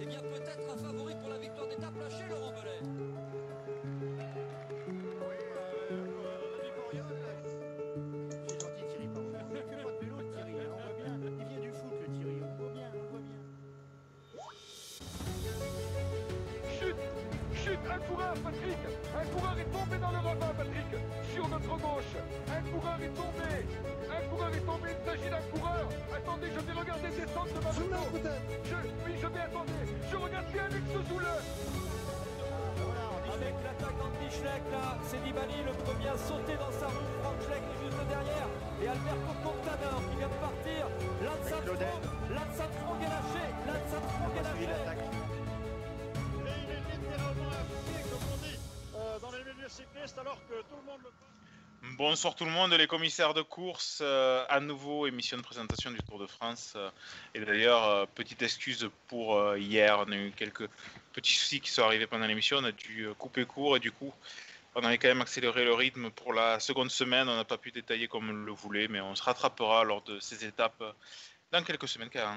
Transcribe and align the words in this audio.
Eh 0.00 0.06
bien, 0.06 0.20
peut-être 0.20 0.70
un 0.72 0.76
favori 0.76 1.14
pour 1.20 1.30
la 1.30 1.38
victoire 1.38 1.66
d'étape 1.68 1.98
lâché, 1.98 2.24
Laurent 2.28 2.52
Belay. 2.52 2.80
C'est 8.46 8.60
gentil 8.60 8.84
Thierry, 8.88 9.08
pardon. 9.08 9.28
Il 9.50 9.56
fait 9.56 9.82
pas 9.82 9.90
de 9.90 9.98
vélo 10.00 10.16
Thierry, 10.32 10.54
on 10.66 10.76
voit 10.76 10.94
bien. 10.96 11.14
Il 11.40 11.46
vient 11.46 11.60
du 11.60 11.70
foot 11.70 11.94
le 12.00 12.06
Thierry, 12.14 12.38
on 12.42 12.62
voit 12.62 12.72
bien, 12.72 12.88
on 12.94 12.96
voit 13.10 13.20
bien. 13.20 13.40
Chute 16.78 17.02
Chute 17.54 17.84
Un 17.90 17.98
coureur, 17.98 18.34
Patrick 18.34 18.78
Un 19.16 19.26
coureur 19.26 19.58
est 19.58 19.70
tombé 19.72 19.98
dans 19.98 20.10
le 20.10 20.18
notre 20.28 20.47
gauche 21.80 22.14
Un 22.48 22.62
coureur 22.70 22.98
est 23.02 23.14
tombé 23.14 23.50
Un 24.10 24.22
coureur 24.28 24.50
est 24.54 24.66
tombé, 24.66 24.88
il 24.92 25.02
s'agit 25.06 25.30
d'un 25.30 25.44
coureur 25.52 25.86
Attendez, 26.14 26.48
je 26.54 26.60
vais 26.60 26.72
regarder 26.72 27.08
descendre 27.08 27.52
de 27.54 27.60
ma 27.64 27.72
moto 27.72 28.02
Je, 28.64 28.76
oui, 29.04 29.12
je 29.20 29.26
vais 29.26 29.40
attendre 29.40 29.72
Je 30.10 30.16
regarde 30.16 30.46
bien 30.52 30.64
Alex 30.64 30.86
Zoule 31.08 31.26
Avec 33.34 33.54
l'attaque 33.62 33.96
d'Andy 33.98 34.28
Schleck, 34.30 34.64
là, 34.72 34.98
c'est 35.06 35.20
Nibali, 35.24 35.58
le 35.64 35.72
premier 35.84 36.08
à 36.08 36.18
sauter 36.18 36.56
dans 36.56 36.72
sa 36.72 36.86
roue. 36.88 37.08
Franck 37.22 37.38
Schleck 37.46 37.62
est 37.62 37.80
juste 37.84 38.02
derrière. 38.08 38.48
Et 38.82 38.88
Alberto 38.88 39.32
Contador 39.44 40.00
qui 40.10 40.16
vient 40.18 40.32
de 40.32 40.40
partir. 40.42 40.82
Lance 41.22 41.52
Armstrong, 41.52 41.82
Lance 42.34 42.58
Armstrong 42.60 43.00
est 43.02 43.12
lâché. 43.14 43.44
Lance 43.68 43.92
Armstrong 43.94 44.34
est 44.34 44.46
lâché. 44.48 44.66
Et 46.48 46.56
il 46.58 46.70
est 46.72 46.84
littéralement 46.88 47.62
pied, 47.86 48.02
comme 48.10 48.26
on 48.32 48.38
dit, 48.42 48.58
euh, 48.96 49.18
dans 49.20 49.30
les 49.30 49.42
milieux 49.44 49.68
cyclistes, 49.68 50.18
alors 50.18 50.40
que 50.48 50.56
tout 50.66 50.78
le 50.80 50.86
monde 50.90 51.02
le 51.04 51.27
Bonsoir 51.96 52.34
tout 52.34 52.44
le 52.44 52.50
monde, 52.50 52.72
les 52.74 52.86
commissaires 52.86 53.34
de 53.34 53.42
course, 53.42 54.00
euh, 54.02 54.44
à 54.48 54.60
nouveau 54.60 55.06
émission 55.06 55.36
de 55.36 55.42
présentation 55.42 55.90
du 55.90 56.02
Tour 56.02 56.18
de 56.18 56.26
France. 56.26 56.74
euh, 56.76 56.90
et 57.34 57.40
d'ailleurs, 57.40 57.84
euh, 57.84 58.06
petite 58.14 58.42
excuse 58.42 58.90
pour 59.06 59.56
hier, 59.56 60.04
on 60.06 60.12
a 60.12 60.16
eu 60.16 60.32
quelques 60.32 60.68
petits 61.12 61.32
soucis 61.32 61.60
qui 61.60 61.70
sont 61.70 61.82
arrivés 61.82 62.06
pendant 62.06 62.26
l'émission, 62.26 62.58
on 62.58 62.64
a 62.64 62.72
dû 62.72 63.08
couper 63.16 63.44
court 63.46 63.76
et 63.76 63.80
du 63.80 63.90
coup, 63.90 64.12
on 64.74 64.84
avait 64.84 64.98
quand 64.98 65.08
même 65.08 65.22
accéléré 65.22 65.64
le 65.64 65.72
rythme 65.72 66.10
pour 66.10 66.32
la 66.32 66.60
seconde 66.60 66.90
semaine, 66.90 67.28
on 67.28 67.36
n'a 67.36 67.44
pas 67.44 67.58
pu 67.58 67.70
détailler 67.70 68.06
comme 68.06 68.28
on 68.28 68.44
le 68.44 68.52
voulait, 68.52 68.88
mais 68.88 69.00
on 69.00 69.14
se 69.14 69.22
rattrapera 69.22 69.84
lors 69.84 70.02
de 70.02 70.18
ces 70.20 70.44
étapes 70.44 70.82
dans 71.52 71.62
quelques 71.62 71.88
semaines 71.88 72.10
quand 72.12 72.36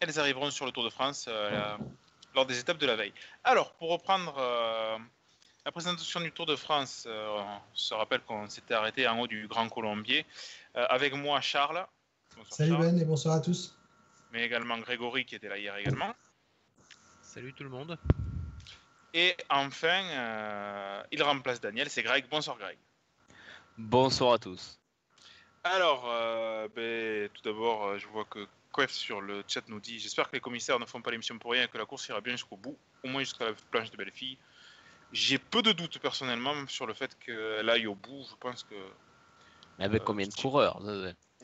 elles 0.00 0.18
arriveront 0.18 0.50
sur 0.50 0.66
le 0.66 0.72
Tour 0.72 0.84
de 0.84 0.90
France 0.90 1.28
lors 2.34 2.46
des 2.46 2.58
étapes 2.58 2.78
de 2.78 2.86
la 2.86 2.96
veille. 2.96 3.12
Alors, 3.44 3.72
pour 3.74 3.90
reprendre 3.90 4.34
la 5.64 5.72
présentation 5.72 6.20
du 6.20 6.32
Tour 6.32 6.46
de 6.46 6.56
France, 6.56 7.04
euh, 7.06 7.38
on 7.38 7.60
se 7.74 7.94
rappelle 7.94 8.20
qu'on 8.22 8.48
s'était 8.48 8.74
arrêté 8.74 9.06
en 9.06 9.18
haut 9.20 9.26
du 9.26 9.46
Grand 9.46 9.68
Colombier. 9.68 10.26
Euh, 10.76 10.86
avec 10.88 11.14
moi, 11.14 11.40
Charles. 11.40 11.86
Bonsoir, 12.36 12.54
Salut 12.54 12.70
Charles. 12.70 12.82
Ben 12.82 12.98
et 12.98 13.04
bonsoir 13.04 13.34
à 13.36 13.40
tous. 13.40 13.76
Mais 14.32 14.44
également 14.44 14.78
Grégory 14.78 15.24
qui 15.24 15.34
était 15.34 15.48
là 15.48 15.58
hier 15.58 15.76
également. 15.76 16.14
Salut 17.22 17.52
tout 17.52 17.64
le 17.64 17.70
monde. 17.70 17.98
Et 19.12 19.36
enfin, 19.48 20.02
euh, 20.04 21.02
il 21.10 21.22
remplace 21.22 21.60
Daniel, 21.60 21.90
c'est 21.90 22.02
Greg. 22.02 22.26
Bonsoir 22.30 22.56
Greg. 22.58 22.78
Bonsoir 23.76 24.34
à 24.34 24.38
tous. 24.38 24.78
Alors, 25.64 26.04
euh, 26.08 26.68
ben, 26.74 27.28
tout 27.30 27.42
d'abord, 27.42 27.86
euh, 27.86 27.98
je 27.98 28.06
vois 28.06 28.24
que 28.24 28.46
Quef 28.72 28.90
sur 28.92 29.20
le 29.20 29.42
chat 29.48 29.62
nous 29.68 29.80
dit 29.80 29.98
J'espère 29.98 30.30
que 30.30 30.36
les 30.36 30.40
commissaires 30.40 30.78
ne 30.78 30.86
font 30.86 31.02
pas 31.02 31.10
l'émission 31.10 31.38
pour 31.38 31.52
rien 31.52 31.64
et 31.64 31.68
que 31.68 31.76
la 31.76 31.86
course 31.86 32.08
ira 32.08 32.20
bien 32.20 32.32
jusqu'au 32.32 32.56
bout, 32.56 32.78
au 33.04 33.08
moins 33.08 33.20
jusqu'à 33.20 33.46
la 33.46 33.52
planche 33.70 33.90
de 33.90 33.96
belle 33.96 34.12
fille. 34.12 34.38
J'ai 35.12 35.38
peu 35.38 35.62
de 35.62 35.72
doutes 35.72 35.98
personnellement 35.98 36.54
sur 36.68 36.86
le 36.86 36.94
fait 36.94 37.16
qu'elle 37.18 37.68
aille 37.68 37.86
au 37.86 37.94
bout. 37.94 38.24
Je 38.30 38.36
pense 38.36 38.62
que 38.62 38.74
Mais 39.78 39.84
avec 39.84 40.02
Euh, 40.02 40.04
combien 40.04 40.26
de 40.26 40.34
coureurs 40.34 40.80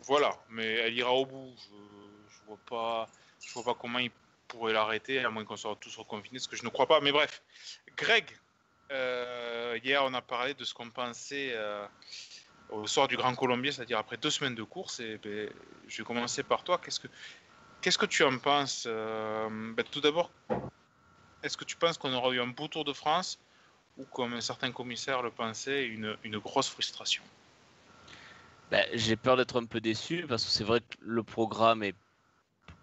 Voilà, 0.03 0.37
mais 0.51 0.75
elle 0.75 0.95
ira 0.95 1.13
au 1.13 1.27
bout. 1.27 1.53
Je, 1.59 2.35
je 2.35 2.47
vois 2.47 2.59
pas, 2.69 3.09
je 3.45 3.53
vois 3.55 3.65
pas 3.65 3.75
comment 3.75 3.99
il 3.99 4.11
pourrait 4.47 4.73
l'arrêter, 4.73 5.25
à 5.25 5.31
moins 5.31 5.45
qu'on 5.45 5.57
soit 5.57 5.77
tous 5.81 5.97
reconfinés, 5.97 6.39
ce 6.39 6.49
que 6.49 6.57
je 6.57 6.65
ne 6.65 6.69
crois 6.69 6.87
pas. 6.87 7.01
Mais 7.01 7.11
bref, 7.11 7.43
Greg, 7.97 8.25
euh, 8.93 9.79
hier 9.83 10.03
on 10.05 10.15
a 10.15 10.23
parlé 10.23 10.55
de 10.55 10.65
ce 10.65 10.73
qu'on 10.73 10.91
pensait 10.91 11.51
euh, 11.53 11.85
au 12.71 12.87
soir 12.87 13.09
du 13.09 13.17
Grand 13.17 13.35
Colombier, 13.35 13.73
c'est-à-dire 13.73 13.99
après 13.99 14.17
deux 14.17 14.31
semaines 14.31 14.55
de 14.55 14.63
course. 14.63 15.01
Et 15.01 15.19
ben, 15.19 15.51
je 15.89 15.99
vais 15.99 16.05
commencer 16.05 16.45
par 16.45 16.63
toi. 16.63 16.79
Qu'est-ce 16.79 17.01
que, 17.01 17.09
qu'est-ce 17.81 17.99
que 17.99 18.07
tu 18.07 18.23
en 18.23 18.39
penses 18.39 18.87
ben, 18.87 19.85
Tout 19.91 20.01
d'abord, 20.01 20.31
est-ce 21.43 21.57
que 21.57 21.65
tu 21.65 21.77
penses 21.77 21.99
qu'on 21.99 22.13
aura 22.13 22.31
eu 22.31 22.41
un 22.41 22.47
beau 22.47 22.69
Tour 22.69 22.85
de 22.85 22.93
France 22.93 23.41
ou, 23.97 24.05
comme 24.05 24.41
certains 24.41 24.73
commissaires 24.73 25.23
le 25.23 25.31
pensaient, 25.31 25.87
une, 25.87 26.17
une 26.25 26.39
grosse 26.39 26.69
frustration 26.69 27.23
Ben, 28.71 28.85
J'ai 28.93 29.17
peur 29.17 29.37
d'être 29.37 29.61
un 29.61 29.65
peu 29.65 29.81
déçu 29.81 30.25
parce 30.29 30.45
que 30.45 30.51
c'est 30.51 30.65
vrai 30.65 30.81
que 30.81 30.97
le 31.01 31.23
programme 31.23 31.83
est 31.83 31.95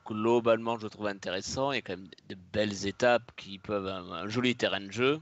globalement, 0.05 0.77
je 0.77 0.83
le 0.83 0.89
trouve 0.89 1.07
intéressant. 1.07 1.71
Il 1.71 1.75
y 1.75 1.77
a 1.79 1.81
quand 1.81 1.97
même 1.97 2.09
de 2.29 2.35
belles 2.35 2.87
étapes 2.87 3.31
qui 3.35 3.59
peuvent 3.59 3.87
un, 3.87 4.11
un 4.11 4.27
joli 4.27 4.55
terrain 4.55 4.81
de 4.81 4.91
jeu. 4.91 5.21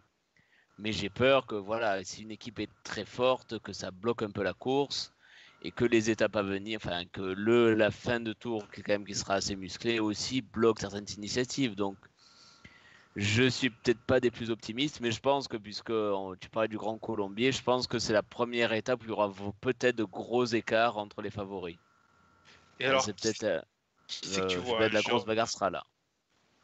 Mais 0.79 0.93
j'ai 0.93 1.09
peur 1.09 1.45
que 1.45 1.55
voilà, 1.55 2.03
si 2.03 2.23
une 2.23 2.31
équipe 2.31 2.59
est 2.59 2.69
très 2.83 3.05
forte, 3.05 3.59
que 3.59 3.73
ça 3.73 3.91
bloque 3.91 4.23
un 4.23 4.31
peu 4.31 4.41
la 4.41 4.53
course 4.53 5.13
et 5.61 5.71
que 5.71 5.85
les 5.85 6.09
étapes 6.09 6.35
à 6.35 6.41
venir, 6.41 6.79
enfin 6.83 7.05
que 7.05 7.21
le 7.21 7.75
la 7.75 7.91
fin 7.91 8.19
de 8.19 8.33
tour 8.33 8.67
qui 8.71 8.81
quand 8.81 8.93
même 8.93 9.05
qui 9.05 9.13
sera 9.13 9.35
assez 9.35 9.55
musclée 9.55 9.99
aussi 9.99 10.41
bloque 10.41 10.79
certaines 10.79 11.09
initiatives. 11.17 11.75
Donc 11.75 11.97
je 13.15 13.43
suis 13.49 13.69
peut-être 13.69 14.01
pas 14.01 14.19
des 14.19 14.31
plus 14.31 14.49
optimistes, 14.51 14.99
mais 15.01 15.11
je 15.11 15.19
pense 15.19 15.47
que 15.47 15.57
puisque 15.57 15.89
on- 15.91 16.35
tu 16.35 16.49
parlais 16.49 16.67
du 16.69 16.77
Grand 16.77 16.97
Colombier, 16.97 17.51
je 17.51 17.61
pense 17.61 17.87
que 17.87 17.99
c'est 17.99 18.13
la 18.13 18.23
première 18.23 18.73
étape 18.73 19.01
où 19.01 19.05
il 19.05 19.09
y 19.09 19.11
aura 19.11 19.31
peut-être 19.61 19.95
de 19.95 20.03
gros 20.03 20.45
écarts 20.45 20.97
entre 20.97 21.21
les 21.21 21.29
favoris. 21.31 21.77
Et 22.79 22.85
alors, 22.85 23.03
c'est 23.03 23.13
peut-être 23.13 23.43
euh, 23.43 23.61
que 24.07 24.47
tu 24.47 24.57
euh, 24.57 24.61
vois 24.61 24.87
la 24.89 25.01
grosse 25.01 25.25
bagarre 25.25 25.49
sera 25.49 25.69
là. 25.69 25.83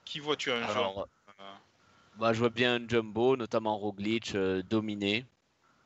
Qui 0.05 0.19
vois-tu 0.19 0.51
un 0.51 0.63
Alors, 0.63 1.07
Euh, 1.39 1.43
bah, 2.15 2.33
je 2.33 2.39
vois 2.39 2.49
bien 2.49 2.75
un 2.75 2.87
Jumbo, 2.87 3.35
notamment 3.35 3.77
Roglic, 3.77 4.33
euh, 4.33 4.63
dominer 4.63 5.25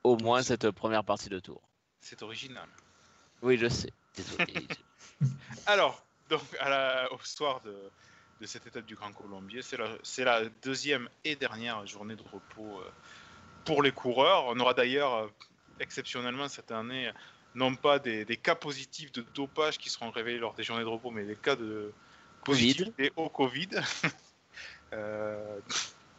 au 0.04 0.16
moins 0.18 0.42
cette 0.44 0.70
première 0.72 1.04
partie 1.04 1.30
de 1.30 1.40
tour. 1.40 1.62
C'est 2.00 2.22
original. 2.22 2.70
Oui, 3.42 3.58
je 3.58 3.68
sais. 3.68 3.92
Désolé. 4.16 4.68
Alors, 5.66 6.02
donc, 6.30 6.42
à 6.60 6.70
la- 6.70 7.12
au 7.12 7.20
soir 7.20 7.62
de, 7.62 7.76
de 8.42 8.48
cette 8.48 8.66
étape 8.66 8.86
du 8.86 8.96
Grand 8.96 9.14
Colombier, 9.14 9.62
c'est 9.62 10.24
la, 10.24 10.42
deuxième 10.64 11.08
et 11.24 11.36
dernière 11.36 11.86
journée 11.86 12.16
de 12.16 12.24
repos 12.24 12.80
euh, 12.80 12.90
pour 13.66 13.84
les 13.84 13.92
coureurs. 13.92 14.46
On 14.48 14.60
aura 14.60 14.74
d'ailleurs, 14.74 15.14
euh, 15.14 15.28
exceptionnellement 15.80 16.50
cette 16.50 16.72
année, 16.72 17.12
non 17.54 17.76
pas 17.76 18.00
des, 18.00 18.26
des 18.26 18.38
cas 18.38 18.56
positifs 18.56 19.12
de 19.12 19.22
dopage 19.36 19.78
qui 19.78 19.90
seront 19.90 20.10
révélés 20.10 20.40
lors 20.40 20.56
des 20.56 20.64
journées 20.64 20.84
de 20.84 20.90
repos, 20.90 21.12
mais 21.12 21.24
des 21.24 21.36
cas 21.36 21.56
de 21.56 21.94
Covid. 22.44 22.74
positivité 22.74 23.14
au 23.16 23.30
Covid. 23.30 23.70
Euh, 24.94 25.60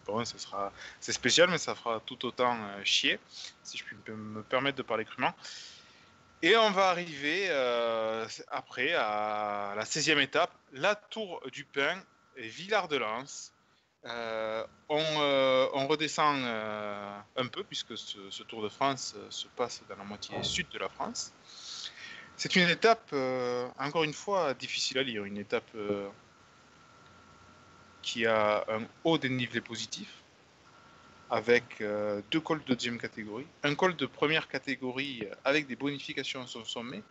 bon, 0.06 0.24
ce 0.24 0.38
sera, 0.38 0.72
c'est 0.98 1.12
spécial, 1.12 1.50
mais 1.50 1.58
ça 1.58 1.74
fera 1.74 2.00
tout 2.00 2.24
autant 2.24 2.56
chier, 2.84 3.20
si 3.62 3.76
je 3.76 3.84
puis 3.84 3.94
me- 4.08 4.16
me 4.16 4.42
permettre 4.42 4.78
de 4.78 4.82
parler 4.82 5.04
crûment. 5.04 5.34
Et 6.44 6.56
on 6.56 6.70
va 6.70 6.88
arriver 6.88 7.46
euh, 7.50 8.26
après 8.48 8.94
à 8.94 9.74
la 9.76 9.84
16e 9.84 10.18
étape, 10.20 10.50
la 10.72 10.96
Tour 10.96 11.40
du 11.52 11.64
Pin 11.64 12.02
et 12.36 12.48
Villard 12.48 12.88
de 12.88 12.96
Lans. 12.96 13.50
Euh, 14.04 14.66
on, 14.88 15.00
euh, 15.00 15.68
on 15.74 15.86
redescend 15.86 16.42
euh, 16.42 17.18
un 17.36 17.46
peu 17.46 17.62
puisque 17.62 17.96
ce, 17.96 18.18
ce 18.30 18.42
Tour 18.42 18.62
de 18.62 18.68
France 18.68 19.14
se 19.30 19.46
passe 19.48 19.82
dans 19.88 19.96
la 19.96 20.04
moitié 20.04 20.42
sud 20.42 20.68
de 20.70 20.78
la 20.78 20.88
France. 20.88 21.32
C'est 22.36 22.56
une 22.56 22.68
étape, 22.68 23.14
encore 23.78 24.04
une 24.04 24.14
fois, 24.14 24.54
difficile 24.54 24.98
à 24.98 25.02
lire. 25.02 25.24
Une 25.24 25.36
étape 25.36 25.70
qui 28.00 28.26
a 28.26 28.64
un 28.68 28.86
haut 29.04 29.18
dénivelé 29.18 29.60
positif 29.60 30.08
avec 31.30 31.82
deux 32.30 32.40
cols 32.40 32.64
de 32.64 32.74
deuxième 32.74 32.98
catégorie, 32.98 33.46
un 33.62 33.74
col 33.74 33.94
de 33.94 34.06
première 34.06 34.48
catégorie 34.48 35.22
avec 35.44 35.66
des 35.66 35.76
bonifications 35.76 36.42
à 36.42 36.46
son 36.46 36.64
sommet, 36.64 37.02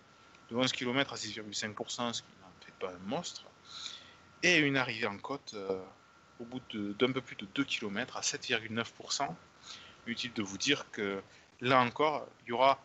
de 0.49 0.55
11 0.55 0.71
km 0.73 1.13
à 1.13 1.15
6,5%, 1.15 2.13
ce 2.13 2.21
qui 2.23 2.27
n'en 2.41 2.65
fait 2.65 2.73
pas 2.79 2.91
un 2.91 3.07
monstre, 3.07 3.45
et 4.43 4.57
une 4.57 4.77
arrivée 4.77 5.07
en 5.07 5.17
côte 5.17 5.53
euh, 5.55 5.81
au 6.39 6.45
bout 6.45 6.61
d'un 6.73 7.11
peu 7.11 7.21
plus 7.21 7.35
de 7.35 7.45
2 7.53 7.63
km 7.63 8.17
à 8.17 8.21
7,9%. 8.21 9.35
Utile 10.07 10.33
de 10.33 10.41
vous 10.41 10.57
dire 10.57 10.89
que 10.91 11.21
là 11.61 11.79
encore, 11.81 12.27
il 12.43 12.49
y 12.49 12.51
aura 12.51 12.79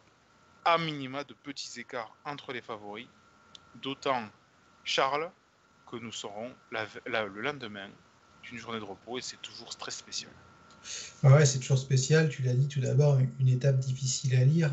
à 0.65 0.79
minima 0.79 1.25
de 1.25 1.33
petits 1.33 1.81
écarts 1.81 2.15
entre 2.25 2.53
les 2.53 2.61
favoris, 2.61 3.07
d'autant, 3.83 4.23
Charles, 4.85 5.31
que 5.91 5.97
nous 5.97 6.13
serons 6.13 6.51
le 6.73 7.41
lendemain 7.41 7.89
d'une 8.43 8.59
journée 8.59 8.81
de 8.81 8.85
repos 8.85 9.19
et 9.19 9.23
c'est 9.23 9.41
toujours 9.41 9.77
très 9.77 9.91
spécial. 9.91 10.31
Ouais, 11.23 11.47
c'est 11.47 11.59
toujours 11.59 11.79
spécial. 11.79 12.29
Tu 12.29 12.43
l'as 12.43 12.53
dit 12.55 12.69
tout 12.69 12.81
d'abord, 12.81 13.19
une- 13.19 13.49
étape 13.49 13.79
difficile 13.79 14.37
à 14.37 14.45
lire. 14.45 14.73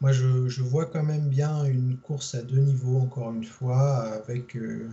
Moi, 0.00 0.12
je, 0.12 0.48
je 0.48 0.62
vois 0.62 0.86
quand 0.86 1.02
même 1.02 1.28
bien 1.28 1.64
une 1.64 1.96
course 1.98 2.34
à 2.34 2.42
deux 2.42 2.58
niveaux, 2.58 3.00
encore 3.00 3.32
une 3.32 3.44
fois, 3.44 4.00
avec 4.14 4.56
euh, 4.56 4.88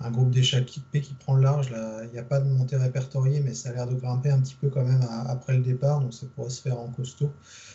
un 0.00 0.10
groupe 0.10 0.30
d'échappés 0.30 1.00
qui 1.00 1.14
prend 1.14 1.34
le 1.34 1.42
large. 1.42 1.72
Il 2.04 2.10
n'y 2.12 2.18
a 2.18 2.22
pas 2.22 2.40
de 2.40 2.48
montée 2.48 2.76
répertoriée, 2.76 3.40
mais 3.40 3.54
ça 3.54 3.70
a 3.70 3.72
l'air 3.72 3.86
de 3.86 3.94
grimper 3.94 4.30
un 4.30 4.40
petit 4.40 4.54
peu 4.54 4.68
quand 4.68 4.84
même 4.84 5.06
après 5.26 5.56
le 5.56 5.62
départ, 5.62 6.00
donc 6.00 6.12
ça 6.12 6.26
pourrait 6.34 6.50
se 6.50 6.60
faire 6.60 6.78
en 6.78 6.88
costaud. 6.88 7.32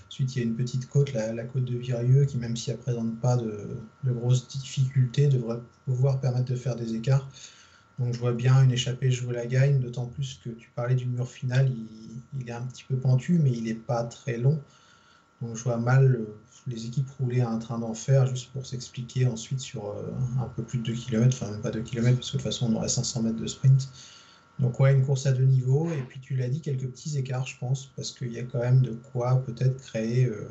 Ensuite, 0.07 0.35
il 0.35 0.39
y 0.39 0.41
a 0.41 0.45
une 0.45 0.55
petite 0.55 0.87
côte, 0.87 1.13
la, 1.13 1.43
côte 1.43 1.65
de 1.65 1.77
Virieux, 1.77 2.25
qui 2.25 2.37
même 2.37 2.55
si 2.55 2.69
elle 2.69 2.77
ne 2.77 2.81
présente 2.81 3.19
pas 3.19 3.37
de, 3.37 3.69
de 4.03 4.11
grosses 4.11 4.47
difficultés, 4.47 5.27
devrait 5.27 5.59
pouvoir 5.85 6.19
permettre 6.19 6.45
de 6.45 6.55
faire 6.55 6.75
des 6.75 6.95
écarts. 6.95 7.27
Donc 7.97 8.13
je 8.13 8.19
vois 8.19 8.33
bien 8.33 8.63
une 8.63 8.71
échappée 8.71 9.11
jouer 9.11 9.33
la 9.33 9.45
gagne, 9.45 9.79
d'autant 9.79 10.05
plus 10.05 10.39
que 10.43 10.49
tu 10.49 10.69
parlais 10.75 10.95
du 10.95 11.05
mur 11.05 11.27
final, 11.27 11.69
il, 11.69 11.87
il 12.39 12.49
est 12.49 12.53
un 12.53 12.63
petit 12.63 12.83
peu 12.83 12.95
pentu, 12.95 13.39
mais 13.39 13.51
il 13.51 13.63
n'est 13.63 13.73
pas 13.73 14.03
très 14.03 14.37
long. 14.37 14.59
Donc 15.41 15.55
je 15.55 15.63
vois 15.63 15.77
mal 15.77 16.25
les 16.67 16.85
équipes 16.85 17.09
rouler 17.19 17.41
à 17.41 17.49
un 17.49 17.57
train 17.57 17.79
d'enfer 17.79 18.27
juste 18.27 18.51
pour 18.51 18.65
s'expliquer 18.65 19.25
ensuite 19.25 19.59
sur 19.59 19.89
euh, 19.89 20.11
un 20.39 20.47
peu 20.47 20.63
plus 20.63 20.79
de 20.79 20.83
2 20.83 20.93
km, 20.93 21.37
enfin 21.41 21.51
même 21.51 21.61
pas 21.61 21.71
2 21.71 21.81
km, 21.81 22.17
parce 22.17 22.31
que 22.31 22.37
de 22.37 22.41
toute 22.41 22.51
façon 22.51 22.71
on 22.71 22.75
aurait 22.75 22.89
500 22.89 23.23
mètres 23.23 23.37
de 23.37 23.47
sprint. 23.47 23.89
Donc 24.59 24.79
ouais, 24.79 24.93
une 24.93 25.03
course 25.03 25.25
à 25.25 25.31
deux 25.31 25.45
niveaux, 25.45 25.89
et 25.91 26.03
puis 26.03 26.19
tu 26.19 26.35
l'as 26.35 26.49
dit, 26.49 26.61
quelques 26.61 26.87
petits 26.87 27.17
écarts 27.17 27.47
je 27.47 27.57
pense, 27.57 27.91
parce 27.95 28.11
qu'il 28.11 28.31
y 28.31 28.39
a 28.39 28.43
quand 28.43 28.59
même 28.59 28.81
de 28.81 28.91
quoi 28.91 29.43
peut-être 29.43 29.77
créer 29.77 30.25
euh, 30.25 30.49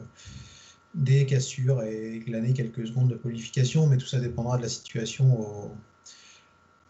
des 0.95 1.27
cassures 1.27 1.83
et 1.83 2.19
glaner 2.27 2.53
quelques 2.53 2.89
secondes 2.89 3.09
de 3.09 3.15
qualification, 3.15 3.87
mais 3.87 3.99
tout 3.99 4.07
ça 4.07 4.19
dépendra 4.19 4.57
de 4.57 4.63
la 4.63 4.69
situation 4.69 5.71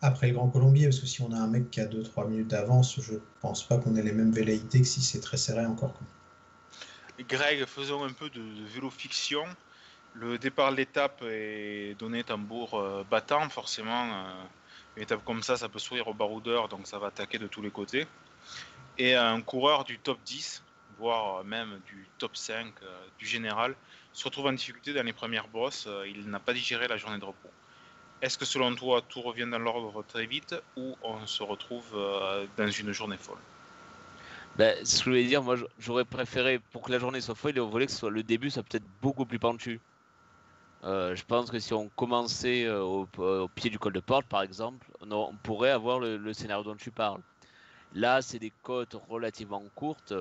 après 0.01 0.29
le 0.29 0.35
Grand 0.35 0.49
Colombier, 0.49 0.87
parce 0.87 1.01
que 1.01 1.07
si 1.07 1.21
on 1.21 1.31
a 1.33 1.37
un 1.37 1.49
mec 1.49 1.71
qui 1.71 1.81
a 1.81 1.87
2-3 1.87 2.29
minutes 2.29 2.49
d'avance, 2.49 2.99
je 3.03 3.17
pense 3.43 3.69
pas 3.69 3.77
qu'on 3.77 3.97
ait 3.97 4.03
les 4.03 4.13
mêmes 4.13 4.33
velléités 4.33 4.81
que 4.81 4.87
si 4.87 5.03
c'est 5.03 5.21
très 5.21 5.37
serré 5.37 5.67
encore. 5.67 5.93
Greg, 7.29 7.65
faisons 7.67 8.05
un 8.05 8.13
peu 8.13 8.31
de, 8.31 8.41
de 8.41 8.65
vélo 8.65 8.91
fiction. 8.91 9.45
Le 10.15 10.39
départ 10.39 10.73
de 10.73 10.77
l'étape 10.77 11.23
est 11.23 11.95
donné 11.99 12.25
tambour 12.25 12.75
euh, 12.75 13.05
battant, 13.09 13.49
forcément. 13.49 14.13
euh, 14.13 14.45
une 14.97 15.05
étape 15.05 15.25
comme 15.25 15.43
ça, 15.43 15.57
ça 15.57 15.69
peut 15.69 15.79
sourire 15.79 16.09
au 16.09 16.15
baroudeur, 16.15 16.69
donc 16.69 16.87
ça 16.87 16.99
va 16.99 17.09
attaquer 17.09 17.39
de 17.39 17.47
tous 17.47 17.63
les 17.63 17.71
côtés. 17.71 18.07
Et 18.99 19.15
un 19.15 19.41
coureur 19.41 19.85
du 19.85 19.99
top 19.99 20.19
10, 20.25 20.65
voire 20.99 21.45
même 21.45 21.81
du 21.87 22.09
top 22.19 22.37
5 22.37 22.73
euh, 22.83 23.07
du 23.19 23.27
général, 23.27 23.77
se 24.13 24.25
retrouve 24.25 24.47
en 24.47 24.53
difficulté 24.53 24.93
dans 24.93 25.05
les 25.05 25.13
premières 25.13 25.47
bosses. 25.47 25.89
il 26.07 26.29
n'a 26.29 26.41
pas 26.41 26.53
digéré 26.53 26.89
la 26.89 26.97
journée 26.97 27.19
de 27.19 27.25
repos. 27.25 27.51
Est-ce 28.21 28.37
que 28.37 28.45
selon 28.45 28.75
toi, 28.75 29.01
tout 29.09 29.23
revient 29.23 29.47
dans 29.49 29.61
l'ordre 29.61 30.03
très 30.03 30.27
vite 30.27 30.55
ou 30.77 30.97
on 31.03 31.27
se 31.27 31.43
retrouve 31.43 31.97
dans 32.57 32.71
une 32.71 32.93
journée 32.93 33.17
folle? 33.17 33.39
Ben, 34.57 34.85
ce 34.85 34.99
que 34.99 35.05
je 35.05 35.11
voulais 35.11 35.25
dire, 35.27 35.43
moi 35.43 35.57
j'aurais 35.79 36.05
préféré 36.05 36.59
pour 36.59 36.83
que 36.83 36.93
la 36.93 36.99
journée 36.99 37.21
soit 37.21 37.35
folle 37.35 37.57
et 37.57 37.61
on 37.61 37.69
voulait 37.69 37.87
que 37.87 37.93
ce 37.93 37.99
soit 37.99 38.11
le 38.11 38.23
début 38.23 38.51
soit 38.51 38.63
peut-être 38.63 38.87
beaucoup 39.01 39.27
plus 39.27 39.39
pentu. 39.39 39.81
Euh, 40.85 41.15
je 41.15 41.25
pense 41.25 41.51
que 41.51 41.59
si 41.59 41.73
on 41.75 41.89
commençait 41.91 42.65
euh, 42.65 42.83
au, 42.83 43.09
au 43.19 43.49
pied 43.49 43.71
du 43.71 43.79
col 43.79 43.93
de 43.93 44.01
porte 44.01 44.27
par 44.27 44.43
exemple, 44.43 44.91
on, 45.01 45.11
on 45.13 45.37
pourrait 45.37 45.71
avoir 45.71 45.99
le, 46.01 46.17
le 46.17 46.33
scénario 46.33 46.65
dont 46.65 46.77
tu 46.77 46.91
parles. 46.91 47.23
Là, 47.93 48.23
c'est 48.23 48.39
des 48.39 48.53
côtes 48.63 48.95
relativement 49.09 49.63
courtes, 49.75 50.15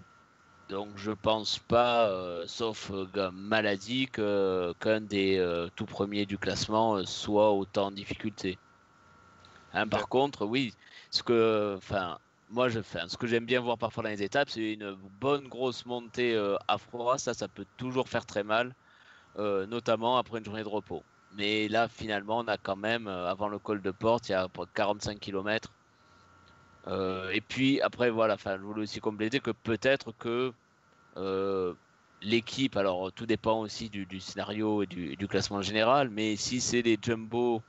donc 0.70 0.98
je 0.98 1.12
pense 1.12 1.60
pas, 1.60 2.10
euh, 2.10 2.46
sauf 2.48 2.92
euh, 2.92 3.32
maladie, 3.32 4.08
qu'un 4.08 5.02
des 5.02 5.38
euh, 5.38 5.70
tout 5.76 5.86
premiers 5.86 6.26
du 6.26 6.38
classement 6.38 6.96
euh, 6.98 7.06
soit 7.06 7.52
autant 7.52 7.88
en 7.88 7.92
difficulté. 7.92 8.58
Hein, 9.74 9.88
par 9.88 10.08
contre, 10.10 10.46
oui, 10.46 10.74
ce 11.12 11.24
que, 11.24 11.76
enfin, 11.78 12.20
moi, 12.50 12.70
je, 12.70 12.80
ce 12.82 13.18
que 13.18 13.28
j'aime 13.28 13.46
bien 13.46 13.60
voir 13.62 13.78
parfois 13.78 14.04
dans 14.04 14.10
les 14.10 14.24
étapes, 14.24 14.50
c'est 14.50 14.74
une 14.74 14.96
bonne 15.20 15.48
grosse 15.48 15.86
montée 15.86 16.34
euh, 16.36 16.56
à 16.68 16.78
froid. 16.78 17.18
Ça, 17.18 17.34
ça 17.34 17.48
peut 17.48 17.66
toujours 17.78 18.10
faire 18.10 18.26
très 18.26 18.44
mal, 18.44 18.74
euh, 19.38 19.66
notamment 19.68 20.18
après 20.18 20.40
une 20.40 20.46
journée 20.46 20.64
de 20.64 20.70
repos. 20.70 21.04
Mais 21.38 21.68
là, 21.68 21.88
finalement, 21.88 22.40
on 22.40 22.48
a 22.48 22.58
quand 22.58 22.76
même, 22.76 23.08
euh, 23.08 23.30
avant 23.30 23.50
le 23.50 23.60
col 23.60 23.82
de 23.82 23.92
porte, 23.92 24.30
il 24.30 24.32
y 24.32 24.36
a 24.36 24.42
à 24.42 24.48
peu 24.48 24.66
près 24.66 24.72
45 24.74 25.20
km. 25.20 25.72
et 27.32 27.42
puis 27.42 27.82
après, 27.82 28.10
voilà, 28.10 28.34
enfin, 28.36 28.58
je 28.58 28.64
voulais 28.64 28.82
aussi 28.84 29.00
compléter 29.00 29.40
que 29.40 29.52
peut-être 29.52 30.12
que 30.18 30.52
euh, 31.18 31.74
l'équipe, 32.22 32.76
alors 32.78 33.12
tout 33.14 33.26
dépend 33.26 33.60
aussi 33.60 33.90
du, 33.90 34.20
scénario 34.20 34.84
et 34.84 34.88
du, 34.88 35.16
du 35.16 35.28
classement 35.28 35.62
général, 35.62 36.10
mais 36.10 36.36
si 36.36 36.62
c'est 36.62 36.82
les 36.82 36.98
jumbo 37.02 37.62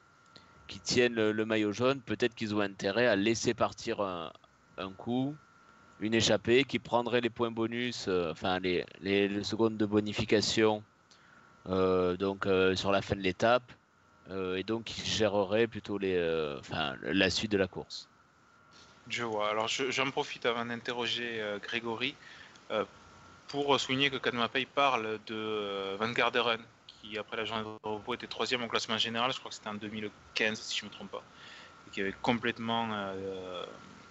qui 0.68 0.80
tiennent 0.80 1.14
le, 1.14 1.32
le 1.32 1.44
maillot 1.44 1.72
jaune, 1.72 2.00
peut-être 2.00 2.34
qu'ils 2.34 2.54
ont 2.54 2.60
intérêt 2.60 3.06
à 3.06 3.16
laisser 3.16 3.54
partir 3.54 4.00
un, 4.00 4.32
un 4.80 4.92
coup, 4.92 5.36
une 6.00 6.14
échappée 6.14 6.64
qui 6.64 6.78
prendrait 6.78 7.20
les 7.20 7.30
points 7.30 7.50
bonus, 7.50 8.06
euh, 8.08 8.30
enfin 8.32 8.58
les, 8.58 8.84
secondes 9.44 9.76
de 9.76 9.86
bonification 9.86 10.82
euh, 11.68 12.16
donc 12.16 12.46
euh, 12.46 12.74
sur 12.74 12.90
la 12.90 13.02
fin 13.02 13.16
de 13.16 13.20
l'étape, 13.20 13.70
et 14.54 14.62
donc 14.62 14.84
qui 14.84 15.04
gérerait 15.04 15.66
plutôt 15.66 15.98
les, 15.98 16.16
enfin, 16.60 16.94
la 17.02 17.30
suite 17.30 17.50
de 17.50 17.58
la 17.58 17.66
course. 17.66 18.08
Je 19.08 19.24
vois. 19.24 19.50
Alors 19.50 19.66
je- 19.66 19.90
j'en 19.90 20.08
profite 20.08 20.46
avant 20.46 20.64
d'interroger 20.64 21.42
Grégory 21.60 22.14
pour 23.48 23.80
souligner 23.80 24.08
que 24.08 24.18
Kadmapay 24.18 24.66
parle 24.66 25.18
de 25.26 25.96
Van 25.98 26.12
Garderen, 26.12 26.60
qui 26.86 27.18
après 27.18 27.38
la 27.38 27.44
journée 27.44 27.64
de 27.64 27.88
repos 27.88 28.14
était 28.14 28.28
troisième 28.28 28.62
au 28.62 28.68
classement 28.68 28.98
général, 28.98 29.32
je 29.32 29.40
crois 29.40 29.48
que 29.48 29.56
c'était 29.56 29.68
en 29.68 29.74
2015 29.74 30.60
si 30.60 30.78
je 30.78 30.84
ne 30.84 30.90
me 30.90 30.94
trompe 30.94 31.10
pas, 31.10 31.24
et 31.88 31.90
qui 31.90 32.00
avait 32.00 32.14
complètement 32.22 32.86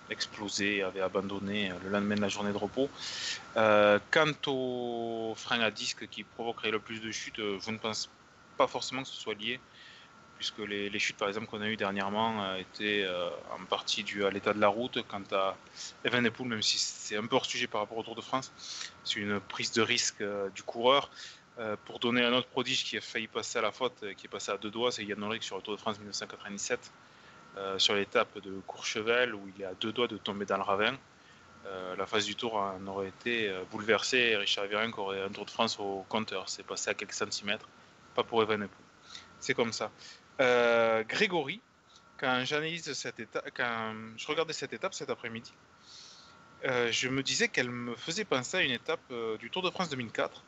explosé, 0.09 0.83
avait 0.83 1.01
abandonné 1.01 1.71
euh, 1.71 1.75
le 1.83 1.89
lendemain 1.89 2.15
de 2.15 2.21
la 2.21 2.29
journée 2.29 2.51
de 2.51 2.57
repos. 2.57 2.89
Euh, 3.57 3.99
quant 4.11 4.31
au 4.47 5.33
frein 5.35 5.59
à 5.61 5.71
disque 5.71 6.07
qui 6.09 6.23
provoquerait 6.23 6.71
le 6.71 6.79
plus 6.79 7.01
de 7.01 7.11
chutes, 7.11 7.39
euh, 7.39 7.59
je 7.59 7.71
ne 7.71 7.77
pense 7.77 8.09
pas 8.57 8.67
forcément 8.67 9.03
que 9.03 9.09
ce 9.09 9.19
soit 9.19 9.35
lié 9.35 9.59
puisque 10.39 10.59
les, 10.59 10.99
chutes 10.99 11.17
par 11.17 11.27
exemple 11.27 11.47
qu'on 11.47 11.61
a 11.61 11.67
eues 11.67 11.75
dernièrement 11.75 12.41
euh, 12.41 12.55
étaient 12.55 13.03
euh, 13.03 13.29
en 13.51 13.65
partie 13.65 14.03
dues 14.03 14.23
à 14.23 14.29
l'état 14.29 14.53
de 14.53 14.61
la 14.61 14.69
route. 14.69 15.05
Quant 15.09 15.21
à 15.33 15.57
Evenepoel, 16.05 16.47
même 16.47 16.61
si 16.61 16.77
c'est 16.77 17.17
un 17.17 17.25
peu 17.25 17.35
hors 17.35 17.45
sujet 17.45 17.67
par 17.67 17.81
rapport 17.81 17.97
au 17.97 18.03
Tour 18.03 18.15
de 18.15 18.21
France, 18.21 18.53
c'est 19.03 19.19
une 19.19 19.41
prise 19.41 19.73
de 19.73 19.81
risque 19.81 20.21
euh, 20.21 20.49
du 20.51 20.63
coureur. 20.63 21.09
Euh, 21.59 21.75
pour 21.83 21.99
donner 21.99 22.23
un 22.23 22.31
autre 22.31 22.47
prodige 22.47 22.85
qui 22.85 22.95
a 22.95 23.01
failli 23.01 23.27
passer 23.27 23.59
à 23.59 23.61
la 23.61 23.73
faute, 23.73 23.97
euh, 24.03 24.13
qui 24.13 24.27
est 24.27 24.29
passé 24.29 24.49
à 24.49 24.57
deux 24.57 24.71
doigts, 24.71 24.93
c'est 24.93 25.03
Yann 25.03 25.21
Ulrich 25.21 25.43
sur 25.43 25.57
le 25.57 25.61
Tour 25.61 25.75
de 25.75 25.79
France 25.79 25.97
1997, 25.97 26.79
euh, 26.79 27.08
sur 27.77 27.95
l'étape 27.95 28.39
de 28.39 28.51
Courchevel, 28.67 29.35
où 29.35 29.41
il 29.55 29.61
est 29.61 29.65
à 29.65 29.73
deux 29.73 29.91
doigts 29.91 30.07
de 30.07 30.17
tomber 30.17 30.45
dans 30.45 30.57
le 30.57 30.63
ravin. 30.63 30.95
Euh, 31.65 31.95
la 31.95 32.05
phase 32.05 32.25
du 32.25 32.35
tour 32.35 32.55
en 32.55 32.85
aurait 32.87 33.09
été 33.09 33.49
euh, 33.49 33.63
bouleversée 33.69 34.17
et 34.17 34.37
Richard 34.37 34.65
Virenque 34.65 34.97
aurait 34.97 35.21
un 35.21 35.29
Tour 35.29 35.45
de 35.45 35.51
France 35.51 35.77
au 35.79 36.05
compteur. 36.07 36.47
C'est 36.47 36.63
passé 36.63 36.89
à 36.89 36.93
quelques 36.93 37.13
centimètres, 37.13 37.67
pas 38.15 38.23
pour 38.23 38.41
Evenepoel. 38.41 38.69
C'est 39.39 39.53
comme 39.53 39.73
ça. 39.73 39.91
Euh, 40.39 41.03
Grégory, 41.03 41.61
quand 42.17 42.43
j'analyse 42.45 42.93
cette 42.93 43.19
étape, 43.19 43.49
quand 43.55 43.93
je 44.17 44.27
regardais 44.27 44.53
cette 44.53 44.73
étape 44.73 44.93
cet 44.93 45.09
après-midi, 45.09 45.53
euh, 46.65 46.91
je 46.91 47.09
me 47.09 47.23
disais 47.23 47.49
qu'elle 47.49 47.69
me 47.69 47.95
faisait 47.95 48.25
penser 48.25 48.57
à 48.57 48.61
une 48.61 48.71
étape 48.71 48.99
euh, 49.11 49.37
du 49.37 49.49
Tour 49.49 49.61
de 49.61 49.69
France 49.69 49.89
2004. 49.89 50.43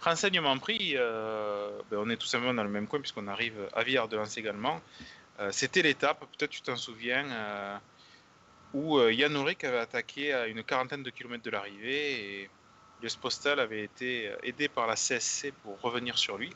Renseignement 0.00 0.56
pris, 0.58 0.94
euh, 0.96 1.70
ben, 1.90 1.98
on 2.00 2.08
est 2.10 2.16
tout 2.16 2.26
simplement 2.26 2.54
dans 2.54 2.62
le 2.62 2.68
même 2.70 2.86
coin 2.86 3.00
puisqu'on 3.00 3.26
arrive 3.26 3.68
à 3.74 3.82
Villard-de-Lans 3.82 4.36
également. 4.36 4.80
Euh, 5.40 5.50
C'était 5.52 5.82
l'étape, 5.82 6.20
peut-être 6.20 6.50
tu 6.50 6.62
t'en 6.62 6.76
souviens, 6.76 7.30
euh, 7.30 7.78
où 8.74 8.98
euh, 8.98 9.12
Yann 9.12 9.32
Ulrich 9.32 9.62
avait 9.64 9.78
attaqué 9.78 10.32
à 10.32 10.46
une 10.46 10.64
quarantaine 10.64 11.02
de 11.02 11.10
kilomètres 11.10 11.44
de 11.44 11.50
l'arrivée 11.50 12.42
et 12.42 12.50
le 13.02 13.08
Postal 13.20 13.60
avait 13.60 13.84
été 13.84 14.32
aidé 14.42 14.68
par 14.68 14.88
la 14.88 14.94
CSC 14.94 15.52
pour 15.62 15.80
revenir 15.80 16.18
sur 16.18 16.36
lui. 16.36 16.52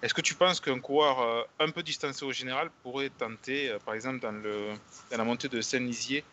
Est-ce 0.00 0.14
que 0.14 0.22
tu 0.22 0.34
penses 0.34 0.58
qu'un 0.58 0.80
coureur 0.80 1.46
un 1.60 1.70
peu 1.70 1.82
distancé 1.82 2.24
au 2.24 2.32
général 2.32 2.70
pourrait 2.82 3.10
tenter, 3.10 3.76
par 3.84 3.94
exemple 3.94 4.20
dans, 4.20 4.32
le, 4.32 4.72
dans 5.10 5.18
la 5.18 5.22
montée 5.24 5.48
de 5.48 5.60
Saint-Lizier, 5.60 6.24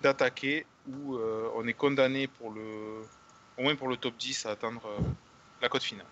d'attaquer 0.00 0.66
où 0.88 1.18
on 1.54 1.66
est 1.68 1.74
condamné 1.74 2.26
pour 2.26 2.50
le, 2.50 3.02
au 3.58 3.62
moins 3.62 3.76
pour 3.76 3.88
le 3.88 3.98
top 3.98 4.16
10 4.16 4.46
à 4.46 4.52
atteindre 4.52 4.82
la 5.60 5.68
cote 5.68 5.82
finale? 5.84 6.06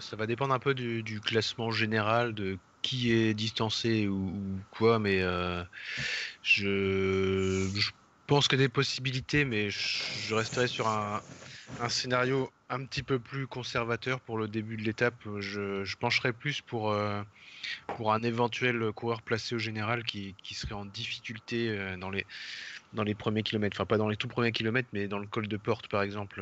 Ça, 0.00 0.16
va 0.16 0.26
dépendre 0.26 0.54
un 0.54 0.58
peu 0.58 0.74
du, 0.74 1.20
classement 1.20 1.70
général, 1.70 2.34
de 2.34 2.58
qui 2.82 3.12
est 3.12 3.34
distancé 3.34 4.06
ou, 4.06 4.32
quoi, 4.70 4.98
mais 4.98 5.20
euh, 5.22 5.62
je, 6.42 7.68
je 7.74 7.90
pense 8.26 8.46
que 8.48 8.56
des 8.56 8.68
possibilités, 8.68 9.44
mais 9.44 9.70
je, 9.70 10.34
resterai 10.34 10.68
sur 10.68 10.86
un, 10.88 11.20
scénario 11.88 12.50
un 12.68 12.84
petit 12.84 13.02
peu 13.02 13.18
plus 13.18 13.46
conservateur 13.46 14.20
pour 14.20 14.38
le 14.38 14.46
début 14.46 14.76
de 14.76 14.82
l'étape. 14.82 15.14
Je, 15.38 15.84
je 15.84 15.96
pencherai 15.96 16.32
plus 16.32 16.60
pour, 16.60 16.92
euh, 16.92 17.22
pour 17.88 18.12
un 18.12 18.22
éventuel 18.22 18.92
coureur 18.92 19.22
placé 19.22 19.56
au 19.56 19.58
général 19.58 20.04
qui, 20.04 20.36
qui 20.42 20.54
serait 20.54 20.74
en 20.74 20.84
difficulté 20.84 21.68
euh, 21.70 21.96
dans 21.96 22.10
les, 22.10 22.24
dans 22.92 23.02
les 23.02 23.14
premiers 23.14 23.42
kilomètres. 23.42 23.76
Enfin, 23.76 23.86
pas 23.86 23.98
dans 23.98 24.08
les 24.08 24.16
tout 24.16 24.28
premiers 24.28 24.52
kilomètres, 24.52 24.88
mais 24.92 25.08
dans 25.08 25.18
le 25.18 25.26
col 25.26 25.48
de 25.48 25.56
porte, 25.56 25.88
par 25.88 26.02
exemple. 26.02 26.40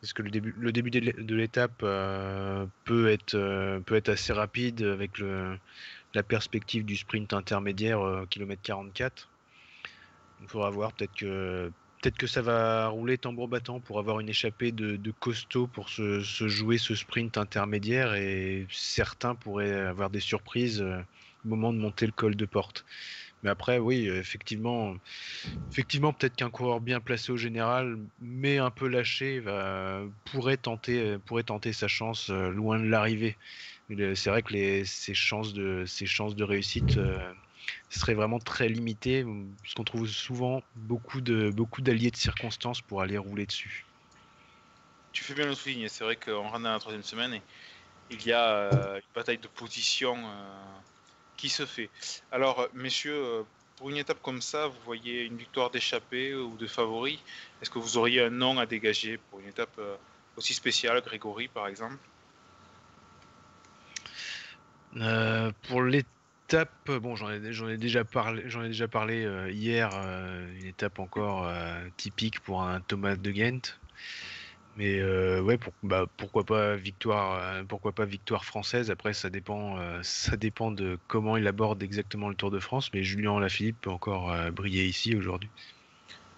Parce 0.00 0.12
que 0.12 0.22
le 0.22 0.30
début, 0.30 0.90
de 0.90 1.00
l'é- 1.00 1.12
de 1.12 1.34
l'étape 1.34 1.80
euh, 1.82 2.66
peut, 2.84 3.08
être, 3.10 3.34
euh, 3.34 3.80
peut 3.80 3.94
être 3.96 4.08
assez 4.10 4.32
rapide 4.32 4.82
avec 4.82 5.18
la 6.14 6.22
perspective 6.22 6.84
du 6.84 6.96
sprint 6.96 7.32
intermédiaire 7.32 8.00
euh, 8.00 8.26
kilomètre 8.26 8.62
44. 8.62 9.32
Il 10.40 10.48
faudra 10.48 10.70
voir, 10.70 10.92
peut-être 10.94 12.16
que 12.18 12.26
ça 12.26 12.42
va 12.42 12.88
rouler 12.88 13.18
tambour 13.18 13.48
battant 13.48 13.80
pour 13.80 13.98
avoir 13.98 14.20
une 14.20 14.28
échappée 14.28 14.72
de, 14.72 14.96
de 14.96 15.10
costaud 15.12 15.66
pour 15.66 15.88
se, 15.88 16.22
se 16.22 16.48
jouer 16.48 16.78
ce 16.78 16.94
sprint 16.94 17.36
intermédiaire 17.38 18.14
et 18.14 18.66
certains 18.70 19.34
pourraient 19.34 19.72
avoir 19.80 20.10
des 20.10 20.20
surprises 20.20 20.82
euh, 20.82 21.00
au 21.44 21.48
moment 21.48 21.72
de 21.72 21.78
monter 21.78 22.06
le 22.06 22.12
col 22.12 22.36
de 22.36 22.46
porte. 22.46 22.84
Mais 23.46 23.52
après, 23.52 23.78
oui, 23.78 24.08
effectivement, 24.08 24.96
effectivement 25.72 26.12
peut-être 26.12 26.36
qu'un 26.36 26.50
coureur 26.50 26.80
bien 26.80 27.00
placé 27.00 27.32
au 27.32 27.36
général, 27.36 27.96
mais 28.18 28.58
un 28.58 28.70
peu 28.72 28.88
lâché, 28.88 29.40
pourrait, 30.24 30.56
tenter, 30.58 31.18
pourrait 31.26 31.44
tenter 31.44 31.72
sa 31.72 31.88
chance 31.88 32.30
euh, 32.30 32.50
loin 32.50 32.78
de 32.80 32.86
l'arrivée. 32.86 33.38
Le- 33.88 34.14
C'est 34.16 34.30
vrai 34.30 34.42
que 34.42 34.52
les, 34.52 34.84
ses, 34.84 35.14
chances 35.14 35.52
de, 35.54 35.84
ses 35.86 36.06
chances 36.06 36.36
de 36.36 36.44
réussite 36.44 36.98
euh, 36.98 37.32
seraient 37.88 38.14
vraiment 38.14 38.40
très 38.40 38.68
limitées, 38.68 39.24
puisqu'on 39.62 39.84
trouve 39.84 40.08
souvent 40.08 40.62
beaucoup 40.74 41.20
de 41.20 41.50
beaucoup 41.50 41.82
d'alliés 41.82 42.10
de 42.10 42.16
circonstances 42.16 42.82
pour 42.82 43.02
aller 43.02 43.18
rouler 43.18 43.46
dessus. 43.46 43.86
Tu 45.12 45.24
fais 45.24 45.34
bien 45.34 45.46
le 45.46 45.54
souligner, 45.54 45.88
c'est 45.88 46.04
vrai 46.04 46.16
qu'on 46.16 46.42
rentre 46.42 46.60
dans 46.60 46.72
la 46.72 46.78
troisième 46.78 47.02
semaine 47.02 47.34
et 47.34 47.42
il 48.10 48.24
y 48.26 48.32
a 48.32 48.52
euh, 48.56 48.96
une 48.96 49.12
bataille 49.14 49.38
de 49.38 49.48
position 49.48 50.16
euh, 50.28 50.80
qui 51.36 51.48
se 51.48 51.66
fait. 51.66 51.90
Alors, 52.30 52.60
euh, 52.60 52.66
messieurs, 52.74 53.16
euh, 53.16 53.42
pour 53.76 53.90
une 53.90 53.96
étape 53.96 54.20
comme 54.22 54.40
ça, 54.40 54.68
vous 54.68 54.80
voyez 54.84 55.24
une 55.24 55.36
victoire 55.36 55.70
d'échappée 55.70 56.34
ou 56.34 56.56
de 56.56 56.66
favori 56.66 57.22
Est-ce 57.60 57.70
que 57.70 57.78
vous 57.78 57.98
auriez 57.98 58.22
un 58.22 58.30
nom 58.30 58.58
à 58.58 58.66
dégager 58.66 59.18
pour 59.18 59.40
une 59.40 59.48
étape 59.48 59.78
euh, 59.78 59.96
aussi 60.36 60.54
spéciale, 60.54 61.00
Grégory 61.02 61.48
par 61.48 61.68
exemple? 61.68 61.98
Euh, 64.96 65.52
pour 65.68 65.82
l'étape, 65.82 66.90
bon, 66.90 67.16
j'en 67.16 67.30
ai, 67.30 67.76
déjà 67.76 68.04
parlé, 68.04 68.44
j'en 68.46 68.62
ai 68.62 68.68
déjà 68.68 68.88
parlé 68.88 69.24
euh, 69.24 69.50
hier, 69.50 69.90
euh, 69.92 70.50
une 70.58 70.66
étape 70.66 70.98
encore 70.98 71.46
euh, 71.46 71.86
typique 71.98 72.40
pour 72.40 72.62
un 72.62 72.80
Thomas 72.80 73.16
de 73.16 73.30
Ghent. 73.30 73.60
Mais 74.76 74.98
euh, 74.98 75.40
ouais, 75.40 75.56
pour- 75.56 75.72
bah, 75.82 76.06
pourquoi 76.18 76.44
pas 76.44 76.76
victoire, 76.76 77.42
euh, 77.42 77.64
pourquoi 77.64 77.92
pas 77.92 78.04
victoire 78.04 78.44
française? 78.44 78.90
Après, 78.90 79.14
ça 79.14 79.30
dépend, 79.30 79.78
euh, 79.78 80.00
ça 80.02 80.36
dépend 80.36 80.70
de 80.70 80.98
comment 81.08 81.36
il 81.38 81.46
aborde 81.46 81.82
exactement 81.82 82.28
le 82.28 82.34
Tour 82.34 82.50
de 82.50 82.60
France. 82.60 82.90
Mais 82.92 83.02
Julien 83.02 83.40
Lafilippe 83.40 83.80
peut 83.80 83.90
encore 83.90 84.30
euh, 84.30 84.50
briller 84.50 84.84
ici 84.84 85.16
aujourd'hui. 85.16 85.50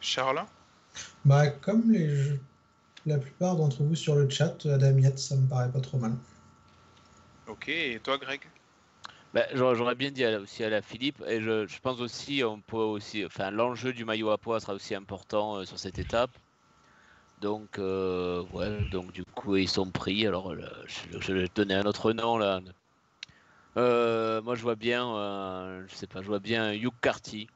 Charles? 0.01 0.45
Bah, 1.25 1.49
comme 1.49 1.91
les, 1.91 2.39
la 3.07 3.19
plupart 3.19 3.57
d'entre 3.57 3.83
vous 3.83 3.97
sur 3.97 4.15
le 4.15 4.31
chat, 4.31 4.65
Adam 4.67 4.97
Yates, 4.99 5.19
ça 5.19 5.37
me 5.37 5.49
paraît 5.49 5.73
pas 5.73 5.81
trop 5.81 5.99
mal. 5.99 6.13
Ok, 7.49 7.69
et 7.69 7.99
toi 8.05 8.19
Greg? 8.19 8.43
Bah, 9.35 9.47
j'aurais 9.55 9.95
bien 9.95 10.11
dit 10.11 10.25
aussi 10.27 10.65
à 10.65 10.71
la 10.71 10.81
Philippe, 10.81 11.23
et 11.27 11.41
je, 11.41 11.67
je 11.67 11.79
pense 11.81 12.01
aussi, 12.01 12.43
on 12.45 12.61
peut 12.61 12.77
aussi, 12.77 13.25
enfin, 13.25 13.51
l'enjeu 13.51 13.93
du 13.93 14.05
maillot 14.05 14.31
à 14.31 14.39
poids 14.39 14.61
sera 14.61 14.75
aussi 14.75 14.95
important 14.95 15.57
euh, 15.57 15.65
sur 15.65 15.79
cette 15.79 15.99
étape. 15.99 16.31
Donc, 17.41 17.79
euh, 17.79 18.43
donc 18.91 19.13
du 19.13 19.23
coup, 19.35 19.57
ils 19.57 19.69
sont 19.69 19.91
pris. 19.91 20.27
Alors, 20.27 20.55
je, 20.87 21.33
vais 21.33 21.49
donner 21.55 21.75
un 21.75 21.87
autre 21.87 22.13
nom 22.13 22.37
là. 22.37 22.61
Euh, 23.77 24.43
moi, 24.43 24.57
je 24.57 24.63
vois 24.63 24.75
bien, 24.75 25.09
euh, 25.17 25.85
je 25.87 25.95
sais 25.95 26.09
pas, 26.09 26.21
je 26.21 26.27
vois 26.27 26.41
bien 26.41 26.73
Hugh 26.73 26.93
Carty. 27.01 27.49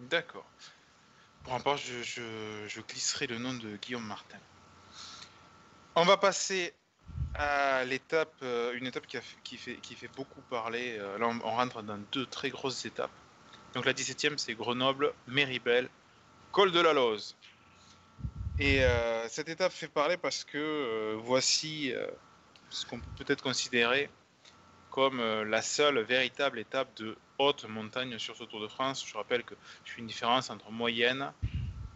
D'accord. 0.00 0.46
Pour 1.44 1.54
un 1.54 1.60
part, 1.60 1.76
je, 1.76 2.80
glisserai 2.88 3.26
le 3.28 3.38
nom 3.38 3.54
de 3.54 3.76
Guillaume 3.76 4.04
Martin. 4.06 4.38
On 5.94 6.04
va 6.04 6.16
passer 6.16 6.72
à 7.34 7.84
l'étape, 7.84 8.34
euh, 8.42 8.72
une 8.74 8.86
étape 8.86 9.06
qui, 9.06 9.16
a 9.16 9.20
fait- 9.20 9.76
qui 9.80 9.94
fait, 9.94 10.10
beaucoup 10.16 10.40
parler. 10.50 10.96
Là, 10.96 11.28
on, 11.28 11.38
on 11.44 11.50
rentre 11.50 11.82
dans 11.82 11.98
deux 12.10 12.26
très 12.26 12.50
grosses 12.50 12.84
étapes. 12.84 13.10
Donc 13.74 13.84
la 13.84 13.92
17e, 13.92 14.38
c'est 14.38 14.54
Grenoble, 14.54 15.12
Méribel, 15.28 15.88
Col 16.50 16.72
de 16.72 16.80
la 16.80 16.92
Loze. 16.92 17.36
Et 18.58 18.84
euh, 18.84 19.26
cette 19.28 19.48
étape 19.48 19.72
fait 19.72 19.88
parler 19.88 20.16
parce 20.16 20.44
que 20.44 20.58
euh, 20.58 21.16
voici 21.18 21.92
euh, 21.92 22.06
ce 22.68 22.84
qu'on 22.84 23.00
peut 23.00 23.24
peut-être 23.24 23.42
considérer 23.42 24.10
comme 24.90 25.22
la 25.22 25.62
seule 25.62 26.00
véritable 26.00 26.58
étape 26.58 26.94
de 26.96 27.16
haute 27.38 27.64
montagne 27.64 28.18
sur 28.18 28.36
ce 28.36 28.44
Tour 28.44 28.60
de 28.60 28.68
France. 28.68 29.02
Je 29.06 29.16
rappelle 29.16 29.42
que 29.42 29.54
je 29.86 29.92
fais 29.92 30.00
une 30.00 30.06
différence 30.06 30.50
entre 30.50 30.70
moyenne 30.70 31.32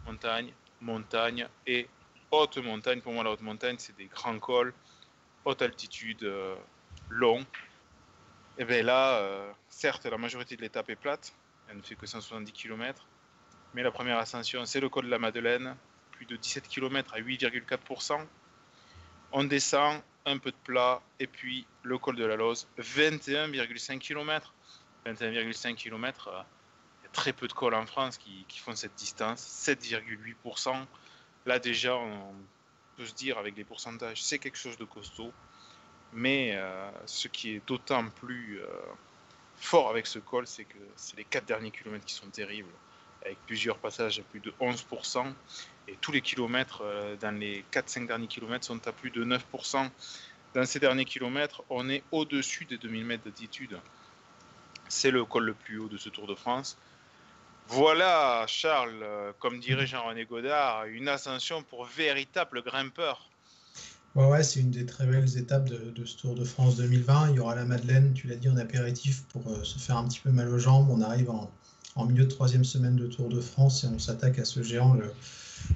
montagne, 0.07 0.51
montagne 0.81 1.47
et 1.67 1.87
haute 2.31 2.57
montagne. 2.57 3.01
Pour 3.01 3.13
moi, 3.13 3.23
la 3.23 3.29
haute 3.29 3.41
montagne, 3.41 3.75
c'est 3.77 3.95
des 3.95 4.07
grands 4.07 4.39
cols, 4.39 4.73
haute 5.45 5.61
altitude, 5.61 6.27
long. 7.09 7.45
Et 8.57 8.65
bien 8.65 8.81
là, 8.81 9.53
certes, 9.69 10.07
la 10.07 10.17
majorité 10.17 10.55
de 10.55 10.63
l'étape 10.63 10.89
est 10.89 10.95
plate, 10.95 11.33
elle 11.69 11.77
ne 11.77 11.83
fait 11.83 11.93
que 11.93 12.07
170 12.07 12.51
km, 12.51 13.05
mais 13.75 13.83
la 13.83 13.91
première 13.91 14.17
ascension, 14.17 14.65
c'est 14.65 14.79
le 14.79 14.89
col 14.89 15.05
de 15.05 15.11
la 15.11 15.19
Madeleine, 15.19 15.75
de 16.25 16.35
17 16.35 16.67
km 16.67 17.13
à 17.13 17.19
8,4%. 17.19 18.19
On 19.31 19.43
descend, 19.43 20.01
un 20.25 20.37
peu 20.37 20.51
de 20.51 20.57
plat, 20.63 21.01
et 21.19 21.27
puis 21.27 21.65
le 21.83 21.97
col 21.97 22.15
de 22.15 22.25
la 22.25 22.35
Loze, 22.35 22.67
21,5 22.79 23.99
km. 23.99 24.53
21,5 25.05 25.75
km, 25.75 26.29
il 26.29 27.03
y 27.03 27.07
a 27.07 27.09
très 27.13 27.31
peu 27.31 27.47
de 27.47 27.53
cols 27.53 27.75
en 27.75 27.85
France 27.85 28.17
qui, 28.17 28.45
qui 28.47 28.59
font 28.59 28.75
cette 28.75 28.95
distance, 28.95 29.41
7,8%. 29.41 30.85
Là 31.45 31.59
déjà, 31.59 31.95
on 31.95 32.33
peut 32.97 33.05
se 33.05 33.13
dire 33.13 33.37
avec 33.37 33.55
les 33.55 33.63
pourcentages, 33.63 34.21
c'est 34.21 34.39
quelque 34.39 34.57
chose 34.57 34.77
de 34.77 34.83
costaud. 34.83 35.31
Mais 36.13 36.55
euh, 36.55 36.89
ce 37.05 37.27
qui 37.27 37.51
est 37.51 37.67
d'autant 37.67 38.09
plus 38.09 38.59
euh, 38.61 38.67
fort 39.57 39.89
avec 39.89 40.07
ce 40.07 40.19
col, 40.19 40.47
c'est 40.47 40.65
que 40.65 40.77
c'est 40.95 41.17
les 41.17 41.25
4 41.25 41.45
derniers 41.45 41.71
kilomètres 41.71 42.05
qui 42.05 42.13
sont 42.13 42.29
terribles, 42.29 42.69
avec 43.27 43.37
plusieurs 43.45 43.77
passages 43.77 44.19
à 44.19 44.23
plus 44.23 44.39
de 44.39 44.53
11%. 44.59 45.25
Et 45.87 45.97
tous 46.01 46.11
les 46.11 46.21
kilomètres, 46.21 46.81
euh, 46.83 47.15
dans 47.17 47.37
les 47.37 47.63
4-5 47.71 48.07
derniers 48.07 48.27
kilomètres, 48.27 48.65
sont 48.65 48.85
à 48.87 48.91
plus 48.91 49.11
de 49.11 49.23
9%. 49.23 49.89
Dans 50.53 50.65
ces 50.65 50.79
derniers 50.79 51.05
kilomètres, 51.05 51.63
on 51.69 51.89
est 51.89 52.03
au-dessus 52.11 52.65
des 52.65 52.77
2000 52.77 53.05
mètres 53.05 53.23
d'altitude. 53.23 53.77
C'est 54.87 55.11
le 55.11 55.25
col 55.25 55.45
le 55.45 55.53
plus 55.53 55.77
haut 55.77 55.89
de 55.89 55.97
ce 55.97 56.09
Tour 56.09 56.27
de 56.27 56.35
France. 56.35 56.77
Voilà, 57.67 58.45
Charles, 58.47 59.01
euh, 59.03 59.33
comme 59.39 59.59
dirait 59.59 59.85
Jean-René 59.85 60.25
Godard, 60.25 60.85
une 60.85 61.09
ascension 61.09 61.63
pour 61.63 61.85
véritable 61.85 62.63
grimpeur. 62.63 63.29
Ouais, 64.15 64.25
ouais, 64.25 64.43
c'est 64.43 64.61
une 64.61 64.71
des 64.71 64.85
très 64.85 65.05
belles 65.05 65.37
étapes 65.37 65.65
de, 65.65 65.91
de 65.91 66.05
ce 66.05 66.17
Tour 66.17 66.33
de 66.33 66.45
France 66.45 66.77
2020. 66.77 67.31
Il 67.31 67.35
y 67.35 67.39
aura 67.39 67.55
la 67.55 67.65
Madeleine, 67.65 68.13
tu 68.13 68.27
l'as 68.27 68.37
dit, 68.37 68.47
en 68.47 68.55
apéritif 68.55 69.23
pour 69.25 69.45
euh, 69.51 69.63
se 69.65 69.77
faire 69.79 69.97
un 69.97 70.07
petit 70.07 70.21
peu 70.21 70.31
mal 70.31 70.47
aux 70.47 70.57
jambes. 70.57 70.89
On 70.89 71.01
arrive 71.01 71.29
en, 71.29 71.51
en 71.97 72.05
milieu 72.05 72.25
de 72.25 72.29
troisième 72.29 72.63
semaine 72.63 72.95
de 72.95 73.07
Tour 73.07 73.27
de 73.27 73.41
France 73.41 73.83
et 73.83 73.87
on 73.87 73.99
s'attaque 73.99 74.39
à 74.39 74.45
ce 74.45 74.61
géant, 74.61 74.95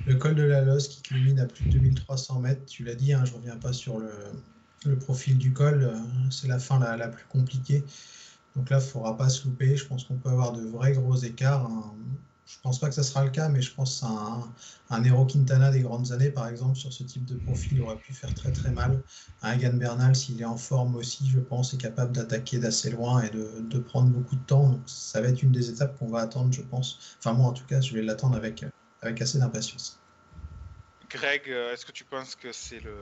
le, 0.05 0.15
col 0.15 0.35
de 0.35 0.43
la 0.43 0.61
Loze, 0.61 0.87
qui 0.87 1.01
culmine 1.01 1.39
à 1.39 1.45
plus 1.45 1.65
de 1.65 1.71
2300 1.71 2.39
mètres. 2.39 2.65
Tu 2.65 2.83
l'as 2.83 2.95
dit, 2.95 3.13
hein, 3.13 3.25
je 3.25 3.33
reviens 3.33 3.57
pas 3.57 3.73
sur 3.73 3.99
le, 3.99 4.95
profil 4.97 5.37
du 5.37 5.51
col. 5.51 5.83
euh, 5.83 5.95
C'est 6.29 6.47
la 6.47 6.59
fin 6.59 6.79
la, 6.79 6.95
la 6.95 7.07
plus 7.07 7.25
compliquée. 7.25 7.83
Donc 8.55 8.69
là, 8.69 8.77
il 8.77 8.83
ne 8.83 8.85
faudra 8.85 9.17
pas 9.17 9.29
se 9.29 9.45
louper. 9.45 9.75
Je 9.75 9.85
pense 9.85 10.03
qu'on 10.03 10.15
peut 10.15 10.29
avoir 10.29 10.53
de 10.53 10.61
vrais 10.61 10.93
gros 10.93 11.15
écarts. 11.15 11.65
hein. 11.65 11.93
Je 12.45 12.57
pense 12.61 12.79
pas 12.79 12.89
que 12.89 12.95
ça 12.95 13.03
sera 13.03 13.23
le 13.23 13.29
cas, 13.29 13.49
mais 13.49 13.61
je 13.61 13.73
pense 13.73 14.01
qu'un 14.01 14.53
un 14.89 15.03
Hero 15.03 15.25
Quintana 15.25 15.71
des 15.71 15.81
grandes 15.81 16.11
années, 16.11 16.31
par 16.31 16.47
exemple, 16.47 16.75
sur 16.75 16.91
ce 16.91 17.03
type 17.03 17.25
de 17.25 17.35
profil, 17.35 17.81
aurait 17.81 17.97
pu 17.97 18.13
faire 18.13 18.33
très 18.33 18.51
très 18.51 18.71
mal. 18.71 19.01
Un 19.41 19.53
Egan 19.53 19.73
Bernal, 19.73 20.15
s'il 20.15 20.41
est 20.41 20.45
en 20.45 20.57
forme 20.57 20.95
aussi, 20.95 21.29
je 21.29 21.39
pense, 21.39 21.73
est 21.73 21.77
capable 21.77 22.11
d'attaquer 22.11 22.59
d'assez 22.59 22.91
loin 22.91 23.21
et 23.21 23.29
de, 23.29 23.61
de 23.61 23.79
prendre 23.79 24.09
beaucoup 24.09 24.35
de 24.35 24.43
temps. 24.43 24.69
Donc 24.69 24.81
ça 24.85 25.21
va 25.21 25.29
être 25.29 25.41
une 25.43 25.51
des 25.51 25.69
étapes 25.69 25.97
qu'on 25.97 26.09
va 26.09 26.19
attendre, 26.19 26.51
je 26.51 26.61
pense. 26.61 27.15
Enfin, 27.19 27.33
moi, 27.33 27.47
en 27.47 27.53
tout 27.53 27.65
cas, 27.65 27.79
je 27.79 27.93
vais 27.93 28.01
l'attendre 28.01 28.35
avec, 28.35 28.65
avec 29.01 29.21
assez 29.21 29.39
d'impatience. 29.39 29.97
Greg, 31.09 31.43
euh, 31.47 31.73
est-ce 31.73 31.85
que 31.85 31.91
tu 31.91 32.03
penses 32.03 32.35
que 32.35 32.51
c'est 32.51 32.79
le. 32.79 32.95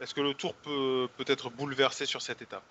Est-ce 0.00 0.14
que 0.14 0.20
le 0.20 0.34
tour 0.34 0.54
peut 0.54 1.08
peut 1.16 1.24
être 1.26 1.50
bouleversé 1.50 2.06
sur 2.06 2.20
cette 2.20 2.42
étape? 2.42 2.64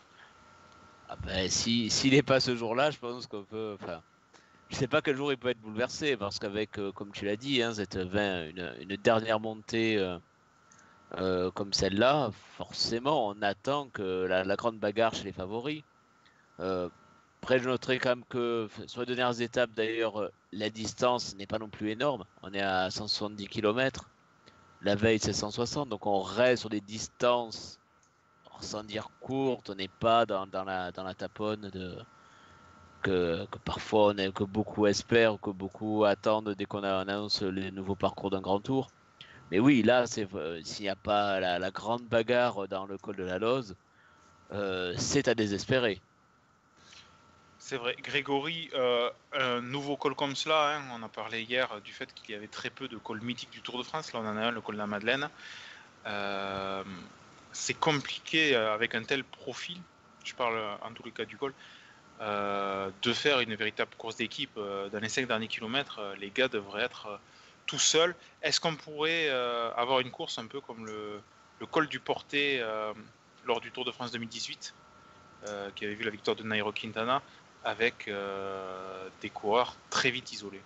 Ah 1.09 1.15
ben, 1.25 1.49
si 1.49 1.89
s'il 1.89 2.13
n'est 2.13 2.23
pas 2.23 2.39
ce 2.39 2.55
jour-là, 2.55 2.91
je 2.91 2.97
pense 2.97 3.27
qu'on 3.27 3.43
peut. 3.43 3.77
Enfin, 3.81 4.01
je 4.69 4.75
sais 4.75 4.87
pas 4.87 5.01
quel 5.01 5.15
jour 5.15 5.31
il 5.31 5.37
peut 5.37 5.49
être 5.49 5.61
bouleversé 5.61 6.17
parce 6.17 6.39
qu'avec, 6.39 6.79
euh, 6.79 6.91
comme 6.91 7.11
tu 7.11 7.25
l'as 7.25 7.35
dit, 7.35 7.61
hein, 7.61 7.73
cette 7.73 7.97
20, 7.97 8.49
une, 8.79 8.95
dernière 8.97 9.39
montée 9.39 9.97
euh, 9.97 10.17
euh, 11.17 11.51
comme 11.51 11.73
celle-là, 11.73 12.31
forcément, 12.57 13.27
on 13.29 13.41
attend 13.41 13.89
que 13.89 14.25
la, 14.25 14.55
grande 14.55 14.79
bagarre 14.79 15.13
chez 15.13 15.25
les 15.25 15.31
favoris. 15.31 15.83
Après, 16.59 17.59
je 17.59 17.67
noterai 17.67 17.99
quand 17.99 18.09
même 18.09 18.25
que 18.29 18.69
sur 18.87 19.01
les 19.01 19.15
dernières 19.15 19.41
étapes, 19.41 19.71
d'ailleurs, 19.75 20.31
la 20.53 20.69
distance 20.69 21.35
n'est 21.35 21.45
pas 21.45 21.59
non 21.59 21.67
plus 21.67 21.91
énorme. 21.91 22.23
On 22.41 22.53
est 22.53 22.61
à 22.61 22.89
170 22.89 23.47
km. 23.49 24.09
La 24.81 24.95
veille, 24.95 25.19
c'est 25.19 25.33
160. 25.33 25.89
Donc, 25.89 26.07
on 26.07 26.21
reste 26.21 26.61
sur 26.61 26.69
des 26.69 26.79
distances, 26.79 27.79
sans 28.61 28.83
dire 28.83 29.09
courtes. 29.19 29.69
On 29.69 29.75
n'est 29.75 29.89
pas 29.89 30.25
dans, 30.25 30.47
dans 30.47 30.63
la, 30.63 30.93
dans 30.93 31.03
la 31.03 31.13
taponne 31.13 31.69
de, 31.69 31.97
que, 33.03 33.45
parfois 33.65 34.13
on 34.17 34.31
que 34.31 34.43
beaucoup 34.43 34.87
espèrent, 34.87 35.39
que 35.39 35.51
beaucoup 35.51 36.05
attendent 36.05 36.55
dès 36.57 36.65
qu'on 36.65 36.83
annonce 36.83 37.41
les 37.41 37.71
nouveaux 37.71 37.95
parcours 37.95 38.31
d'un 38.31 38.41
grand 38.41 38.59
tour. 38.59 38.89
Mais 39.51 39.59
oui, 39.59 39.83
là, 39.83 40.07
s'il 40.07 40.27
n'y 40.79 40.89
a 40.89 40.95
pas 40.95 41.39
la, 41.39 41.71
grande 41.71 42.03
bagarre 42.05 42.67
dans 42.67 42.85
le 42.85 42.97
col 42.97 43.15
de 43.15 43.23
la 43.23 43.37
Loze, 43.37 43.75
euh, 44.51 44.93
c'est 44.97 45.27
à 45.27 45.35
désespérer. 45.35 46.01
C'est 47.59 47.77
vrai. 47.77 47.95
Grégory, 48.03 48.69
euh, 48.73 49.09
un 49.31 49.61
nouveau 49.61 49.95
col 49.95 50.15
comme 50.15 50.35
cela, 50.35 50.75
hein, 50.75 50.81
on 50.93 51.01
a 51.01 51.07
parlé 51.07 51.43
hier 51.43 51.79
du 51.81 51.93
fait 51.93 52.13
qu'il 52.13 52.31
y 52.31 52.37
avait 52.37 52.47
très 52.47 52.69
peu 52.69 52.89
de 52.89 52.97
cols 52.97 53.21
mythiques 53.21 53.51
du 53.51 53.61
Tour 53.61 53.77
de 53.77 53.83
France. 53.83 54.11
Là, 54.11 54.19
on 54.21 54.27
en 54.27 54.35
a 54.35 54.47
un, 54.47 54.51
le 54.51 54.59
col 54.59 54.75
de 54.75 54.79
la 54.79 54.87
Madeleine. 54.87 55.29
Euh, 56.05 56.83
c'est 57.53 57.73
compliqué 57.75 58.55
euh, 58.55 58.73
avec 58.73 58.95
un 58.95 59.03
tel 59.03 59.23
profil, 59.23 59.77
je 60.25 60.33
parle 60.33 60.59
en 60.81 60.91
tous 60.91 61.03
les 61.03 61.11
cas 61.11 61.25
du 61.25 61.37
col, 61.37 61.53
euh, 62.21 62.89
de 63.01 63.11
faire 63.13 63.39
une 63.39 63.55
véritable 63.55 63.91
course 63.97 64.17
d'équipe. 64.17 64.51
Euh, 64.57 64.89
Dans 64.89 64.99
les 64.99 65.09
5 65.09 65.27
derniers 65.27 65.47
kilomètres, 65.47 65.99
euh, 65.99 66.15
les 66.19 66.29
gars 66.29 66.47
devraient 66.47 66.83
être 66.83 67.19
tout 67.65 67.79
seuls. 67.79 68.15
Est-ce 68.41 68.59
qu'on 68.59 68.75
pourrait 68.75 69.29
avoir 69.29 70.01
une 70.01 70.11
course 70.11 70.37
un 70.37 70.47
peu 70.47 70.59
comme 70.59 70.85
le, 70.85 71.21
col 71.71 71.87
du 71.87 71.99
Porté 72.01 72.61
lors 73.45 73.61
du 73.61 73.71
Tour 73.71 73.85
de 73.85 73.91
France 73.91 74.11
2018, 74.11 74.73
euh, 75.47 75.69
qui 75.73 75.85
avait 75.85 75.93
vu 75.93 76.03
la 76.03 76.11
victoire 76.11 76.35
de 76.35 76.43
Nairo 76.43 76.73
Quintana, 76.73 77.21
avec 77.63 78.11
des 79.21 79.29
coureurs 79.29 79.77
très 79.89 80.11
vite 80.11 80.33
isolés? 80.33 80.59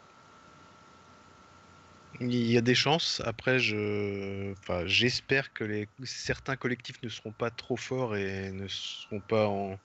Il 2.20 2.34
y 2.34 2.58
a 2.58 2.62
des 2.62 2.74
chances. 2.74 3.22
Après, 3.25 3.60
j'espère 3.60 5.54
que 5.54 5.86
certains 6.04 6.56
collectifs 6.56 7.00
ne 7.04 7.10
seront 7.10 7.32
pas 7.32 7.51
trop 7.51 7.77
forts 7.77 8.16
et 8.16 8.51
ne 8.51 8.68
seront 8.68 9.20
pas 9.20 9.46
en, 9.46 9.77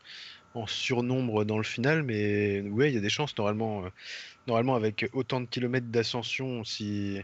en 0.55 0.67
surnombre 0.67 1.45
dans 1.45 1.57
le 1.59 1.65
final. 1.65 2.03
Mais 2.03 2.61
ouais, 2.63 2.91
il 2.91 2.95
y 2.95 2.99
a 2.99 3.01
des 3.01 3.11
chances. 3.11 3.37
Normalement, 3.39 3.87
euh, 3.87 3.91
normalement 4.47 4.75
avec 4.77 5.09
autant 5.13 5.41
de 5.41 5.47
kilomètres 5.47 5.89
d'ascension, 5.89 6.65
si 6.65 7.21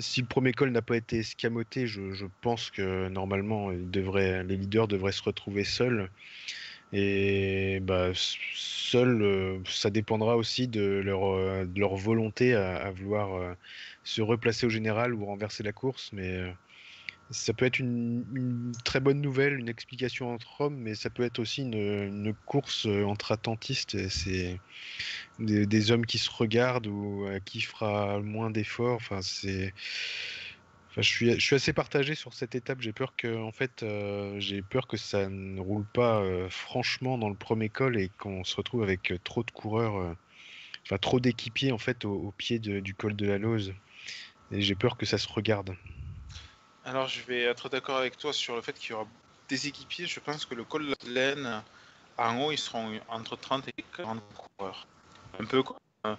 si 0.00 0.20
le 0.22 0.26
premier 0.28 0.52
col 0.52 0.70
n'a 0.72 0.82
pas 0.82 0.96
été 0.96 1.18
escamoté, 1.18 1.86
je, 1.86 2.26
pense 2.40 2.70
que 2.70 3.08
normalement, 3.08 3.72
ils 3.72 3.90
devraient, 3.90 4.44
les 4.44 4.56
leaders 4.56 4.88
devraient 4.88 5.12
se 5.12 5.22
retrouver 5.22 5.64
seuls. 5.64 6.10
Et 6.92 7.80
bah, 7.82 8.10
s- 8.10 8.36
seuls, 8.54 9.22
euh, 9.22 9.60
ça 9.66 9.90
dépendra 9.90 10.36
aussi 10.36 10.68
de 10.68 10.82
leur, 10.82 11.24
euh, 11.34 11.64
de 11.66 11.80
leur 11.80 11.96
volonté 11.96 12.54
à, 12.54 12.90
vouloir 12.92 13.56
se 14.02 14.22
replacer 14.22 14.66
au 14.66 14.70
général 14.70 15.14
ou 15.14 15.24
renverser 15.26 15.62
la 15.62 15.72
course. 15.72 16.10
Mais 16.12 16.54
ça 17.30 17.52
peut 17.52 17.64
être 17.64 17.78
une, 17.78 18.72
très 18.84 19.00
bonne 19.00 19.20
nouvelle, 19.20 19.54
une 19.58 19.68
explication 19.68 20.32
entre 20.32 20.60
hommes, 20.62 20.76
mais 20.76 20.94
ça 20.94 21.10
peut 21.10 21.22
être 21.22 21.38
aussi 21.38 21.62
une, 21.62 22.34
course 22.46 22.86
euh, 22.86 23.04
entre 23.04 23.32
attentistes. 23.32 24.08
C'est 24.08 24.60
des, 25.38 25.90
hommes 25.90 26.06
qui 26.06 26.18
se 26.18 26.30
regardent 26.30 26.88
ou 26.88 27.26
à 27.26 27.40
qui 27.40 27.60
fera 27.60 28.20
moins 28.20 28.50
d'efforts. 28.50 28.96
Enfin, 28.96 29.22
c'est. 29.22 29.72
Enfin, 30.90 31.02
je 31.02 31.08
suis, 31.08 31.30
je 31.34 31.40
suis 31.40 31.54
assez 31.54 31.72
partagé 31.72 32.16
sur 32.16 32.34
cette 32.34 32.56
étape. 32.56 32.80
J'ai 32.80 32.92
peur 32.92 33.14
que, 33.16 33.40
en 33.40 33.52
fait, 33.52 33.84
euh, 33.84 34.40
j'ai 34.40 34.60
peur 34.60 34.88
que 34.88 34.96
ça 34.96 35.28
ne 35.28 35.60
roule 35.60 35.84
pas 35.84 36.20
euh, 36.20 36.48
franchement 36.50 37.16
dans 37.16 37.28
le 37.28 37.36
premier 37.36 37.68
col 37.68 37.96
et 37.96 38.10
qu'on 38.18 38.42
se 38.42 38.56
retrouve 38.56 38.82
avec 38.82 39.12
euh, 39.12 39.18
trop 39.22 39.44
de 39.44 39.50
coureurs, 39.52 39.96
euh, 39.96 40.12
enfin 40.84 40.98
trop 40.98 41.20
d'équipiers 41.20 41.70
en 41.70 41.78
fait 41.78 42.04
au, 42.04 42.34
pied 42.36 42.58
du 42.58 42.94
col 42.94 43.14
de 43.14 43.26
la 43.26 43.38
Lose. 43.38 43.72
J'ai 44.50 44.74
peur 44.74 44.96
que 44.96 45.06
ça 45.06 45.18
se 45.18 45.28
regarde. 45.28 45.76
Alors, 46.90 47.06
je 47.06 47.22
vais 47.22 47.42
être 47.42 47.68
d'accord 47.68 47.98
avec 47.98 48.18
toi 48.18 48.32
sur 48.32 48.56
le 48.56 48.62
fait 48.62 48.72
qu'il 48.72 48.90
y 48.90 48.92
aura 48.94 49.06
des 49.48 49.68
équipiers. 49.68 50.06
Je 50.06 50.18
pense 50.18 50.44
que 50.44 50.56
le 50.56 50.64
col 50.64 50.86
de 50.88 50.94
la 51.06 51.12
Laine, 51.12 51.62
en 52.18 52.36
haut, 52.42 52.50
ils 52.50 52.58
seront 52.58 52.98
entre 53.08 53.36
30 53.36 53.68
et 53.68 53.84
40 53.96 54.20
coureurs. 54.58 54.88
Un 55.38 55.44
peu 55.44 55.62
comme. 55.62 55.76
euh, 56.08 56.16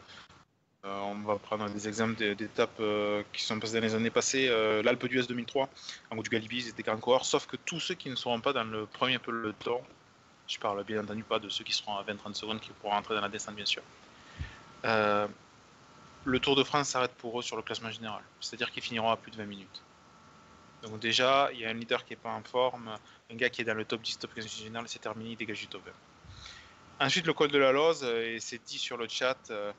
euh, 0.86 1.00
on 1.02 1.16
va 1.24 1.36
prendre 1.40 1.70
des 1.70 1.90
exemples 1.90 2.16
d'é- 2.16 2.36
d'étapes 2.36 2.80
euh, 2.80 3.22
qui 3.34 3.44
sont 3.44 3.60
passées 3.60 3.74
dans 3.74 3.82
les 3.82 3.96
années 3.96 4.10
passées. 4.10 4.48
Euh, 4.48 4.82
L'Alpe 4.82 5.08
d'Huez 5.08 5.24
2003, 5.28 5.68
en 6.10 6.18
haut 6.18 6.24
du 6.24 6.30
Galibier, 6.30 6.62
c'était 6.62 6.84
40 6.84 7.02
coureurs, 7.02 7.26
sauf 7.26 7.48
que 7.48 7.58
tous 7.58 7.82
ceux 7.82 7.96
qui 7.96 8.10
ne 8.10 8.16
seront 8.16 8.40
pas 8.40 8.54
dans 8.54 8.64
le 8.64 8.86
premier 8.86 9.20
peloton, 9.20 9.82
je 10.48 10.58
parle 10.58 10.86
bien 10.86 11.04
entendu 11.04 11.24
pas 11.24 11.40
de 11.40 11.50
ceux 11.50 11.66
qui 11.66 11.74
seront 11.74 11.98
à 11.98 12.04
20-30 12.04 12.34
secondes 12.36 12.62
qui 12.62 12.70
pourront 12.80 12.94
entrer 12.94 13.16
dans 13.16 13.22
la 13.22 13.28
descente, 13.28 13.56
bien 13.56 13.66
sûr. 13.66 13.84
Le 16.24 16.40
Tour 16.40 16.56
de 16.56 16.64
France 16.64 16.88
s'arrête 16.88 17.14
pour 17.16 17.38
eux 17.38 17.44
sur 17.44 17.58
le 17.58 17.62
classement 17.62 17.92
général, 17.92 18.24
c'est-à-dire 18.40 18.72
qu'ils 18.72 18.84
finiront 18.84 19.12
à 19.12 19.18
plus 19.18 19.32
de 19.32 19.38
20 19.38 19.46
minutes. 19.46 19.82
Donc 20.84 21.00
déjà, 21.00 21.50
il 21.54 21.60
y 21.60 21.66
a 21.66 21.70
un 21.70 21.74
leader 21.74 22.04
qui 22.06 22.14
n'est 22.14 22.18
pas 22.20 22.32
en 22.32 22.44
forme, 22.44 22.98
un 23.32 23.36
gars 23.36 23.50
qui 23.50 23.62
est 23.62 23.66
dans 23.66 23.76
le 23.76 23.86
top 23.86 24.02
10, 24.02 24.20
top 24.20 24.34
15 24.34 24.48
général, 24.48 24.88
c'est 24.88 25.00
terminé, 25.00 25.32
il 25.32 25.38
dégage 25.38 25.60
du 25.60 25.68
top 25.68 25.84
20. 25.86 25.92
Ensuite, 27.06 27.26
le 27.26 27.34
col 27.34 27.50
de 27.52 27.58
la 27.58 27.72
Loze, 27.72 28.04
euh, 28.04 28.36
et 28.36 28.40
c'est 28.40 28.64
dit 28.64 28.78
sur 28.78 28.98
le 28.98 29.08
chat, 29.08 29.38
euh, 29.50 29.72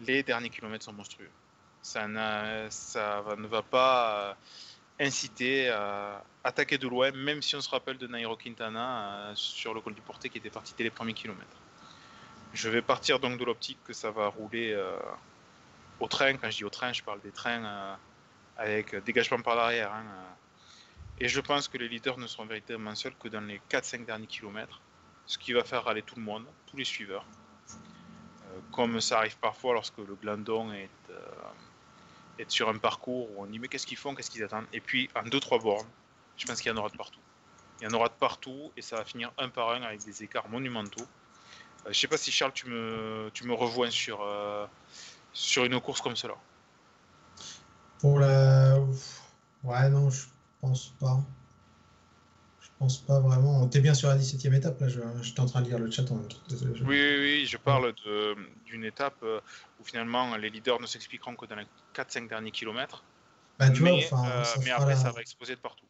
les 0.00 0.22
derniers 0.22 0.50
kilomètres 0.50 0.84
sont 0.84 0.92
monstrueux. 0.92 1.30
Ça, 1.82 2.08
ne 2.08 3.46
va 3.46 3.62
pas 3.62 4.30
euh, 4.30 4.34
inciter 5.04 5.68
à 5.70 6.24
attaquer 6.44 6.78
de 6.78 6.88
loin, 6.88 7.10
même 7.12 7.42
si 7.42 7.54
on 7.56 7.60
se 7.60 7.68
rappelle 7.68 7.98
de 7.98 8.06
Nairo 8.06 8.36
Quintana 8.36 9.32
sur 9.34 9.74
le 9.74 9.80
col 9.80 9.94
du 9.94 10.00
Porté 10.00 10.28
qui 10.28 10.38
était 10.38 10.50
parti 10.50 10.74
dès 10.76 10.84
les 10.84 10.90
premiers 10.90 11.14
kilomètres. 11.14 11.56
Je 12.54 12.68
vais 12.70 12.82
partir 12.82 13.18
donc 13.18 13.38
de 13.38 13.44
l'optique 13.44 13.78
que 13.84 13.92
ça 13.92 14.10
va 14.10 14.28
rouler 14.28 14.76
au 16.00 16.06
train. 16.08 16.36
Quand 16.36 16.50
je 16.50 16.58
dis 16.58 16.64
au 16.64 16.70
train, 16.70 16.92
je 16.92 17.02
parle 17.02 17.20
des 17.20 17.32
trains 17.32 17.98
avec 18.56 18.94
dégagement 19.04 19.40
par 19.40 19.56
l'arrière. 19.56 19.92
hein. 19.92 20.04
Et 21.20 21.28
je 21.28 21.40
pense 21.40 21.68
que 21.68 21.78
les 21.78 21.88
leaders 21.88 22.18
ne 22.18 22.26
seront 22.26 22.46
véritablement 22.46 22.94
seuls 22.94 23.14
que 23.16 23.28
dans 23.28 23.40
les 23.40 23.60
4-5 23.70 24.04
derniers 24.04 24.26
kilomètres, 24.26 24.80
ce 25.26 25.38
qui 25.38 25.52
va 25.52 25.62
faire 25.62 25.84
râler 25.84 26.02
tout 26.02 26.16
le 26.16 26.22
monde, 26.22 26.44
tous 26.66 26.76
les 26.76 26.84
suiveurs. 26.84 27.24
Euh, 27.70 28.58
comme 28.72 29.00
ça 29.00 29.18
arrive 29.18 29.38
parfois 29.38 29.74
lorsque 29.74 29.98
le 29.98 30.14
glandon 30.16 30.72
est, 30.72 30.90
euh, 31.10 31.20
est 32.38 32.50
sur 32.50 32.68
un 32.68 32.78
parcours 32.78 33.30
où 33.30 33.42
on 33.42 33.46
dit 33.46 33.58
mais 33.58 33.68
qu'est-ce 33.68 33.86
qu'ils 33.86 33.96
font, 33.96 34.14
qu'est-ce 34.14 34.30
qu'ils 34.30 34.42
attendent? 34.42 34.66
Et 34.72 34.80
puis 34.80 35.08
en 35.14 35.22
2-3 35.22 35.62
bornes, 35.62 35.86
je 36.36 36.46
pense 36.46 36.60
qu'il 36.60 36.70
y 36.70 36.74
en 36.74 36.78
aura 36.78 36.88
de 36.88 36.96
partout. 36.96 37.20
Il 37.80 37.84
y 37.84 37.86
en 37.86 37.94
aura 37.94 38.08
de 38.08 38.14
partout 38.14 38.72
et 38.76 38.82
ça 38.82 38.96
va 38.96 39.04
finir 39.04 39.32
un 39.38 39.48
par 39.48 39.70
un 39.70 39.82
avec 39.82 40.04
des 40.04 40.24
écarts 40.24 40.48
monumentaux. 40.48 41.04
Euh, 41.86 41.92
je 41.92 41.98
sais 41.98 42.08
pas 42.08 42.16
si 42.16 42.32
Charles, 42.32 42.52
tu 42.52 42.66
me, 42.66 43.30
tu 43.32 43.46
me 43.46 43.54
rejoins 43.54 43.90
sur, 43.90 44.26
sur 45.32 45.64
une 45.64 45.80
course 45.80 46.00
comme 46.00 46.16
cela. 46.16 46.34
Pour 48.00 48.18
la. 48.18 48.78
Ouais, 49.62 49.88
non, 49.88 50.10
je 50.10 50.26
pense 50.64 50.88
pas. 50.98 51.20
Je 52.60 52.68
pense 52.78 52.98
pas 52.98 53.20
vraiment. 53.20 53.68
T'es 53.68 53.80
bien 53.80 53.94
sur 53.94 54.08
la 54.08 54.16
17 54.16 54.46
e 54.46 54.54
étape, 54.54 54.80
là, 54.80 54.88
je- 54.88 55.00
j'étais 55.22 55.40
en 55.40 55.46
train 55.46 55.60
de 55.60 55.68
lire 55.68 55.78
le 55.78 55.90
chat 55.90 56.10
en 56.10 56.16
Oui, 56.16 56.84
oui, 56.86 57.16
oui, 57.20 57.46
je 57.46 57.56
parle 57.58 57.94
d'une 58.64 58.84
étape 58.84 59.16
euh, 59.22 59.40
où 59.78 59.84
finalement 59.84 60.36
les 60.36 60.50
leaders 60.50 60.80
ne 60.80 60.86
s'expliqueront 60.86 61.36
que 61.36 61.46
dans 61.46 61.56
les 61.56 61.66
4-5 61.92 62.28
derniers 62.28 62.50
kilomètres. 62.50 63.04
Bah, 63.58 63.70
tu 63.70 63.82
mais, 63.82 64.08
euh, 64.12 64.44
mais 64.64 64.70
après, 64.70 64.94
la- 64.94 64.96
ça 64.96 65.12
va 65.12 65.20
exploser 65.20 65.54
de 65.54 65.60
partout. 65.60 65.86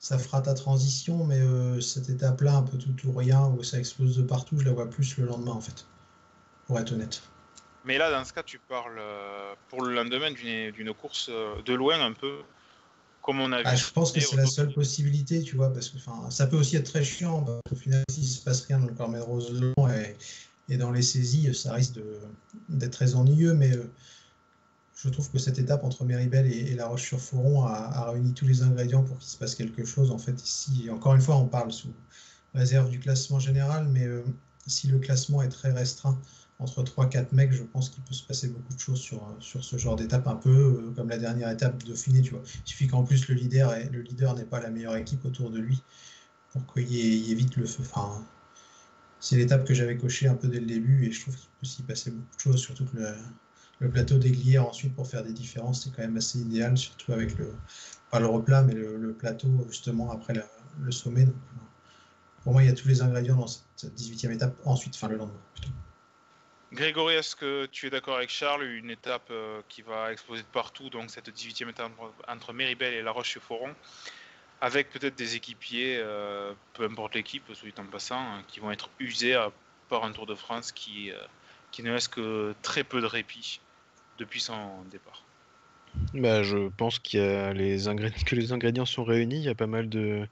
ça 0.00 0.18
fera 0.18 0.40
ta 0.42 0.54
transition, 0.54 1.24
mais 1.24 1.40
euh, 1.40 1.80
cette 1.80 2.08
étape-là, 2.08 2.56
un 2.56 2.62
peu 2.62 2.76
tout 2.76 2.94
ou 3.06 3.12
rien, 3.12 3.46
où 3.46 3.62
ça 3.62 3.78
explose 3.78 4.16
de 4.16 4.22
partout, 4.22 4.58
je 4.58 4.64
la 4.64 4.72
vois 4.72 4.90
plus 4.90 5.16
le 5.18 5.26
lendemain, 5.26 5.52
en 5.52 5.60
fait. 5.60 5.86
Pour 6.66 6.78
être 6.80 6.92
honnête. 6.92 7.22
Mais 7.84 7.98
là, 7.98 8.10
dans 8.10 8.24
ce 8.24 8.32
cas, 8.32 8.42
tu 8.42 8.58
parles 8.58 8.98
euh, 8.98 9.54
pour 9.68 9.82
le 9.82 9.94
lendemain 9.94 10.30
d'une 10.30 10.70
d'une 10.72 10.92
course 10.94 11.28
de 11.28 11.74
loin 11.74 12.00
un 12.00 12.12
peu, 12.12 12.40
comme 13.24 13.40
on 13.40 13.50
a 13.52 13.58
vu. 13.58 13.64
Ah, 13.66 13.74
je 13.74 13.90
pense 13.90 14.12
que 14.12 14.20
c'est 14.20 14.36
la 14.36 14.46
seule 14.46 14.72
possibilité, 14.72 15.42
tu 15.42 15.56
vois, 15.56 15.72
parce 15.72 15.88
que 15.88 15.96
ça 16.28 16.46
peut 16.46 16.56
aussi 16.56 16.76
être 16.76 16.90
très 16.90 17.02
chiant, 17.02 17.42
parce 17.42 17.60
qu'au 17.68 17.76
final, 17.76 18.04
s'il 18.10 18.26
se 18.26 18.42
passe 18.42 18.66
rien 18.66 18.78
dans 18.78 18.86
le 18.86 18.92
Cormet 18.92 19.18
de 19.18 19.24
Roselon 19.24 19.72
et, 19.88 20.14
et 20.68 20.76
dans 20.76 20.90
les 20.90 21.00
saisies, 21.00 21.54
ça 21.54 21.72
risque 21.72 21.98
d'être 22.68 22.92
très 22.92 23.14
ennuyeux, 23.14 23.54
mais 23.54 23.72
euh, 23.74 23.90
je 24.94 25.08
trouve 25.08 25.30
que 25.30 25.38
cette 25.38 25.58
étape 25.58 25.84
entre 25.84 26.04
Méribel 26.04 26.46
et, 26.46 26.72
et 26.72 26.74
La 26.74 26.86
Roche-sur-Foron 26.86 27.64
a, 27.64 27.72
a 27.72 28.10
réuni 28.10 28.34
tous 28.34 28.46
les 28.46 28.62
ingrédients 28.62 29.02
pour 29.02 29.18
qu'il 29.18 29.28
se 29.28 29.38
passe 29.38 29.54
quelque 29.54 29.84
chose. 29.86 30.10
En 30.10 30.18
fait, 30.18 30.42
ici, 30.44 30.90
encore 30.90 31.14
une 31.14 31.22
fois, 31.22 31.36
on 31.36 31.46
parle 31.46 31.72
sous 31.72 31.92
réserve 32.54 32.90
du 32.90 33.00
classement 33.00 33.40
général, 33.40 33.88
mais 33.88 34.04
euh, 34.04 34.22
si 34.66 34.86
le 34.88 34.98
classement 34.98 35.40
est 35.42 35.48
très 35.48 35.72
restreint, 35.72 36.18
entre 36.58 36.82
3-4 36.82 37.32
mecs, 37.32 37.52
je 37.52 37.62
pense 37.62 37.90
qu'il 37.90 38.02
peut 38.04 38.14
se 38.14 38.22
passer 38.22 38.48
beaucoup 38.48 38.74
de 38.74 38.78
choses 38.78 39.00
sur, 39.00 39.24
euh, 39.24 39.40
sur 39.40 39.64
ce 39.64 39.76
genre 39.76 39.96
d'étape, 39.96 40.26
un 40.26 40.36
peu 40.36 40.50
euh, 40.50 40.92
comme 40.94 41.08
la 41.08 41.18
dernière 41.18 41.50
étape 41.50 41.82
de 41.82 41.88
Dauphiné, 41.88 42.22
tu 42.22 42.30
vois. 42.30 42.42
Il 42.44 42.68
suffit 42.68 42.86
qu'en 42.86 43.02
plus 43.04 43.28
le 43.28 43.34
leader 43.34 43.74
est- 43.74 43.90
le 43.90 44.02
leader 44.02 44.34
n'ait 44.34 44.44
pas 44.44 44.60
la 44.60 44.70
meilleure 44.70 44.96
équipe 44.96 45.24
autour 45.24 45.50
de 45.50 45.58
lui 45.58 45.82
pour 46.52 46.72
qu'il 46.72 46.88
y 46.90 47.00
ait, 47.00 47.16
il 47.18 47.26
y 47.26 47.32
ait 47.32 47.34
vite 47.34 47.56
le 47.56 47.66
feu. 47.66 47.82
Enfin, 47.82 48.24
c'est 49.20 49.36
l'étape 49.36 49.66
que 49.66 49.74
j'avais 49.74 49.96
cochée 49.96 50.28
un 50.28 50.34
peu 50.34 50.48
dès 50.48 50.60
le 50.60 50.66
début 50.66 51.06
et 51.06 51.12
je 51.12 51.20
trouve 51.22 51.36
qu'il 51.36 51.50
peut 51.60 51.66
s'y 51.66 51.82
passer 51.82 52.10
beaucoup 52.10 52.36
de 52.36 52.40
choses, 52.40 52.60
surtout 52.60 52.84
que 52.84 52.98
le, 53.80 53.90
plateau 53.90 54.18
d'Aiglière 54.18 54.66
ensuite 54.66 54.94
pour 54.94 55.08
faire 55.08 55.24
des 55.24 55.32
différences, 55.32 55.84
c'est 55.84 55.90
quand 55.90 56.02
même 56.02 56.16
assez 56.16 56.38
idéal, 56.38 56.76
surtout 56.78 57.12
avec 57.12 57.36
le, 57.38 57.52
pas 58.10 58.20
le 58.20 58.26
replat, 58.26 58.62
mais 58.62 58.74
le, 58.74 59.12
plateau 59.12 59.66
justement 59.68 60.10
après 60.10 60.34
le 60.80 60.92
sommet. 60.92 61.26
Pour 62.42 62.52
moi, 62.52 62.62
il 62.62 62.66
y 62.66 62.70
a 62.70 62.74
tous 62.74 62.88
les 62.88 63.02
ingrédients 63.02 63.36
dans 63.36 63.46
cette 63.46 63.94
18e 63.94 64.30
étape, 64.32 64.54
ensuite, 64.64 64.94
enfin 64.94 65.08
le 65.08 65.16
lendemain. 65.16 65.40
Grégory, 66.74 67.14
est-ce 67.14 67.36
que 67.36 67.66
tu 67.66 67.86
es 67.86 67.90
d'accord 67.90 68.16
avec 68.16 68.30
Charles? 68.30 68.64
Une 68.64 68.90
étape 68.90 69.28
euh, 69.30 69.60
qui 69.68 69.82
va 69.82 70.12
exploser 70.12 70.42
de 70.42 70.48
partout, 70.48 70.90
donc 70.90 71.08
cette 71.08 71.28
18e 71.28 71.70
étape 71.70 71.92
entre, 72.26 72.52
Méribel 72.52 72.94
et 72.94 73.02
La 73.02 73.12
Roche-sur-Foron, 73.12 73.72
avec 74.60 74.90
peut-être 74.90 75.14
des 75.14 75.36
équipiers, 75.36 75.98
euh, 75.98 76.52
peu 76.72 76.84
importe 76.84 77.14
l'équipe, 77.14 77.44
soit 77.54 77.78
en 77.78 77.84
passant, 77.84 78.18
hein, 78.18 78.42
qui 78.48 78.58
vont 78.58 78.72
être 78.72 78.90
usés 78.98 79.40
par 79.88 80.02
un 80.02 80.10
Tour 80.10 80.26
de 80.26 80.34
France 80.34 80.72
qui, 80.72 81.12
euh, 81.12 81.16
qui 81.70 81.84
ne 81.84 81.92
laisse 81.92 82.08
que 82.08 82.54
très 82.62 82.82
peu 82.82 83.00
de 83.00 83.06
répit 83.06 83.60
depuis 84.18 84.40
son 84.40 84.82
départ. 84.90 85.22
Bah, 86.12 86.42
je 86.42 86.68
pense 86.76 86.98
que 86.98 87.52
les 87.52 87.86
ingrédients 87.86 88.84
sont 88.84 89.04
réunis. 89.04 89.36
Il 89.38 89.44
y 89.44 89.48
a 89.48 89.54
pas 89.54 89.68
mal 89.68 89.88
de, 89.88 90.26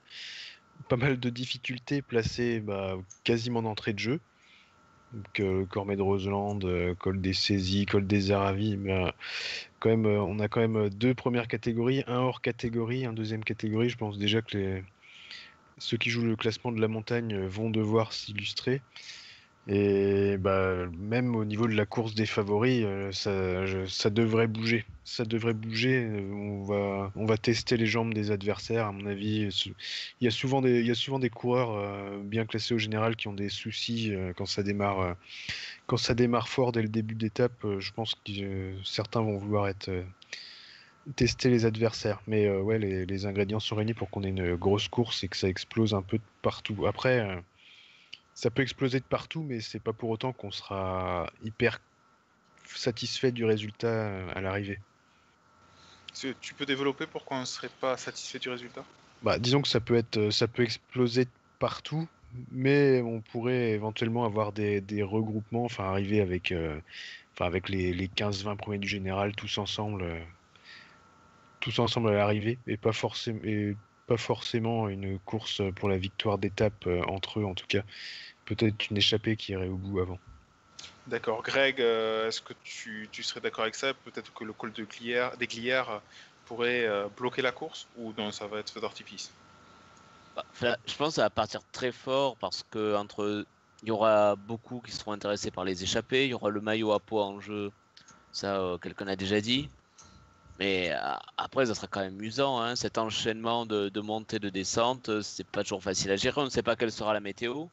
pas 0.88 0.96
mal 0.96 1.20
de 1.20 1.30
difficultés 1.30 2.02
placées 2.02 2.58
bah, 2.58 2.96
quasiment 3.22 3.62
d'entrée 3.62 3.92
de 3.92 4.00
jeu. 4.00 4.20
Euh, 5.40 5.66
Cormet 5.66 5.96
de 5.96 6.02
Roseland, 6.02 6.58
euh, 6.64 6.94
col 6.94 7.20
des 7.20 7.34
saisies, 7.34 7.86
col 7.86 8.06
des 8.06 8.30
Aravis. 8.30 8.78
Euh, 8.86 9.10
euh, 9.86 10.16
on 10.18 10.38
a 10.38 10.48
quand 10.48 10.60
même 10.60 10.88
deux 10.88 11.14
premières 11.14 11.48
catégories, 11.48 12.02
un 12.06 12.18
hors 12.18 12.40
catégorie, 12.40 13.04
un 13.04 13.12
deuxième 13.12 13.44
catégorie. 13.44 13.88
Je 13.88 13.98
pense 13.98 14.18
déjà 14.18 14.42
que 14.42 14.82
ceux 15.78 15.96
qui 15.96 16.10
jouent 16.10 16.24
le 16.24 16.36
classement 16.36 16.72
de 16.72 16.80
la 16.80 16.88
montagne 16.88 17.44
vont 17.46 17.70
devoir 17.70 18.12
s'illustrer. 18.12 18.80
Et 19.68 20.38
bah, 20.38 20.86
même 20.98 21.36
au 21.36 21.44
niveau 21.44 21.68
de 21.68 21.74
la 21.74 21.86
course 21.86 22.14
des 22.14 22.26
favoris, 22.26 22.82
euh, 22.84 23.12
ça, 23.86 24.10
devrait 24.10 24.48
bouger. 24.48 24.84
Ça 25.04 25.24
devrait 25.24 25.54
bouger. 25.54 26.04
euh, 26.04 26.32
On 26.32 26.64
va, 26.64 27.12
on 27.14 27.26
va 27.26 27.36
tester 27.36 27.76
les 27.76 27.86
jambes 27.86 28.12
des 28.12 28.32
adversaires. 28.32 28.86
À 28.86 28.92
mon 28.92 29.06
avis, 29.06 29.48
il 30.20 30.24
y 30.24 30.26
a 30.26 30.32
souvent 30.32 30.62
des, 30.62 30.80
il 30.80 30.86
y 30.86 30.90
a 30.90 30.96
souvent 30.96 31.20
des 31.20 31.30
coureurs 31.30 31.76
euh, 31.76 32.18
bien 32.24 32.44
classés 32.44 32.74
au 32.74 32.78
général 32.78 33.14
qui 33.14 33.28
ont 33.28 33.32
des 33.34 33.48
soucis 33.48 34.12
quand 34.36 34.46
ça 34.46 34.64
démarre, 34.64 35.16
quand 35.86 35.96
ça 35.96 36.14
démarre 36.14 36.48
fort 36.48 36.72
dès 36.72 36.82
le 36.82 36.88
début 36.88 37.14
d'étape. 37.14 37.64
je 37.78 37.92
pense 37.92 38.14
que 38.16 38.74
certains 38.84 39.20
vont 39.20 39.38
vouloir 39.38 39.68
être 39.68 39.90
tester 41.14 41.50
les 41.50 41.66
adversaires. 41.66 42.20
Mais 42.26 42.50
ouais, 42.50 42.78
les, 42.80 43.06
les 43.06 43.26
ingrédients 43.26 43.60
sont 43.60 43.76
réunis 43.76 43.94
pour 43.94 44.10
qu'on 44.10 44.24
ait 44.24 44.28
une 44.28 44.56
grosse 44.56 44.88
course 44.88 45.22
et 45.22 45.28
que 45.28 45.36
ça 45.36 45.48
explose 45.48 45.94
un 45.94 46.02
peu 46.02 46.18
partout. 46.42 46.86
Après. 46.86 47.42
Ça 48.34 48.50
peut 48.50 48.62
exploser 48.62 49.00
de 49.00 49.04
partout, 49.04 49.42
mais 49.42 49.60
c'est 49.60 49.80
pas 49.80 49.92
pour 49.92 50.10
autant 50.10 50.32
qu'on 50.32 50.50
sera 50.50 51.30
hyper 51.42 51.78
satisfait 52.64 53.32
du 53.32 53.44
résultat 53.44 53.88
euh, 53.88 54.32
à 54.34 54.40
l'arrivée. 54.40 54.78
Tu 56.14 56.54
peux 56.54 56.66
développer 56.66 57.06
pourquoi 57.06 57.38
on 57.38 57.40
ne 57.40 57.46
serait 57.46 57.70
pas 57.80 57.96
satisfait 57.96 58.38
du 58.38 58.50
résultat? 58.50 58.84
Bah, 59.22 59.38
disons 59.38 59.62
que 59.62 59.68
ça 59.68 59.80
peut 59.80 59.94
être, 59.94 60.18
euh, 60.18 60.30
ça 60.30 60.46
peut 60.46 60.62
exploser 60.62 61.24
de 61.24 61.30
partout, 61.58 62.06
mais 62.50 63.00
on 63.02 63.20
pourrait 63.20 63.70
éventuellement 63.70 64.24
avoir 64.24 64.52
des, 64.52 64.80
des 64.80 65.02
regroupements, 65.02 65.64
enfin 65.64 65.84
arriver 65.84 66.20
avec, 66.20 66.52
euh, 66.52 66.78
enfin 67.34 67.46
avec 67.46 67.68
les, 67.68 67.92
les 67.92 68.08
15-20 68.08 68.56
premiers 68.56 68.78
du 68.78 68.88
général 68.88 69.34
tous 69.34 69.58
ensemble, 69.58 70.02
euh, 70.02 70.20
tous 71.60 71.78
ensemble 71.78 72.10
à 72.10 72.12
l'arrivée, 72.12 72.58
et 72.66 72.76
pas 72.76 72.92
forcément, 72.92 73.40
et 73.44 73.76
pas 74.12 74.18
forcément 74.18 74.90
une 74.90 75.18
course 75.20 75.62
pour 75.76 75.88
la 75.88 75.96
victoire 75.96 76.36
d'étape 76.36 76.86
euh, 76.86 77.02
entre 77.04 77.40
eux 77.40 77.46
en 77.46 77.54
tout 77.54 77.66
cas. 77.66 77.82
Peut-être 78.44 78.90
une 78.90 78.98
échappée 78.98 79.36
qui 79.36 79.52
irait 79.52 79.68
au 79.68 79.76
bout 79.76 80.00
avant. 80.00 80.18
D'accord. 81.06 81.42
Greg, 81.42 81.80
euh, 81.80 82.28
est-ce 82.28 82.42
que 82.42 82.52
tu, 82.62 83.08
tu 83.10 83.22
serais 83.22 83.40
d'accord 83.40 83.62
avec 83.62 83.74
ça? 83.74 83.94
Peut-être 83.94 84.30
que 84.34 84.44
le 84.44 84.52
col 84.52 84.70
de 84.72 84.84
Glières, 84.84 85.34
des 85.38 85.46
Glières 85.46 86.02
pourrait 86.44 86.84
euh, 86.84 87.08
bloquer 87.16 87.40
la 87.40 87.52
course 87.52 87.86
Ou 87.96 88.12
non, 88.18 88.30
ça 88.32 88.46
va 88.46 88.58
être 88.58 88.70
feu 88.70 88.82
d'artifice? 88.82 89.30
Bah, 90.36 90.44
je 90.60 90.94
pense 90.96 91.08
que 91.08 91.14
ça 91.14 91.22
va 91.22 91.30
partir 91.30 91.60
très 91.72 91.92
fort 91.92 92.36
parce 92.36 92.64
que 92.70 92.94
entre 92.96 93.46
il 93.82 93.88
y 93.88 93.90
aura 93.90 94.36
beaucoup 94.36 94.80
qui 94.80 94.92
seront 94.92 95.12
intéressés 95.12 95.50
par 95.50 95.64
les 95.64 95.82
échappées, 95.82 96.26
il 96.26 96.30
y 96.32 96.34
aura 96.34 96.50
le 96.50 96.60
maillot 96.60 96.92
à 96.92 97.00
poids 97.00 97.24
en 97.24 97.40
jeu, 97.40 97.70
ça 98.30 98.60
euh, 98.60 98.76
quelqu'un 98.76 99.08
a 99.08 99.16
déjà 99.16 99.40
dit. 99.40 99.70
Mais 100.62 100.92
euh, 100.92 101.14
après, 101.38 101.66
ça 101.66 101.74
sera 101.74 101.88
quand 101.88 101.98
même 101.98 102.14
amusant, 102.14 102.60
hein, 102.60 102.76
cet 102.76 102.96
enchaînement 102.96 103.66
de, 103.66 103.88
de 103.88 104.00
montée, 104.00 104.38
de 104.38 104.48
descente, 104.48 105.08
euh, 105.08 105.20
c'est 105.20 105.44
pas 105.44 105.64
toujours 105.64 105.82
facile 105.82 106.12
à 106.12 106.16
gérer, 106.16 106.40
on 106.40 106.44
ne 106.44 106.50
sait 106.50 106.62
pas 106.62 106.76
quelle 106.76 106.92
sera 106.92 107.12
la 107.12 107.18
météo. 107.18 107.66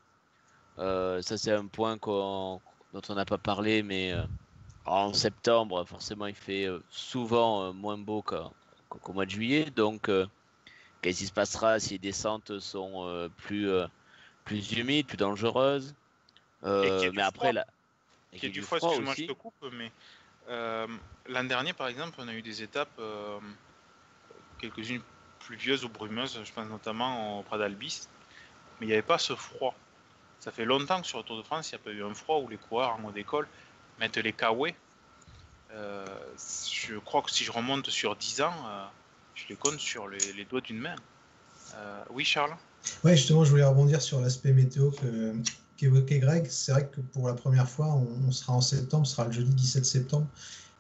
Euh, 0.80 1.22
ça, 1.22 1.38
c'est 1.38 1.52
un 1.52 1.68
point 1.68 2.00
qu'on- 2.00 2.60
dont 2.92 3.02
on 3.10 3.14
n'a 3.14 3.26
pas 3.26 3.38
parlé, 3.38 3.84
mais 3.84 4.12
euh, 4.12 4.24
en 4.88 5.14
septembre, 5.14 5.86
forcément, 5.86 6.26
il 6.26 6.34
fait 6.34 6.66
euh, 6.66 6.82
souvent 6.90 7.72
moins 7.74 8.00
beau 8.00 8.24
qu'au 8.24 9.14
mois 9.14 9.26
de 9.26 9.32
juillet, 9.32 9.70
donc. 9.76 10.10
Qu'est-ce 11.02 11.20
qui 11.20 11.28
se 11.28 11.32
passera 11.32 11.80
si 11.80 11.92
les 11.92 12.00
descentes 12.00 12.60
sont 12.60 13.30
plus, 13.38 13.70
plus 14.46 14.72
humides, 14.74 15.06
plus 15.06 15.16
dangereuses? 15.16 15.94
Mais 16.64 17.22
après, 17.22 17.54
là. 17.54 17.68
et 18.34 18.46
y 18.48 18.50
du 18.50 18.62
froid, 18.64 18.80
froid 18.80 18.90
excuse-moi, 18.90 19.14
je 19.16 19.26
te 19.28 19.32
coupe, 19.32 19.54
mais 19.72 19.92
l'an 20.50 21.44
dernier, 21.44 21.74
par 21.74 21.88
exemple, 21.88 22.16
on 22.20 22.28
a 22.28 22.34
eu 22.34 22.42
des 22.42 22.64
étapes, 22.64 22.94
euh, 23.00 23.40
quelques-unes 24.58 25.02
pluvieuses 25.40 25.84
ou 25.86 25.90
brumeuses, 25.90 26.40
je 26.44 26.52
pense 26.52 26.68
notamment 26.70 27.40
au 27.40 27.44
Prat 27.44 27.58
d'Albis, 27.58 28.08
mais 28.80 28.86
il 28.86 28.90
n'y 28.90 28.94
avait 28.94 29.02
pas 29.02 29.18
ce 29.18 29.36
froid. 29.36 29.76
Ça 30.40 30.52
fait 30.52 30.66
longtemps 30.66 31.02
que 31.02 31.08
sur 31.08 31.18
le 31.18 31.24
Tour 31.24 31.38
de 31.38 31.44
France, 31.44 31.72
il 31.72 31.76
n'y 31.76 31.82
a 31.82 31.84
pas 31.84 31.92
eu 31.92 32.04
un 32.04 32.14
froid 32.14 32.40
où 32.40 32.48
les 32.48 32.58
coureurs 32.58 32.92
en 32.92 33.00
mode 33.00 33.18
école 33.18 33.48
mettent 34.00 34.18
les 34.18 34.34
kawaii. 34.34 34.76
Euh, 35.72 36.06
je 36.72 36.98
crois 36.98 37.22
que 37.22 37.32
si 37.32 37.44
je 37.44 37.52
remonte 37.52 37.90
sur 37.90 38.16
10 38.16 38.42
ans, 38.42 38.54
euh, 38.68 38.86
je 39.36 39.46
les 39.50 39.56
compte 39.56 39.80
sur 39.80 40.08
les, 40.08 40.46
doigts 40.46 40.62
d'une 40.62 40.80
main. 40.80 40.96
Euh, 41.76 42.04
oui, 42.10 42.26
Charles? 42.26 42.56
Ouais, 43.04 43.16
justement, 43.16 43.44
je 43.44 43.52
voulais 43.52 43.64
rebondir 43.64 44.02
sur 44.02 44.22
l'aspect 44.22 44.54
météo 44.54 44.92
que- 44.92 45.36
qu'évoquait 45.80 46.20
Greg. 46.20 46.48
C'est 46.50 46.72
vrai 46.72 46.88
que 46.88 47.02
pour 47.02 47.28
la 47.28 47.34
première 47.34 47.70
fois, 47.70 47.88
on, 48.28 48.32
sera 48.32 48.54
en 48.54 48.62
septembre, 48.62 49.08
ce 49.08 49.14
sera 49.16 49.26
le 49.26 49.32
jeudi 49.32 49.54
17 49.54 49.86
septembre, 49.86 50.28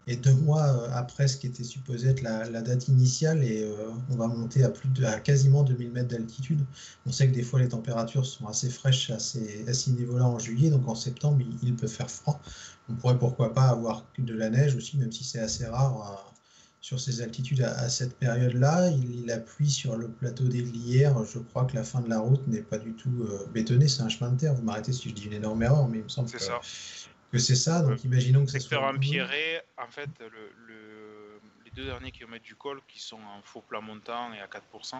et 0.07 0.15
deux 0.15 0.33
mois 0.33 0.63
euh, 0.63 0.89
après 0.93 1.27
ce 1.27 1.37
qui 1.37 1.47
était 1.47 1.63
supposé 1.63 2.09
être 2.09 2.21
la, 2.21 2.61
date 2.61 2.87
initiale, 2.87 3.43
et 3.43 3.63
euh, 3.63 3.89
on 4.09 4.15
va 4.15 4.27
monter 4.27 4.63
à 4.63 4.69
plus 4.69 4.89
de, 4.89 5.05
à 5.05 5.19
quasiment 5.19 5.63
2000 5.63 5.91
mètres 5.91 6.09
d'altitude. 6.09 6.65
On 7.05 7.11
sait 7.11 7.27
que 7.29 7.33
des 7.33 7.43
fois 7.43 7.59
les 7.59 7.69
températures 7.69 8.25
sont 8.25 8.47
assez 8.47 8.69
fraîches 8.69 9.09
à 9.09 9.19
ces, 9.19 9.65
niveaux-là 9.87 10.25
en 10.25 10.39
juillet, 10.39 10.69
donc 10.69 10.87
en 10.87 10.95
septembre, 10.95 11.39
il, 11.41 11.67
il 11.67 11.75
peut 11.75 11.87
faire 11.87 12.09
froid. 12.09 12.41
On 12.89 12.95
pourrait 12.95 13.19
pourquoi 13.19 13.53
pas 13.53 13.67
avoir 13.69 14.05
de 14.17 14.33
la 14.33 14.49
neige 14.49 14.75
aussi, 14.75 14.97
même 14.97 15.11
si 15.11 15.23
c'est 15.23 15.39
assez 15.39 15.65
rare. 15.65 16.33
Euh, 16.79 16.81
sur 16.81 16.99
ces 16.99 17.21
altitudes 17.21 17.61
à, 17.61 17.71
à 17.79 17.89
cette 17.89 18.17
période-là. 18.17 18.89
Il, 18.89 19.21
il 19.21 19.31
appuie 19.31 19.69
sur 19.69 19.95
le 19.97 20.07
plateau 20.09 20.45
des 20.45 20.63
Glières. 20.63 21.23
Je 21.25 21.39
crois 21.39 21.65
que 21.65 21.75
la 21.75 21.83
fin 21.83 22.01
de 22.01 22.09
la 22.09 22.19
route 22.19 22.45
n'est 22.47 22.61
pas 22.61 22.77
du 22.77 22.93
tout 22.93 23.23
euh, 23.23 23.45
bétonnée, 23.53 23.87
c'est 23.87 24.01
un 24.01 24.09
chemin 24.09 24.31
de 24.31 24.39
terre. 24.39 24.53
Vous 24.53 24.63
m'arrêtez 24.63 24.93
si 24.93 25.09
je 25.09 25.13
dis 25.13 25.25
une 25.25 25.33
énorme 25.33 25.61
erreur, 25.63 25.87
mais 25.87 25.99
il 25.99 26.03
me 26.03 26.09
semble 26.09 26.29
que, 26.31 27.39
c'est 27.39 27.55
ça. 27.55 27.81
Donc 27.81 28.03
imaginons 28.03 28.45
que 28.45 28.51
Secteur 28.51 28.79
soit. 28.81 28.89
empierré, 28.95 29.61
en 29.77 29.89
fait, 29.91 30.09
le, 30.19 30.51
le- 30.67 31.39
les 31.65 31.71
deux 31.71 31.85
derniers 31.85 32.11
kilomètres 32.11 32.45
du 32.45 32.55
col 32.55 32.79
qui 32.87 32.99
sont 32.99 33.17
en 33.17 33.41
faux 33.43 33.61
plat 33.61 33.79
montant 33.81 34.33
et 34.33 34.39
à 34.39 34.47
4% 34.47 34.95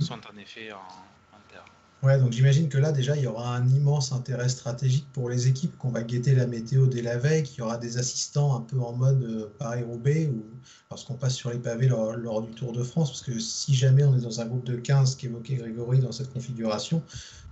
sont 0.00 0.14
en 0.14 0.36
effet 0.38 0.72
en, 0.72 0.78
en 0.78 1.40
terre. 1.50 1.64
Ouais, 2.02 2.18
donc 2.18 2.32
j'imagine 2.32 2.68
que 2.68 2.76
là, 2.78 2.92
déjà, 2.92 3.16
il 3.16 3.22
y 3.22 3.26
aura 3.26 3.56
un 3.56 3.66
immense 3.68 4.12
intérêt 4.12 4.48
stratégique 4.50 5.08
pour 5.12 5.30
les 5.30 5.48
équipes, 5.48 5.76
qu'on 5.78 5.88
va 5.88 6.02
guetter 6.02 6.34
la 6.34 6.46
météo 6.46 6.86
dès 6.86 7.02
la 7.02 7.16
veille, 7.16 7.42
qu'il 7.42 7.58
y 7.58 7.62
aura 7.62 7.78
des 7.78 7.96
assistants 7.98 8.54
un 8.54 8.60
peu 8.60 8.78
en 8.78 8.92
mode 8.92 9.22
euh, 9.24 9.50
Paris-Roubaix, 9.58 10.26
ou 10.26 10.44
lorsqu'on 10.90 11.14
passe 11.14 11.34
sur 11.34 11.50
les 11.50 11.58
pavés 11.58 11.88
lors, 11.88 12.42
du 12.42 12.52
Tour 12.52 12.72
de 12.72 12.82
France, 12.82 13.10
parce 13.10 13.22
que 13.22 13.38
si 13.38 13.74
jamais 13.74 14.04
on 14.04 14.16
est 14.16 14.20
dans 14.20 14.40
un 14.40 14.46
groupe 14.46 14.64
de 14.64 14.76
15 14.76 15.16
qu'évoquait 15.16 15.56
Grégory 15.56 15.98
dans 16.00 16.12
cette 16.12 16.32
configuration, 16.32 17.02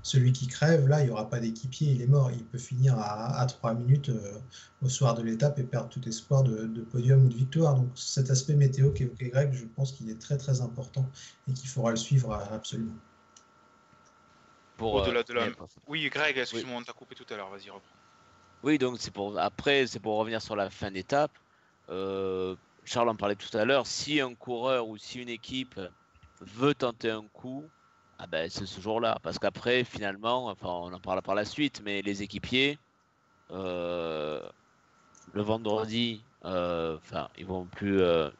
celui 0.02 0.32
qui 0.32 0.46
crève, 0.46 0.86
là, 0.86 1.00
il 1.00 1.06
n'y 1.06 1.10
aura 1.10 1.30
pas 1.30 1.40
d'équipier, 1.40 1.92
il 1.92 2.02
est 2.02 2.06
mort. 2.06 2.30
Il 2.30 2.44
peut 2.44 2.58
finir 2.58 2.98
à, 2.98 3.40
à 3.40 3.46
3 3.46 3.74
minutes 3.74 4.10
euh, 4.10 4.38
au 4.82 4.88
soir 4.90 5.14
de 5.14 5.22
l'étape 5.22 5.58
et 5.58 5.62
perdre 5.64 5.88
tout 5.88 6.06
espoir 6.06 6.42
de, 6.42 6.66
de 6.66 6.82
podium 6.82 7.24
ou 7.24 7.28
de 7.28 7.34
victoire. 7.34 7.74
Donc 7.74 7.88
cet 7.94 8.30
aspect 8.30 8.54
météo 8.54 8.92
qu'évoquait 8.92 9.30
Greg, 9.30 9.52
je 9.54 9.64
pense 9.64 9.92
qu'il 9.92 10.10
est 10.10 10.20
très 10.20 10.36
très 10.36 10.60
important 10.60 11.10
et 11.48 11.54
qu'il 11.54 11.68
faudra 11.70 11.90
le 11.90 11.96
suivre 11.96 12.32
euh, 12.32 12.54
absolument. 12.54 12.92
Pour, 14.76 14.94
Au-delà 14.94 15.20
euh, 15.20 15.24
de 15.24 15.32
la- 15.34 15.48
Oui, 15.86 16.08
Greg, 16.10 16.36
excuse-moi, 16.38 16.78
on 16.78 16.82
t'a 16.82 16.92
coupé 16.92 17.14
tout 17.14 17.26
à 17.32 17.36
l'heure, 17.36 17.48
vas-y, 17.50 17.70
reprends. 17.70 17.94
Oui, 18.62 18.78
donc 18.78 18.96
c'est 18.98 19.10
pour 19.12 19.38
après, 19.38 19.86
c'est 19.86 20.00
pour 20.00 20.16
revenir 20.16 20.40
sur 20.40 20.56
la 20.56 20.70
fin 20.70 20.90
d'étape. 20.90 21.30
Euh, 21.90 22.56
Charles 22.84 23.10
en 23.10 23.14
parlait 23.14 23.36
tout 23.36 23.54
à 23.56 23.64
l'heure. 23.64 23.86
Si 23.86 24.20
un 24.20 24.34
coureur 24.34 24.88
ou 24.88 24.96
si 24.96 25.20
une 25.20 25.28
équipe 25.28 25.78
veut 26.40 26.74
tenter 26.74 27.10
un 27.10 27.24
coup, 27.28 27.68
ah 28.18 28.26
ben 28.26 28.48
c'est 28.48 28.66
ce 28.66 28.80
jour-là. 28.80 29.18
Parce 29.22 29.38
qu'après, 29.38 29.84
finalement, 29.84 30.46
enfin, 30.46 30.68
on 30.68 30.92
en 30.92 30.98
parlera 31.00 31.22
par 31.22 31.34
la 31.34 31.44
suite, 31.44 31.82
mais 31.84 32.00
les 32.00 32.22
équipiers, 32.22 32.78
euh, 33.50 34.40
le 35.34 35.42
vendredi, 35.42 36.24
euh, 36.46 36.96
enfin, 36.96 37.28
ils 37.36 37.46
vont 37.46 37.66
plus. 37.66 38.00
euh, 38.00 38.30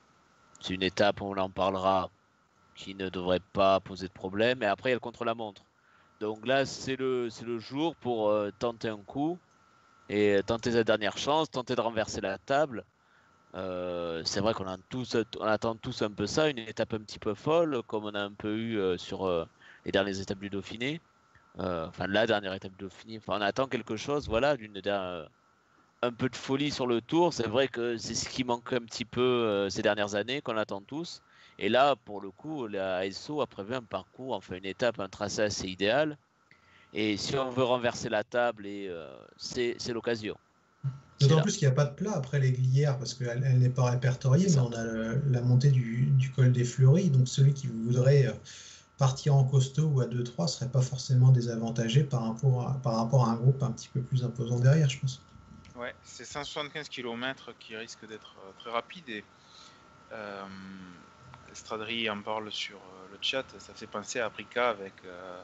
c'est 0.61 0.73
une 0.75 0.83
étape, 0.83 1.21
on 1.21 1.37
en 1.37 1.51
parlera, 1.51 2.09
qui 2.75 2.95
ne 2.95 3.11
devrait 3.11 3.41
pas 3.53 3.79
poser 3.81 4.09
de 4.09 4.13
problème. 4.13 4.63
Et 4.63 4.67
après, 4.67 4.89
il 4.89 4.93
y 4.93 4.95
a 4.95 4.97
le 4.97 5.01
contre-la-montre. 5.01 5.63
Donc 6.25 6.47
là, 6.47 6.65
c'est 6.65 6.97
le, 6.97 7.29
le 7.45 7.59
jour 7.59 7.95
pour 7.97 8.31
euh, 8.31 8.51
tenter 8.59 8.89
un 8.89 8.97
coup 8.97 9.39
et 10.09 10.41
tenter 10.47 10.73
sa 10.73 10.83
dernière 10.83 11.19
chance, 11.19 11.51
tenter 11.51 11.77
de 11.77 11.83
renverser 11.83 12.23
la 12.23 12.39
table. 12.39 12.83
Euh, 13.55 14.23
c'est 14.25 14.41
vrai 14.41 14.55
qu'on 14.55 14.67
attend 14.67 15.77
tous 15.77 16.01
un 16.01 16.11
peu 16.11 16.27
ça, 16.27 16.49
une 16.49 16.59
étape 16.59 16.95
un 16.95 17.01
petit 17.01 17.19
peu 17.19 17.35
folle, 17.35 17.83
comme 17.87 18.07
on 18.07 18.15
a 18.15 18.23
un 18.23 18.33
peu 18.33 18.57
eu 18.57 18.79
euh, 18.79 18.97
sur 18.97 19.29
les 19.85 19.93
dernières 19.93 20.19
étapes 20.19 20.39
du 20.39 20.49
Dauphiné. 20.49 20.99
Enfin, 21.59 22.07
la 22.07 22.27
dernière 22.27 22.55
étape 22.55 22.73
du 22.73 22.85
Dauphiné. 22.85 23.19
Enfin, 23.19 23.35
on 23.39 23.43
attend 23.43 23.67
quelque 23.67 23.97
chose, 23.97 24.27
voilà, 24.27 24.57
d'une 24.57 24.81
un 26.03 26.13
peu 26.13 26.31
de 26.31 26.37
folie 26.37 26.71
sur 26.71 26.87
le 26.87 27.03
tour. 27.03 27.35
C'est 27.35 27.49
vrai 27.49 27.69
que 27.69 27.99
c'est 27.99 28.15
ce 28.15 28.31
qui 28.31 28.45
manque 28.45 28.73
un 28.73 28.81
petit 28.81 29.05
peu 29.05 29.69
ces 29.69 29.83
dernières 29.83 30.15
années, 30.15 30.41
qu'on 30.41 30.57
attend 30.57 30.81
tous. 30.81 31.21
Et 31.59 31.69
là, 31.69 31.97
pour 31.97 32.21
le 32.21 32.31
coup, 32.31 32.67
la 32.67 32.97
ASO 32.99 33.41
a 33.41 33.47
prévu 33.47 33.75
un 33.75 33.83
parcours, 33.83 34.35
enfin 34.35 34.57
une 34.57 34.65
étape, 34.67 34.99
un 35.01 35.09
tracé 35.09 35.43
assez 35.43 35.69
idéal. 35.69 36.19
Et 36.93 37.17
si 37.17 37.37
on 37.37 37.51
veut 37.51 37.65
renverser 37.65 38.09
la 38.09 38.25
table, 38.25 38.67
et 38.67 38.89
euh, 38.89 39.17
c'est 39.37 39.93
l'occasion. 39.93 40.37
D'autant 41.21 41.41
plus 41.43 41.57
qu'il 41.57 41.67
n'y 41.67 41.73
a 41.73 41.75
pas 41.75 41.85
de 41.87 41.95
plat 41.95 42.13
après 42.17 42.41
les 42.41 42.53
glières 42.53 42.99
parce 42.99 43.15
qu'elle 43.15 43.43
elle, 43.45 43.59
n'est 43.59 43.71
pas 43.71 43.91
répertoriée, 43.91 44.47
mais 44.47 44.51
ça. 44.53 44.65
on 44.65 44.73
a 44.73 44.85
le- 44.85 45.23
la 45.31 45.41
montée 45.43 45.71
du, 45.71 46.07
du 46.07 46.31
col 46.33 46.53
des 46.53 46.65
Fleuris. 46.65 47.11
Donc 47.11 47.29
celui 47.29 47.55
qui 47.55 47.69
voudrait 47.69 48.27
euh, 48.27 48.33
partir 48.99 49.35
en 49.35 49.45
costaud 49.45 49.87
ou 49.87 50.01
à 50.01 50.07
2-3 50.07 50.49
serait 50.49 50.71
pas 50.71 50.83
forcément 50.83 51.31
désavantagé 51.31 52.05
par 52.05 52.23
rapport, 52.27 52.69
à, 52.69 52.75
par 52.83 52.97
rapport 52.97 53.27
à 53.27 53.31
un 53.33 53.37
groupe 53.37 53.63
un 53.63 53.71
petit 53.73 53.89
peu 53.89 54.03
plus 54.03 54.25
imposant 54.25 54.59
derrière, 54.61 54.89
je 54.89 55.01
pense. 55.01 55.21
Ouais, 55.77 55.95
c'est 56.03 56.25
175 56.25 56.89
km 56.89 57.53
qui 57.59 57.77
risque 57.77 58.07
d'être 58.07 58.37
euh, 58.39 58.53
très 58.59 58.71
rapide 58.71 59.09
et 59.09 59.25
euh, 60.13 60.47
Estradri 61.55 62.11
en 62.11 62.21
parle 62.21 62.51
sur 62.51 62.77
euh, 62.77 63.13
le 63.13 63.19
chat, 63.21 63.45
ça 63.59 63.73
fait 63.75 63.87
penser 63.87 64.19
à 64.19 64.27
Africa 64.27 64.71
avec 64.71 64.93
euh, 65.05 65.41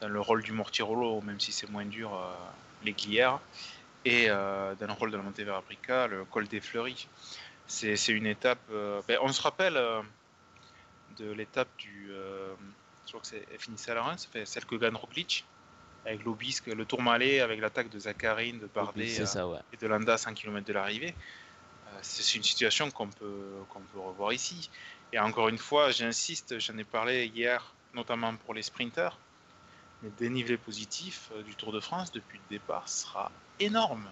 dans 0.00 0.08
le 0.08 0.18
rôle 0.20 0.42
du 0.42 0.52
Mortirolo, 0.52 1.20
même 1.20 1.38
si 1.38 1.52
c'est 1.52 1.68
moins 1.68 1.84
dur, 1.84 2.14
euh, 2.14 2.90
glières, 2.90 3.38
et 4.06 4.30
euh, 4.30 4.74
dans 4.76 4.86
le 4.86 4.92
rôle 4.92 5.10
de 5.10 5.16
la 5.18 5.22
montée 5.22 5.44
vers 5.44 5.56
Africa, 5.56 6.06
le 6.06 6.24
col 6.24 6.48
des 6.48 6.60
Fleuris. 6.60 7.06
C'est 7.66 8.08
une 8.08 8.26
étape. 8.26 8.60
ben, 8.68 9.18
on 9.22 9.32
se 9.32 9.40
rappelle 9.40 9.80
de 11.18 11.30
l'étape 11.32 11.68
du. 11.78 12.10
je 13.06 13.08
crois 13.08 13.20
que 13.20 13.26
c'est 13.26 13.46
finissait 13.58 13.92
à 13.92 13.94
la 13.94 14.02
Reims, 14.02 14.28
c'est 14.30 14.46
celle 14.46 14.66
que 14.66 14.74
gagne 14.74 14.96
Roglic, 14.96 15.46
avec 16.04 16.22
l'Obisque, 16.24 16.66
le 16.66 16.84
Tourmalet, 16.84 17.40
avec 17.40 17.60
l'attaque 17.60 17.88
de 17.88 17.98
Zacharine, 17.98 18.58
de 18.58 18.66
Bardet 18.66 19.08
c'est 19.08 19.26
ça, 19.26 19.48
ouais. 19.48 19.60
et 19.72 19.76
de 19.78 19.86
Landa 19.86 20.14
à 20.14 20.18
100 20.18 20.34
km 20.34 20.66
de 20.66 20.72
l'arrivée. 20.72 21.14
C'est 22.02 22.22
c'est 22.22 22.36
une 22.36 22.42
situation 22.42 22.90
qu'on 22.90 23.08
peut, 23.08 23.64
qu'on 23.70 23.80
peut 23.80 24.00
revoir 24.00 24.32
ici. 24.32 24.68
Et 25.12 25.18
encore 25.18 25.48
une 25.48 25.58
fois, 25.58 25.90
j'insiste, 25.90 26.58
j'en 26.58 26.78
ai 26.78 26.84
parlé 26.84 27.26
hier, 27.26 27.74
notamment 27.94 28.34
pour 28.36 28.54
les 28.54 28.62
sprinters, 28.62 29.18
mais 30.02 30.08
le 30.08 30.14
dénivelé 30.16 30.56
positif 30.56 31.30
euh, 31.34 31.42
du 31.42 31.54
Tour 31.54 31.72
de 31.72 31.80
France 31.80 32.10
depuis 32.12 32.38
le 32.38 32.56
départ 32.56 32.88
sera 32.88 33.30
énorme. 33.60 34.10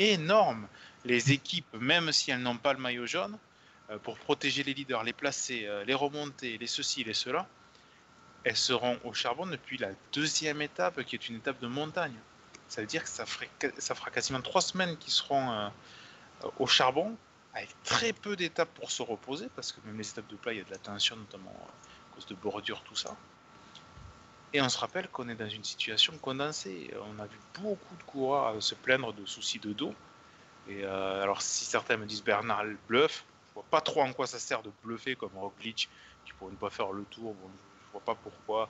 Énorme. 0.00 0.66
Les 1.04 1.30
équipes, 1.30 1.72
même 1.78 2.10
si 2.10 2.32
elles 2.32 2.42
n'ont 2.42 2.56
pas 2.56 2.72
le 2.72 2.80
maillot 2.80 3.06
jaune, 3.06 3.38
euh, 3.90 3.98
pour 3.98 4.18
protéger 4.18 4.64
les 4.64 4.74
leaders, 4.74 5.04
les 5.04 5.12
placer, 5.12 5.66
euh, 5.66 5.84
les 5.84 5.94
remonter, 5.94 6.58
les 6.58 6.66
ceci, 6.66 7.04
les 7.04 7.14
cela, 7.14 7.46
elles 8.42 8.56
seront 8.56 8.98
au 9.04 9.14
charbon 9.14 9.46
depuis 9.46 9.78
la 9.78 9.90
deuxième 10.12 10.60
étape, 10.60 11.02
qui 11.04 11.14
est 11.14 11.28
une 11.28 11.36
étape 11.36 11.60
de 11.60 11.68
montagne. 11.68 12.18
Ça 12.68 12.80
veut 12.80 12.86
dire 12.88 13.04
que 13.04 13.08
ça, 13.08 13.24
fera 13.24 14.10
quasiment 14.10 14.40
trois 14.40 14.60
semaines 14.60 14.96
qu'ils 14.96 15.12
seront 15.12 15.70
au 16.58 16.66
charbon, 16.66 17.16
avec 17.54 17.70
très 17.84 18.12
peu 18.12 18.36
d'étapes 18.36 18.72
pour 18.74 18.90
se 18.90 19.02
reposer, 19.02 19.48
parce 19.54 19.72
que 19.72 19.80
même 19.86 19.96
les 19.96 20.08
étapes 20.10 20.26
de 20.26 20.36
plat, 20.36 20.52
il 20.52 20.58
y 20.58 20.60
a 20.60 20.64
de 20.64 20.70
la 20.70 20.78
tension, 20.78 21.16
notamment 21.16 21.54
euh, 21.56 21.70
à 21.70 22.14
cause 22.14 22.26
de 22.26 22.34
bordures, 22.34 22.82
tout 22.82 22.96
ça. 22.96 23.16
Et 24.52 24.60
on 24.60 24.68
se 24.68 24.78
rappelle 24.78 25.08
qu'on 25.08 25.28
est 25.28 25.34
dans 25.34 25.48
une 25.48 25.64
situation 25.64 26.12
condensée. 26.18 26.92
On 27.16 27.18
a 27.20 27.26
vu 27.26 27.38
beaucoup 27.60 27.96
de 27.96 28.02
coureurs 28.04 28.56
euh, 28.56 28.60
se 28.60 28.74
plaindre 28.74 29.12
de 29.12 29.24
soucis 29.24 29.58
de 29.60 29.72
dos. 29.72 29.94
Et 30.68 30.84
euh, 30.84 31.22
alors, 31.22 31.42
si 31.42 31.64
certains 31.64 31.96
me 31.96 32.06
disent 32.06 32.24
Bernard 32.24 32.64
bluffe, 32.88 33.24
je 33.48 33.54
vois 33.54 33.66
pas 33.70 33.80
trop 33.80 34.02
en 34.02 34.12
quoi 34.12 34.26
ça 34.26 34.38
sert 34.38 34.62
de 34.62 34.70
bluffer 34.82 35.14
comme 35.14 35.36
Roglic, 35.36 35.88
qui 36.24 36.32
pourrait 36.38 36.52
ne 36.52 36.56
pas 36.56 36.70
faire 36.70 36.92
le 36.92 37.04
tour. 37.04 37.34
Bon, 37.34 37.50
je 37.86 37.90
vois 37.92 38.00
pas 38.00 38.14
pourquoi, 38.16 38.68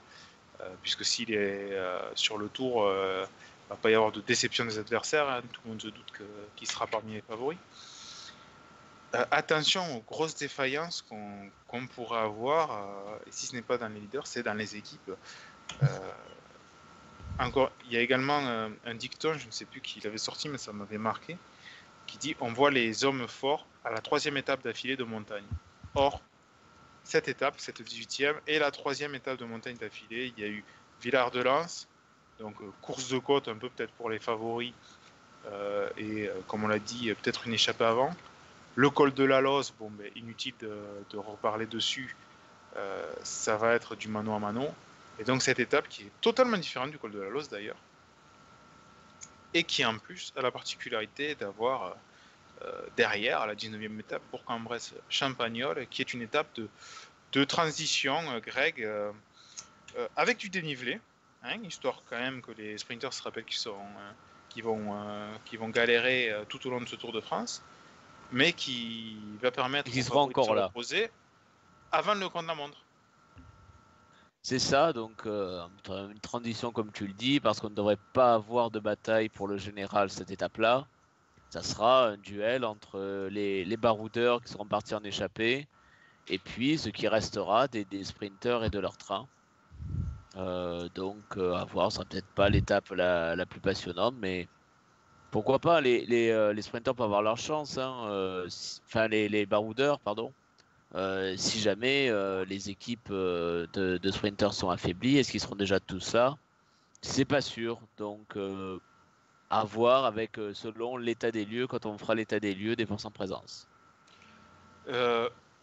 puisque 0.83 1.03
s'il 1.03 1.33
est 1.33 1.71
sur 2.13 2.37
le 2.37 2.49
tour, 2.49 2.87
il 2.87 3.69
va 3.69 3.75
pas 3.77 3.89
y 3.89 3.95
avoir 3.95 4.11
de 4.11 4.21
déception 4.21 4.65
des 4.65 4.77
adversaires. 4.77 5.27
hein. 5.27 5.41
Tout 5.51 5.61
le 5.63 5.69
monde 5.71 5.81
se 5.81 5.87
doute 5.87 6.11
qu'il 6.55 6.67
sera 6.67 6.85
parmi 6.85 7.13
les 7.13 7.21
favoris. 7.21 7.57
Euh, 9.15 9.25
attention 9.31 9.97
aux 9.97 10.01
grosses 10.01 10.35
défaillances 10.35 11.01
qu'on 11.01 11.49
qu'on 11.67 11.87
pourrait 11.87 12.19
avoir, 12.19 12.71
euh, 12.71 13.17
et 13.27 13.31
si 13.31 13.45
ce 13.45 13.55
n'est 13.55 13.61
pas 13.61 13.77
dans 13.77 13.87
les 13.87 13.99
leaders, 13.99 14.27
c'est 14.27 14.43
dans 14.43 14.53
les 14.53 14.75
équipes. 14.75 15.11
Euh, 15.83 15.87
il 17.85 17.93
y 17.93 17.97
a 17.97 18.01
également 18.01 18.37
un 18.85 18.95
dicton, 18.95 19.33
je 19.37 19.45
ne 19.45 19.51
sais 19.51 19.65
plus 19.65 19.81
qui 19.81 19.99
l'avait 19.99 20.17
sorti, 20.17 20.47
mais 20.47 20.57
ça 20.57 20.71
m'avait 20.71 20.97
marqué, 20.97 21.37
qui 22.07 22.17
dit 22.17 22.35
on 22.39 22.53
voit 22.53 22.71
les 22.71 23.03
hommes 23.03 23.27
forts 23.27 23.65
à 23.83 23.91
la 23.91 23.99
troisième 23.99 24.37
étape 24.37 24.63
d'affilée 24.63 24.95
de 24.95 25.03
montagne. 25.03 25.43
Or, 25.95 26.21
cette 27.03 27.27
étape, 27.27 27.55
cette 27.57 27.81
18e, 27.81 28.35
et 28.47 28.57
la 28.57 28.71
troisième 28.71 29.15
étape 29.15 29.37
de 29.37 29.45
montagne 29.45 29.75
d'affilée, 29.75 30.33
il 30.37 30.41
y 30.41 30.47
a 30.47 30.49
eu 30.49 30.63
Villard 31.01 31.31
de 31.31 31.41
Lans, 31.41 31.87
donc 32.39 32.55
course 32.81 33.09
de 33.09 33.17
côte, 33.17 33.49
un 33.49 33.57
peu 33.57 33.69
peut-être 33.69 33.91
pour 33.93 34.09
les 34.09 34.19
favoris, 34.19 34.73
et 35.97 36.29
comme 36.47 36.63
on 36.63 36.67
l'a 36.69 36.79
dit, 36.79 37.13
peut-être 37.15 37.47
une 37.47 37.53
échappée 37.53 37.83
avant. 37.83 38.15
Le 38.75 38.89
col 38.89 39.13
de 39.13 39.23
la 39.23 39.41
Loze, 39.41 39.73
bon, 39.79 39.89
ben, 39.89 40.11
inutile 40.15 40.53
de, 40.59 41.17
reparler 41.17 41.65
dessus, 41.65 42.15
euh, 42.75 43.13
ça 43.23 43.55
va 43.55 43.73
être 43.73 43.95
du 43.95 44.09
mano 44.09 44.33
à 44.33 44.39
mano. 44.39 44.67
Et 45.17 45.23
donc 45.23 45.41
cette 45.41 45.59
étape 45.59 45.87
qui 45.87 46.03
est 46.03 46.11
totalement 46.19 46.57
différente 46.57 46.91
du 46.91 46.97
col 46.97 47.11
de 47.11 47.19
la 47.21 47.29
Loze 47.29 47.47
d'ailleurs, 47.47 47.77
et 49.53 49.63
qui 49.63 49.85
en 49.85 49.97
plus 49.97 50.33
a 50.35 50.41
la 50.41 50.51
particularité 50.51 51.35
d'avoir 51.35 51.95
euh, 52.61 52.81
derrière, 52.97 53.39
à 53.41 53.47
la 53.47 53.55
19e 53.55 53.99
étape, 53.99 54.21
Bourg-en-Bresse-Champagnol, 54.31 55.87
qui 55.89 56.01
est 56.01 56.13
une 56.13 56.21
étape 56.21 56.47
de, 57.31 57.43
transition, 57.45 58.17
euh, 58.31 58.39
Greg, 58.39 58.81
euh, 58.81 59.11
euh, 59.97 60.07
avec 60.17 60.37
du 60.37 60.49
dénivelé, 60.49 60.99
hein, 61.43 61.57
histoire 61.63 62.01
quand 62.09 62.17
même 62.17 62.41
que 62.41 62.51
les 62.51 62.77
sprinters 62.77 63.13
se 63.13 63.23
rappellent 63.23 63.45
qu'ils 63.45 63.57
sont, 63.57 63.75
euh, 63.75 64.61
vont, 64.61 64.93
euh, 64.93 65.35
qu'ils 65.45 65.59
vont 65.59 65.69
galérer 65.69 66.31
euh, 66.31 66.43
tout 66.47 66.65
au 66.67 66.69
long 66.69 66.81
de 66.81 66.87
ce 66.87 66.95
Tour 66.95 67.13
de 67.13 67.21
France, 67.21 67.61
mais 68.31 68.53
qui 68.53 69.17
va 69.41 69.51
permettre 69.51 69.91
de 69.91 70.01
se 70.01 70.53
là. 70.53 70.67
reposer 70.67 71.09
avant 71.91 72.15
le 72.15 72.27
compte 72.29 72.43
de 72.43 72.47
la 72.47 72.55
montre. 72.55 72.77
C'est 74.41 74.59
ça, 74.59 74.93
donc 74.93 75.25
euh, 75.25 75.65
une 75.89 76.19
transition 76.19 76.71
comme 76.71 76.91
tu 76.91 77.07
le 77.07 77.13
dis, 77.13 77.39
parce 77.39 77.59
qu'on 77.59 77.69
ne 77.69 77.75
devrait 77.75 77.97
pas 78.13 78.35
avoir 78.35 78.69
de 78.69 78.79
bataille 78.79 79.29
pour 79.29 79.47
le 79.47 79.57
général 79.57 80.09
cette 80.11 80.29
étape-là. 80.29 80.87
Ça 81.49 81.63
sera 81.63 82.09
un 82.09 82.17
duel 82.17 82.65
entre 82.65 83.27
les, 83.31 83.65
les 83.65 83.77
baroudeurs 83.77 84.41
qui 84.41 84.51
seront 84.51 84.65
partis 84.67 84.93
en 84.93 85.03
échappée 85.03 85.67
et 86.27 86.37
puis 86.39 86.77
ce 86.77 86.89
qui 86.89 87.07
restera 87.07 87.67
des, 87.67 87.85
des 87.85 88.03
sprinters 88.03 88.63
et 88.63 88.69
de 88.69 88.79
leur 88.79 88.97
train. 88.97 89.27
Euh, 90.35 90.89
donc 90.89 91.37
euh, 91.37 91.53
à 91.55 91.65
voir, 91.65 91.91
ce 91.91 91.97
sera 91.97 92.05
peut-être 92.05 92.27
pas 92.35 92.49
l'étape 92.49 92.89
la, 92.89 93.35
la 93.35 93.45
plus 93.45 93.61
passionnante, 93.61 94.15
mais 94.19 94.47
pourquoi 95.35 95.59
pas, 95.59 95.81
les, 95.81 96.05
les, 96.05 96.29
euh, 96.29 96.55
sprinters 96.61 96.95
peuvent 96.95 97.07
avoir 97.07 97.21
leur 97.21 97.35
chance, 97.35 97.77
hein, 97.77 98.07
euh, 98.07 98.47
enfin 98.87 99.09
les, 99.09 99.27
les 99.27 99.45
baroudeurs, 99.45 99.99
pardon. 99.99 100.31
Euh, 100.95 101.35
si 101.35 101.59
jamais 101.59 102.09
les 102.45 102.69
équipes 102.69 103.11
de, 103.11 104.11
sprinters 104.11 104.53
sont 104.53 104.69
affaiblies, 104.69 105.17
est-ce 105.17 105.31
qu'ils 105.31 105.41
seront 105.41 105.57
déjà 105.57 105.81
tous 105.81 106.13
là 106.13 106.37
C'est 107.01 107.25
pas 107.25 107.41
sûr. 107.41 107.81
Donc, 107.97 108.37
à 109.49 109.65
voir 109.65 110.05
avec 110.05 110.39
selon 110.53 110.95
l'état 110.95 111.31
des 111.31 111.43
lieux, 111.43 111.67
quand 111.67 111.85
on 111.85 111.97
fera 111.97 112.15
l'état 112.15 112.39
des 112.39 112.55
lieux 112.55 112.77
des 112.77 112.85
forces 112.85 113.03
en 113.03 113.11
présence. 113.11 113.67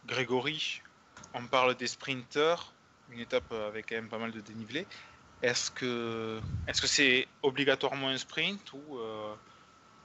Grégory, 0.07 0.83
on 1.33 1.47
parle 1.47 1.77
des 1.77 1.87
sprinters, 1.87 2.75
une 3.11 3.21
étape 3.21 3.51
avec 3.53 3.89
quand 3.89 3.95
même 3.95 4.11
pas 4.11 4.19
mal 4.19 4.33
de 4.33 4.41
dénivelé. 4.43 4.87
Est-ce 5.41 5.71
que 5.71 6.41
est-ce 6.69 6.83
que 6.83 6.87
c'est 6.87 7.27
obligatoirement 7.43 8.09
un 8.09 8.19
sprint 8.19 8.75
ou 8.75 8.99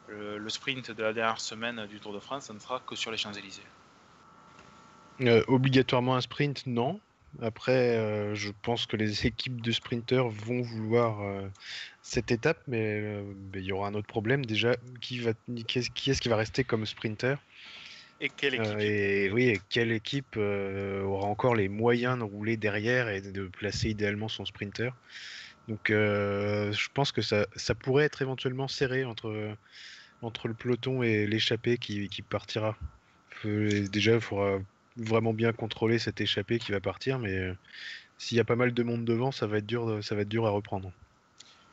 le, 0.07 0.37
le 0.37 0.49
sprint 0.49 0.91
de 0.91 1.03
la 1.03 1.13
dernière 1.13 1.39
semaine 1.39 1.85
du 1.87 1.99
Tour 1.99 2.13
de 2.13 2.19
France, 2.19 2.45
ça 2.45 2.53
ne 2.53 2.59
sera 2.59 2.79
que 2.79 2.95
sur 2.95 3.11
les 3.11 3.17
Champs-Élysées 3.17 3.63
Euh, 5.21 5.43
obligatoirement 5.47 6.15
un 6.15 6.21
sprint, 6.21 6.65
non. 6.67 6.99
Après, 7.41 7.97
euh, 7.97 8.35
je 8.35 8.51
pense 8.63 8.85
que 8.85 8.95
les 8.95 9.25
équipes 9.27 9.61
de 9.61 9.71
sprinteurs 9.71 10.29
vont 10.29 10.61
vouloir 10.61 11.21
euh, 11.21 11.47
cette 12.01 12.31
étape, 12.31 12.61
mais 12.67 13.23
il 13.53 13.63
y 13.63 13.71
aura 13.71 13.89
un 13.89 13.93
autre 13.95 14.07
problème. 14.07 14.45
Déjà, 14.45 14.75
qui 15.01 15.19
va, 15.19 15.33
qui 15.67 15.79
est-ce 15.79 15.89
qui, 15.89 16.11
est-ce 16.11 16.21
qui 16.21 16.29
va 16.29 16.35
rester 16.35 16.63
comme 16.63 16.85
sprinter 16.85 17.35
Et 18.21 18.29
quelle 18.29 18.55
équipe? 18.55 18.75
Euh, 18.75 18.79
Et 18.79 19.29
oui, 19.31 19.49
et 19.49 19.59
quelle 19.69 19.91
équipe 19.91 20.35
euh, 20.37 21.03
aura 21.03 21.27
encore 21.27 21.55
les 21.55 21.67
moyens 21.67 22.17
de 22.17 22.23
rouler 22.23 22.57
derrière 22.57 23.09
et 23.09 23.21
de 23.21 23.47
placer 23.47 23.89
idéalement 23.89 24.29
son 24.29 24.45
sprinter 24.45 24.91
Donc, 25.67 25.89
euh, 25.89 26.71
je 26.71 26.87
pense 26.93 27.11
que 27.11 27.21
ça, 27.21 27.45
ça 27.55 27.75
pourrait 27.75 28.05
être 28.05 28.21
éventuellement 28.21 28.67
serré 28.67 29.03
entre, 29.03 29.55
entre 30.21 30.47
le 30.47 30.53
peloton 30.53 31.03
et 31.03 31.27
l'échappée 31.27 31.77
qui, 31.77 32.09
partira. 32.21 32.75
Faut- 33.31 33.87
déjà, 33.91 34.15
il 34.15 34.21
faudra 34.21 34.59
vraiment 34.95 35.33
bien 35.33 35.53
contrôler 35.53 35.99
cette 35.99 36.21
échappée 36.21 36.59
qui 36.59 36.71
va 36.71 36.79
partir, 36.79 37.19
mais 37.19 37.37
euh, 37.37 37.53
s'il 38.17 38.37
y 38.37 38.41
a 38.41 38.45
pas 38.45 38.55
mal 38.55 38.73
de 38.73 38.83
monde 38.83 39.05
devant, 39.05 39.31
ça 39.31 39.47
va 39.47 39.57
être 39.57 39.65
dur, 39.65 40.03
ça 40.03 40.15
va 40.15 40.21
être 40.21 40.29
dur 40.29 40.45
à 40.47 40.49
reprendre. 40.49 40.91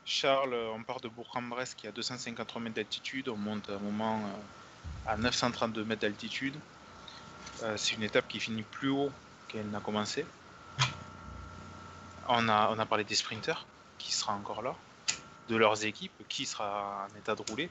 Charles, 0.05 0.53
on 0.53 0.83
part 0.83 1.01
de 1.01 1.07
Bourg-en-Bresse 1.07 1.73
qui 1.73 1.87
a 1.87 1.91
253 1.91 2.61
mètres 2.61 2.75
d'altitude, 2.75 3.27
on 3.27 3.35
monte 3.35 3.69
à 3.69 3.73
un 3.73 3.79
moment 3.79 4.19
euh, 4.27 5.11
à 5.11 5.17
932 5.17 5.83
mètres 5.83 6.01
d'altitude. 6.01 6.53
Euh, 7.63 7.75
c'est 7.77 7.95
une 7.95 8.03
étape 8.03 8.27
qui 8.27 8.39
finit 8.39 8.61
plus 8.61 8.89
haut 8.89 9.09
qu'elle 9.47 9.67
n'a 9.69 9.79
commencé. 9.79 10.25
On 12.27 12.49
a, 12.49 12.69
on 12.71 12.79
a 12.79 12.85
parlé 12.85 13.03
des 13.03 13.15
sprinters, 13.15 13.65
qui 13.97 14.11
sera 14.11 14.33
encore 14.33 14.61
là, 14.61 14.75
de 15.49 15.55
leurs 15.55 15.85
équipes, 15.85 16.11
qui 16.29 16.45
sera 16.45 17.07
en 17.11 17.17
état 17.17 17.35
de 17.35 17.41
rouler. 17.49 17.69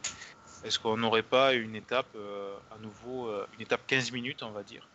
Est-ce 0.64 0.78
qu'on 0.78 0.96
n'aurait 0.96 1.22
pas 1.22 1.54
une 1.54 1.74
étape 1.76 2.08
euh, 2.16 2.54
à 2.70 2.78
nouveau, 2.78 3.28
euh, 3.28 3.46
une 3.54 3.62
étape 3.62 3.86
15 3.86 4.12
minutes, 4.12 4.42
on 4.42 4.50
va 4.50 4.62
dire 4.62 4.88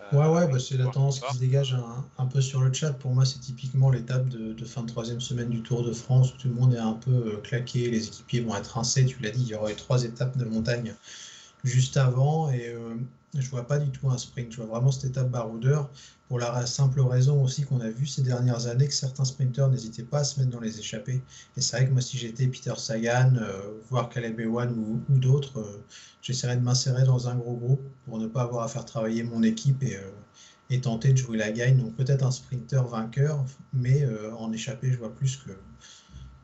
Euh, 0.00 0.16
Ouais, 0.16 0.26
ouais, 0.28 0.48
bah, 0.52 0.58
c'est 0.58 0.76
la 0.76 0.88
tendance 0.88 1.20
qui 1.20 1.32
se 1.34 1.38
dégage 1.38 1.74
un, 1.74 2.04
un 2.18 2.26
peu 2.26 2.40
sur 2.40 2.60
le 2.60 2.72
chat. 2.72 2.92
Pour 2.92 3.12
moi, 3.12 3.24
c'est 3.24 3.38
typiquement 3.38 3.90
l'étape 3.90 4.28
de, 4.28 4.52
de 4.52 4.64
fin 4.64 4.82
de 4.82 4.88
troisième 4.88 5.20
semaine 5.20 5.48
du 5.48 5.62
Tour 5.62 5.82
de 5.84 5.92
France 5.92 6.34
où 6.34 6.36
tout 6.36 6.48
le 6.48 6.54
monde 6.54 6.74
est 6.74 6.78
un 6.78 6.94
peu 6.94 7.38
claqué, 7.42 7.90
les 7.90 8.06
équipiers 8.08 8.40
vont 8.40 8.54
être 8.56 8.68
rincés. 8.74 9.06
Tu 9.06 9.22
l'as 9.22 9.30
dit, 9.30 9.42
il 9.42 9.48
y 9.48 9.54
aura 9.54 9.72
eu 9.72 9.76
trois 9.76 10.04
étapes 10.04 10.36
de 10.36 10.44
montagne 10.44 10.94
juste 11.64 11.96
avant. 11.96 12.50
Et 12.50 12.68
euh, 12.68 12.94
je 13.34 13.48
vois 13.48 13.66
pas 13.66 13.78
du 13.78 13.90
tout 13.90 14.10
un 14.10 14.18
sprint. 14.18 14.52
Je 14.52 14.56
vois 14.58 14.66
vraiment 14.66 14.90
cette 14.92 15.10
étape 15.10 15.30
baroudeur 15.30 15.90
pour 16.30 16.38
la 16.38 16.64
simple 16.64 17.00
raison 17.00 17.42
aussi 17.42 17.64
qu'on 17.64 17.80
a 17.80 17.90
vu 17.90 18.06
ces 18.06 18.22
dernières 18.22 18.68
années 18.68 18.86
que 18.86 18.94
certains 18.94 19.24
sprinteurs 19.24 19.68
n'hésitaient 19.68 20.04
pas 20.04 20.20
à 20.20 20.24
se 20.24 20.38
mettre 20.38 20.52
dans 20.52 20.60
les 20.60 20.78
échappées. 20.78 21.22
Et 21.56 21.60
c'est 21.60 21.76
vrai 21.76 21.88
que 21.88 21.90
moi, 21.90 22.00
si 22.00 22.16
j'étais 22.18 22.46
Peter 22.46 22.74
Sagan, 22.76 23.34
euh, 23.34 23.80
voire 23.88 24.08
Caleb 24.08 24.38
Ewan 24.38 24.72
ou, 24.78 25.18
d'autres, 25.18 25.58
euh, 25.58 25.84
j'essaierais 26.22 26.56
de 26.56 26.62
m'insérer 26.62 27.02
dans 27.02 27.28
un 27.28 27.34
gros 27.34 27.56
groupe 27.56 27.82
pour 28.04 28.18
ne 28.18 28.28
pas 28.28 28.42
avoir 28.42 28.62
à 28.62 28.68
faire 28.68 28.84
travailler 28.84 29.24
mon 29.24 29.42
équipe 29.42 29.82
et, 29.82 29.96
euh, 29.96 30.08
et 30.70 30.80
tenter 30.80 31.12
de 31.12 31.18
jouer 31.18 31.36
la 31.36 31.50
gagne. 31.50 31.78
Donc 31.78 31.96
peut-être 31.96 32.24
un 32.24 32.30
sprinter 32.30 32.86
vainqueur, 32.86 33.44
mais 33.72 34.06
en 34.38 34.52
échappée, 34.52 34.92
je 34.92 34.98
vois 34.98 35.12
plus 35.12 35.36
que 35.36 35.50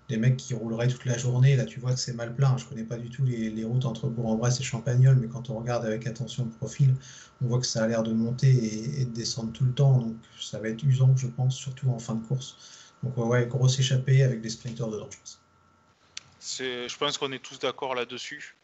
des 0.09 0.17
mecs 0.17 0.37
qui 0.37 0.55
rouleraient 0.55 0.89
toute 0.89 1.05
la 1.05 1.19
journée. 1.19 1.57
Là, 1.57 1.65
tu 1.65 1.81
vois 1.81 1.93
que 1.93 1.99
c'est 1.99 2.13
mal 2.13 2.35
plein. 2.35 2.57
Je 2.57 2.65
connais 2.65 2.85
pas 2.85 2.97
du 2.97 3.11
tout 3.11 3.25
les, 3.25 3.65
routes 3.65 3.85
entre 3.85 4.09
Bourg-en-Bresse 4.09 4.61
et 4.61 4.63
Champagnol, 4.63 5.17
mais 5.17 5.29
quand 5.29 5.51
on 5.51 5.59
regarde 5.59 5.85
avec 5.85 6.07
attention 6.07 6.45
le 6.45 6.51
profil, 6.51 6.95
on 7.43 7.49
voit 7.49 7.61
que 7.61 7.67
ça 7.67 7.83
a 7.83 7.87
l'air 7.87 8.03
de 8.03 8.13
monter 8.13 9.01
et, 9.01 9.05
de 9.05 9.11
descendre 9.11 9.53
tout 9.53 9.65
le 9.65 9.73
temps. 9.73 9.99
Donc, 9.99 10.17
ça 10.41 10.59
va 10.59 10.69
être 10.69 10.83
usant, 10.85 11.17
je 11.17 11.27
pense, 11.27 11.57
surtout 11.57 11.91
en 11.91 11.99
fin 11.99 12.15
de 12.15 12.25
course. 12.27 12.57
Donc, 13.03 13.17
ouais, 13.19 13.47
grosse 13.47 13.79
échappée 13.79 14.23
avec 14.23 14.41
des 14.41 14.51
sprinters 14.51 14.89
dedans, 14.89 15.09
je 15.11 15.19
pense. 15.19 15.41
Je 16.59 16.97
pense 16.97 17.19
qu'on 17.19 17.33
est 17.33 17.43
tous 17.43 17.59
d'accord 17.59 17.95
là-dessus. 17.95 18.55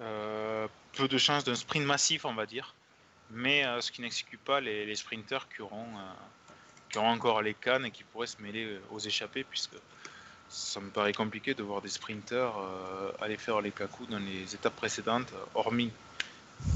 Euh, 0.00 0.68
peu 0.92 1.08
de 1.08 1.18
chances 1.18 1.44
d'un 1.44 1.54
sprint 1.54 1.86
massif, 1.86 2.24
on 2.24 2.34
va 2.34 2.46
dire. 2.46 2.74
Mais 3.30 3.64
euh, 3.64 3.80
ce 3.80 3.90
qui 3.90 4.02
n'exclut 4.02 4.38
pas 4.38 4.60
les, 4.60 4.94
sprinters 4.94 5.48
qui 5.48 5.62
auront, 5.62 5.96
euh, 5.96 6.12
qui 6.90 6.98
auront 6.98 7.10
encore 7.10 7.42
les 7.42 7.54
cannes 7.54 7.86
et 7.86 7.90
qui 7.90 8.04
pourraient 8.04 8.26
se 8.26 8.40
mêler 8.40 8.78
aux 8.90 8.98
échappées, 8.98 9.44
puisque 9.44 9.76
ça 10.48 10.80
me 10.80 10.90
paraît 10.90 11.12
compliqué 11.12 11.54
de 11.54 11.62
voir 11.62 11.82
des 11.82 11.88
sprinters 11.88 12.56
euh, 12.56 13.10
aller 13.20 13.36
faire 13.36 13.60
les 13.60 13.72
cacous 13.72 14.06
dans 14.06 14.18
les 14.18 14.54
étapes 14.54 14.76
précédentes, 14.76 15.32
hormis 15.54 15.92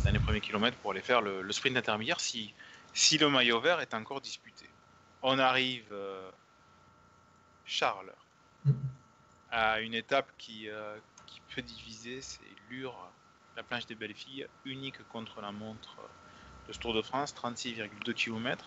dans 0.04 0.10
les 0.10 0.18
premiers 0.18 0.40
kilomètres 0.40 0.76
pour 0.78 0.90
aller 0.90 1.00
faire 1.00 1.22
le, 1.22 1.50
sprint 1.52 1.76
intermédiaire 1.76 2.20
si, 2.20 2.52
si 2.92 3.18
le 3.18 3.28
maillot 3.28 3.60
vert 3.60 3.80
est 3.80 3.94
encore 3.94 4.20
disputé. 4.20 4.66
On 5.22 5.38
arrive, 5.38 5.86
euh, 5.92 6.30
Charles, 7.64 8.12
à 9.50 9.80
une 9.80 9.94
étape 9.94 10.30
qui, 10.38 10.68
euh, 10.68 10.96
qui 11.26 11.40
peut 11.54 11.62
diviser, 11.62 12.20
c'est 12.22 12.40
Lure, 12.70 12.96
la 13.56 13.62
planche 13.62 13.86
des 13.86 13.94
belles 13.94 14.14
filles, 14.14 14.46
unique 14.64 15.06
contre 15.08 15.40
la 15.40 15.52
montre 15.52 15.96
de 16.68 16.72
ce 16.72 16.78
Tour 16.78 16.94
de 16.94 17.02
France, 17.02 17.34
36,2 17.34 18.12
km, 18.14 18.64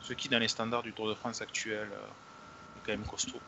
ce 0.00 0.12
qui 0.12 0.28
dans 0.28 0.38
les 0.38 0.48
standards 0.48 0.82
du 0.82 0.92
Tour 0.92 1.08
de 1.08 1.14
France 1.14 1.40
actuel 1.40 1.88
est 1.90 2.86
quand 2.86 2.92
même 2.92 3.06
costaud. 3.06 3.40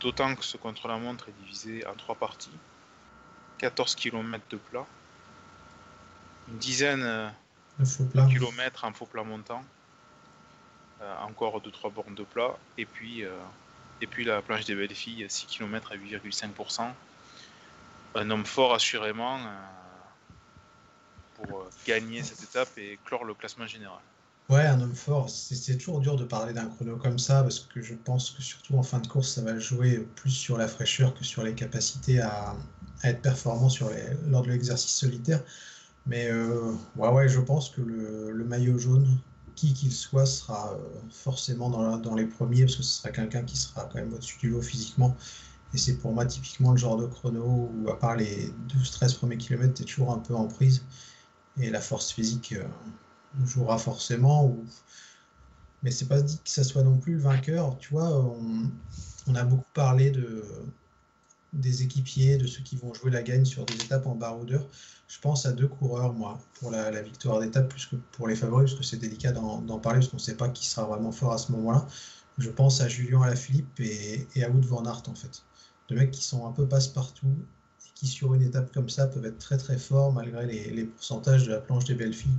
D'autant 0.00 0.34
que 0.34 0.44
ce 0.44 0.56
contre-la-montre 0.56 1.28
est 1.28 1.42
divisé 1.42 1.86
en 1.86 1.94
trois 1.94 2.16
parties. 2.16 2.58
14 3.58 3.94
km 3.94 4.44
de 4.50 4.56
plat, 4.56 4.84
une 6.48 6.58
dizaine 6.58 7.02
euh, 7.04 7.28
de 7.78 8.28
kilomètres 8.28 8.84
en 8.84 8.92
faux 8.92 9.06
plat 9.06 9.22
montant, 9.22 9.64
euh, 11.00 11.14
encore 11.22 11.60
2-3 11.60 11.92
bornes 11.92 12.14
de 12.16 12.24
plat, 12.24 12.56
et 12.76 12.84
puis, 12.84 13.24
euh, 13.24 13.30
et 14.00 14.08
puis 14.08 14.24
la 14.24 14.42
planche 14.42 14.64
des 14.64 14.74
belles 14.74 14.94
filles, 14.94 15.26
6 15.28 15.46
km 15.46 15.92
à 15.92 15.96
8,5%. 15.96 16.92
Un 18.14 18.30
homme 18.30 18.44
fort 18.44 18.74
assurément 18.74 19.38
pour 21.36 21.64
gagner 21.86 22.22
cette 22.22 22.42
étape 22.42 22.76
et 22.76 22.98
clore 23.06 23.24
le 23.24 23.32
classement 23.32 23.66
général. 23.66 24.00
Ouais, 24.52 24.66
un 24.66 24.82
homme 24.82 24.94
fort. 24.94 25.30
C'est 25.30 25.78
toujours 25.78 26.00
dur 26.00 26.16
de 26.16 26.24
parler 26.24 26.52
d'un 26.52 26.66
chrono 26.66 26.98
comme 26.98 27.18
ça 27.18 27.42
parce 27.42 27.60
que 27.60 27.80
je 27.80 27.94
pense 27.94 28.32
que 28.32 28.42
surtout 28.42 28.76
en 28.76 28.82
fin 28.82 28.98
de 28.98 29.06
course, 29.06 29.30
ça 29.32 29.40
va 29.40 29.58
jouer 29.58 30.06
plus 30.14 30.28
sur 30.28 30.58
la 30.58 30.68
fraîcheur 30.68 31.14
que 31.14 31.24
sur 31.24 31.42
les 31.42 31.54
capacités 31.54 32.20
à, 32.20 32.54
être 33.02 33.22
performant 33.22 33.70
sur 33.70 33.90
lors 34.26 34.42
de 34.42 34.50
l'exercice 34.50 34.92
solitaire. 34.92 35.42
Mais 36.06 36.30
euh, 36.30 36.70
ouais, 36.96 37.08
ouais, 37.08 37.28
je 37.30 37.40
pense 37.40 37.70
que 37.70 37.80
le, 37.80 38.44
maillot 38.44 38.76
jaune, 38.78 39.08
qui 39.54 39.72
qu'il 39.72 39.90
soit, 39.90 40.26
sera 40.26 40.74
euh, 40.74 40.78
forcément 41.10 41.70
dans, 41.70 41.96
dans, 41.96 42.14
les 42.14 42.26
premiers 42.26 42.64
parce 42.64 42.76
que 42.76 42.82
ce 42.82 42.98
sera 42.98 43.10
quelqu'un 43.10 43.44
qui 43.44 43.56
sera 43.56 43.84
quand 43.86 43.94
même 43.94 44.12
au-dessus 44.12 44.38
du 44.38 44.50
lot 44.50 44.60
physiquement. 44.60 45.16
Et 45.72 45.78
c'est 45.78 45.96
pour 45.96 46.12
moi 46.12 46.26
typiquement 46.26 46.72
le 46.72 46.76
genre 46.76 46.98
de 46.98 47.06
chrono 47.06 47.70
où, 47.72 47.88
à 47.88 47.98
part 47.98 48.16
les 48.16 48.52
12-13 48.68 49.16
premiers 49.16 49.38
kilomètres, 49.38 49.74
tu 49.74 49.82
es 49.82 49.86
toujours 49.86 50.12
un 50.12 50.18
peu 50.18 50.34
en 50.34 50.46
prise. 50.46 50.84
Et 51.58 51.70
la 51.70 51.80
force 51.80 52.12
physique. 52.12 52.52
Euh, 52.52 52.64
jouera 53.44 53.78
forcément. 53.78 54.46
Ou... 54.46 54.64
Mais 55.82 55.90
c'est 55.90 56.08
pas 56.08 56.22
dit 56.22 56.38
que 56.44 56.50
ça 56.50 56.64
soit 56.64 56.82
non 56.82 56.98
plus 56.98 57.14
le 57.14 57.20
vainqueur. 57.20 57.76
Tu 57.78 57.90
vois, 57.90 58.10
on, 59.26 59.34
a 59.34 59.44
beaucoup 59.44 59.70
parlé 59.74 60.10
de, 60.10 60.44
des 61.52 61.82
équipiers, 61.82 62.36
de 62.36 62.46
ceux 62.46 62.62
qui 62.62 62.76
vont 62.76 62.94
jouer 62.94 63.10
la 63.10 63.22
gagne 63.22 63.44
sur 63.44 63.64
des 63.64 63.74
étapes 63.74 64.06
en 64.06 64.14
baroudeur. 64.14 64.66
Je 65.08 65.18
pense 65.18 65.44
à 65.44 65.52
deux 65.52 65.68
coureurs, 65.68 66.14
moi, 66.14 66.38
pour 66.54 66.70
la, 66.70 67.02
victoire 67.02 67.40
d'étape, 67.40 67.68
plus 67.68 67.86
que 67.86 67.96
pour 67.96 68.28
les 68.28 68.36
favoris, 68.36 68.70
parce 68.70 68.80
que 68.80 68.86
c'est 68.86 68.96
délicat 68.96 69.32
d'en 69.32 69.78
parler, 69.78 69.98
parce 69.98 70.08
qu'on 70.08 70.16
ne 70.16 70.22
sait 70.22 70.36
pas 70.36 70.48
qui 70.48 70.66
sera 70.66 70.86
vraiment 70.86 71.12
fort 71.12 71.32
à 71.32 71.38
ce 71.38 71.52
moment-là. 71.52 71.86
Je 72.38 72.48
pense 72.48 72.80
à 72.80 72.88
Julien 72.88 73.22
Alaphilippe 73.22 73.78
et, 73.80 74.26
et 74.34 74.44
à 74.44 74.50
Wood 74.50 74.64
Van 74.64 74.84
Aert, 74.86 75.02
en 75.08 75.14
fait. 75.14 75.44
Deux 75.88 75.96
mecs 75.96 76.12
qui 76.12 76.24
sont 76.24 76.46
un 76.46 76.52
peu 76.52 76.66
passe-partout, 76.66 77.36
et 77.84 77.90
qui, 77.94 78.06
sur 78.06 78.32
une 78.34 78.42
étape 78.42 78.72
comme 78.72 78.88
ça, 78.88 79.06
peuvent 79.06 79.26
être 79.26 79.38
très 79.38 79.58
très 79.58 79.78
forts, 79.78 80.12
malgré 80.12 80.46
les, 80.46 80.70
les 80.70 80.84
pourcentages 80.84 81.44
de 81.44 81.50
la 81.50 81.60
planche 81.60 81.84
des 81.84 81.94
belles 81.94 82.14
filles 82.14 82.38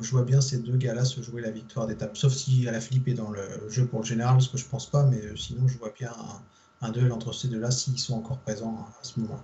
je 0.00 0.10
vois 0.10 0.24
bien 0.24 0.40
ces 0.40 0.58
deux 0.58 0.76
gars-là 0.76 1.04
se 1.04 1.20
jouer 1.20 1.42
la 1.42 1.50
victoire 1.50 1.86
d'étape. 1.86 2.16
Sauf 2.16 2.32
si 2.32 2.62
la 2.62 2.80
Philippe 2.80 3.08
est 3.08 3.14
dans 3.14 3.30
le 3.30 3.68
jeu 3.68 3.86
pour 3.86 4.00
le 4.00 4.06
général, 4.06 4.40
ce 4.40 4.48
que 4.48 4.58
je 4.58 4.64
pense 4.64 4.90
pas, 4.90 5.04
mais 5.04 5.20
euh, 5.22 5.36
sinon 5.36 5.68
je 5.68 5.76
vois 5.78 5.92
bien 5.96 6.12
un, 6.80 6.90
duel 6.90 7.12
entre 7.12 7.32
ces 7.32 7.48
deux-là 7.48 7.70
s'ils 7.70 7.98
sont 7.98 8.14
encore 8.14 8.38
présents 8.38 8.88
à 9.00 9.04
ce 9.04 9.20
moment-là. 9.20 9.42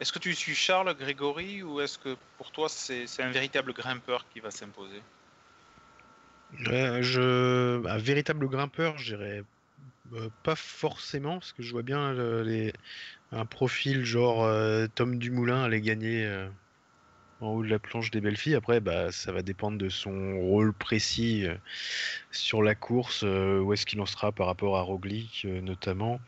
Est-ce 0.00 0.12
que 0.12 0.18
tu 0.18 0.34
suis 0.34 0.54
Charles, 0.54 0.94
Grégory, 0.98 1.62
ou 1.62 1.80
est-ce 1.80 1.98
que 1.98 2.16
pour 2.38 2.50
toi 2.50 2.68
c'est 2.68 3.06
un 3.18 3.30
véritable 3.30 3.72
grimpeur 3.72 4.26
qui 4.32 4.40
va 4.40 4.50
s'imposer? 4.50 5.02
Je... 6.52 7.86
Un 7.86 7.98
véritable 7.98 8.48
grimpeur, 8.48 8.98
je 8.98 9.14
dirais 9.14 9.44
euh, 10.14 10.28
pas 10.42 10.56
forcément, 10.56 11.34
parce 11.38 11.52
que 11.52 11.62
je 11.62 11.70
vois 11.70 11.82
bien 11.82 12.14
les... 12.42 12.72
un 13.30 13.44
profil 13.44 14.04
genre 14.04 14.44
euh, 14.44 14.86
Tom 14.94 15.18
Dumoulin 15.18 15.62
aller 15.62 15.82
gagner 15.82 16.26
en 17.40 17.48
haut 17.48 17.62
de 17.62 17.68
la 17.68 17.78
planche 17.78 18.10
des 18.10 18.20
belles 18.20 18.36
filles. 18.36 18.54
Après, 18.54 18.80
bah, 18.80 19.12
ça 19.12 19.32
va 19.32 19.42
dépendre 19.42 19.78
de 19.78 19.88
son 19.88 20.38
rôle 20.40 20.72
précis 20.72 21.46
euh, 21.46 21.54
sur 22.30 22.62
la 22.62 22.74
course, 22.74 23.22
euh, 23.24 23.60
où 23.60 23.72
est-ce 23.72 23.86
qu'il 23.86 24.00
en 24.00 24.06
sera 24.06 24.32
par 24.32 24.46
rapport 24.46 24.76
à 24.76 24.82
Roglic 24.82 25.44
euh, 25.44 25.60
notamment. 25.60 26.20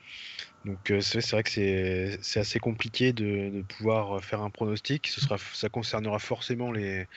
Donc 0.64 0.92
c'est 1.00 1.28
vrai 1.32 1.42
que 1.42 1.50
c'est 1.50 2.40
assez 2.40 2.60
compliqué 2.60 3.12
de, 3.12 3.62
pouvoir 3.62 4.22
faire 4.22 4.42
un 4.42 4.50
pronostic. 4.50 5.08
Ce 5.08 5.20
sera, 5.20 5.36
ça 5.38 5.68
concernera 5.68 6.20
forcément 6.20 6.70
les, 6.70 7.08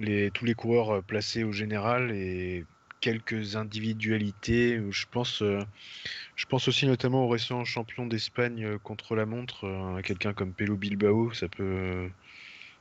les, 0.00 0.32
tous 0.32 0.44
les 0.44 0.54
coureurs 0.54 1.00
placés 1.04 1.44
au 1.44 1.52
général 1.52 2.10
et 2.10 2.64
quelques 3.00 3.54
individualités. 3.54 4.80
Je 4.90 5.06
pense, 5.08 5.40
je 5.40 6.46
pense 6.46 6.66
aussi 6.66 6.86
notamment 6.86 7.26
au 7.26 7.28
récent 7.28 7.64
champion 7.64 8.06
d'Espagne 8.06 8.76
contre 8.82 9.14
la 9.14 9.24
montre, 9.24 10.00
quelqu'un 10.02 10.32
comme 10.32 10.52
Pelo 10.52 10.74
Bilbao. 10.74 11.32
Ça 11.32 11.46
peut, 11.46 12.08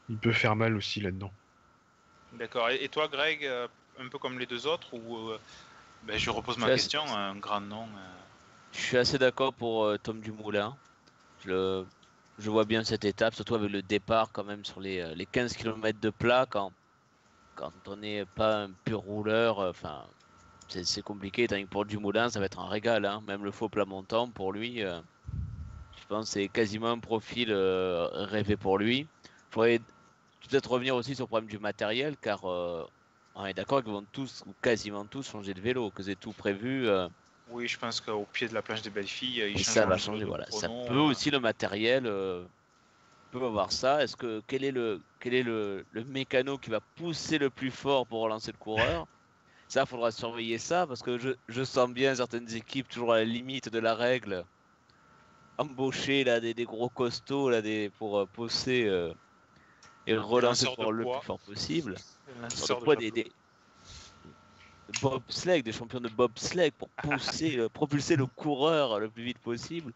il 0.09 0.17
peut 0.17 0.33
faire 0.33 0.55
mal 0.55 0.75
aussi 0.75 1.01
là-dedans. 1.01 1.31
D'accord. 2.33 2.69
Et 2.69 2.87
toi, 2.89 3.07
Greg, 3.07 3.45
euh, 3.45 3.67
un 3.99 4.07
peu 4.07 4.17
comme 4.17 4.39
les 4.39 4.45
deux 4.45 4.65
autres, 4.65 4.93
ou 4.93 5.17
euh, 5.29 5.39
ben, 6.03 6.17
je 6.17 6.29
repose 6.29 6.57
ma 6.57 6.67
question, 6.67 7.03
un 7.15 7.35
grand 7.35 7.61
nom. 7.61 7.83
Euh. 7.83 8.11
Je 8.71 8.79
suis 8.79 8.97
assez 8.97 9.19
d'accord 9.19 9.53
pour 9.53 9.87
Tom 9.99 10.19
Dumoulin. 10.19 10.75
Je, 11.45 11.83
je 12.39 12.49
vois 12.49 12.65
bien 12.65 12.83
cette 12.83 13.05
étape, 13.05 13.35
surtout 13.35 13.55
avec 13.55 13.69
le 13.69 13.83
départ 13.83 14.31
quand 14.31 14.43
même 14.43 14.65
sur 14.65 14.79
les, 14.79 15.13
les 15.13 15.27
15 15.27 15.55
km 15.55 15.99
de 15.99 16.09
plat 16.09 16.47
quand, 16.49 16.71
quand 17.55 17.71
on 17.85 17.97
n'est 17.97 18.25
pas 18.25 18.63
un 18.63 18.71
pur 18.83 19.01
rouleur. 19.01 19.59
Enfin, 19.59 20.03
c'est 20.69 21.03
compliqué. 21.03 21.47
Tandis 21.47 21.65
que 21.65 21.69
pour 21.69 21.85
Dumoulin, 21.85 22.31
ça 22.31 22.39
va 22.39 22.47
être 22.47 22.59
un 22.59 22.67
régal. 22.67 23.05
Hein. 23.05 23.21
Même 23.27 23.43
le 23.43 23.51
faux 23.51 23.69
plat 23.69 23.85
montant 23.85 24.27
pour 24.27 24.51
lui, 24.51 24.79
je 24.79 26.07
pense 26.09 26.31
c'est 26.31 26.47
quasiment 26.47 26.89
un 26.89 26.99
profil 26.99 27.53
rêvé 27.53 28.57
pour 28.57 28.79
lui. 28.79 29.01
Il 29.01 29.53
faudrait 29.53 29.81
peut-être 30.49 30.71
revenir 30.71 30.95
aussi 30.95 31.15
sur 31.15 31.23
le 31.23 31.27
problème 31.27 31.49
du 31.49 31.59
matériel, 31.59 32.15
car 32.21 32.49
euh, 32.49 32.85
on 33.35 33.45
est 33.45 33.53
d'accord 33.53 33.83
qu'ils 33.83 33.91
vont 33.91 34.05
tous, 34.11 34.43
ou 34.45 34.53
quasiment 34.61 35.05
tous, 35.05 35.29
changer 35.29 35.53
de 35.53 35.61
vélo, 35.61 35.89
que 35.91 36.03
c'est 36.03 36.19
tout 36.19 36.33
prévu. 36.33 36.87
Euh. 36.87 37.07
Oui, 37.49 37.67
je 37.67 37.77
pense 37.77 38.01
qu'au 38.01 38.25
pied 38.31 38.47
de 38.47 38.53
la 38.53 38.61
plage 38.61 38.81
des 38.81 38.89
belles 38.89 39.07
filles, 39.07 39.43
ils 39.53 39.63
ça 39.63 39.85
va 39.85 39.97
changer. 39.97 40.25
Voilà, 40.25 40.45
ça 40.49 40.69
peut 40.87 40.97
aussi 40.97 41.29
le 41.29 41.39
matériel 41.39 42.05
euh, 42.05 42.43
peut 43.31 43.43
avoir 43.43 43.71
ça. 43.71 44.03
Est-ce 44.03 44.15
que 44.15 44.41
quel 44.47 44.63
est 44.63 44.71
le 44.71 45.01
quel 45.19 45.33
est 45.33 45.43
le, 45.43 45.85
le, 45.91 46.03
mécano 46.05 46.57
qui 46.57 46.69
va 46.69 46.79
pousser 46.95 47.37
le 47.37 47.49
plus 47.49 47.71
fort 47.71 48.07
pour 48.07 48.21
relancer 48.21 48.51
le 48.51 48.57
coureur? 48.57 49.07
Ça, 49.67 49.81
il 49.81 49.87
faudra 49.87 50.11
surveiller 50.11 50.57
ça 50.57 50.85
parce 50.85 51.01
que 51.01 51.17
je, 51.17 51.31
je, 51.47 51.63
sens 51.63 51.89
bien 51.89 52.15
certaines 52.15 52.53
équipes 52.53 52.87
toujours 52.87 53.13
à 53.13 53.17
la 53.17 53.23
limite 53.23 53.69
de 53.69 53.79
la 53.79 53.95
règle 53.95 54.45
embaucher 55.57 56.23
là 56.23 56.39
des, 56.39 56.53
des 56.53 56.65
gros 56.65 56.89
costauds 56.89 57.49
là 57.49 57.61
des 57.61 57.89
pour 57.97 58.27
pousser 58.27 58.87
et 60.05 60.15
relancer 60.17 60.67
pour 60.69 60.91
le 60.91 61.05
plus 61.05 61.21
fort 61.21 61.39
possible. 61.41 61.95
Sur 62.49 62.81
des, 62.95 63.11
des 63.11 63.31
bobsleigh, 65.01 65.61
des 65.63 65.71
champions 65.71 65.99
de 65.99 66.09
bobsleigh 66.09 66.71
pour 66.71 66.89
pousser, 67.01 67.57
euh, 67.57 67.69
propulser 67.69 68.15
le 68.15 68.27
coureur 68.27 68.99
le 68.99 69.09
plus 69.11 69.23
vite 69.23 69.39
possible. 69.39 69.93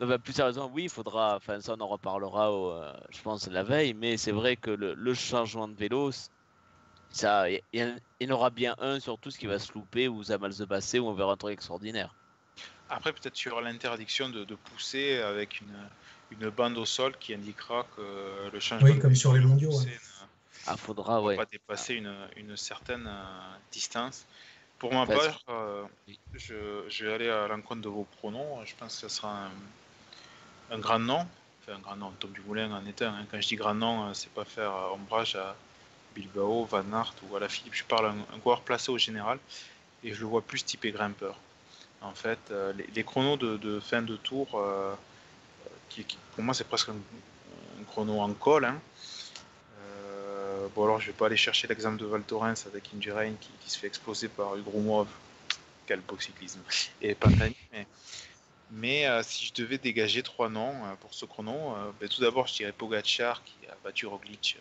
Non, 0.00 0.06
bah, 0.06 0.18
plus 0.18 0.32
sérieusement, 0.32 0.70
oui, 0.72 0.84
il 0.84 0.90
faudra. 0.90 1.36
Enfin, 1.36 1.60
ça, 1.60 1.74
on 1.76 1.80
en 1.80 1.88
reparlera, 1.88 2.52
au, 2.52 2.70
euh, 2.72 2.92
je 3.10 3.20
pense, 3.22 3.46
la 3.48 3.62
veille. 3.64 3.94
Mais 3.94 4.16
c'est 4.16 4.32
vrai 4.32 4.56
que 4.56 4.70
le, 4.70 4.94
le 4.94 5.14
changement 5.14 5.68
de 5.68 5.74
vélo, 5.74 6.10
ça, 7.10 7.50
il 7.50 7.60
y, 7.72 7.82
en- 7.82 7.96
il 8.20 8.28
y 8.28 8.32
en 8.32 8.34
aura 8.34 8.50
bien 8.50 8.74
un 8.78 9.00
sur 9.00 9.18
tout 9.18 9.30
ce 9.30 9.38
qui 9.38 9.46
va 9.46 9.58
se 9.58 9.72
louper 9.72 10.08
ou 10.08 10.22
ça 10.24 10.34
va 10.34 10.42
mal 10.42 10.52
se 10.54 10.64
passer 10.64 10.98
ou 10.98 11.06
on 11.08 11.14
verra 11.14 11.32
un 11.32 11.36
truc 11.36 11.52
extraordinaire. 11.54 12.16
Après, 12.88 13.12
peut-être 13.12 13.36
sur 13.36 13.60
l'interdiction 13.60 14.30
de, 14.30 14.44
de 14.44 14.54
pousser 14.54 15.18
avec 15.18 15.60
une, 15.60 15.88
une 16.30 16.50
bande 16.50 16.76
au 16.78 16.84
sol 16.84 17.16
qui 17.18 17.34
indiquera 17.34 17.86
que 17.96 18.50
le 18.52 18.60
changement 18.60 18.88
Oui, 18.88 18.96
de 18.96 19.00
comme 19.00 19.14
sur 19.16 19.32
les 19.32 19.40
mondiaux, 19.40 19.70
ouais. 19.78 19.98
Ah, 20.66 20.76
faudra, 20.76 21.22
ouais. 21.22 21.36
pas 21.36 21.46
dépasser 21.46 21.94
une, 21.94 22.14
une 22.36 22.56
certaine 22.56 23.06
euh, 23.06 23.56
distance. 23.72 24.26
Pour 24.78 24.92
ma 24.92 25.06
part, 25.06 25.40
euh, 25.48 25.84
je, 26.34 26.84
je 26.88 27.06
vais 27.06 27.12
aller 27.14 27.30
à 27.30 27.48
l'encontre 27.48 27.80
de 27.80 27.88
vos 27.88 28.06
pronoms. 28.18 28.64
Je 28.64 28.74
pense 28.76 28.94
que 28.94 29.08
ce 29.08 29.16
sera 29.16 29.46
un, 29.46 29.50
un 30.74 30.78
grand 30.78 30.98
nom. 30.98 31.26
Enfin, 31.62 31.76
un 31.76 31.80
grand 31.80 31.96
nom. 31.96 32.12
Tom 32.20 32.30
Dumoulin 32.32 32.70
en 32.72 32.84
est 32.86 33.00
un. 33.02 33.14
hein. 33.14 33.26
Quand 33.30 33.40
je 33.40 33.48
dis 33.48 33.56
grand 33.56 33.74
nom, 33.74 34.08
euh, 34.08 34.14
c'est 34.14 34.30
pas 34.32 34.44
faire 34.44 34.72
ombrage 34.92 35.34
à 35.36 35.56
Bilbao, 36.14 36.64
Van 36.64 36.84
Aert 36.92 37.14
ou 37.28 37.36
à 37.36 37.40
la 37.40 37.48
Philippe. 37.48 37.74
Je 37.74 37.84
parle 37.84 38.06
un, 38.06 38.34
un 38.34 38.38
coureur 38.38 38.60
placé 38.60 38.90
au 38.92 38.98
général 38.98 39.38
et 40.04 40.12
je 40.12 40.20
le 40.20 40.26
vois 40.26 40.42
plus 40.42 40.64
typé 40.64 40.92
grimpeur. 40.92 41.36
En 42.02 42.14
fait, 42.14 42.38
euh, 42.50 42.72
les, 42.74 42.86
les 42.94 43.04
chronos 43.04 43.36
de, 43.36 43.56
de 43.56 43.80
fin 43.80 44.02
de 44.02 44.16
tour, 44.16 44.48
euh, 44.54 44.94
pour 46.34 46.44
moi, 46.44 46.54
c'est 46.54 46.64
presque 46.68 46.88
un, 46.90 46.96
chrono 47.86 48.20
en 48.20 48.32
col. 48.34 48.64
hein. 48.64 48.80
Euh, 49.80 50.66
bon, 50.74 50.84
alors 50.84 51.00
je 51.00 51.06
vais 51.06 51.12
pas 51.12 51.26
aller 51.26 51.36
chercher 51.36 51.66
l'exemple 51.66 51.96
de 51.96 52.06
Val 52.06 52.22
Thorens 52.22 52.66
avec 52.66 52.84
Indurain 52.94 53.32
qui, 53.40 53.50
qui 53.64 53.70
se 53.70 53.78
fait 53.78 53.86
exploser 53.86 54.28
par 54.28 54.56
Ugrumov. 54.56 55.08
Quel 55.86 56.00
beau 56.00 56.18
cyclisme. 56.18 56.60
Et 57.00 57.14
Pantani. 57.14 57.56
Mais, 58.70 59.06
euh, 59.06 59.22
si 59.22 59.46
je 59.46 59.54
devais 59.54 59.78
dégager 59.78 60.22
trois 60.22 60.50
noms 60.50 60.84
euh, 60.84 60.94
pour 61.00 61.14
ce 61.14 61.24
chrono, 61.24 61.74
ben, 61.98 62.08
tout 62.08 62.20
d'abord, 62.20 62.46
je 62.46 62.54
dirais 62.54 62.72
Pogacar 62.72 63.42
qui 63.42 63.66
a 63.66 63.74
battu 63.82 64.04
Roglic 64.04 64.58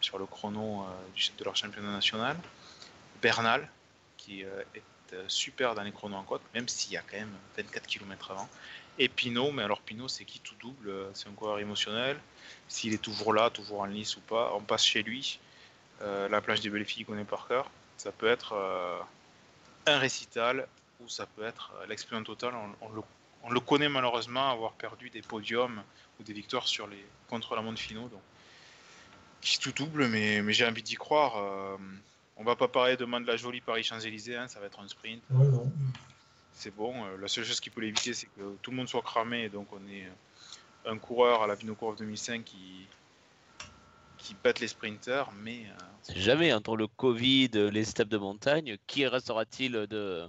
sur 0.00 0.18
le 0.18 0.24
chrono 0.24 0.86
du- 1.14 1.30
de 1.36 1.44
leur 1.44 1.54
championnat 1.54 1.92
national. 1.92 2.38
Bernal 3.20 3.68
qui 4.16 4.40
est 4.40 4.84
super 5.28 5.74
dans 5.74 5.82
les 5.82 5.92
chronos 5.92 6.16
en 6.16 6.22
côte, 6.22 6.42
même 6.54 6.68
s'il 6.68 6.92
y 6.92 6.96
a 6.96 7.02
quand 7.02 7.16
même 7.18 7.34
24 7.56 7.86
km 7.86 8.30
avant. 8.30 8.48
Et 9.02 9.08
Pinot, 9.08 9.50
mais 9.50 9.62
alors 9.62 9.80
Pinot, 9.80 10.08
c'est 10.08 10.26
qui 10.26 10.40
tout 10.40 10.54
double 10.60 10.90
euh, 10.90 11.10
C'est 11.14 11.28
un 11.28 11.32
coureur 11.32 11.58
émotionnel. 11.58 12.20
S'il 12.68 12.92
est 12.92 13.02
toujours 13.02 13.32
là, 13.32 13.48
toujours 13.48 13.80
en 13.80 13.86
lice 13.86 14.18
ou 14.18 14.20
pas, 14.20 14.52
on 14.54 14.60
passe 14.60 14.84
chez 14.84 15.02
lui. 15.02 15.40
Euh, 16.02 16.28
la 16.28 16.40
plage 16.40 16.60
des 16.60 16.70
belles 16.70 16.84
filles 16.84 17.04
qu'on 17.04 17.12
connaît 17.12 17.24
par 17.24 17.48
cœur. 17.48 17.70
Ça 17.96 18.12
peut 18.12 18.26
être 18.26 18.52
euh, 18.52 18.98
un 19.86 19.98
récital 19.98 20.66
ou 21.00 21.08
ça 21.08 21.26
peut 21.26 21.44
être 21.44 21.72
euh, 21.80 21.86
l'exploit 21.86 22.22
total. 22.22 22.52
On, 22.82 22.88
le, 22.90 23.02
on 23.42 23.50
le 23.50 23.60
connaît 23.60 23.88
malheureusement 23.88 24.50
avoir 24.50 24.72
perdu 24.72 25.08
des 25.08 25.22
podiums 25.22 25.82
ou 26.18 26.22
des 26.22 26.34
victoires 26.34 26.68
sur 26.68 26.86
les 26.86 27.04
contre 27.28 27.54
la 27.54 27.62
monde 27.62 27.78
finaux. 27.78 28.08
Donc, 28.08 28.20
qui 29.40 29.58
tout 29.58 29.72
double, 29.72 30.08
mais, 30.08 30.42
j'ai 30.52 30.66
envie 30.66 30.82
d'y 30.82 30.96
croire. 30.96 31.78
on 32.36 32.44
va 32.44 32.56
pas 32.56 32.68
parler 32.68 32.98
demain 32.98 33.22
de 33.22 33.26
la 33.26 33.38
jolie 33.38 33.62
Paris-Champs-Élysées, 33.62 34.36
hein, 34.36 34.48
ça 34.48 34.60
va 34.60 34.66
être 34.66 34.80
un 34.80 34.88
sprint. 34.88 35.22
C'est 36.52 36.74
bon. 36.74 37.04
Euh, 37.04 37.16
la 37.20 37.28
seule 37.28 37.44
chose 37.44 37.60
qui 37.60 37.70
peut 37.70 37.80
l'éviter, 37.80 38.14
c'est 38.14 38.26
que 38.26 38.56
tout 38.62 38.70
le 38.70 38.76
monde 38.76 38.88
soit 38.88 39.02
cramé. 39.02 39.44
Et 39.44 39.48
donc, 39.48 39.68
on 39.72 39.88
est 39.88 40.04
euh, 40.04 40.90
un 40.92 40.98
coureur 40.98 41.42
à 41.42 41.46
la 41.46 41.54
Vinocourbe 41.54 41.96
2005 41.98 42.44
qui, 42.44 42.86
qui 44.18 44.34
batte 44.42 44.60
les 44.60 44.68
sprinters. 44.68 45.30
Mais 45.42 45.64
euh, 45.66 45.84
C'est 46.02 46.18
jamais 46.18 46.52
entre 46.52 46.76
le 46.76 46.86
Covid, 46.86 47.50
les 47.72 47.84
steppes 47.84 48.08
de 48.08 48.18
montagne, 48.18 48.76
qui 48.86 49.06
restera-t-il 49.06 49.72
de. 49.72 50.26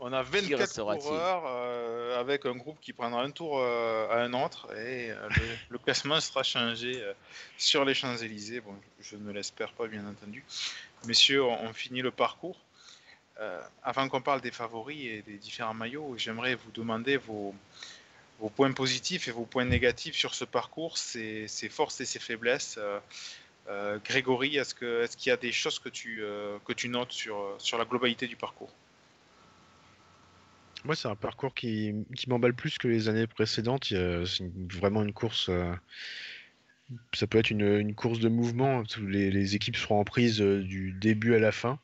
on 0.00 0.12
a 0.12 0.24
Qui 0.24 0.30
24 0.30 0.58
restera-t-il 0.58 1.02
coureurs 1.08 1.44
euh, 1.46 2.20
avec 2.20 2.46
un 2.46 2.54
groupe 2.56 2.78
qui 2.80 2.92
prendra 2.92 3.22
un 3.22 3.30
tour 3.30 3.58
euh, 3.58 4.08
à 4.08 4.22
un 4.22 4.32
autre. 4.32 4.72
Et 4.76 5.10
euh, 5.10 5.28
le, 5.30 5.42
le 5.70 5.78
classement 5.78 6.20
sera 6.20 6.42
changé 6.42 7.02
euh, 7.02 7.12
sur 7.58 7.84
les 7.84 7.94
Champs-Élysées. 7.94 8.60
Bon, 8.60 8.74
je 9.00 9.16
ne 9.16 9.32
l'espère 9.32 9.72
pas, 9.72 9.86
bien 9.86 10.06
entendu. 10.06 10.44
Messieurs, 11.06 11.44
on, 11.44 11.66
on 11.66 11.72
finit 11.72 12.02
le 12.02 12.10
parcours. 12.10 12.56
Euh, 13.38 13.60
avant 13.82 14.08
qu'on 14.08 14.22
parle 14.22 14.40
des 14.40 14.50
favoris 14.50 15.04
et 15.04 15.22
des 15.22 15.36
différents 15.36 15.74
maillots, 15.74 16.14
j'aimerais 16.16 16.54
vous 16.54 16.70
demander 16.72 17.18
vos, 17.18 17.54
points 18.54 18.72
positifs 18.72 19.28
et 19.28 19.30
vos 19.30 19.44
points 19.44 19.66
négatifs 19.66 20.14
sur 20.14 20.34
ce 20.34 20.44
parcours, 20.44 20.96
ses, 20.96 21.46
forces 21.70 22.00
et 22.00 22.06
ses 22.06 22.18
faiblesses. 22.18 22.76
Euh, 22.78 22.98
euh, 23.68 23.98
Grégory, 24.04 24.56
est-ce 24.56 24.74
qu'il 24.74 25.28
y 25.28 25.32
a 25.32 25.36
des 25.36 25.52
choses 25.52 25.78
que 25.78 25.88
tu, 25.88 26.22
notes 26.88 27.12
sur, 27.12 27.78
la 27.78 27.84
globalité 27.84 28.26
du 28.26 28.36
parcours? 28.36 28.72
Moi, 30.84 30.94
c'est 30.94 31.08
un 31.08 31.16
parcours 31.16 31.52
qui, 31.52 31.94
qui 32.14 32.30
m'emballe 32.30 32.54
plus 32.54 32.78
que 32.78 32.88
les 32.88 33.08
années 33.08 33.26
précédentes. 33.26 33.84
C'est 33.84 34.50
vraiment 34.72 35.02
une 35.02 35.12
course. 35.12 35.50
ça 37.12 37.26
peut 37.26 37.38
être 37.38 37.50
une, 37.50 37.94
course 37.94 38.20
de 38.20 38.28
mouvement. 38.28 38.84
Les, 39.02 39.30
les 39.30 39.56
équipes 39.56 39.76
seront 39.76 40.00
en 40.00 40.04
prise 40.04 40.38
du 40.38 40.92
début 40.92 41.34
à 41.34 41.40
la 41.40 41.50
fin. 41.50 41.80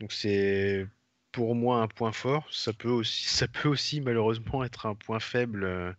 Donc, 0.00 0.12
c'est 0.12 0.86
pour 1.34 1.54
moi 1.56 1.82
un 1.82 1.88
point 1.88 2.12
fort. 2.12 2.46
Ça 2.52 2.72
peut 2.72 2.88
aussi, 2.88 3.24
ça 3.28 3.48
peut 3.48 3.68
aussi 3.68 4.00
malheureusement 4.00 4.64
être 4.64 4.86
un 4.86 4.94
point 4.94 5.20
faible. 5.20 5.64
euh, 5.64 5.92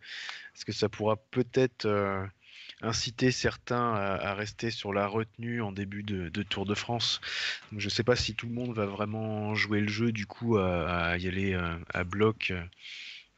parce 0.53 0.65
que 0.65 0.71
ça 0.71 0.89
pourra 0.89 1.17
peut-être 1.17 1.85
euh, 1.85 2.25
inciter 2.81 3.31
certains 3.31 3.93
à, 3.93 4.33
rester 4.33 4.71
sur 4.71 4.93
la 4.93 5.07
retenue 5.07 5.61
en 5.61 5.71
début 5.73 6.03
de, 6.03 6.43
Tour 6.43 6.65
de 6.65 6.75
France. 6.75 7.21
Je 7.77 7.85
ne 7.85 7.89
sais 7.89 8.03
pas 8.03 8.15
si 8.15 8.35
tout 8.35 8.47
le 8.47 8.53
monde 8.53 8.73
va 8.73 8.85
vraiment 8.85 9.53
jouer 9.55 9.81
le 9.81 9.89
jeu 9.89 10.11
du 10.13 10.25
coup 10.25 10.57
à, 10.57 11.17
y 11.17 11.27
aller 11.27 11.53
euh, 11.53 11.77
à 11.93 12.03
bloc 12.05 12.53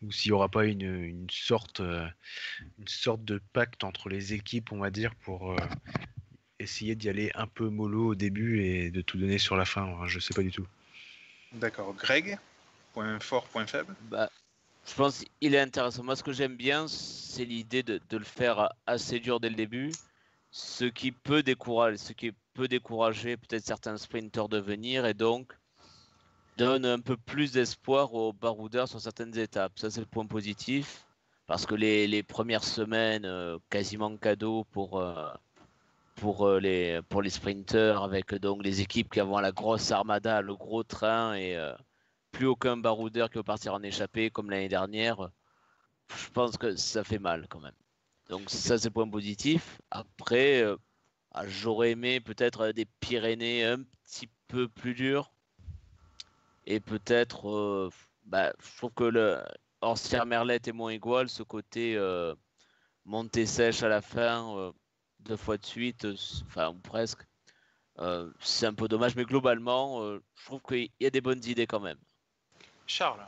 ou 0.04 0.12
s'il 0.12 0.30
n'y 0.32 0.36
aura 0.36 0.50
pas 0.50 0.66
une, 0.66 1.28
sorte, 1.32 1.80
une 1.80 2.88
sorte 2.88 3.26
de 3.26 3.42
pacte 3.54 3.84
entre 3.84 4.10
les 4.10 4.34
équipes, 4.34 4.72
on 4.72 4.78
va 4.78 4.92
dire, 4.92 5.16
pour 5.16 5.56
essayer 6.60 6.96
d'y 6.96 7.10
aller 7.10 7.32
un 7.36 7.48
peu 7.48 7.70
mollo 7.70 8.08
au 8.10 8.16
début 8.16 8.62
et 8.64 8.92
de 8.92 9.02
tout 9.02 9.18
donner 9.18 9.38
sur 9.38 9.56
la 9.56 9.66
fin. 9.66 9.84
hein, 9.84 10.08
Je 10.08 10.20
sais 10.20 10.34
pas 10.34 10.42
du 10.42 10.52
tout. 10.52 10.66
D'accord. 11.54 11.94
Greg, 11.96 12.38
point 12.94 13.20
fort, 13.20 13.46
point 13.48 13.66
faible 13.68 13.96
Bah, 14.10 14.30
je 14.88 14.94
pense 14.94 15.24
qu'il 15.40 15.56
est 15.56 15.60
intéressant. 15.60 16.04
Moi, 16.04 16.16
ce 16.16 16.24
que 16.24 16.34
j'aime 16.34 16.56
bien, 16.56 16.88
c'est 16.88 17.46
l'idée 17.46 17.84
de, 17.84 18.00
de 18.10 18.18
le 18.18 18.26
faire 18.26 18.70
assez 18.86 19.20
dur 19.20 19.40
dès 19.40 19.50
le 19.50 19.56
début. 19.56 19.92
Ce 20.52 20.86
qui 20.86 21.12
peut 21.12 21.44
décourager, 21.44 21.98
ce 21.98 22.14
qui 22.14 22.32
peut 22.54 22.68
décourager 22.68 23.38
peut-être 23.38 23.66
certains 23.66 23.98
sprinteurs 23.98 24.50
de 24.50 24.60
venir 24.60 25.06
et 25.06 25.14
donc 25.14 25.54
donne 26.58 26.86
un 26.86 27.00
peu 27.00 27.16
plus 27.18 27.52
d'espoir 27.52 28.14
aux 28.14 28.34
baroudeurs 28.34 28.88
sur 28.88 29.00
certaines 29.00 29.38
étapes. 29.38 29.78
Ça, 29.78 29.92
c'est 29.92 30.00
le 30.00 30.08
point 30.08 30.26
positif. 30.26 31.04
Parce 31.46 31.66
que 31.66 31.76
les, 31.76 32.08
les 32.08 32.24
premières 32.24 32.64
semaines, 32.64 33.26
euh, 33.26 33.58
quasiment 33.70 34.18
cadeau 34.18 34.66
pour, 34.72 35.00
euh, 35.00 35.30
pour, 36.18 36.48
euh, 36.48 36.60
les, 36.60 37.02
pour 37.10 37.22
les 37.22 37.30
sprinteurs, 37.30 38.04
avec 38.04 38.36
donc 38.36 38.64
les 38.64 38.82
équipes 38.82 39.12
qui 39.12 39.20
avont 39.20 39.40
la 39.40 39.52
grosse 39.52 39.92
armada, 39.92 40.42
le 40.42 40.56
gros 40.56 40.84
train 40.84 41.36
et, 41.36 41.56
euh, 41.56 41.74
plus 42.32 42.46
aucun 42.48 42.78
baroudeur 42.78 43.30
qui 43.30 43.38
veut 43.38 43.44
partir 43.44 43.74
en 43.74 43.82
échappée 43.84 44.30
comme 44.30 44.50
l'année 44.50 44.70
dernière, 44.70 45.30
je 46.10 46.30
pense 46.30 46.58
que 46.58 46.76
ça 46.76 47.04
fait 47.04 47.20
mal 47.20 47.48
quand 47.50 47.60
même. 47.60 47.74
Donc 48.30 48.50
ça 48.50 48.78
c'est 48.78 48.90
le 48.90 48.94
point 48.94 49.10
positif. 49.10 49.80
Après, 49.92 50.62
euh, 50.62 50.76
ah, 51.34 51.48
j'aurais 51.48 51.92
aimé 51.92 52.20
peut-être 52.20 52.72
des 52.72 52.86
Pyrénées 52.86 53.64
un 53.66 53.84
petit 53.84 54.30
peu 54.48 54.68
plus 54.68 54.94
dures. 54.94 55.32
Et 56.66 56.80
peut-être, 56.80 57.50
euh, 57.50 57.90
bah, 58.26 58.54
je 58.60 58.78
trouve 58.78 58.92
que 58.94 59.04
le 59.06 59.42
Orsière 59.82 60.26
Merlette 60.26 60.68
est 60.68 60.74
moins 60.74 60.92
igual, 60.94 61.30
ce 61.30 61.44
côté 61.44 61.96
euh, 61.96 62.36
montée 63.06 63.46
sèche 63.46 63.84
à 63.84 63.88
la 63.88 64.02
fin, 64.02 64.58
euh, 64.58 64.72
deux 65.28 65.38
fois 65.38 65.58
de 65.58 65.66
suite, 65.66 66.06
euh, 66.06 66.16
enfin 66.48 66.70
ou 66.70 66.76
presque. 66.76 67.20
Euh, 68.00 68.30
c'est 68.40 68.66
un 68.66 68.74
peu 68.74 68.88
dommage, 68.88 69.16
mais 69.16 69.26
globalement, 69.26 70.02
euh, 70.02 70.22
je 70.36 70.46
trouve 70.46 70.62
qu'il 70.68 70.90
y 71.00 71.06
a 71.06 71.10
des 71.10 71.22
bonnes 71.22 71.44
idées 71.46 71.68
quand 71.68 71.80
même. 71.80 71.98
Charles 72.86 73.26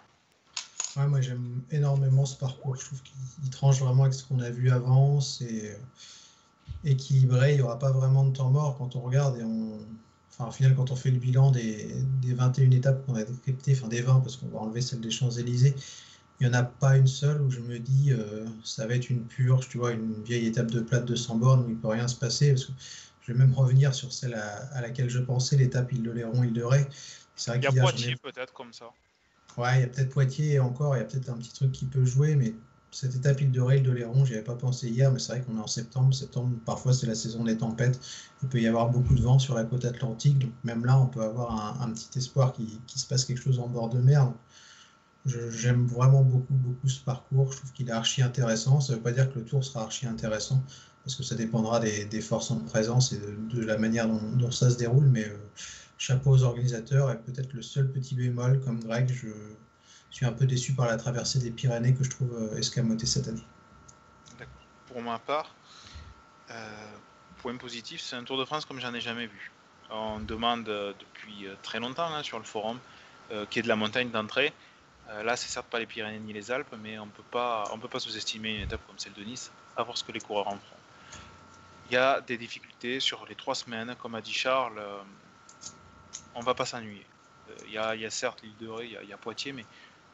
Ouais, 0.96 1.06
moi 1.08 1.22
j'aime 1.22 1.62
énormément 1.70 2.26
ce 2.26 2.36
parcours. 2.36 2.76
Je 2.76 2.86
trouve 2.86 3.02
qu'il 3.04 3.16
il 3.44 3.50
tranche 3.52 3.80
vraiment 3.80 4.04
avec 4.04 4.16
ce 4.16 4.24
qu'on 4.24 4.40
a 4.40 4.50
vu 4.50 4.72
avant. 4.72 5.22
C'est 5.22 5.80
équilibré. 6.84 7.54
Il 7.54 7.58
n'y 7.58 7.62
aura 7.62 7.78
pas 7.78 7.92
vraiment 7.92 8.26
de 8.26 8.36
temps 8.36 8.50
mort 8.50 8.78
quand 8.78 8.96
on 8.96 9.02
regarde. 9.02 9.38
Et 9.38 9.44
on... 9.44 9.78
enfin, 10.32 10.48
au 10.48 10.52
final, 10.52 10.76
quand 10.76 10.90
on 10.90 10.96
fait 10.96 11.12
le 11.12 11.20
bilan 11.20 11.52
des, 11.52 11.94
des 12.22 12.34
21 12.34 12.72
étapes 12.72 13.06
qu'on 13.06 13.16
a 13.16 13.24
décryptées, 13.24 13.74
enfin 13.78 13.88
des 13.88 14.02
20, 14.02 14.22
parce 14.22 14.36
qu'on 14.38 14.48
va 14.48 14.60
enlever 14.60 14.82
celle 14.82 15.00
des 15.02 15.12
Champs-Élysées, 15.12 15.76
il 16.40 16.48
n'y 16.48 16.56
en 16.56 16.60
a 16.60 16.64
pas 16.64 16.96
une 16.96 17.08
seule 17.08 17.42
où 17.42 17.50
je 17.50 17.60
me 17.60 17.80
dis 17.80 18.12
euh, 18.12 18.46
ça 18.64 18.88
va 18.88 18.96
être 18.96 19.10
une 19.10 19.26
purge, 19.26 19.68
tu 19.68 19.78
vois, 19.78 19.92
une 19.92 20.24
vieille 20.24 20.48
étape 20.48 20.72
de 20.72 20.80
plate 20.80 21.06
de 21.06 21.16
100 21.16 21.36
bornes 21.36 21.66
où 21.66 21.70
il 21.70 21.76
ne 21.76 21.82
peut 21.82 21.90
rien 21.90 22.08
se 22.08 22.16
passer. 22.16 22.52
Parce 22.52 22.66
que 22.66 22.72
je 23.22 23.34
vais 23.34 23.40
même 23.40 23.54
revenir 23.54 23.94
sur 23.94 24.14
celle 24.14 24.36
à, 24.36 24.56
à 24.74 24.82
laquelle 24.82 25.10
je 25.10 25.20
pensais, 25.20 25.58
l'étape 25.58 25.92
Île-de-Léron, 25.92 26.44
Île-de-Ré. 26.44 26.88
C'est 27.36 27.52
vrai 27.52 27.60
Il 27.60 27.76
y 27.76 27.80
a 27.80 27.82
Poitiers 27.82 28.16
peut-être 28.16 28.54
comme 28.54 28.72
ça. 28.72 28.86
Ouais, 29.58 29.80
il 29.80 29.82
y 29.82 29.84
a 29.84 29.88
peut-être 29.88 30.10
Poitiers 30.10 30.60
encore, 30.60 30.96
il 30.96 31.00
y 31.00 31.02
a 31.02 31.06
peut-être 31.06 31.30
un 31.30 31.38
petit 31.38 31.54
truc 31.54 31.74
qui 31.74 31.86
peut 31.86 32.06
jouer, 32.06 32.36
mais 32.36 32.54
cette 32.92 33.16
étape 33.16 33.42
île 33.42 33.52
de 33.52 33.62
Ré, 33.62 33.82
de 33.82 33.92
Léron, 33.92 34.24
j'y 34.24 34.34
avais 34.34 34.44
pas 34.44 34.56
pensé 34.56 34.88
hier, 34.88 35.12
mais 35.12 35.20
c'est 35.20 35.34
vrai 35.34 35.42
qu'on 35.42 35.58
est 35.58 35.62
en 35.62 35.68
septembre. 35.68 36.14
Septembre, 36.14 36.56
parfois, 36.66 36.94
c'est 36.94 37.06
la 37.06 37.16
saison 37.16 37.44
des 37.44 37.58
tempêtes. 37.58 38.00
Il 38.42 38.50
peut 38.50 38.62
y 38.62 38.68
avoir 38.68 38.90
beaucoup 38.90 39.14
de 39.14 39.22
vent 39.22 39.40
sur 39.40 39.56
la 39.56 39.66
côte 39.66 39.86
atlantique, 39.86 40.40
donc 40.40 40.52
même 40.64 40.86
là, 40.86 40.98
on 40.98 41.08
peut 41.08 41.22
avoir 41.22 41.82
un, 41.82 41.86
un 41.86 41.92
petit 41.92 42.18
espoir 42.18 42.54
qu'il 42.54 42.68
qui 42.88 42.98
se 42.98 43.06
passe 43.06 43.26
quelque 43.26 43.42
chose 43.42 43.60
en 43.60 43.68
bord 43.68 43.90
de 43.90 44.00
mer. 44.00 44.26
Donc, 44.26 44.38
J'aime 45.26 45.86
vraiment 45.86 46.24
beaucoup, 46.24 46.54
beaucoup 46.54 46.88
ce 46.88 47.02
parcours. 47.02 47.52
Je 47.52 47.58
trouve 47.58 47.72
qu'il 47.74 47.90
est 47.90 47.94
archi 47.94 48.22
intéressant. 48.22 48.80
Ça 48.80 48.94
ne 48.94 48.98
veut 48.98 49.04
pas 49.04 49.12
dire 49.12 49.32
que 49.32 49.40
le 49.40 49.46
tour 49.46 49.64
sera 49.64 49.84
archi 49.84 50.08
intéressant, 50.08 50.64
parce 51.04 51.16
que 51.16 51.24
ça 51.24 51.36
dépendra 51.36 51.80
des, 51.80 52.06
des 52.06 52.22
forces 52.22 52.52
en 52.52 52.58
présence 52.58 53.12
et 53.12 53.20
de, 53.20 53.64
la 53.64 53.78
manière 53.78 54.08
dont, 54.08 54.52
ça 54.52 54.70
se 54.70 54.78
déroule. 54.78 55.06
Mais 55.06 55.26
euh, 55.26 55.38
chapeau 55.98 56.32
aux 56.32 56.44
organisateurs. 56.44 57.12
Et 57.12 57.18
peut-être 57.18 57.54
le 57.54 57.62
seul 57.62 57.92
petit 57.92 58.16
bémol, 58.16 58.62
comme 58.62 58.80
Greg, 58.80 59.12
je 59.12 59.28
suis 60.10 60.26
un 60.26 60.32
peu 60.32 60.46
déçu 60.46 60.74
par 60.74 60.88
la 60.88 60.98
traversée 60.98 61.40
des 61.40 61.52
Pyrénées 61.52 61.94
que 61.94 62.04
je 62.04 62.10
trouve 62.10 62.34
euh, 62.34 62.58
escamotée 62.58 63.06
cette 63.06 63.28
année. 63.28 63.46
Pour 64.88 65.02
ma 65.02 65.20
part, 65.20 65.54
euh, 66.50 66.56
point 67.38 67.56
positif, 67.58 68.02
c'est 68.02 68.16
un 68.16 68.24
Tour 68.24 68.40
de 68.40 68.46
France 68.46 68.66
comme 68.66 68.80
j'en 68.80 68.94
ai 68.94 69.02
jamais 69.02 69.28
vu. 69.28 69.52
On 69.92 70.20
demande 70.20 70.64
depuis 70.64 71.48
très 71.62 71.80
longtemps 71.80 72.14
hein, 72.14 72.24
sur 72.24 72.38
le 72.38 72.46
forum 72.46 72.80
euh, 73.32 73.46
qu'il 73.46 73.58
y 73.58 73.60
ait 73.60 73.64
de 73.64 73.68
la 73.68 73.76
montagne 73.76 74.10
d'entrée. 74.10 74.54
Euh, 75.10 75.24
là, 75.24 75.36
c'est 75.36 75.48
certes 75.50 75.68
pas 75.68 75.80
les 75.80 75.86
Pyrénées 75.86 76.20
ni 76.20 76.34
les 76.34 76.52
Alpes, 76.52 76.74
mais 76.82 77.00
on 77.00 77.08
peut 77.08 77.24
pas, 77.32 77.68
on 77.72 77.80
peut 77.80 77.88
pas 77.88 78.00
sous-estimer 78.00 78.58
une 78.58 78.62
étape 78.64 78.86
comme 78.86 79.00
celle 79.00 79.14
de 79.14 79.24
Nice, 79.24 79.52
à 79.76 79.84
voir 79.84 79.98
ce 79.98 80.04
que 80.04 80.12
les 80.12 80.20
coureurs 80.20 80.48
en 80.48 80.58
feront. 80.58 80.78
Il 81.88 81.94
y 81.94 81.98
a 81.98 82.22
des 82.22 82.38
difficultés 82.38 83.00
sur 83.00 83.26
les 83.26 83.36
trois 83.36 83.56
semaines, 83.56 83.96
comme 83.96 84.14
a 84.16 84.22
dit 84.22 84.34
Charles. 84.34 84.78
euh, 84.78 85.02
on 86.36 86.42
va 86.42 86.54
pas 86.54 86.66
s'ennuyer. 86.66 87.06
Euh, 87.50 87.56
Il 87.66 87.72
y, 87.72 87.78
a, 87.78 87.96
y 87.96 88.06
a 88.06 88.10
certes 88.12 88.42
l'île 88.44 88.58
de 88.58 88.68
Ré, 88.68 88.86
il 89.02 89.10
y 89.10 89.14
a- 89.14 89.18
Poitiers, 89.18 89.52
mais 89.52 89.66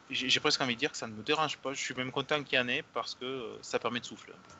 j'ai 0.08 0.40
presque 0.40 0.60
envie 0.60 0.74
de 0.74 0.80
dire 0.80 0.90
que 0.90 0.96
ça 0.96 1.06
ne 1.06 1.12
me 1.12 1.22
dérange 1.22 1.58
pas. 1.58 1.74
Je 1.74 1.80
suis 1.82 1.94
même 1.94 2.10
content 2.10 2.42
qu'il 2.42 2.56
y 2.56 2.60
en 2.60 2.68
ait 2.68 2.82
parce 2.94 3.14
que 3.14 3.58
ça 3.60 3.78
permet 3.78 4.00
de 4.00 4.06
souffler 4.06 4.32
un 4.32 4.36
peu. 4.36 4.50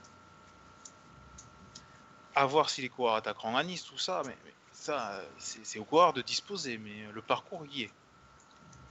À 2.35 2.45
voir 2.45 2.69
si 2.69 2.83
les 2.83 2.91
coureurs 2.91 3.15
attaqueront 3.15 3.57
à 3.57 3.65
Nice, 3.65 3.85
tout 3.85 3.97
ça, 3.99 4.23
mais, 4.27 4.37
mais 4.45 4.53
ça, 4.73 5.23
c'est 5.39 5.79
aux 5.79 5.85
coureurs 5.85 6.13
de 6.13 6.21
disposer, 6.21 6.77
mais 6.77 7.07
le 7.13 7.23
parcours 7.23 7.65
y 7.67 7.85
est. 7.85 7.91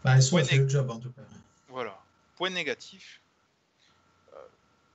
Bah, 0.05 0.21
fait 0.21 0.57
le 0.57 0.69
job 0.69 0.91
en 0.91 0.99
tout 0.99 1.09
cas. 1.09 1.23
Voilà. 1.67 1.97
Point 2.35 2.51
négatif. 2.51 3.19
euh, 4.33 4.37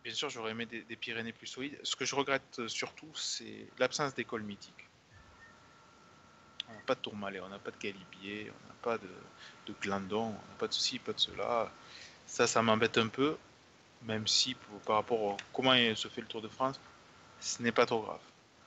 bien 0.04 0.14
sûr, 0.14 0.30
j'aurais 0.30 0.52
aimé 0.52 0.66
des, 0.66 0.82
des 0.82 0.94
Pyrénées 0.94 1.32
plus 1.32 1.48
solides. 1.48 1.76
Ce 1.82 1.96
que 1.96 2.04
je 2.04 2.14
regrette 2.14 2.60
euh, 2.60 2.68
surtout, 2.68 3.10
c'est 3.16 3.66
l'absence 3.78 4.14
d'école 4.14 4.42
mythique. 4.42 4.86
On 6.68 6.74
n'a 6.74 6.80
pas 6.82 6.94
de 6.94 7.00
Tourmalet, 7.00 7.40
on 7.40 7.48
n'a 7.48 7.58
pas 7.58 7.72
de 7.72 7.78
Galibier, 7.78 8.52
on 8.52 8.68
n'a 8.68 8.74
pas 8.82 8.98
de, 8.98 9.10
de 9.66 9.74
Glandon, 9.80 10.26
on 10.28 10.30
n'a 10.32 10.56
pas 10.58 10.68
de 10.68 10.72
ceci, 10.72 11.00
pas 11.00 11.12
de 11.12 11.18
cela. 11.18 11.72
Ça, 12.26 12.46
ça 12.46 12.62
m'embête 12.62 12.96
un 12.96 13.08
peu, 13.08 13.36
même 14.02 14.28
si 14.28 14.54
pour- 14.54 14.80
par 14.82 14.96
rapport 14.96 15.32
à 15.32 15.36
comment 15.52 15.74
se 15.96 16.06
fait 16.06 16.20
le 16.20 16.28
Tour 16.28 16.40
de 16.40 16.48
France, 16.48 16.78
ce 17.40 17.60
n'est 17.60 17.72
pas 17.72 17.86
trop 17.86 18.02
grave. 18.02 18.20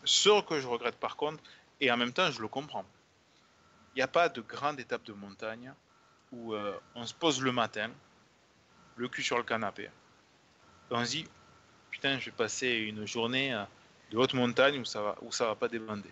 Ce 0.04 0.42
que 0.46 0.60
je 0.60 0.68
regrette 0.68 0.98
par 0.98 1.16
contre, 1.16 1.42
et 1.80 1.90
en 1.90 1.96
même 1.96 2.12
temps 2.12 2.30
je 2.30 2.42
le 2.42 2.50
comprends, 2.50 2.84
il 3.96 4.00
n'y 4.00 4.02
a 4.02 4.10
pas 4.10 4.28
de 4.28 4.42
grande 4.42 4.82
étape 4.82 5.04
de 5.06 5.14
montagne 5.14 5.74
où 6.34 6.54
euh, 6.54 6.78
on 6.96 7.06
se 7.06 7.14
pose 7.14 7.42
le 7.42 7.52
matin, 7.52 7.90
le 8.96 9.08
cul 9.08 9.24
sur 9.24 9.38
le 9.38 9.44
canapé, 9.44 9.90
on 10.90 11.06
se 11.06 11.12
dit 11.12 11.28
putain, 11.92 12.20
je 12.20 12.26
vais 12.26 12.36
passer 12.36 12.70
une 12.70 13.06
journée 13.06 13.54
euh, 13.54 13.64
de 14.12 14.18
haute 14.18 14.34
montagne 14.34 14.80
où 14.80 14.86
ça 14.86 15.02
va, 15.02 15.16
où 15.22 15.32
ça 15.32 15.46
va 15.46 15.56
pas 15.56 15.68
débander. 15.68 16.12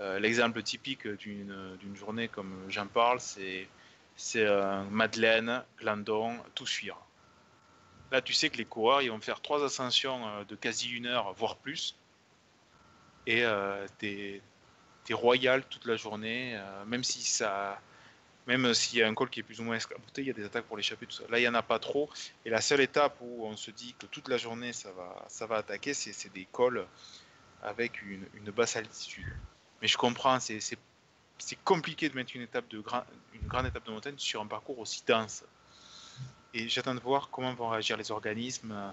Euh, 0.00 0.18
L'exemple 0.18 0.62
typique 0.62 1.06
d'une 1.06 1.96
journée 1.96 2.28
comme 2.28 2.66
j'en 2.68 2.86
parle, 2.86 3.20
c'est 3.20 3.68
Madeleine, 4.90 5.62
Glandon, 5.78 6.36
tout 6.54 6.66
suivre. 6.66 7.00
Là, 8.10 8.20
tu 8.20 8.32
sais 8.32 8.50
que 8.50 8.58
les 8.58 8.64
coureurs, 8.64 9.02
ils 9.02 9.10
vont 9.10 9.20
faire 9.20 9.40
trois 9.40 9.64
ascensions 9.64 10.44
de 10.44 10.54
quasi 10.56 10.90
une 10.90 11.06
heure, 11.06 11.32
voire 11.34 11.56
plus, 11.56 11.96
et 13.26 13.44
euh, 13.44 13.86
des, 14.00 14.42
des 15.06 15.14
royales 15.14 15.64
toute 15.68 15.86
la 15.86 15.96
journée, 15.96 16.60
même 16.86 17.02
si 17.02 17.22
ça, 17.22 17.80
même 18.46 18.74
s'il 18.74 18.98
y 18.98 19.02
a 19.02 19.08
un 19.08 19.14
col 19.14 19.30
qui 19.30 19.40
est 19.40 19.42
plus 19.42 19.60
ou 19.60 19.64
moins 19.64 19.76
escamoté, 19.76 20.22
il 20.22 20.26
y 20.26 20.30
a 20.30 20.34
des 20.34 20.44
attaques 20.44 20.66
pour 20.66 20.76
l'échapper, 20.76 21.06
tout 21.06 21.16
ça. 21.16 21.24
Là, 21.30 21.38
il 21.38 21.42
n'y 21.42 21.48
en 21.48 21.54
a 21.54 21.62
pas 21.62 21.78
trop. 21.78 22.10
Et 22.44 22.50
la 22.50 22.60
seule 22.60 22.80
étape 22.80 23.16
où 23.20 23.46
on 23.46 23.56
se 23.56 23.70
dit 23.70 23.94
que 23.98 24.06
toute 24.06 24.28
la 24.28 24.36
journée, 24.36 24.72
ça 24.72 24.92
va, 24.92 25.24
ça 25.28 25.46
va 25.46 25.56
attaquer, 25.56 25.94
c'est 25.94 26.32
des 26.32 26.46
cols 26.52 26.86
avec 27.62 28.02
une, 28.02 28.26
basse 28.50 28.76
altitude. 28.76 29.32
Mais 29.80 29.88
je 29.88 29.96
comprends, 29.96 30.38
c'est 30.40 30.78
compliqué 31.64 32.08
de 32.08 32.14
mettre 32.14 32.36
une, 32.36 32.42
étape 32.42 32.68
de 32.68 32.82
une 33.32 33.48
grande 33.48 33.66
étape 33.66 33.86
de 33.86 33.90
montagne 33.90 34.18
sur 34.18 34.42
un 34.42 34.46
parcours 34.46 34.78
aussi 34.78 35.02
dense. 35.06 35.44
Et 36.52 36.68
j'attends 36.68 36.94
de 36.94 37.00
voir 37.00 37.30
comment 37.30 37.52
vont 37.54 37.68
réagir 37.68 37.96
les 37.96 38.10
organismes 38.10 38.92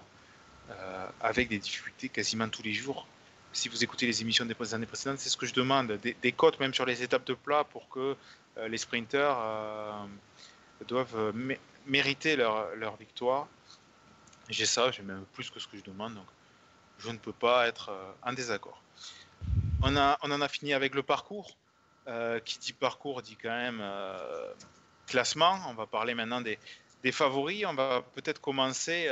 euh, 0.70 1.08
avec 1.20 1.48
des 1.48 1.58
difficultés 1.58 2.08
quasiment 2.08 2.48
tous 2.48 2.62
les 2.62 2.72
jours. 2.72 3.06
Si 3.54 3.68
vous 3.68 3.84
écoutez 3.84 4.06
les 4.06 4.22
émissions 4.22 4.46
des 4.46 4.74
années 4.74 4.86
précédentes, 4.86 5.18
c'est 5.18 5.28
ce 5.28 5.36
que 5.36 5.44
je 5.44 5.52
demande. 5.52 5.92
Des, 6.00 6.32
cotes 6.32 6.58
même 6.58 6.72
sur 6.72 6.86
les 6.86 7.02
étapes 7.02 7.26
de 7.26 7.34
plat 7.34 7.64
pour 7.64 7.88
que 7.90 8.16
euh, 8.56 8.68
les 8.68 8.78
sprinteurs 8.78 9.38
euh, 9.40 10.06
doivent 10.88 11.16
euh, 11.16 11.32
mé- 11.32 11.58
mériter 11.86 12.34
leur, 12.36 12.74
leur 12.76 12.96
victoire. 12.96 13.46
J'ai 14.48 14.64
ça, 14.64 14.90
j'ai 14.90 15.02
même 15.02 15.24
plus 15.34 15.50
que 15.50 15.60
ce 15.60 15.68
que 15.68 15.76
je 15.76 15.84
demande, 15.84 16.14
donc 16.14 16.26
je 16.98 17.10
ne 17.10 17.18
peux 17.18 17.32
pas 17.32 17.68
être 17.68 17.90
euh, 17.90 18.12
en 18.22 18.32
désaccord. 18.32 18.82
On, 19.82 19.96
a, 19.96 20.18
on 20.22 20.30
en 20.30 20.40
a 20.40 20.48
fini 20.48 20.72
avec 20.72 20.94
le 20.94 21.02
parcours. 21.02 21.56
Qui 22.44 22.58
dit 22.58 22.72
parcours 22.72 23.22
dit 23.22 23.36
quand 23.40 23.48
même 23.48 23.80
classement. 25.06 25.56
On 25.68 25.74
va 25.74 25.86
parler 25.86 26.14
maintenant 26.14 26.40
des, 26.40 26.58
favoris. 27.12 27.64
On 27.64 27.74
va 27.74 28.02
peut-être 28.14 28.40
commencer. 28.40 29.08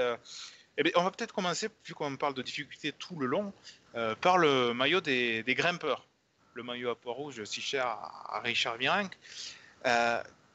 eh 0.76 0.82
bien, 0.82 0.92
on 0.96 1.04
va 1.04 1.12
peut-être 1.12 1.32
commencer, 1.32 1.68
vu 1.84 1.94
qu'on 1.94 2.16
parle 2.16 2.34
de 2.34 2.42
difficultés 2.42 2.90
tout 2.90 3.16
le 3.16 3.26
long, 3.26 3.52
euh, 3.96 4.14
par 4.14 4.38
le 4.38 4.72
maillot 4.72 5.00
des, 5.00 5.44
grimpeurs. 5.48 6.06
Le 6.54 6.62
maillot 6.62 6.90
à 6.90 6.96
poids 6.96 7.12
rouge, 7.12 7.42
si 7.44 7.60
cher 7.60 7.86
à, 7.86 8.40
Richard 8.44 8.76
Virenque. 8.76 9.16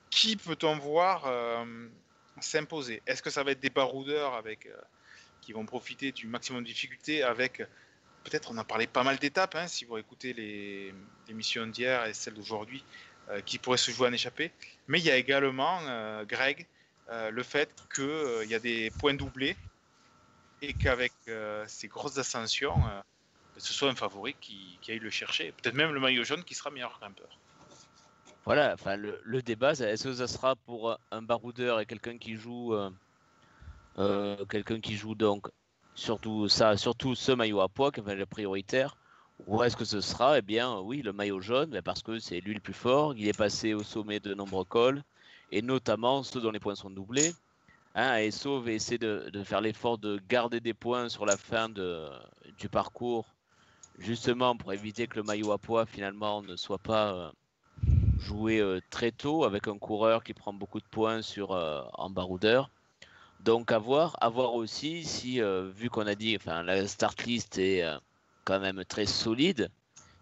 Qui 0.10 0.38
peut-on 0.38 0.78
voir 0.78 1.26
euh, 1.26 1.66
s'imposer? 2.40 3.02
Est-ce 3.06 3.22
que 3.22 3.30
ça 3.30 3.44
va 3.44 3.52
être 3.52 3.60
des 3.60 3.70
baroudeurs 3.70 4.34
avec, 4.36 4.66
euh, 4.66 4.78
qui 5.42 5.52
vont 5.52 5.66
profiter 5.66 6.12
du 6.12 6.28
maximum 6.28 6.64
de 6.64 6.68
difficultés 6.68 7.24
avec 7.24 7.62
peut-être 8.24 8.52
on 8.52 8.58
a 8.58 8.64
parlé 8.64 8.88
pas 8.88 9.04
mal 9.04 9.18
d'étapes, 9.18 9.56
hein, 9.56 9.68
si 9.68 9.86
vous 9.86 9.98
écoutez 9.98 10.34
les 10.34 10.94
l'émission 11.28 11.68
d'hier 11.68 12.06
et 12.06 12.14
celle 12.14 12.34
d'aujourd'hui, 12.34 12.84
qui 13.46 13.58
pourraient 13.58 13.78
se 13.78 13.92
jouer 13.92 14.08
en 14.08 14.14
échappée. 14.14 14.52
Mais 14.88 15.00
il 15.00 15.06
y 15.06 15.12
a 15.12 15.18
également, 15.18 15.80
Greg, 16.24 16.66
le 17.10 17.44
fait 17.44 17.70
qu'il 17.94 18.50
y 18.50 18.56
a 18.56 18.60
des 18.60 18.92
points 19.00 19.14
doublés 19.14 19.56
et 20.62 20.74
qu'avec 20.74 21.14
ces 21.68 21.88
grosses 21.88 22.18
ascensions, 22.18 22.76
euh, 23.56 23.60
ce 23.60 23.74
soit 23.74 23.90
un 23.90 23.96
favori 23.96 24.36
qui, 24.40 24.78
aille 24.90 25.00
le 25.00 25.10
chercher. 25.10 25.52
Peut-être 25.52 25.76
même 25.76 25.94
le 25.94 26.00
maillot 26.00 26.24
jaune 26.24 26.44
qui 26.44 26.54
sera 26.54 26.70
meilleur 26.70 26.98
grimpeur. 27.00 27.30
Voilà, 28.46 28.74
enfin 28.74 28.96
le, 28.96 29.20
le 29.24 29.42
débat, 29.42 29.72
est-ce 29.72 30.04
que 30.04 30.14
ça 30.14 30.28
sera 30.28 30.56
pour 30.56 30.98
un 31.12 31.22
baroudeur 31.24 31.80
et 31.80 31.86
quelqu'un 31.88 32.18
qui 32.18 32.36
joue, 32.36 32.76
euh, 32.76 32.92
euh, 33.98 34.46
quelqu'un 34.46 34.80
qui 34.80 34.96
joue 34.96 35.16
donc 35.16 35.48
surtout 35.96 36.48
ça, 36.48 36.78
surtout 36.78 37.16
ce 37.16 37.32
maillot 37.32 37.62
à 37.62 37.70
poids 37.70 37.92
qui 37.92 38.02
est 38.02 38.16
le 38.16 38.26
prioritaire, 38.28 38.98
ou 39.48 39.64
est-ce 39.64 39.76
que 39.76 39.86
ce 39.86 40.00
sera, 40.00 40.38
eh 40.38 40.42
bien 40.44 40.80
oui, 40.80 41.02
le 41.02 41.12
maillot 41.12 41.40
jaune, 41.40 41.82
parce 41.84 42.04
que 42.04 42.20
c'est 42.20 42.40
lui 42.40 42.54
le 42.54 42.60
plus 42.60 42.74
fort, 42.74 43.16
il 43.18 43.28
est 43.28 43.38
passé 43.38 43.74
au 43.74 43.84
sommet 43.84 44.20
de 44.20 44.36
nombreux 44.36 44.66
cols, 44.66 45.02
et 45.52 45.64
notamment 45.64 46.22
ceux 46.22 46.40
dont 46.40 46.52
les 46.52 46.60
points 46.60 46.76
sont 46.76 46.92
doublés. 46.92 47.34
Hein, 47.96 48.18
ESO 48.18 48.62
va 48.62 48.72
essayer 48.72 48.98
de, 48.98 49.30
de 49.32 49.44
faire 49.44 49.62
l'effort 49.62 49.98
de 49.98 50.22
garder 50.30 50.60
des 50.60 50.74
points 50.74 51.10
sur 51.10 51.26
la 51.26 51.38
fin 51.38 51.70
du 51.70 52.70
parcours, 52.70 53.35
justement 53.98 54.56
pour 54.56 54.74
éviter 54.74 55.08
que 55.08 55.18
le 55.18 55.24
maillot 55.24 55.52
à 55.52 55.58
poids 55.58 55.86
finalement 55.86 56.42
ne 56.42 56.56
soit 56.56 56.80
pas 56.80 57.14
euh, 57.14 57.32
joué 58.20 58.60
euh, 58.60 58.80
très 58.90 59.12
tôt 59.12 59.44
avec 59.44 59.68
un 59.68 59.78
coureur 59.78 60.24
qui 60.24 60.34
prend 60.34 60.54
beaucoup 60.54 60.80
de 60.80 60.86
points 60.92 61.22
sur 61.22 61.52
euh, 61.52 61.82
en 61.94 62.10
baroudeur. 62.10 62.70
Donc 63.44 63.72
à 63.72 63.78
voir, 63.78 64.18
aussi 64.56 65.04
si, 65.04 65.40
vu 65.76 65.90
qu'on 65.90 66.08
a 66.08 66.16
dit, 66.16 66.36
enfin 66.36 66.64
la 66.64 66.88
start 66.88 67.24
list 67.26 67.60
est 67.60 67.84
quand 68.44 68.60
même 68.60 68.84
très 68.86 69.06
solide, 69.06 69.70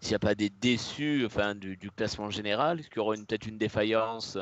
s'il 0.00 0.10
n'y 0.10 0.16
a 0.16 0.18
pas 0.18 0.34
des 0.34 0.50
déçus 0.50 1.24
enfin, 1.24 1.54
du, 1.54 1.78
classement 1.96 2.28
général, 2.28 2.86
qui 2.86 2.98
auront 2.98 3.14
une- 3.14 3.24
peut-être 3.24 3.46
une 3.46 3.56
défaillance 3.56 4.36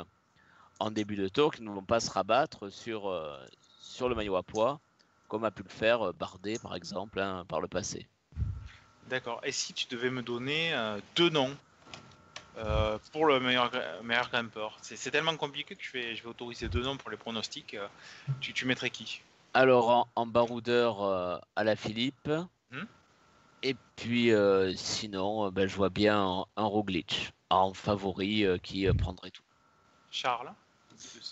en 0.80 0.90
début 0.90 1.14
de 1.14 1.28
tour, 1.28 1.54
qui 1.54 1.62
ne 1.62 1.70
vont 1.70 1.84
pas 1.84 2.00
se 2.00 2.10
rabattre 2.10 2.72
sur, 2.72 3.08
le 3.08 4.14
maillot 4.16 4.34
à 4.34 4.42
poids, 4.42 4.80
comme 5.28 5.44
a 5.44 5.52
pu 5.52 5.62
le 5.62 5.68
faire 5.68 6.12
Bardet 6.14 6.58
par 6.58 6.74
exemple 6.74 7.20
hein, 7.20 7.44
par 7.46 7.60
le 7.60 7.68
passé? 7.68 8.08
D'accord. 9.12 9.42
Et 9.44 9.52
si 9.52 9.74
tu 9.74 9.86
devais 9.88 10.08
me 10.08 10.22
donner 10.22 10.72
euh, 10.72 10.98
deux 11.16 11.28
noms 11.28 11.54
euh, 12.56 12.98
pour 13.12 13.26
le 13.26 13.40
meilleur, 13.40 13.70
meilleur 14.02 14.30
grimpeur? 14.30 14.78
C'est 14.80 14.96
c'est 14.96 15.10
tellement 15.10 15.36
compliqué 15.36 15.76
que 15.76 15.84
je 15.84 15.92
vais, 15.92 16.16
je 16.16 16.22
vais 16.22 16.30
autoriser 16.30 16.70
deux 16.70 16.82
noms 16.82 16.96
pour 16.96 17.10
les 17.10 17.18
pronostics. 17.18 17.74
euh, 17.74 17.86
tu, 18.40 18.54
tu 18.54 18.64
mettrais 18.64 18.88
qui? 18.88 19.20
Alors 19.52 19.90
en, 19.90 20.08
en 20.16 20.24
baroudeur 20.24 21.02
euh, 21.02 21.36
à 21.56 21.62
la 21.62 21.76
Philippe. 21.76 22.30
Hmm? 22.70 22.84
Et 23.62 23.76
puis 23.96 24.32
euh, 24.32 24.72
sinon, 24.76 25.46
euh, 25.46 25.50
ben, 25.50 25.68
je 25.68 25.76
vois 25.76 25.90
bien 25.90 26.18
un, 26.18 26.46
un 26.56 26.64
Roglic 26.64 27.34
en 27.50 27.74
favori 27.74 28.46
euh, 28.46 28.56
qui 28.56 28.88
euh, 28.88 28.94
prendrait 28.94 29.30
tout. 29.30 29.44
Charles 30.10 30.54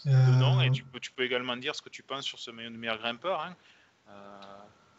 Euh, 0.06 0.26
Deux 0.26 0.36
noms. 0.36 0.60
Et 0.60 0.70
tu 0.70 0.84
peux, 0.84 1.00
tu 1.00 1.12
peux 1.12 1.24
également 1.24 1.56
dire 1.56 1.74
ce 1.74 1.80
que 1.80 1.88
tu 1.88 2.02
penses 2.02 2.26
sur 2.26 2.38
ce 2.38 2.50
maillot 2.50 2.68
de 2.68 2.76
meilleur 2.76 2.98
grimpeur. 2.98 3.40
Hein. 3.40 3.56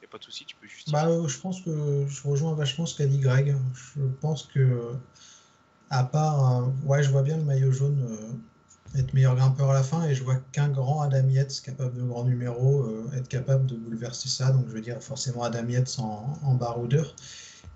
A 0.04 0.08
pas 0.08 0.18
de 0.18 0.24
souci, 0.24 0.46
tu 0.46 0.56
peux 0.56 0.68
justifier. 0.68 0.92
Bah, 0.94 1.08
euh, 1.08 1.28
je 1.28 1.40
pense 1.40 1.62
que 1.62 2.06
je 2.08 2.28
rejoins 2.28 2.54
vachement 2.54 2.86
ce 2.86 2.98
qu'a 2.98 3.06
dit 3.06 3.20
Greg. 3.20 3.56
Je 3.74 4.02
pense 4.20 4.44
que, 4.44 4.96
à 5.90 6.04
part, 6.04 6.64
euh, 6.64 6.68
ouais, 6.84 7.04
je 7.04 7.10
vois 7.10 7.22
bien 7.22 7.38
le 7.38 7.44
maillot 7.44 7.72
jaune 7.72 8.06
euh, 8.10 9.00
être 9.00 9.14
meilleur 9.14 9.36
grimpeur 9.36 9.70
à 9.70 9.74
la 9.74 9.84
fin 9.84 10.06
et 10.06 10.16
je 10.16 10.24
vois 10.24 10.36
qu'un 10.52 10.70
grand 10.70 11.02
Adam 11.02 11.28
Yates 11.30 11.62
capable 11.64 11.96
de 11.96 12.04
grand 12.04 12.26
numéro 12.26 12.84
euh, 12.84 13.10
être 13.14 13.30
capable 13.30 13.66
de 13.66 13.76
bouleverser 13.76 14.28
ça. 14.28 14.52
Donc 14.52 14.68
je 14.68 14.74
veux 14.74 14.82
dire 14.82 15.02
forcément 15.02 15.44
Adam 15.44 15.68
Yates 15.68 15.98
en, 16.00 16.38
en 16.44 16.56
baroudeur. 16.56 17.16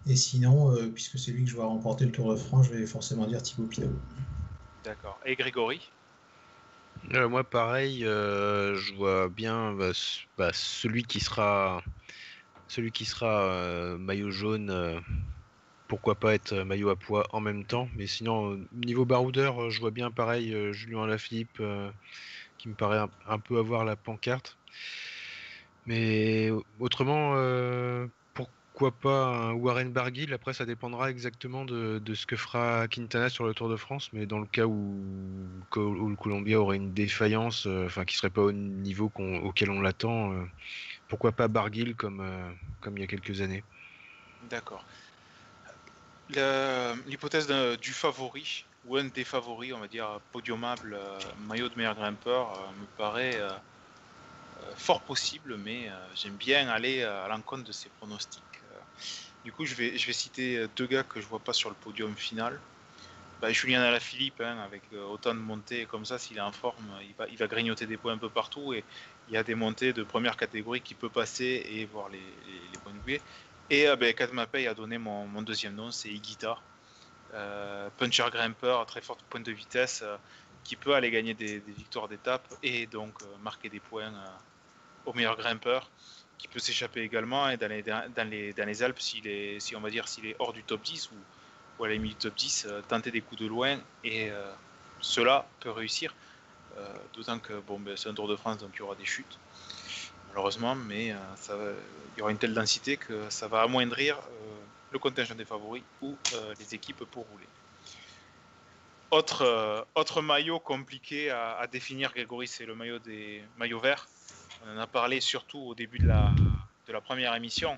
Et 0.07 0.15
sinon, 0.15 0.71
euh, 0.71 0.87
puisque 0.87 1.17
c'est 1.17 1.31
lui 1.31 1.45
que 1.45 1.49
je 1.49 1.55
vois 1.55 1.65
remporter 1.65 2.05
le 2.05 2.11
Tour 2.11 2.31
de 2.31 2.35
France, 2.35 2.67
je 2.67 2.73
vais 2.73 2.85
forcément 2.85 3.25
dire 3.25 3.41
Thibaut 3.41 3.67
Pinot. 3.67 3.89
D'accord. 4.83 5.19
Et 5.25 5.35
Grégory? 5.35 5.81
Euh, 7.13 7.27
moi, 7.27 7.43
pareil, 7.43 8.05
euh, 8.05 8.75
je 8.75 8.93
vois 8.93 9.29
bien 9.29 9.73
bah, 9.73 9.91
bah, 10.37 10.51
celui 10.53 11.03
qui 11.03 11.19
sera, 11.19 11.81
celui 12.67 12.91
qui 12.91 13.05
sera 13.05 13.43
euh, 13.43 13.97
maillot 13.97 14.31
jaune. 14.31 14.69
euh, 14.69 14.99
pourquoi 15.87 16.19
pas 16.19 16.33
être 16.33 16.53
euh, 16.53 16.65
maillot 16.65 16.89
à 16.89 16.95
poids 16.95 17.25
en 17.31 17.39
même 17.41 17.65
temps. 17.65 17.89
Mais 17.95 18.07
sinon, 18.07 18.57
niveau 18.71 19.05
baroudeur, 19.05 19.69
je 19.69 19.79
vois 19.79 19.91
bien 19.91 20.11
pareil 20.11 20.55
Julien 20.73 21.03
Alaphilippe 21.03 21.61
qui 22.57 22.69
me 22.69 22.75
paraît 22.75 22.99
un, 23.27 23.39
peu 23.39 23.57
avoir 23.59 23.85
la 23.85 23.95
pancarte. 23.95 24.57
Mais 25.85 26.49
au- 26.51 26.65
autrement, 26.79 27.35
pourquoi 28.33 28.91
pas 28.99 29.53
Warren 29.53 29.91
Barguil 29.93 30.33
Après, 30.33 30.53
ça 30.53 30.65
dépendra 30.65 31.09
exactement 31.11 31.65
de, 31.65 32.01
ce 32.13 32.25
que 32.25 32.35
fera 32.35 32.87
Quintana 32.87 33.29
sur 33.29 33.45
le 33.45 33.53
Tour 33.53 33.69
de 33.69 33.75
France. 33.77 34.11
Mais 34.13 34.25
dans 34.25 34.39
le 34.39 34.47
cas 34.47 34.65
où, 34.65 35.61
le 35.75 36.15
Columbia 36.15 36.59
aurait 36.59 36.77
une 36.77 36.93
défaillance, 36.93 37.67
enfin 37.67 38.05
qui 38.05 38.15
serait 38.17 38.29
pas 38.29 38.41
au 38.43 38.51
niveau 38.51 39.11
auquel 39.43 39.69
on 39.69 39.81
l'attend, 39.81 40.33
pourquoi 41.07 41.31
pas 41.31 41.47
Barguil 41.47 41.95
comme, 41.95 42.21
euh, 42.21 42.51
comme 42.81 42.97
il 42.97 43.01
y 43.01 43.03
a 43.03 43.07
quelques 43.07 43.41
années 43.41 43.63
D'accord. 44.49 44.83
L'hypothèse 46.29 47.47
du 47.79 47.93
favori, 47.93 48.65
ou 48.83 48.97
un 48.97 49.05
des 49.05 49.23
favoris, 49.23 49.73
on 49.73 49.79
va 49.79 49.87
dire, 49.87 50.19
podiumable, 50.31 50.95
euh, 50.95 51.19
maillot 51.47 51.69
de 51.69 51.75
meilleur 51.75 51.95
grimpeur, 51.95 52.59
euh, 52.59 52.71
me 52.79 52.85
paraît 52.97 53.39
fort 54.77 55.03
possible, 55.05 55.57
mais 55.57 55.89
j'aime 56.15 56.35
bien 56.35 56.69
aller 56.69 57.03
à 57.03 57.27
l'encontre 57.27 57.63
de 57.63 57.71
ces 57.71 57.89
pronostics. 57.89 58.43
Du 59.43 59.51
coup, 59.51 59.65
je 59.65 59.75
vais, 59.75 59.97
je 59.97 60.07
vais 60.07 60.13
citer 60.13 60.65
deux 60.75 60.87
gars 60.87 61.03
que 61.03 61.21
je 61.21 61.27
vois 61.27 61.39
pas 61.39 61.53
sur 61.53 61.69
le 61.69 61.75
podium 61.75 62.15
final. 62.15 62.59
Bah, 63.41 63.51
Julien 63.51 63.81
Alaphilippe, 63.81 64.41
hein, 64.41 64.57
avec 64.59 64.83
autant 64.93 65.35
de 65.35 65.39
montées 65.39 65.85
comme 65.85 66.05
ça, 66.05 66.17
s'il 66.17 66.37
est 66.37 66.41
en 66.41 66.51
forme, 66.51 66.97
il 67.03 67.13
va, 67.15 67.27
il 67.27 67.37
va 67.37 67.47
grignoter 67.47 67.85
des 67.85 67.97
points 67.97 68.13
un 68.13 68.17
peu 68.17 68.29
partout 68.29 68.73
et 68.73 68.83
il 69.27 69.33
y 69.33 69.37
a 69.37 69.43
des 69.43 69.55
montées 69.55 69.93
de 69.93 70.03
première 70.03 70.37
catégorie 70.37 70.81
qui 70.81 70.93
peut 70.93 71.09
passer 71.09 71.65
et 71.69 71.85
voir 71.85 72.09
les, 72.09 72.17
les, 72.19 72.61
les 72.71 72.77
points 72.79 72.93
de. 72.93 73.19
Et 73.69 73.87
euh, 73.87 73.95
ben, 73.95 74.13
a 74.67 74.73
donné 74.73 74.97
mon, 74.97 75.41
deuxième 75.41 75.75
nom, 75.75 75.91
c'est 75.91 76.09
Igita. 76.09 76.57
Euh, 77.33 77.89
puncher 77.97 78.25
grimper, 78.31 78.77
à 78.81 78.85
très 78.85 79.01
forte 79.01 79.21
pointe 79.23 79.45
de 79.45 79.51
vitesse, 79.51 80.01
euh, 80.03 80.15
qui 80.65 80.75
peut 80.75 80.95
aller 80.95 81.11
gagner 81.11 81.33
des, 81.33 81.59
victoires 81.59 82.09
d'étape 82.09 82.45
et 82.61 82.87
donc 82.87 83.13
euh, 83.21 83.25
marquer 83.41 83.69
des 83.69 83.79
points 83.79 84.13
euh, 84.13 85.05
au 85.05 85.13
meilleur 85.13 85.37
grimpeur, 85.37 85.89
qui 86.37 86.49
peut 86.49 86.59
s'échapper 86.59 87.01
également 87.01 87.47
et 87.49 87.55
dans 87.55 87.69
les, 88.29 88.83
Alpes, 88.83 88.99
s'il 88.99 89.27
est, 89.27 89.59
si 89.61 89.75
on 89.75 89.79
va 89.79 89.89
dire 89.89 90.07
s'il 90.07 90.25
est 90.25 90.35
hors 90.39 90.51
du 90.51 90.63
top 90.63 90.81
10 90.81 91.11
ou, 91.11 91.15
ou 91.79 91.85
à 91.85 91.87
la 91.87 91.93
limite 91.93 92.13
du 92.13 92.17
top 92.17 92.35
10, 92.35 92.65
euh, 92.67 92.81
tenter 92.87 93.11
des 93.11 93.21
coups 93.21 93.41
de 93.41 93.47
loin 93.47 93.79
et 94.03 94.31
cela 94.99 95.47
peut 95.59 95.69
réussir. 95.69 96.13
Euh, 96.77 96.93
D'autant 97.13 97.39
que 97.39 97.53
bon, 97.61 97.79
ben, 97.79 97.95
c'est 97.95 98.09
un 98.09 98.13
Tour 98.13 98.27
de 98.27 98.35
France, 98.35 98.57
donc 98.57 98.71
il 98.75 98.79
y 98.79 98.81
aura 98.81 98.95
des 98.95 99.05
chutes, 99.05 99.39
malheureusement, 100.29 100.75
mais 100.75 101.11
euh, 101.11 101.75
il 102.15 102.19
y 102.19 102.21
aura 102.21 102.31
une 102.31 102.37
telle 102.37 102.53
densité 102.53 102.97
que 102.97 103.29
ça 103.29 103.47
va 103.47 103.61
amoindrir 103.61 104.17
euh, 104.17 104.59
le 104.91 104.99
contingent 104.99 105.35
des 105.35 105.45
favoris 105.45 105.83
ou 106.01 106.15
les 106.59 106.75
équipes 106.75 107.05
pour 107.05 107.25
rouler. 107.25 107.47
Autre, 109.11 110.21
maillot 110.21 110.59
compliqué 110.59 111.29
à, 111.29 111.65
définir, 111.71 112.11
Grégory, 112.11 112.47
c'est 112.47 112.65
le 112.65 112.75
maillot 112.75 112.99
des 112.99 113.41
maillots 113.57 113.79
verts. 113.79 114.09
On 114.65 114.75
en 114.75 114.79
a 114.79 114.87
parlé 114.87 115.21
surtout 115.21 115.59
au 115.59 115.75
début 115.75 115.99
de 115.99 116.07
la, 116.07 117.01
première 117.01 117.33
émission. 117.35 117.77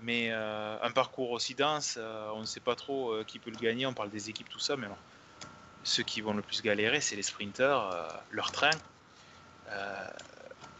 Mais 0.00 0.30
un 0.30 0.90
parcours 0.92 1.32
aussi 1.32 1.54
dense, 1.54 1.98
on 2.32 2.40
ne 2.40 2.46
sait 2.46 2.60
pas 2.60 2.74
trop 2.74 3.22
qui 3.26 3.38
peut 3.38 3.50
le 3.50 3.58
gagner. 3.58 3.84
On 3.84 3.92
parle 3.92 4.08
des 4.08 4.30
équipes, 4.30 4.48
tout 4.48 4.60
ça, 4.60 4.76
mais 4.76 4.86
ceux 5.86 6.02
qui 6.02 6.20
vont 6.20 6.34
le 6.34 6.42
plus 6.42 6.62
galérer, 6.62 7.00
c'est 7.00 7.14
les 7.14 7.22
sprinteurs, 7.22 7.92
euh, 7.92 8.08
leur 8.32 8.50
train. 8.50 8.70
Euh, 9.70 10.08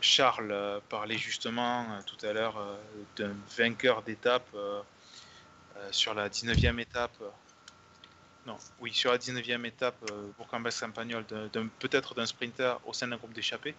Charles 0.00 0.50
euh, 0.50 0.80
parlait 0.88 1.16
justement 1.16 1.82
euh, 1.82 2.00
tout 2.04 2.26
à 2.26 2.32
l'heure 2.32 2.60
d'un 3.16 3.34
vainqueur 3.56 4.02
d'étape 4.02 4.46
sur 5.90 6.14
la 6.14 6.28
19e 6.28 6.80
étape. 6.80 7.12
non, 8.46 8.56
oui, 8.80 8.92
sur 8.92 9.12
la 9.12 9.18
19e 9.18 9.64
étape 9.64 9.96
pour 10.36 10.48
Cambas 10.48 10.76
Campagnol, 10.80 11.24
peut-être 11.78 12.14
d'un 12.14 12.26
sprinter 12.26 12.80
au 12.86 12.92
sein 12.92 13.08
d'un 13.08 13.16
groupe 13.16 13.32
d'échappés. 13.32 13.74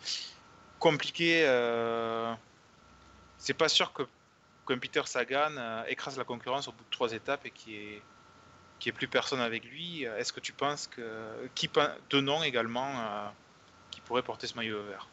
Compliqué, 0.80 1.41
c'est 3.39 3.55
pas 3.55 3.67
sûr 3.67 3.91
que 3.93 4.03
qu'un 4.67 4.78
Peter 4.78 5.01
Sagan 5.05 5.84
écrase 5.88 6.17
la 6.17 6.23
concurrence 6.23 6.67
au 6.67 6.71
bout 6.71 6.84
de 6.84 6.91
trois 6.91 7.11
étapes 7.13 7.45
et 7.45 7.51
qu'il 7.51 7.73
n'y 7.73 8.01
y 8.86 8.89
ait 8.89 8.93
plus 8.93 9.07
personne 9.07 9.39
avec 9.39 9.65
lui. 9.65 10.03
Est-ce 10.03 10.32
que 10.32 10.39
tu 10.39 10.53
penses 10.53 10.88
que. 10.88 11.01
Qui, 11.55 11.69
de 12.09 12.21
nom 12.21 12.43
également 12.43 12.89
euh, 12.99 13.28
qui 13.91 14.01
pourrait 14.01 14.23
porter 14.23 14.47
ce 14.47 14.55
maillot 14.55 14.84
vert? 14.84 15.07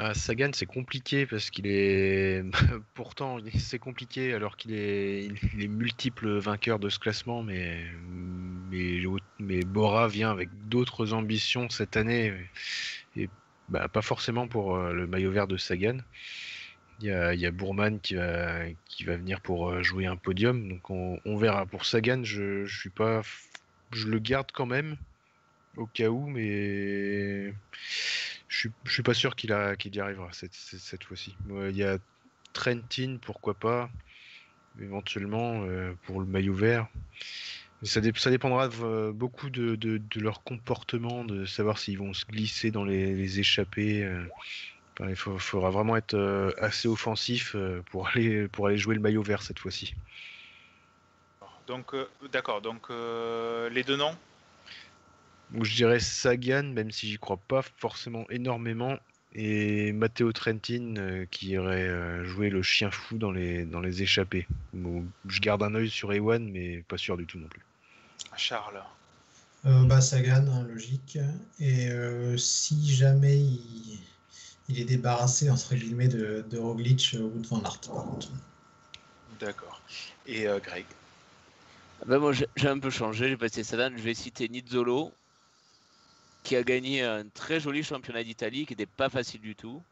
Ah, 0.00 0.14
Sagan, 0.14 0.50
c'est 0.52 0.66
compliqué 0.66 1.26
parce 1.26 1.50
qu'il 1.50 1.66
est. 1.66 2.44
Pourtant, 2.94 3.38
c'est 3.58 3.80
compliqué 3.80 4.32
alors 4.32 4.56
qu'il 4.56 4.72
est... 4.72 5.26
il 5.54 5.62
est 5.62 5.68
multiple 5.68 6.38
vainqueur 6.38 6.78
de 6.78 6.88
ce 6.88 6.98
classement, 6.98 7.42
mais, 7.42 7.84
mais, 8.70 9.02
mais 9.40 9.64
Bora 9.64 10.06
vient 10.06 10.30
avec 10.30 10.50
d'autres 10.68 11.12
ambitions 11.14 11.68
cette 11.68 11.96
année 11.96 12.32
et 13.16 13.28
bah, 13.68 13.88
pas 13.88 14.02
forcément 14.02 14.46
pour 14.48 14.76
euh, 14.76 14.92
le 14.92 15.06
maillot 15.06 15.30
vert 15.30 15.46
de 15.46 15.56
Sagan. 15.56 15.98
Il 17.00 17.06
y 17.06 17.46
a, 17.46 17.50
Bourman 17.52 18.00
qui 18.00 18.14
va, 18.14 18.64
qui 18.86 19.04
va 19.04 19.16
venir 19.16 19.40
pour 19.40 19.70
euh, 19.70 19.82
jouer 19.82 20.06
un 20.06 20.16
podium, 20.16 20.68
donc 20.68 20.90
on, 20.90 21.36
verra. 21.36 21.64
Pour 21.64 21.84
Sagan, 21.84 22.24
je, 22.24 22.66
suis 22.66 22.90
pas, 22.90 23.22
je 23.92 24.08
le 24.08 24.18
garde 24.18 24.50
quand 24.52 24.66
même 24.66 24.96
au 25.76 25.86
cas 25.86 26.08
où, 26.08 26.26
mais 26.26 27.52
je 28.48 28.58
suis, 28.58 28.70
je 28.84 28.92
suis 28.92 29.04
pas 29.04 29.14
sûr 29.14 29.36
qu'il 29.36 29.50
y 29.50 30.00
arrivera 30.00 30.28
cette, 30.32 30.54
cette, 30.54 31.04
fois-ci. 31.04 31.36
Il 31.48 31.76
y 31.76 31.84
a 31.84 31.98
Trentin, 32.52 33.18
pourquoi 33.22 33.54
pas, 33.54 33.88
éventuellement 34.80 35.62
euh, 35.64 35.92
pour 36.02 36.18
le 36.18 36.26
maillot 36.26 36.54
vert. 36.54 36.88
Ça, 37.84 38.00
ça 38.16 38.30
dépendra 38.30 38.68
beaucoup 39.12 39.50
de, 39.50 39.76
de- 39.76 40.20
leur 40.20 40.42
comportement, 40.42 41.24
de 41.24 41.44
savoir 41.44 41.78
s'ils 41.78 41.98
vont 41.98 42.12
se 42.12 42.26
glisser 42.26 42.72
dans 42.72 42.84
les, 42.84 43.14
les 43.14 43.38
échappées. 43.38 44.02
euh. 44.02 44.24
Enfin, 44.98 45.10
il 45.10 45.16
faut- 45.16 45.38
faudra 45.38 45.70
vraiment 45.70 45.96
être 45.96 46.14
euh, 46.14 46.50
assez 46.58 46.88
offensif 46.88 47.54
euh, 47.54 47.82
pour 47.90 48.08
aller, 48.08 48.48
pour 48.48 48.66
aller 48.66 48.78
jouer 48.78 48.96
le 48.96 49.00
maillot 49.00 49.22
vert 49.22 49.42
cette 49.42 49.60
fois-ci. 49.60 49.94
Donc, 51.68 51.94
euh, 51.94 52.08
d'accord, 52.32 52.62
donc 52.62 52.90
euh, 52.90 53.68
les 53.70 53.84
deux 53.84 53.96
noms? 53.96 54.16
Donc, 55.50 55.64
je 55.64 55.74
dirais 55.76 56.00
Sagan, 56.00 56.64
même 56.64 56.90
si 56.90 57.08
j'y 57.08 57.18
crois 57.18 57.36
pas 57.36 57.62
forcément 57.76 58.24
énormément, 58.28 58.98
et 59.34 59.92
Matteo 59.92 60.32
Trentin 60.32 60.96
euh, 60.96 61.26
qui 61.30 61.50
irait 61.50 61.86
euh, 61.86 62.24
jouer 62.24 62.50
le 62.50 62.62
chien 62.62 62.90
fou 62.90 63.18
dans 63.18 63.30
les, 63.30 63.64
dans 63.64 63.80
les 63.80 64.02
échappées. 64.02 64.46
Bon, 64.72 65.04
je 65.28 65.40
garde 65.40 65.62
un 65.62 65.74
œil 65.74 65.90
sur 65.90 66.12
Ewan, 66.12 66.50
mais 66.50 66.82
pas 66.88 66.98
sûr 66.98 67.16
du 67.16 67.26
tout 67.26 67.38
non 67.38 67.48
plus. 67.48 67.62
Charles. 68.36 68.82
Euh, 69.66 69.84
bah, 69.84 70.00
Sagan, 70.00 70.46
hein, 70.48 70.64
logique. 70.64 71.18
Et 71.60 71.88
euh, 71.88 72.36
si 72.36 72.94
jamais 72.94 73.36
il, 73.36 74.00
il 74.68 74.78
est 74.80 74.84
débarrassé, 74.84 75.50
entre 75.50 75.74
guillemets, 75.74 76.08
de, 76.08 76.44
de 76.48 76.58
Roglic 76.58 77.14
euh, 77.14 77.22
ou 77.22 77.38
de 77.40 77.46
Van 77.46 77.60
Aert, 77.62 77.78
par 77.80 78.04
contre. 78.04 78.28
D'accord. 79.40 79.80
Et 80.26 80.46
euh, 80.46 80.58
Greg? 80.58 80.84
Ben 82.06 82.18
moi, 82.18 82.32
j'ai 82.32 82.68
un 82.68 82.78
peu 82.78 82.90
changé, 82.90 83.28
j'ai 83.28 83.36
passé 83.36 83.64
Sadan, 83.64 83.90
je 83.96 84.02
vais 84.02 84.14
citer 84.14 84.48
Nizzolo, 84.48 85.12
qui 86.44 86.54
a 86.56 86.62
gagné 86.62 87.02
un 87.02 87.24
très 87.28 87.60
joli 87.60 87.82
championnat 87.82 88.22
d'Italie, 88.22 88.66
qui 88.66 88.72
n'était 88.72 88.86
pas 88.86 89.08
facile 89.08 89.40
du 89.40 89.54
tout, 89.54 89.82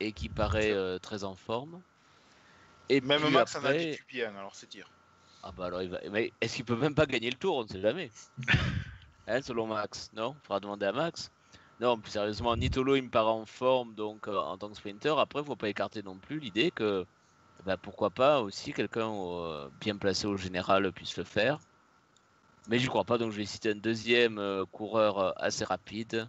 et 0.00 0.12
qui 0.12 0.28
paraît 0.28 0.72
euh, 0.72 0.98
très 0.98 1.24
en 1.24 1.34
forme. 1.34 1.80
Et 2.88 3.00
Même 3.00 3.22
puis 3.22 3.32
Max 3.32 3.54
en 3.56 3.64
a 3.64 3.68
après- 3.70 3.90
dit 3.96 3.98
bien, 4.08 4.28
alors 4.36 4.54
c'est 4.54 4.70
dire. 4.70 4.88
Ah 5.42 5.52
bah 5.56 5.66
alors, 5.66 5.82
il 5.82 5.90
va... 5.90 6.00
mais 6.10 6.32
est-ce 6.40 6.56
qu'il 6.56 6.64
peut 6.64 6.76
même 6.76 6.94
pas 6.94 7.06
gagner 7.06 7.30
le 7.30 7.36
tour? 7.36 7.56
On 7.56 7.62
ne 7.64 7.68
sait 7.68 7.80
jamais. 7.80 8.10
Hein, 9.28 9.42
selon 9.42 9.66
Max, 9.66 10.10
non? 10.14 10.36
Faudra 10.44 10.60
demander 10.60 10.86
à 10.86 10.92
Max. 10.92 11.30
Non, 11.78 11.98
plus 11.98 12.10
sérieusement, 12.10 12.56
Nitolo, 12.56 12.96
il 12.96 13.02
me 13.02 13.10
paraît 13.10 13.30
en 13.30 13.44
forme 13.44 13.94
donc 13.94 14.28
euh, 14.28 14.36
en 14.38 14.56
tant 14.56 14.70
que 14.70 14.76
sprinter. 14.76 15.18
Après, 15.18 15.44
faut 15.44 15.56
pas 15.56 15.68
écarter 15.68 16.02
non 16.02 16.16
plus 16.16 16.38
l'idée 16.38 16.70
que 16.70 17.04
bah, 17.66 17.76
pourquoi 17.76 18.08
pas 18.08 18.40
aussi 18.40 18.72
quelqu'un 18.72 19.12
euh, 19.12 19.68
bien 19.80 19.96
placé 19.96 20.26
au 20.26 20.38
général 20.38 20.90
puisse 20.92 21.18
le 21.18 21.24
faire. 21.24 21.58
Mais 22.68 22.78
j'y 22.78 22.86
crois 22.88 23.04
pas, 23.04 23.18
donc 23.18 23.30
je 23.32 23.36
vais 23.36 23.44
citer 23.44 23.72
un 23.72 23.76
deuxième 23.76 24.38
euh, 24.38 24.64
coureur 24.72 25.34
assez 25.40 25.64
rapide. 25.64 26.26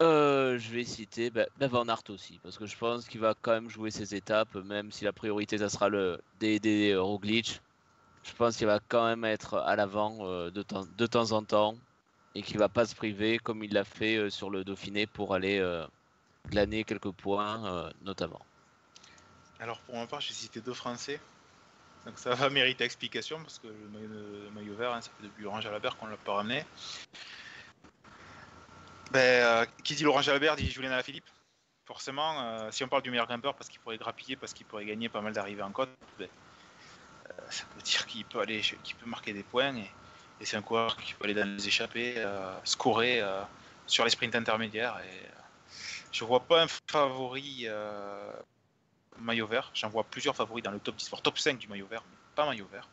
Je 0.00 0.70
vais 0.70 0.84
citer 0.84 1.30
bah, 1.30 1.46
bah, 1.58 1.68
Van 1.68 1.88
Aert 1.88 2.02
aussi, 2.10 2.38
parce 2.42 2.58
que 2.58 2.66
je 2.66 2.76
pense 2.76 3.08
qu'il 3.08 3.20
va 3.20 3.34
quand 3.40 3.52
même 3.52 3.70
jouer 3.70 3.90
ses 3.90 4.14
étapes, 4.14 4.54
même 4.54 4.92
si 4.92 5.04
la 5.04 5.12
priorité 5.14 5.58
ça 5.58 5.70
sera 5.70 5.88
le 5.88 6.20
DD 6.40 6.94
Roglic. 6.94 7.62
Je 8.22 8.32
pense 8.34 8.58
qu'il 8.58 8.66
va 8.66 8.80
quand 8.80 9.06
même 9.06 9.24
être 9.24 9.54
à 9.54 9.76
l'avant 9.76 10.18
de, 10.50 10.50
de 10.50 11.06
temps 11.06 11.32
en 11.32 11.42
temps. 11.42 11.74
Et 12.34 12.42
qui 12.42 12.56
va 12.56 12.68
pas 12.68 12.86
se 12.86 12.94
priver 12.94 13.38
comme 13.38 13.64
il 13.64 13.72
l'a 13.72 13.84
fait 13.84 14.16
euh, 14.16 14.30
sur 14.30 14.50
le 14.50 14.64
Dauphiné 14.64 15.06
pour 15.06 15.34
aller 15.34 15.58
euh, 15.58 15.86
glaner 16.46 16.84
quelques 16.84 17.10
points 17.10 17.64
euh, 17.66 17.90
notamment. 18.02 18.40
Alors 19.60 19.80
pour 19.80 19.96
ma 19.96 20.06
part, 20.06 20.20
j'ai 20.20 20.34
cité 20.34 20.60
deux 20.60 20.74
Français. 20.74 21.20
Donc 22.06 22.18
ça 22.18 22.34
va 22.34 22.48
mériter 22.48 22.84
explication 22.84 23.38
parce 23.42 23.58
que 23.58 23.66
le 23.66 24.50
maillot, 24.54 24.74
vert, 24.76 24.92
hein, 24.92 25.00
ça 25.00 25.10
fait 25.18 25.24
depuis 25.24 25.42
Laurent 25.42 25.60
Jalabert 25.60 25.96
qu'on 25.96 26.06
l'a 26.06 26.16
pas 26.16 26.34
ramené. 26.34 26.64
Ben, 29.10 29.66
qui 29.82 29.94
dit 29.94 30.04
Laurent 30.04 30.22
Jalabert 30.22 30.56
dit 30.56 30.70
Julien 30.70 30.92
Alaphilippe. 30.92 31.28
Forcément, 31.86 32.70
si 32.70 32.84
on 32.84 32.88
parle 32.88 33.02
du 33.02 33.10
meilleur 33.10 33.26
grimpeur 33.26 33.54
parce 33.54 33.68
qu'il 33.70 33.80
pourrait 33.80 33.96
grappiller, 33.96 34.36
parce 34.36 34.52
qu'il 34.52 34.66
pourrait 34.66 34.84
gagner 34.84 35.08
pas 35.08 35.22
mal 35.22 35.32
d'arrivées 35.32 35.62
en 35.62 35.72
côte, 35.72 35.88
ben, 36.18 36.28
ça 37.48 37.64
veut 37.74 37.82
dire 37.82 38.06
qu'il 38.06 38.26
peut 38.26 38.40
aller, 38.40 38.60
qu'il 38.60 38.94
peut 38.94 39.06
marquer 39.06 39.32
des 39.32 39.42
points 39.42 39.74
et, 39.74 39.90
et 40.40 40.44
c'est 40.44 40.56
un 40.56 40.62
coureur 40.62 40.96
qui 40.96 41.14
peut 41.14 41.24
aller 41.24 41.34
dans 41.34 41.44
les 41.48 41.66
échappées, 41.68 42.14
euh, 42.18 42.54
scorer 42.64 43.20
euh, 43.20 43.42
sur 43.86 44.04
les 44.04 44.10
sprints 44.10 44.34
intermédiaires. 44.34 44.98
Et, 45.04 45.26
euh, 45.26 45.30
je 46.12 46.24
vois 46.24 46.40
pas 46.40 46.62
un 46.62 46.66
favori 46.90 47.66
maillot 49.20 49.46
vert. 49.46 49.70
J'en 49.74 49.88
vois 49.88 50.04
plusieurs 50.04 50.34
favoris 50.36 50.62
dans 50.62 50.70
le 50.70 50.78
top 50.78 50.96
10, 50.96 51.08
voire 51.10 51.22
top 51.22 51.38
5 51.38 51.58
du 51.58 51.68
maillot 51.68 51.86
vert, 51.86 52.02
mais 52.08 52.16
pas 52.34 52.46
maillot 52.46 52.68
vert. 52.72 52.88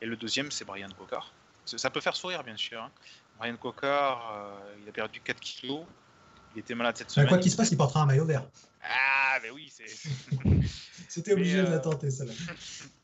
Et 0.00 0.06
le 0.06 0.16
deuxième, 0.16 0.50
c'est 0.50 0.64
Brian 0.64 0.88
Cocard. 0.98 1.32
Ça 1.64 1.90
peut 1.90 2.00
faire 2.00 2.16
sourire, 2.16 2.42
bien 2.42 2.56
sûr. 2.56 2.82
hein. 2.82 2.90
Brian 3.38 3.56
Cocard, 3.56 4.34
il 4.82 4.88
a 4.88 4.92
perdu 4.92 5.20
4 5.20 5.38
kilos. 5.40 5.84
Il 6.54 6.58
était 6.60 6.74
malade 6.74 6.96
cette 6.96 7.06
Bah, 7.08 7.12
semaine. 7.14 7.28
quoi 7.28 7.38
qu'il 7.38 7.50
se 7.50 7.56
passe, 7.56 7.70
il 7.70 7.76
portera 7.78 8.02
un 8.02 8.06
maillot 8.06 8.24
vert. 8.26 8.44
Ah, 8.82 9.38
mais 9.42 9.50
oui, 9.50 9.72
c'est. 9.74 9.86
C'était 11.08 11.32
obligé 11.32 11.62
de 11.62 11.68
la 11.68 11.78
tenter, 11.78 12.10
celle-là. 12.10 12.34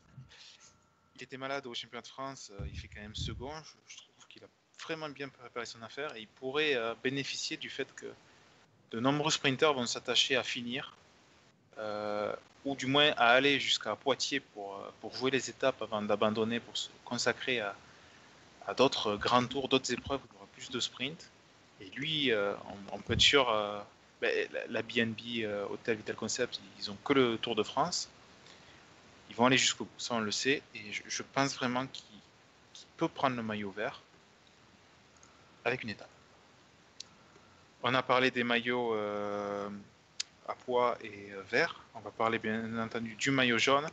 Était 1.21 1.35
malade 1.35 1.67
au 1.67 1.73
championnat 1.73 2.01
de 2.01 2.07
France, 2.07 2.49
euh, 2.57 2.65
il 2.71 2.79
fait 2.79 2.87
quand 2.87 3.01
même 3.01 3.13
second. 3.13 3.51
Je, 3.87 3.97
trouve 3.97 4.27
qu'il 4.29 4.41
a 4.41 4.47
vraiment 4.81 5.09
bien 5.09 5.27
préparé 5.27 5.65
son 5.65 5.81
affaire 5.81 6.15
et 6.15 6.21
il 6.21 6.27
pourrait 6.27 6.75
euh, 6.75 6.95
bénéficier 7.03 7.57
du 7.57 7.69
fait 7.69 7.93
que 7.93 8.05
de 8.91 9.01
nombreux 9.01 9.29
sprinteurs 9.29 9.73
vont 9.73 9.85
s'attacher 9.85 10.37
à 10.37 10.43
finir, 10.43 10.95
euh, 11.77 12.33
ou 12.63 12.73
du 12.73 12.85
moins 12.85 13.11
à 13.17 13.31
aller 13.31 13.59
jusqu'à 13.59 13.97
Poitiers 13.97 14.39
pour, 14.39 14.81
pour 15.01 15.13
jouer 15.13 15.29
les 15.29 15.49
étapes 15.49 15.81
avant 15.81 16.01
d'abandonner, 16.01 16.61
pour 16.61 16.77
se 16.77 16.89
consacrer 17.03 17.59
à, 17.59 17.75
à 18.65 18.73
d'autres 18.73 19.17
grands 19.17 19.45
tours, 19.45 19.67
d'autres 19.67 19.91
épreuves 19.91 20.21
où 20.21 20.27
il 20.31 20.33
y 20.35 20.37
aura 20.37 20.47
plus 20.53 20.69
de 20.71 20.79
sprint. 20.79 21.29
Et 21.81 21.89
lui, 21.89 22.31
on, 22.93 22.99
peut 22.99 23.13
être 23.13 23.21
sûr, 23.21 23.45
ben, 24.21 24.49
la, 24.69 24.81
BNB 24.81 25.45
Hotel 25.69 25.97
Vital 25.97 26.15
Concept, 26.15 26.59
ils 26.77 26.89
ont 26.91 26.97
que 27.03 27.13
le 27.13 27.37
Tour 27.37 27.55
de 27.55 27.63
France. 27.63 28.09
Ils 29.29 29.35
vont 29.35 29.45
aller 29.45 29.57
jusqu'au 29.57 29.85
bout, 29.85 29.99
ça 29.99 30.15
on 30.15 30.19
le 30.19 30.31
sait. 30.31 30.61
Et 30.75 30.91
je, 30.91 31.23
pense 31.23 31.55
vraiment 31.55 31.85
qu'il 31.87 32.05
peut 32.97 33.07
prendre 33.07 33.35
le 33.35 33.43
maillot 33.43 33.71
vert 33.71 34.01
avec 35.65 35.83
une 35.83 35.89
étape. 35.89 36.09
On 37.83 37.93
a 37.93 38.03
parlé 38.03 38.31
des 38.31 38.43
maillots 38.43 38.93
euh, 38.95 39.69
à 40.47 40.55
poids 40.55 40.97
et 41.01 41.31
euh, 41.31 41.41
vert. 41.49 41.79
On 41.95 41.99
va 41.99 42.11
parler 42.11 42.39
bien 42.39 42.77
entendu 42.79 43.15
du 43.15 43.31
maillot 43.31 43.57
jaune. 43.57 43.87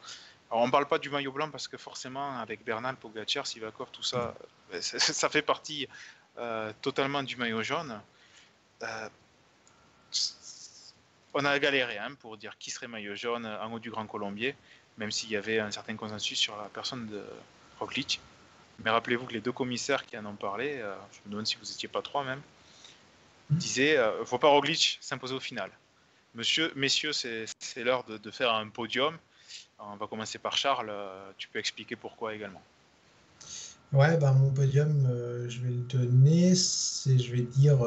Alors 0.50 0.62
on 0.62 0.66
ne 0.66 0.72
parle 0.72 0.86
pas 0.86 0.98
du 0.98 1.10
maillot 1.10 1.32
blanc 1.32 1.50
parce 1.50 1.68
que 1.68 1.76
forcément 1.76 2.38
avec 2.38 2.64
Bernal, 2.64 2.96
Pogacar, 2.96 3.46
Sivakov, 3.46 3.90
tout 3.92 4.02
ça, 4.02 4.34
euh, 4.72 4.80
ça, 4.80 4.98
ça 4.98 5.28
fait 5.28 5.42
partie 5.42 5.88
euh, 6.38 6.72
totalement 6.82 7.22
du 7.22 7.36
maillot 7.36 7.62
jaune. 7.62 8.00
On 11.34 11.44
a 11.44 11.58
galéré 11.58 11.98
hein, 11.98 12.14
pour 12.20 12.36
dire 12.36 12.56
qui 12.58 12.70
serait 12.70 12.88
maillot 12.88 13.14
jaune 13.14 13.46
en 13.46 13.72
haut 13.72 13.78
du 13.78 13.90
Grand 13.90 14.06
Colombier, 14.06 14.54
même 14.98 15.10
s'il 15.10 15.30
y 15.30 15.36
avait 15.36 15.58
un 15.58 15.70
certain 15.70 15.96
consensus 15.96 16.38
sur 16.38 16.56
la 16.56 16.68
personne 16.68 17.06
de 17.06 17.22
Roglic. 17.78 18.20
Mais 18.84 18.90
rappelez-vous 18.90 19.26
que 19.26 19.32
les 19.32 19.40
deux 19.40 19.52
commissaires 19.52 20.04
qui 20.04 20.18
en 20.18 20.26
ont 20.26 20.34
parlé, 20.36 20.78
euh, 20.78 20.94
je 21.12 21.18
me 21.26 21.32
demande 21.32 21.46
si 21.46 21.56
vous 21.56 21.64
n'étiez 21.64 21.88
pas 21.88 22.02
trois 22.02 22.24
même, 22.24 22.40
disaient 23.50 23.96
euh, 23.96 24.24
faut 24.24 24.38
pas 24.38 24.48
Roglic 24.48 24.98
s'imposer 25.00 25.34
au 25.34 25.40
final. 25.40 25.70
Monsieur, 26.34 26.72
messieurs, 26.76 27.12
c'est 27.12 27.46
l'heure 27.78 28.04
de, 28.04 28.18
de 28.18 28.30
faire 28.30 28.52
un 28.52 28.68
podium. 28.68 29.16
On 29.78 29.96
va 29.96 30.06
commencer 30.06 30.38
par 30.38 30.56
Charles. 30.56 30.90
euh, 30.90 31.30
Tu 31.38 31.48
peux 31.48 31.58
expliquer 31.58 31.96
pourquoi 31.96 32.34
également. 32.34 32.62
Ouais, 33.92 34.16
bah, 34.18 34.32
mon 34.32 34.50
podium, 34.50 35.06
euh, 35.06 35.48
je 35.48 35.60
vais 35.60 35.70
le 35.70 35.82
donner. 35.84 36.54
Je 36.54 37.32
vais 37.32 37.42
dire, 37.42 37.78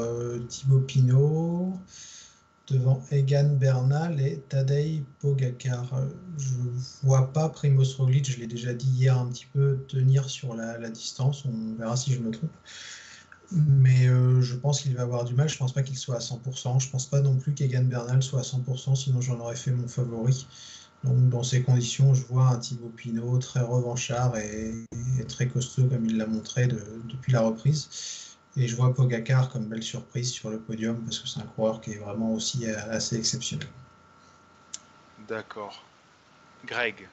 Thibaut 0.47 0.79
Pinot 0.81 1.73
devant 2.71 3.03
Egan 3.11 3.55
Bernal 3.55 4.19
et 4.21 4.39
Tadej 4.49 5.03
Pogacar. 5.19 5.85
Je 6.37 6.53
vois 7.03 7.31
pas 7.33 7.49
Primoz 7.49 7.95
Roglic, 7.95 8.29
je 8.29 8.39
l'ai 8.39 8.47
déjà 8.47 8.73
dit 8.73 8.89
hier 8.89 9.17
un 9.17 9.27
petit 9.27 9.47
peu, 9.51 9.79
tenir 9.87 10.29
sur 10.29 10.55
la, 10.55 10.89
distance. 10.89 11.45
On 11.45 11.75
verra 11.77 11.95
si 11.95 12.13
je 12.13 12.19
me 12.19 12.31
trompe. 12.31 12.51
Mais 13.51 14.07
euh, 14.07 14.41
je 14.41 14.55
pense 14.55 14.81
qu'il 14.81 14.95
va 14.95 15.03
avoir 15.03 15.25
du 15.25 15.33
mal. 15.33 15.49
Je 15.49 15.57
pense 15.57 15.73
pas 15.73 15.81
qu'il 15.81 15.97
soit 15.97 16.17
à 16.17 16.19
100%. 16.19 16.79
Je 16.79 16.89
pense 16.89 17.07
pas 17.07 17.21
non 17.21 17.35
plus 17.35 17.53
qu'Egan 17.53 17.83
Bernal 17.83 18.21
soit 18.21 18.39
à 18.39 18.43
100%, 18.43 18.95
sinon 18.95 19.21
j'en 19.21 19.39
aurais 19.39 19.55
fait 19.55 19.71
mon 19.71 19.87
favori. 19.87 20.47
Donc, 21.03 21.29
dans 21.29 21.43
ces 21.43 21.63
conditions, 21.63 22.13
je 22.13 22.25
vois 22.25 22.47
un 22.47 22.59
Thibaut 22.59 22.89
Pinot 22.89 23.37
très 23.39 23.61
revanchard 23.61 24.37
et, 24.37 24.85
très 25.27 25.47
costaud 25.47 25.87
comme 25.87 26.05
il 26.05 26.17
l'a 26.17 26.25
montré 26.25 26.67
de- 26.67 27.01
depuis 27.07 27.31
la 27.31 27.41
reprise. 27.41 27.89
Et 28.57 28.67
je 28.67 28.75
vois 28.75 28.93
Pogacar 28.93 29.49
comme 29.49 29.65
belle 29.65 29.83
surprise 29.83 30.31
sur 30.31 30.49
le 30.49 30.59
podium 30.59 31.01
parce 31.03 31.19
que 31.19 31.27
c'est 31.27 31.39
un 31.39 31.45
coureur 31.45 31.81
qui 31.81 31.93
est 31.93 31.97
vraiment 31.97 32.33
aussi 32.33 32.65
euh, 32.65 32.75
assez 32.89 33.17
exceptionnel. 33.17 33.67
D'accord. 35.27 35.83
Greg. 36.65 37.07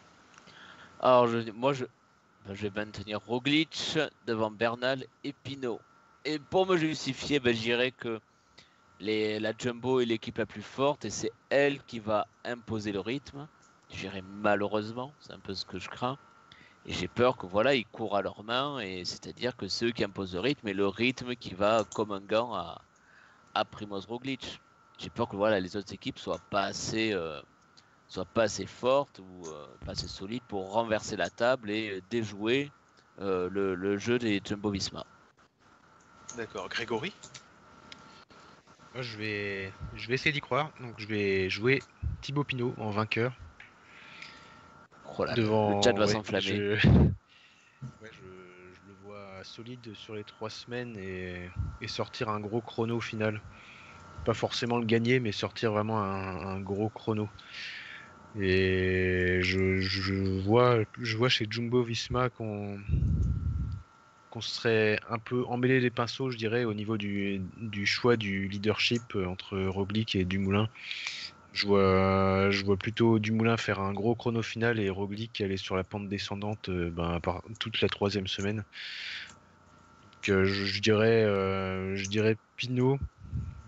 Alors, 1.00 1.28
je, 1.28 1.50
moi, 1.50 1.72
je, 1.72 1.84
ben, 2.46 2.54
je 2.54 2.62
vais 2.62 2.72
maintenir 2.74 3.20
Roglic 3.20 3.98
devant 4.26 4.50
Bernal 4.50 5.04
et 5.24 5.32
Pinot. 5.32 5.80
Et 6.24 6.38
pour 6.38 6.66
me 6.66 6.76
justifier, 6.76 7.38
ben, 7.38 7.54
je 7.54 7.60
dirais 7.60 7.92
que 7.92 8.18
les, 9.00 9.38
la 9.38 9.52
Jumbo 9.56 10.00
est 10.00 10.06
l'équipe 10.06 10.38
la 10.38 10.46
plus 10.46 10.62
forte 10.62 11.04
et 11.04 11.10
c'est 11.10 11.32
elle 11.50 11.82
qui 11.82 11.98
va 11.98 12.26
imposer 12.44 12.92
le 12.92 13.00
rythme. 13.00 13.46
Je 13.90 14.00
dirais 14.00 14.22
malheureusement, 14.42 15.12
c'est 15.20 15.32
un 15.32 15.38
peu 15.38 15.54
ce 15.54 15.64
que 15.64 15.78
je 15.78 15.88
crains. 15.88 16.18
Et 16.88 16.92
j'ai 16.92 17.08
peur 17.08 17.36
que 17.36 17.46
voilà, 17.46 17.74
ils 17.74 17.84
courent 17.84 18.16
à 18.16 18.22
leurs 18.22 18.44
mains, 18.44 18.78
et 18.78 19.04
c'est-à-dire 19.04 19.56
que 19.56 19.66
c'est 19.66 19.86
eux 19.86 19.90
qui 19.90 20.04
imposent 20.04 20.34
le 20.34 20.40
rythme 20.40 20.68
et 20.68 20.72
le 20.72 20.86
rythme 20.86 21.34
qui 21.34 21.52
va 21.52 21.84
comme 21.94 22.12
un 22.12 22.20
gant 22.20 22.54
à, 22.54 22.80
à 23.54 23.64
Primoz 23.64 24.06
Roglic. 24.06 24.60
J'ai 24.98 25.10
peur 25.10 25.28
que 25.28 25.34
voilà, 25.34 25.58
les 25.58 25.76
autres 25.76 25.92
équipes 25.92 26.18
soient 26.18 26.40
pas 26.48 26.62
assez, 26.62 27.12
euh, 27.12 27.40
soient 28.06 28.24
pas 28.24 28.44
assez 28.44 28.66
fortes 28.66 29.18
ou 29.18 29.48
euh, 29.48 29.66
pas 29.84 29.92
assez 29.92 30.06
solides 30.06 30.44
pour 30.46 30.72
renverser 30.72 31.16
la 31.16 31.28
table 31.28 31.70
et 31.70 31.90
euh, 31.90 32.02
déjouer 32.08 32.70
euh, 33.20 33.48
le, 33.50 33.74
le 33.74 33.98
jeu 33.98 34.18
des 34.18 34.40
Jumbo 34.44 34.70
Visma. 34.70 35.04
D'accord. 36.36 36.68
Grégory? 36.68 37.12
Moi, 38.94 39.02
je 39.02 39.18
vais, 39.18 39.72
je 39.96 40.06
vais 40.06 40.14
essayer 40.14 40.32
d'y 40.32 40.40
croire. 40.40 40.70
Donc, 40.80 40.94
je 40.98 41.06
vais 41.06 41.50
jouer 41.50 41.82
Thibaut 42.22 42.44
Pinot 42.44 42.74
en 42.78 42.90
vainqueur. 42.90 43.32
Oh 45.18 45.24
là 45.24 45.30
là, 45.30 45.36
devant. 45.36 45.76
le 45.78 45.82
chat 45.82 45.92
va 45.92 46.06
ouais, 46.06 46.12
s'enflammer. 46.12 46.42
Je... 46.42 46.88
Ouais, 48.02 48.10
je, 48.12 48.20
je 48.20 48.88
le 48.88 48.94
vois 49.02 49.42
solide 49.44 49.94
sur 49.94 50.14
les 50.14 50.24
trois 50.24 50.50
semaines 50.50 50.96
et, 50.98 51.50
et 51.80 51.88
sortir 51.88 52.28
un 52.28 52.40
gros 52.40 52.60
chrono 52.60 52.96
au 52.96 53.00
final. 53.00 53.40
Pas 54.24 54.34
forcément 54.34 54.78
le 54.78 54.84
gagner, 54.86 55.20
mais 55.20 55.32
sortir 55.32 55.72
vraiment 55.72 56.02
un, 56.02 56.56
un 56.56 56.60
gros 56.60 56.90
chrono. 56.90 57.28
Et 58.38 59.38
je, 59.42 59.78
je 59.78 60.14
vois, 60.42 60.84
je 61.00 61.16
vois 61.16 61.28
chez 61.28 61.46
Jumbo 61.48 61.82
Visma 61.82 62.28
qu'on 62.28 62.78
qu'on 64.30 64.40
serait 64.40 64.98
un 65.08 65.18
peu 65.18 65.44
emmêlé 65.46 65.80
les 65.80 65.90
pinceaux, 65.90 66.30
je 66.30 66.36
dirais, 66.36 66.64
au 66.64 66.74
niveau 66.74 66.98
du, 66.98 67.40
du 67.56 67.86
choix 67.86 68.16
du 68.16 68.48
leadership 68.48 69.14
euh, 69.14 69.26
entre 69.26 69.58
Roglic 69.58 70.14
et 70.14 70.24
Dumoulin. 70.24 70.68
Je 71.56 71.66
vois, 71.66 72.50
je 72.50 72.62
vois 72.66 72.76
plutôt 72.76 73.18
Dumoulin 73.18 73.56
faire 73.56 73.80
un 73.80 73.94
gros 73.94 74.14
chrono 74.14 74.42
final 74.42 74.78
et 74.78 74.90
Roglic 74.90 75.40
aller 75.40 75.56
sur 75.56 75.74
la 75.74 75.84
pente 75.84 76.06
descendante 76.06 76.68
euh, 76.68 76.90
ben, 76.90 77.18
toute 77.58 77.80
la 77.80 77.88
troisième 77.88 78.26
semaine. 78.26 78.56
Donc, 80.12 80.28
euh, 80.28 80.44
je, 80.44 80.80
dirais, 80.82 81.24
euh, 81.24 81.96
je 81.96 82.10
dirais 82.10 82.36
Pinot 82.56 82.98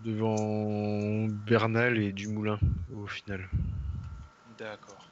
devant 0.05 1.25
Bernal 1.47 1.97
et 1.97 2.11
Dumoulin 2.11 2.59
au 2.95 3.07
final. 3.07 3.49
D'accord. 4.59 5.09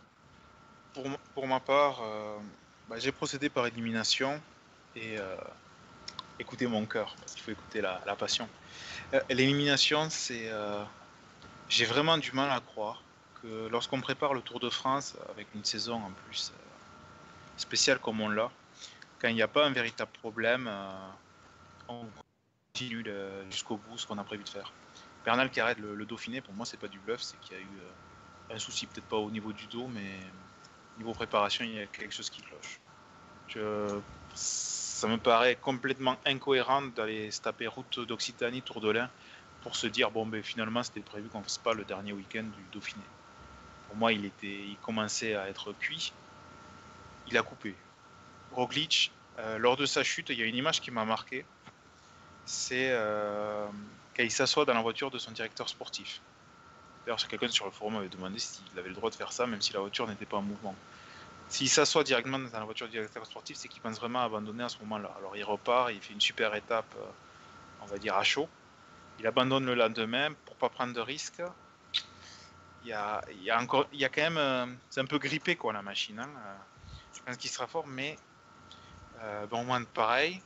Pour, 0.93 1.05
pour 1.33 1.47
ma 1.47 1.59
part, 1.59 2.03
bah, 2.87 2.97
j'ai 2.99 3.11
procédé 3.11 3.49
par 3.49 3.65
élimination 3.65 4.39
et 4.95 5.17
euh, 5.17 5.35
mon 6.69 6.85
cœur, 6.85 7.15
parce 7.21 7.33
qu'il 7.33 7.41
faut 7.41 7.51
écouter 7.51 7.81
la, 7.81 8.15
passion. 8.19 8.47
L'élimination, 9.31 10.11
c'est. 10.11 10.51
J'ai 11.69 11.85
vraiment 11.85 12.17
du 12.17 12.31
mal 12.31 12.49
à 12.49 12.59
croire 12.59 13.01
que 13.41 13.67
lorsqu'on 13.69 14.01
prépare 14.01 14.33
le 14.33 14.41
Tour 14.41 14.59
de 14.59 14.69
France, 14.69 15.15
avec 15.29 15.47
une 15.53 15.63
saison 15.63 15.95
en 15.95 16.11
plus 16.25 16.51
euh, 16.51 16.59
spéciale 17.57 17.99
comme 17.99 18.21
on 18.21 18.29
l'a, 18.29 18.49
quand 19.19 19.27
il 19.27 19.35
n'y 19.35 19.41
a 19.41 19.47
pas 19.47 19.65
un 19.65 19.71
véritable 19.71 20.11
problème, 20.19 20.67
euh, 20.67 21.09
on 21.87 22.05
continue 22.73 23.05
jusqu'au 23.49 23.77
bout 23.77 23.97
ce 23.97 24.05
qu'on 24.05 24.17
a 24.17 24.23
prévu 24.23 24.43
de 24.43 24.49
faire. 24.49 24.71
Bernal 25.25 25.49
qui 25.49 25.59
arrête 25.59 25.79
le, 25.79 26.05
Dauphiné, 26.05 26.41
pour 26.41 26.53
moi, 26.53 26.65
c'est 26.65 26.79
pas 26.79 26.87
du 26.87 26.99
bluff, 26.99 27.21
c'est 27.21 27.39
qu'il 27.41 27.57
y 27.57 27.59
a 27.59 27.61
eu. 27.61 27.79
euh, 27.81 28.55
un 28.55 28.59
souci, 28.59 28.85
peut-être 28.85 29.07
pas 29.07 29.17
au 29.17 29.29
niveau 29.29 29.51
du 29.51 29.65
dos, 29.67 29.87
mais 29.87 30.19
niveau 30.97 31.11
préparation, 31.13 31.65
il 31.65 31.73
y 31.73 31.79
a 31.79 31.85
quelque 31.87 32.13
chose 32.13 32.29
qui 32.29 32.41
cloche. 32.41 32.79
Ça 34.33 35.07
me 35.07 35.17
paraît 35.17 35.57
complètement 35.57 36.15
incohérent 36.25 36.83
d'aller 36.83 37.29
se 37.29 37.41
taper 37.41 37.67
route 37.67 37.99
d'Occitanie, 37.99 38.61
Tour 38.61 38.79
de 38.79 38.89
l'Ain, 38.89 39.09
pour 39.67 39.75
se 39.75 39.87
dire 39.87 40.11
bon 40.11 40.25
ben 40.25 40.41
finalement 40.41 40.81
c'était 40.81 41.01
prévu 41.01 41.27
qu'on 41.27 41.43
fasse 41.43 41.57
pas 41.57 41.73
le 41.73 41.83
dernier 41.83 42.13
week-end 42.13 42.43
du 42.43 42.63
Dauphiné. 42.71 43.03
Pour 43.89 43.97
moi, 43.97 44.13
il 44.13 44.23
était, 44.23 44.47
il 44.47 44.77
commençait 44.81 45.35
à 45.35 45.49
être 45.49 45.73
cuit. 45.73 46.13
Il 47.27 47.37
a 47.37 47.41
coupé. 47.41 47.75
Roglic, 48.53 49.11
euh, 49.39 49.57
lors 49.57 49.75
de 49.75 49.85
sa 49.85 50.03
chute, 50.03 50.29
il 50.29 50.39
y 50.39 50.41
a 50.41 50.45
une 50.45 50.55
image 50.55 50.79
qui 50.79 50.89
m'a 50.89 51.03
marqué. 51.03 51.43
C'est 52.45 52.91
euh, 52.91 53.67
quand 54.15 54.23
il 54.23 54.31
s'assoit 54.31 54.63
dans 54.63 54.73
la 54.73 54.81
voiture 54.81 55.11
de 55.11 55.17
son 55.17 55.31
directeur 55.31 55.67
sportif. 55.67 56.21
D'ailleurs, 57.05 57.27
quelqu'un 57.27 57.49
sur 57.49 57.65
le 57.65 57.71
forum 57.71 57.95
m'avait 57.95 58.07
demandé 58.07 58.39
s'il 58.39 58.63
avait 58.79 58.87
le 58.87 58.95
droit 58.95 59.09
de 59.09 59.15
faire 59.15 59.33
ça, 59.33 59.47
même 59.47 59.61
si 59.61 59.73
la 59.73 59.81
voiture 59.81 60.07
n'était 60.07 60.25
pas 60.25 60.37
en 60.37 60.43
mouvement. 60.43 60.75
S'il 61.49 61.67
s'assoit 61.67 62.05
directement 62.05 62.39
dans 62.39 62.59
la 62.59 62.63
voiture 62.63 62.87
du 62.87 62.93
directeur 62.93 63.25
sportif, 63.25 63.57
c'est 63.57 63.67
qu'il 63.67 63.81
pense 63.81 63.99
vraiment 63.99 64.21
abandonner 64.21 64.63
à 64.63 64.69
ce 64.69 64.79
moment-là. 64.79 65.13
Alors 65.17 65.35
il 65.35 65.43
repart, 65.43 65.91
il 65.91 65.99
fait 65.99 66.13
une 66.13 66.21
super 66.21 66.55
étape, 66.55 66.95
euh, 66.97 67.05
on 67.81 67.85
va 67.85 67.97
dire 67.97 68.15
à 68.15 68.23
chaud. 68.23 68.47
Il 69.19 69.27
abandonne 69.27 69.65
le 69.65 69.75
lendemain 69.75 70.29
pour 70.45 70.55
pas 70.55 70.69
prendre 70.69 70.93
de 70.93 71.01
risques. 71.01 71.41
Il 72.83 72.89
y 72.89 72.93
a, 72.93 73.21
encore, 73.59 73.87
il 73.91 74.01
y 74.01 74.09
quand 74.09 74.29
même, 74.29 74.77
c'est 74.89 75.01
un 75.01 75.05
peu 75.05 75.17
grippé 75.17 75.55
quoi 75.55 75.73
la 75.73 75.81
machine. 75.81 76.19
hein. 76.19 76.29
Je 77.13 77.21
pense 77.21 77.35
qu'il 77.37 77.49
sera 77.49 77.67
fort, 77.67 77.85
mais 77.85 78.17
euh, 79.19 79.45
bon, 79.47 79.65
moins 79.65 79.83
pareil. 79.83 80.41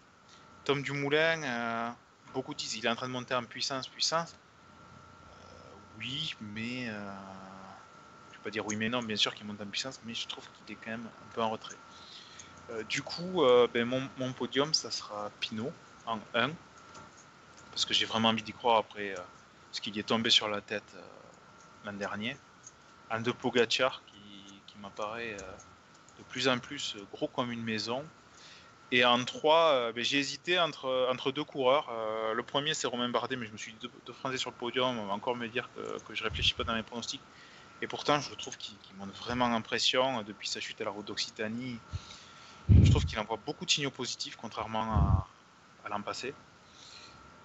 Tom 0.64 0.82
Dumoulin, 0.82 1.44
euh, 1.44 1.90
beaucoup 2.34 2.54
disent 2.54 2.76
il 2.76 2.86
est 2.86 2.90
en 2.90 2.96
train 2.96 3.08
de 3.08 3.14
monter 3.14 3.36
en 3.36 3.44
puissance, 3.44 3.88
puissance. 3.88 4.34
Euh, 4.34 5.46
oui, 6.00 6.36
mais 6.40 6.90
euh, 6.90 7.12
je 8.32 8.38
vais 8.38 8.44
pas 8.44 8.50
dire 8.50 8.66
oui 8.66 8.76
mais 8.76 8.90
non, 8.90 9.04
bien 9.04 9.16
sûr 9.18 9.36
qu'il 9.36 9.46
monte 9.46 9.62
en 9.62 9.66
puissance, 9.68 10.00
mais 10.06 10.14
je 10.16 10.28
trouve 10.28 10.46
qu'il 10.50 10.74
est 10.74 10.80
quand 10.84 10.92
même 10.92 11.06
un 11.06 11.34
peu 11.34 11.42
en 11.42 11.50
retrait. 11.50 11.76
Euh, 12.70 12.84
du 12.84 13.02
coup, 13.02 13.44
euh, 13.44 13.68
ben, 13.72 13.86
mon, 13.86 14.08
mon 14.18 14.32
podium, 14.34 14.74
ça 14.74 14.92
sera 14.92 15.30
Pinot 15.40 15.72
en 16.06 16.20
1, 16.34 16.52
parce 17.72 17.86
que 17.86 17.94
j'ai 17.94 18.06
vraiment 18.06 18.30
envie 18.30 18.44
d'y 18.44 18.54
croire 18.54 18.78
après 18.78 19.12
euh, 19.12 19.22
ce 19.72 19.82
qu'il 19.82 19.96
y 19.96 20.00
est 20.00 20.04
tombé 20.04 20.30
sur 20.30 20.48
la 20.48 20.62
tête 20.62 20.84
euh, 20.96 21.02
l'an 21.86 21.94
dernier. 21.94 22.38
En 23.10 23.20
2, 23.20 23.34
Pogacar, 23.34 24.04
qui, 24.06 24.62
qui 24.68 24.78
m'apparaît 24.78 25.36
euh, 25.42 25.58
de 26.20 26.24
plus 26.30 26.48
en 26.48 26.60
plus 26.60 26.96
gros 27.12 27.28
comme 27.28 27.52
une 27.52 27.64
maison. 27.64 28.06
Et 28.94 29.06
en 29.06 29.24
3, 29.24 29.94
j'ai 29.96 30.20
hésité 30.20 30.60
entre, 30.60 31.32
deux 31.32 31.46
coureurs. 31.46 31.90
Le 32.36 32.44
premier, 32.44 32.74
c'est 32.74 32.88
Romain 32.88 33.08
Bardet, 33.08 33.38
mais 33.38 33.46
je 33.46 33.54
me 33.54 33.58
suis 33.58 33.72
dit 33.72 33.78
deux, 33.82 33.92
deux 34.06 34.12
Français 34.12 34.36
sur 34.36 34.50
le 34.50 34.56
podium, 34.58 35.00
on 35.00 35.06
va 35.06 35.14
encore 35.14 35.38
me 35.38 35.48
dire 35.48 35.70
que, 35.74 35.98
que 36.04 36.14
je 36.14 36.22
réfléchis 36.26 36.54
pas 36.54 36.66
dans 36.66 36.74
mes 36.74 36.84
pronostics. 36.84 37.22
Et 37.82 37.88
pourtant, 37.88 38.20
je 38.20 38.36
trouve 38.36 38.58
qu'il 38.58 38.78
qu'il 38.80 38.98
monte 38.98 39.16
vraiment 39.16 39.48
l'impression 39.48 40.24
depuis 40.24 40.50
sa 40.50 40.60
chute 40.60 40.82
à 40.82 40.84
la 40.84 40.92
route 40.92 41.06
d'Occitanie. 41.06 41.80
Je 42.70 42.90
trouve 42.92 43.06
qu'il 43.06 43.18
envoie 43.18 43.40
beaucoup 43.46 43.66
de 43.66 43.72
signaux 43.72 43.92
positifs, 43.92 44.36
contrairement 44.36 45.26
à 45.86 45.90
l'an 45.90 46.02
passé. 46.02 46.34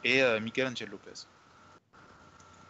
Et 0.07 0.23
euh, 0.23 0.39
Miguel 0.39 0.69
Angel 0.69 0.89
Lopez, 0.89 1.27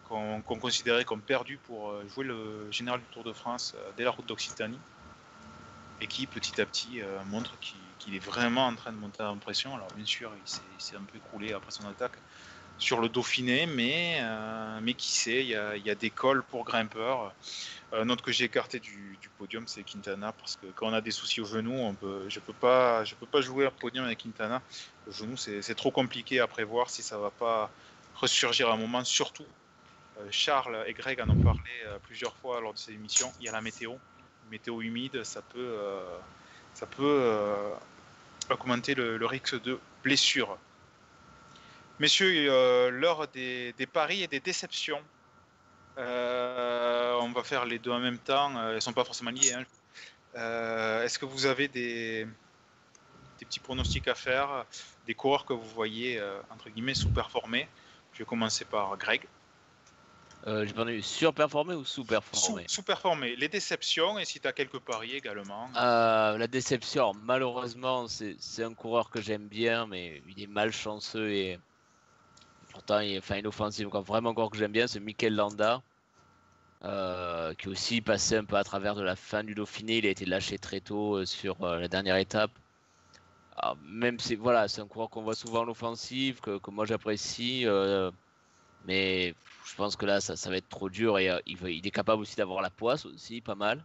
qu'on 0.04 0.40
considérait 0.42 1.04
comme 1.04 1.20
perdu 1.20 1.58
pour 1.58 1.90
euh, 1.90 2.08
jouer 2.08 2.24
le 2.24 2.72
général 2.72 3.00
du 3.00 3.06
Tour 3.08 3.24
de 3.24 3.34
France 3.34 3.74
euh, 3.76 3.92
dès 3.94 4.04
la 4.04 4.10
route 4.10 4.24
d'Occitanie, 4.24 4.80
et 6.00 6.06
qui 6.06 6.26
petit 6.26 6.58
à 6.62 6.64
petit 6.64 7.02
montre 7.26 7.58
qu'il 7.60 8.14
est 8.14 8.24
vraiment 8.24 8.66
en 8.66 8.74
train 8.74 8.90
de 8.92 8.96
monter 8.96 9.22
en 9.22 9.36
pression. 9.36 9.74
Alors 9.74 9.88
bien 9.94 10.06
sûr, 10.06 10.32
il 10.34 10.80
s'est 10.80 10.96
un 10.96 11.04
peu 11.04 11.18
écroulé 11.18 11.52
après 11.52 11.70
son 11.70 11.86
attaque 11.86 12.16
sur 12.78 13.00
le 13.00 13.08
Dauphiné, 13.08 13.66
mais, 13.66 14.18
euh, 14.20 14.80
mais 14.82 14.94
qui 14.94 15.12
sait, 15.12 15.40
il 15.42 15.48
y 15.48 15.54
a, 15.54 15.94
des 15.94 16.10
cols 16.10 16.42
pour 16.42 16.64
grimpeurs. 16.64 17.34
Euh, 17.92 18.04
note 18.04 18.20
que 18.20 18.32
j'ai 18.32 18.44
écarté 18.44 18.80
du, 18.80 19.18
podium, 19.38 19.66
c'est 19.66 19.82
Quintana, 19.82 20.32
parce 20.32 20.56
que 20.56 20.66
quand 20.74 20.88
on 20.88 20.92
a 20.94 21.00
des 21.00 21.10
soucis 21.10 21.40
au 21.40 21.44
genou, 21.44 21.94
je 22.28 22.38
ne 22.38 22.44
peux, 22.44 22.52
pas- 22.52 23.04
peux 23.20 23.26
pas 23.26 23.40
jouer 23.40 23.66
un 23.66 23.70
podium 23.70 24.04
avec 24.04 24.18
Quintana. 24.18 24.62
Le 25.06 25.12
genou, 25.12 25.36
c'est 25.36 25.74
trop 25.74 25.90
compliqué 25.90 26.40
à 26.40 26.46
prévoir 26.46 26.90
si 26.90 27.02
ça 27.02 27.18
va 27.18 27.30
pas 27.30 27.70
ressurgir 28.14 28.70
à 28.70 28.74
un 28.74 28.76
moment, 28.76 29.04
surtout. 29.04 29.46
euh, 30.18 30.26
Charles 30.30 30.84
et 30.86 30.94
Greg 30.94 31.20
en 31.20 31.28
ont 31.28 31.36
parlé 31.36 31.60
plusieurs 32.04 32.34
fois 32.36 32.60
lors 32.60 32.72
de 32.72 32.78
ces 32.78 32.92
émissions. 32.92 33.32
Il 33.40 33.46
y 33.46 33.48
a 33.48 33.52
la 33.52 33.60
météo, 33.60 33.94
météo 34.50 34.80
humide, 34.80 35.22
ça 35.24 35.42
peut, 35.42 35.78
ça 36.74 36.86
peut 36.86 37.72
augmenter 38.50 38.94
le 38.94 39.26
risque 39.26 39.62
de 39.62 39.78
blessure. 40.02 40.58
Messieurs, 41.98 42.46
euh, 42.50 42.90
l'heure 42.90 43.26
des, 43.28 43.72
des 43.74 43.86
paris 43.86 44.22
et 44.22 44.26
des 44.26 44.40
déceptions. 44.40 45.02
Euh, 45.98 47.14
on 47.22 47.30
va 47.32 47.42
faire 47.42 47.64
les 47.64 47.78
deux 47.78 47.90
en 47.90 48.00
même 48.00 48.18
temps. 48.18 48.54
euh, 48.56 48.68
Elles 48.70 48.74
ne 48.76 48.80
sont 48.80 48.92
pas 48.92 49.04
forcément 49.04 49.30
liées. 49.30 49.54
hein. 49.54 49.64
Euh, 50.34 51.02
Est-ce 51.04 51.18
que 51.18 51.24
vous 51.24 51.46
avez 51.46 51.68
des, 51.68 52.26
des 53.38 53.44
petits 53.46 53.60
pronostics 53.60 54.06
à 54.08 54.14
faire 54.14 54.66
Des 55.06 55.14
coureurs 55.14 55.46
que 55.46 55.54
vous 55.54 55.68
voyez, 55.70 56.20
entre 56.50 56.68
guillemets, 56.68 56.94
sous-performer? 56.94 57.66
Je 58.12 58.18
vais 58.18 58.24
commencer 58.26 58.64
par 58.66 58.96
Greg. 58.98 59.22
Euh, 60.46 60.66
entendu 60.68 61.00
surperformé 61.02 61.74
ou 61.74 61.84
Sous- 61.84 62.02
sous-performé 62.02 62.64
Sous-performer. 62.68 63.36
Les 63.36 63.48
déceptions 63.48 64.18
et 64.18 64.24
si 64.26 64.38
tu 64.38 64.46
as 64.46 64.52
quelques 64.52 64.78
paris 64.78 65.16
également. 65.16 65.70
Euh, 65.76 66.36
La 66.36 66.46
déception, 66.46 67.14
malheureusement, 67.14 68.06
c'est 68.06 68.36
c'est 68.38 68.62
un 68.62 68.74
coureur 68.74 69.08
que 69.10 69.20
j'aime 69.22 69.48
bien, 69.48 69.86
mais 69.86 70.22
il 70.28 70.42
est 70.42 70.46
malchanceux 70.46 71.30
et 71.32 71.58
pourtant 72.76 73.00
il 73.00 73.14
est 73.14 73.18
enfin, 73.18 73.36
inoffensif. 73.36 73.88
Quoi. 73.88 74.00
Vraiment, 74.02 74.30
un 74.30 74.34
coureur 74.34 74.50
que 74.50 74.58
j'aime 74.58 74.72
bien, 74.72 74.86
c'est 74.86 75.00
Mikel 75.00 75.34
Landa, 75.34 75.80
euh, 76.84 77.54
qui 77.54 77.68
est 77.68 77.70
aussi 77.70 78.02
passé 78.02 78.36
un 78.36 78.44
peu 78.44 78.56
à 78.56 78.64
travers 78.64 78.94
de 78.94 79.02
la 79.02 79.16
fin 79.16 79.42
du 79.42 79.54
Dauphiné. 79.54 79.98
Il 79.98 80.06
a 80.06 80.10
été 80.10 80.26
lâché 80.26 80.58
très 80.58 80.80
tôt 80.80 81.16
euh, 81.16 81.24
sur 81.24 81.64
euh, 81.64 81.80
la 81.80 81.88
dernière 81.88 82.16
étape. 82.16 82.50
Alors, 83.56 83.78
même 83.88 84.20
si 84.20 84.34
voilà, 84.34 84.68
c'est 84.68 84.82
un 84.82 84.86
coureur 84.86 85.08
qu'on 85.08 85.22
voit 85.22 85.34
souvent 85.34 85.62
en 85.62 85.68
offensive, 85.68 86.40
que, 86.40 86.58
que 86.58 86.70
moi 86.70 86.84
j'apprécie, 86.84 87.64
mais 88.86 89.34
je 89.64 89.74
pense 89.76 89.96
que 89.96 90.04
là 90.04 90.20
ça, 90.20 90.36
ça 90.36 90.50
va 90.50 90.58
être 90.58 90.68
trop 90.68 90.90
dur 90.90 91.18
et 91.18 91.30
il, 91.46 91.86
est 91.86 91.90
capable 91.90 92.20
aussi 92.20 92.36
d'avoir 92.36 92.60
la 92.60 92.68
poisse 92.68 93.06
aussi, 93.06 93.40
pas 93.40 93.54
mal. 93.54 93.82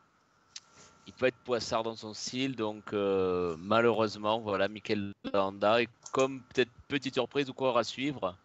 Il 1.07 1.13
peut 1.13 1.27
être 1.27 1.37
poissard 1.45 1.83
dans 1.83 1.95
son 1.95 2.13
style, 2.13 2.57
donc 2.57 2.91
malheureusement, 2.91 4.41
voilà, 4.41 4.67
Mikel 4.67 5.13
Landa. 5.33 5.81
Et 5.81 5.87
comme 6.11 6.41
peut-être 6.41 6.71
petite 6.89 7.13
surprise 7.13 7.49
ou 7.49 7.53
coureur 7.53 7.77
à 7.77 7.85
suivre, 7.85 8.35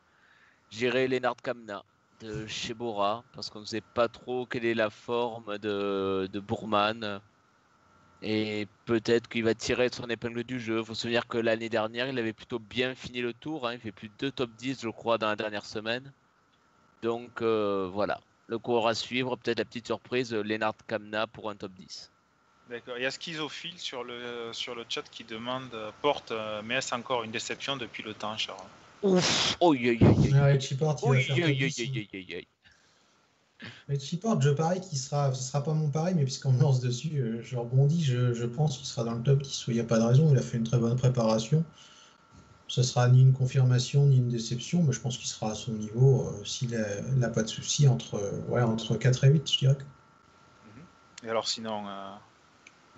j'irai 0.71 1.09
Lennart 1.09 1.37
Kamna 1.43 1.85
de 2.21 2.47
chez 2.47 2.75
Bora, 2.75 3.25
parce 3.33 3.51
qu'on 3.51 3.61
ne 3.61 3.65
sait 3.67 3.83
pas 3.83 4.09
trop 4.09 4.47
quelle 4.47 4.65
est 4.65 4.75
la 4.75 4.91
forme 4.91 5.59
de, 5.59 6.29
de 6.33 6.41
Bourman. 6.41 7.21
Et 8.23 8.67
peut-être 8.87 9.29
qu'il 9.29 9.45
va 9.45 9.55
tirer 9.55 9.91
son 9.93 10.09
épingle 10.09 10.43
du 10.43 10.59
jeu. 10.59 10.79
Il 10.79 10.85
faut 10.85 10.95
se 10.95 11.03
souvenir 11.03 11.27
que 11.27 11.37
l'année 11.37 11.69
dernière, 11.69 12.09
il 12.09 12.19
avait 12.19 12.33
plutôt 12.33 12.59
bien 12.59 12.95
fini 12.95 13.21
le 13.21 13.35
tour. 13.35 13.69
hein. 13.69 13.75
Il 13.75 13.81
fait 13.81 13.93
plus 13.93 14.09
de 14.09 14.15
2 14.19 14.31
top 14.33 14.51
10, 14.57 14.81
je 14.81 14.89
crois, 14.89 15.19
dans 15.19 15.29
la 15.29 15.37
dernière 15.37 15.67
semaine. 15.67 16.11
Donc 17.03 17.43
euh, 17.43 17.89
voilà, 17.93 18.19
le 18.49 18.59
coureur 18.59 18.87
à 18.89 18.95
suivre, 18.95 19.37
peut-être 19.37 19.59
la 19.59 19.67
petite 19.67 19.87
surprise, 19.87 20.33
Lennart 20.33 20.75
Kamna 20.87 21.27
pour 21.27 21.51
un 21.51 21.57
top 21.57 21.73
10. 21.73 22.11
D'accord. 22.71 22.97
Il 22.97 23.03
y 23.03 23.07
a 23.07 23.11
Schizophile 23.11 23.79
sur 23.79 24.03
le, 24.03 24.51
sur 24.53 24.75
le 24.75 24.85
chat 24.89 25.09
qui 25.11 25.23
demande 25.23 25.73
euh, 25.75 25.91
Porte, 26.03 26.33
euh, 26.33 26.63
mais 26.65 26.77
est-ce 26.77 26.95
encore 26.95 27.23
une 27.23 27.31
déception 27.31 27.77
depuis 27.77 28.03
le 28.03 28.15
temps, 28.15 28.37
Charles? 28.37 28.59
Ouf 29.03 29.57
Oh, 29.61 29.73
aïe, 29.73 29.91
aïe, 29.91 29.99
aïe, 30.01 30.33
Ouais, 30.33 30.53
Richie 30.53 30.75
Porte, 30.75 31.03
il 31.03 31.09
va 31.09 31.15
aïe, 31.15 31.23
faire 31.25 31.35
aïe, 31.37 31.43
top 31.43 31.51
aïe, 31.51 31.57
10, 31.57 31.81
aïe, 31.81 31.93
aïe, 31.95 32.09
aïe, 32.13 32.35
aïe. 32.35 32.47
Richie 33.89 34.17
Porte, 34.17 34.43
je 34.43 34.51
parie 34.51 34.81
qu'il 34.81 34.99
sera, 34.99 35.33
ce 35.33 35.43
sera 35.43 35.63
pas 35.63 35.73
mon 35.73 35.89
pari, 35.89 36.15
mais 36.15 36.25
puisqu'on 36.25 36.53
me 36.53 36.61
lance 36.61 36.81
dessus, 36.81 37.19
euh, 37.19 37.43
je 37.43 37.57
rebondis, 37.57 38.05
je, 38.05 38.33
je 38.35 38.45
pense 38.45 38.79
qu'il 38.79 38.87
sera 38.87 39.05
dans 39.05 39.15
le 39.15 39.23
top 39.23 39.43
10. 39.43 39.65
Il 39.69 39.75
n'y 39.75 39.81
a 39.81 39.85
pas 39.85 39.99
de 39.99 40.05
raison, 40.05 40.31
il 40.31 40.39
a 40.39 40.43
fait 40.43 40.59
une 40.59 40.65
très 40.65 40.79
bonne 40.79 40.97
préparation. 40.97 41.65
Ce 42.69 42.83
sera 42.83 43.09
ni 43.09 43.23
une 43.23 43.33
confirmation 43.33 44.07
ni 44.07 44.17
une 44.17 44.29
déception, 44.29 44.83
mais 44.83 44.93
je 44.93 45.01
pense 45.01 45.17
qu'il 45.17 45.29
sera 45.29 45.53
à 45.53 45.55
son 45.55 45.73
niveau 45.73 46.29
euh, 46.29 46.45
s'il 46.45 46.77
n'a 47.17 47.29
pas 47.29 47.43
de 47.43 47.49
souci 47.49 47.87
entre, 47.87 48.17
euh, 48.17 48.41
ouais, 48.49 48.63
entre 48.63 48.97
4 48.97 49.25
et 49.25 49.31
8, 49.31 49.51
je 49.53 49.59
dirais. 49.59 49.79
Et 51.25 51.31
alors 51.31 51.49
sinon, 51.49 51.89
euh, 51.89 52.11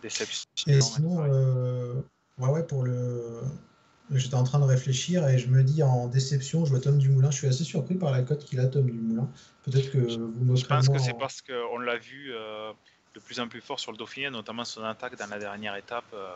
déception 0.02 0.44
Et 0.66 0.80
sinon, 0.80 1.22
euh, 1.22 1.94
ouais, 2.38 2.48
ouais, 2.48 2.62
pour 2.62 2.82
le. 2.82 3.42
J'étais 4.10 4.34
en 4.36 4.44
train 4.44 4.58
de 4.58 4.64
réfléchir 4.64 5.28
et 5.28 5.38
je 5.38 5.48
me 5.48 5.62
dis 5.62 5.82
en 5.82 6.06
déception, 6.06 6.64
je 6.64 6.70
vois 6.70 6.80
Tom 6.80 6.98
Dumoulin. 6.98 7.30
Je 7.30 7.36
suis 7.36 7.46
assez 7.46 7.64
surpris 7.64 7.94
par 7.94 8.10
la 8.10 8.22
cote 8.22 8.44
qu'il 8.44 8.58
a, 8.60 8.66
Tom 8.66 8.86
Dumoulin. 8.86 9.28
Peut-être 9.64 9.90
que 9.90 9.98
vous 9.98 10.44
me 10.44 10.56
Je 10.56 10.64
pense 10.64 10.88
que 10.88 10.98
c'est 10.98 11.12
en- 11.12 11.18
parce 11.18 11.42
qu'on 11.42 11.78
l'a 11.78 11.98
vu 11.98 12.32
euh, 12.32 12.72
de 13.14 13.20
plus 13.20 13.38
en 13.38 13.48
plus 13.48 13.60
fort 13.60 13.78
sur 13.78 13.92
le 13.92 13.98
Dauphiné, 13.98 14.30
notamment 14.30 14.64
son 14.64 14.82
attaque 14.82 15.18
dans 15.18 15.26
la 15.28 15.38
dernière 15.38 15.76
étape. 15.76 16.04
euh, 16.14 16.28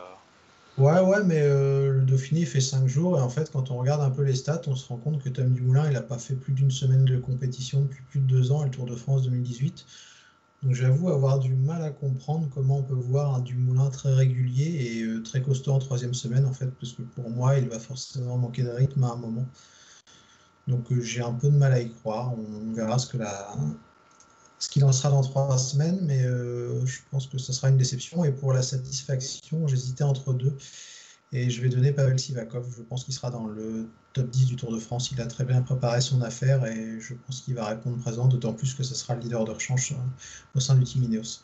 Ouais, 0.77 0.99
ouais, 1.01 1.23
mais 1.23 1.41
euh, 1.41 1.93
le 1.93 2.01
Dauphiné 2.01 2.45
fait 2.45 2.59
5 2.61 2.87
jours 2.87 3.17
et 3.19 3.21
en 3.21 3.29
fait, 3.29 3.51
quand 3.51 3.69
on 3.69 3.77
regarde 3.77 4.01
un 4.01 4.09
peu 4.09 4.23
les 4.23 4.33
stats, 4.35 4.61
on 4.67 4.75
se 4.75 4.87
rend 4.87 4.97
compte 4.97 5.21
que 5.23 5.29
Tom 5.29 5.53
Dumoulin, 5.53 5.85
il 5.87 5.93
n'a 5.93 6.01
pas 6.01 6.17
fait 6.17 6.33
plus 6.35 6.53
d'une 6.53 6.71
semaine 6.71 7.05
de 7.05 7.17
compétition 7.19 7.81
depuis 7.81 8.01
plus 8.09 8.19
de 8.19 8.25
deux 8.25 8.51
ans, 8.51 8.61
et 8.63 8.65
le 8.65 8.71
Tour 8.71 8.85
de 8.87 8.95
France 8.95 9.21
2018. 9.23 9.85
Donc 10.63 10.75
j'avoue 10.75 11.09
avoir 11.09 11.39
du 11.39 11.53
mal 11.53 11.83
à 11.83 11.89
comprendre 11.89 12.47
comment 12.53 12.77
on 12.77 12.83
peut 12.83 12.93
voir 12.93 13.35
un 13.35 13.41
Dumoulin 13.41 13.89
très 13.89 14.13
régulier 14.13 14.97
et 14.97 15.03
euh, 15.03 15.21
très 15.21 15.41
costaud 15.41 15.73
en 15.73 15.79
troisième 15.79 16.13
semaine, 16.13 16.45
en 16.45 16.53
fait, 16.53 16.67
parce 16.79 16.93
que 16.93 17.01
pour 17.01 17.29
moi, 17.29 17.57
il 17.57 17.67
va 17.67 17.79
forcément 17.79 18.37
manquer 18.37 18.63
de 18.63 18.69
rythme 18.69 19.03
à 19.03 19.11
un 19.11 19.17
moment. 19.17 19.45
Donc 20.67 20.89
euh, 20.91 21.01
j'ai 21.01 21.21
un 21.21 21.33
peu 21.33 21.49
de 21.49 21.57
mal 21.57 21.73
à 21.73 21.81
y 21.81 21.91
croire. 21.91 22.33
On 22.33 22.73
verra 22.73 22.97
ce 22.97 23.07
que 23.07 23.17
ce 24.59 24.69
qu'il 24.69 24.85
en 24.85 24.93
sera 24.93 25.09
dans 25.09 25.21
trois 25.21 25.57
semaines, 25.57 25.99
mais 26.03 26.23
euh, 26.23 26.85
je 26.85 26.99
pense 27.11 27.27
que 27.27 27.37
ce 27.37 27.51
sera 27.51 27.67
une 27.67 27.77
déception. 27.77 28.23
Et 28.23 28.31
pour 28.31 28.53
la 28.53 28.61
satisfaction, 28.61 29.67
j'hésitais 29.67 30.05
entre 30.05 30.33
deux. 30.33 30.55
Et 31.33 31.49
je 31.49 31.61
vais 31.61 31.69
donner 31.69 31.91
Pavel 31.91 32.19
Sivakov. 32.19 32.71
Je 32.77 32.83
pense 32.83 33.03
qu'il 33.03 33.13
sera 33.13 33.31
dans 33.31 33.47
le 33.47 33.87
top 34.13 34.29
10 34.29 34.45
du 34.45 34.55
Tour 34.55 34.71
de 34.71 34.77
France. 34.79 35.11
Il 35.11 35.19
a 35.19 35.25
très 35.25 35.43
bien 35.43 35.63
préparé 35.63 35.99
son 35.99 36.21
affaire 36.21 36.63
et 36.67 36.99
je 36.99 37.15
pense 37.15 37.41
qu'il 37.41 37.55
va 37.55 37.65
répondre 37.67 37.97
présent, 37.97 38.27
d'autant 38.27 38.53
plus 38.53 38.75
que 38.75 38.83
ce 38.83 38.93
sera 38.93 39.15
le 39.15 39.21
leader 39.21 39.43
de 39.43 39.51
rechange 39.51 39.95
au 40.53 40.59
sein 40.59 40.75
du 40.75 40.83
Team 40.83 41.03
Ineos. 41.03 41.41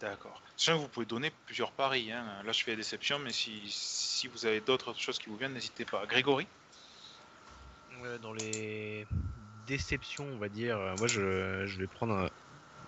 D'accord. 0.00 0.42
Sachant 0.56 0.78
que 0.78 0.82
vous 0.82 0.88
pouvez 0.88 1.06
donner 1.06 1.32
plusieurs 1.46 1.70
paris. 1.70 2.10
hein. 2.10 2.42
Là, 2.44 2.50
je 2.50 2.64
fais 2.64 2.72
la 2.72 2.78
déception, 2.78 3.20
mais 3.20 3.32
si, 3.32 3.62
si 3.68 4.26
vous 4.26 4.44
avez 4.44 4.60
d'autres 4.60 4.98
choses 4.98 5.18
qui 5.18 5.30
vous 5.30 5.36
viennent, 5.36 5.54
n'hésitez 5.54 5.84
pas. 5.84 6.04
Grégory? 6.06 6.46
Dans 8.22 8.32
les 8.32 9.06
déceptions, 9.66 10.24
on 10.24 10.38
va 10.38 10.48
dire, 10.48 10.78
euh, 10.78 10.94
moi 10.96 11.06
je, 11.06 11.66
je 11.66 11.78
vais 11.78 11.86
prendre 11.86 12.30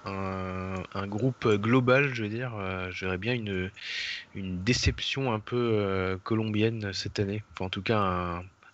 un, 0.04 1.06
groupe 1.06 1.46
global, 1.56 2.14
je 2.14 2.22
veux 2.22 2.28
dire. 2.28 2.54
euh, 2.56 2.88
J'aurais 2.90 3.18
bien 3.18 3.34
une, 3.34 3.70
une 4.34 4.62
déception 4.62 5.32
un 5.32 5.40
peu 5.40 5.56
euh, 5.56 6.16
colombienne 6.22 6.92
cette 6.92 7.20
année. 7.20 7.42
Enfin, 7.52 7.66
en 7.66 7.70
tout 7.70 7.82
cas, 7.82 7.98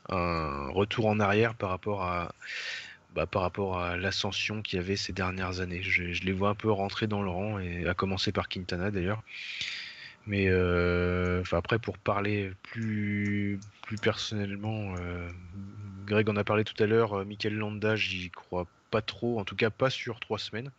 un, 0.08 0.68
retour 0.70 1.06
en 1.06 1.20
arrière 1.20 1.54
par 1.54 1.70
rapport 1.70 2.02
à, 2.04 2.32
bah, 3.14 3.26
par 3.26 3.42
rapport 3.42 3.78
à 3.78 3.96
l'ascension 3.96 4.62
qu'il 4.62 4.78
y 4.78 4.82
avait 4.82 4.96
ces 4.96 5.12
dernières 5.12 5.60
années. 5.60 5.82
Je, 5.82 6.12
je 6.12 6.24
les 6.24 6.32
vois 6.32 6.50
un 6.50 6.54
peu 6.54 6.70
rentrer 6.70 7.06
dans 7.06 7.22
le 7.22 7.30
rang, 7.30 7.58
et 7.58 7.86
à 7.86 7.94
commencer 7.94 8.32
par 8.32 8.48
Quintana 8.48 8.90
d'ailleurs. 8.90 9.22
Mais 10.26 10.46
euh, 10.48 11.42
après, 11.52 11.78
pour 11.78 11.96
parler 11.98 12.52
plus, 12.62 13.58
plus 13.82 13.96
personnellement, 13.96 14.94
euh, 15.00 15.28
Greg 16.06 16.28
en 16.28 16.36
a 16.36 16.44
parlé 16.44 16.64
tout 16.64 16.80
à 16.82 16.86
l'heure, 16.86 17.14
euh, 17.20 17.24
Mikel 17.24 17.54
Landa, 17.54 17.96
j'y 17.96 18.30
crois 18.30 18.66
pas 18.90 19.00
trop, 19.02 19.40
en 19.40 19.44
tout 19.44 19.56
cas 19.56 19.70
pas 19.70 19.90
sur 19.90 20.20
trois 20.20 20.38
semaines. 20.38 20.70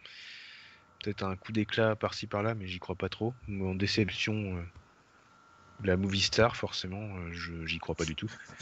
Peut-être 1.03 1.23
un 1.23 1.35
coup 1.35 1.51
d'éclat 1.51 1.95
par-ci 1.95 2.27
par-là, 2.27 2.55
mais 2.55 2.67
j'y 2.67 2.79
crois 2.79 2.95
pas 2.95 3.09
trop. 3.09 3.33
En 3.49 3.73
déception, 3.75 4.57
euh, 4.57 4.63
la 5.83 5.95
movie 5.95 6.21
star, 6.21 6.55
forcément, 6.55 7.17
euh, 7.17 7.31
je 7.31 7.65
j'y 7.65 7.79
crois 7.79 7.95
pas 7.95 8.05
du 8.05 8.15
tout. 8.15 8.27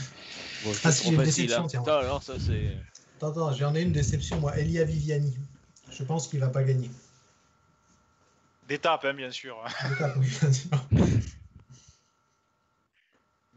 Bon, 0.63 0.71
Ah, 0.83 0.91
si, 0.91 1.03
j'ai 1.09 1.13
une 1.13 1.23
déception, 1.23 1.67
tiens. 1.67 1.81
Putain, 1.81 1.97
alors 1.97 2.23
ça 2.23 2.39
c'est. 2.39 2.75
Attends, 3.17 3.29
attends, 3.29 3.53
j'en 3.53 3.75
ai 3.75 3.81
une 3.83 3.91
déception, 3.91 4.39
moi. 4.39 4.57
Elia 4.57 4.83
Viviani. 4.85 5.37
Je 5.91 6.03
pense 6.03 6.27
qu'il 6.27 6.39
va 6.39 6.49
pas 6.49 6.63
gagner. 6.63 6.89
D'étape, 8.67 9.05
hein, 9.05 9.13
bien 9.13 9.31
sûr. 9.31 9.63
D'étape, 9.87 10.17
oui, 10.17 10.27
bien 10.41 10.51
sûr. 10.51 10.71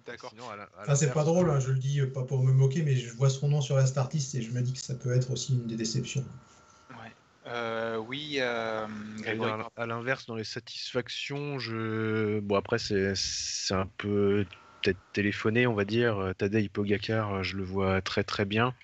D'accord. 0.06 0.34
La- 0.86 0.94
c'est 0.96 1.12
pas 1.12 1.24
drôle, 1.24 1.50
hein, 1.50 1.60
je 1.60 1.70
le 1.70 1.78
dis 1.78 2.00
euh, 2.00 2.12
pas 2.12 2.22
pour 2.24 2.42
me 2.42 2.52
moquer, 2.52 2.82
mais 2.82 2.96
je 2.96 3.12
vois 3.14 3.30
son 3.30 3.48
nom 3.48 3.60
sur 3.60 3.76
Artist 3.76 4.34
et 4.34 4.42
je 4.42 4.50
me 4.50 4.60
dis 4.60 4.72
que 4.72 4.80
ça 4.80 4.94
peut 4.94 5.12
être 5.12 5.30
aussi 5.30 5.54
une 5.54 5.66
des 5.66 5.76
déceptions. 5.76 6.24
Euh, 7.50 7.96
oui, 7.96 8.36
euh, 8.38 8.86
à 9.76 9.86
l'inverse, 9.86 10.26
dans 10.26 10.36
les 10.36 10.44
satisfactions, 10.44 11.58
je. 11.58 12.40
Bon, 12.40 12.56
après, 12.56 12.78
c'est 12.78 13.12
c'est 13.16 13.74
un 13.74 13.86
peu 13.98 14.44
peut-être 14.80 14.98
téléphoné, 15.12 15.66
on 15.66 15.74
va 15.74 15.84
dire. 15.84 16.18
Euh, 16.18 16.32
Tadej 16.32 16.68
Pogacar, 16.70 17.34
euh, 17.34 17.42
je 17.42 17.56
le 17.56 17.64
vois 17.64 18.00
très 18.00 18.24
très 18.24 18.44
bien. 18.44 18.74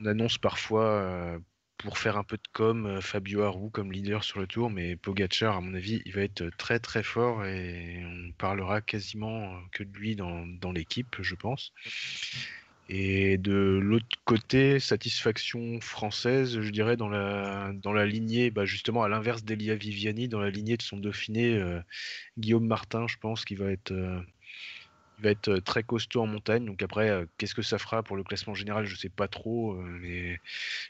On 0.00 0.06
annonce 0.06 0.38
parfois, 0.38 0.84
euh, 0.84 1.38
pour 1.78 1.98
faire 1.98 2.16
un 2.16 2.24
peu 2.24 2.36
de 2.36 2.48
com, 2.52 3.00
Fabio 3.00 3.42
Aru 3.42 3.70
comme 3.70 3.92
leader 3.92 4.24
sur 4.24 4.40
le 4.40 4.46
tour, 4.46 4.70
mais 4.70 4.96
Pogacar, 4.96 5.56
à 5.56 5.60
mon 5.60 5.74
avis, 5.74 6.02
il 6.06 6.12
va 6.12 6.22
être 6.22 6.48
très 6.56 6.78
très 6.78 7.02
fort 7.02 7.44
et 7.44 8.02
on 8.04 8.32
parlera 8.32 8.80
quasiment 8.80 9.60
que 9.70 9.84
de 9.84 9.92
lui 9.96 10.16
dans, 10.16 10.46
dans 10.46 10.72
l'équipe, 10.72 11.16
je 11.20 11.34
pense. 11.34 11.72
Et 12.88 13.38
de 13.38 13.78
l'autre 13.82 14.06
côté, 14.24 14.78
satisfaction 14.78 15.80
française, 15.80 16.60
je 16.60 16.70
dirais, 16.70 16.96
dans 16.96 17.08
la, 17.08 17.72
dans 17.72 17.92
la 17.94 18.04
lignée, 18.06 18.50
bah 18.50 18.66
justement 18.66 19.02
à 19.02 19.08
l'inverse 19.08 19.42
d'Elia 19.42 19.74
Viviani, 19.74 20.28
dans 20.28 20.40
la 20.40 20.50
lignée 20.50 20.76
de 20.76 20.82
son 20.82 20.98
Dauphiné, 20.98 21.54
euh, 21.54 21.80
Guillaume 22.38 22.66
Martin, 22.66 23.06
je 23.08 23.16
pense 23.16 23.44
qu'il 23.46 23.56
va 23.58 23.70
être, 23.70 23.92
euh, 23.92 24.20
va 25.18 25.30
être 25.30 25.48
euh, 25.48 25.60
très 25.60 25.82
costaud 25.82 26.20
en 26.22 26.26
montagne. 26.26 26.66
Donc 26.66 26.82
après, 26.82 27.26
qu'est-ce 27.38 27.54
que 27.54 27.62
ça 27.62 27.78
fera 27.78 28.02
pour 28.02 28.16
le 28.16 28.24
classement 28.24 28.54
général, 28.54 28.84
je 28.86 28.96
sais 28.96 29.08
pas 29.08 29.28
trop, 29.28 29.76
mais 29.76 30.40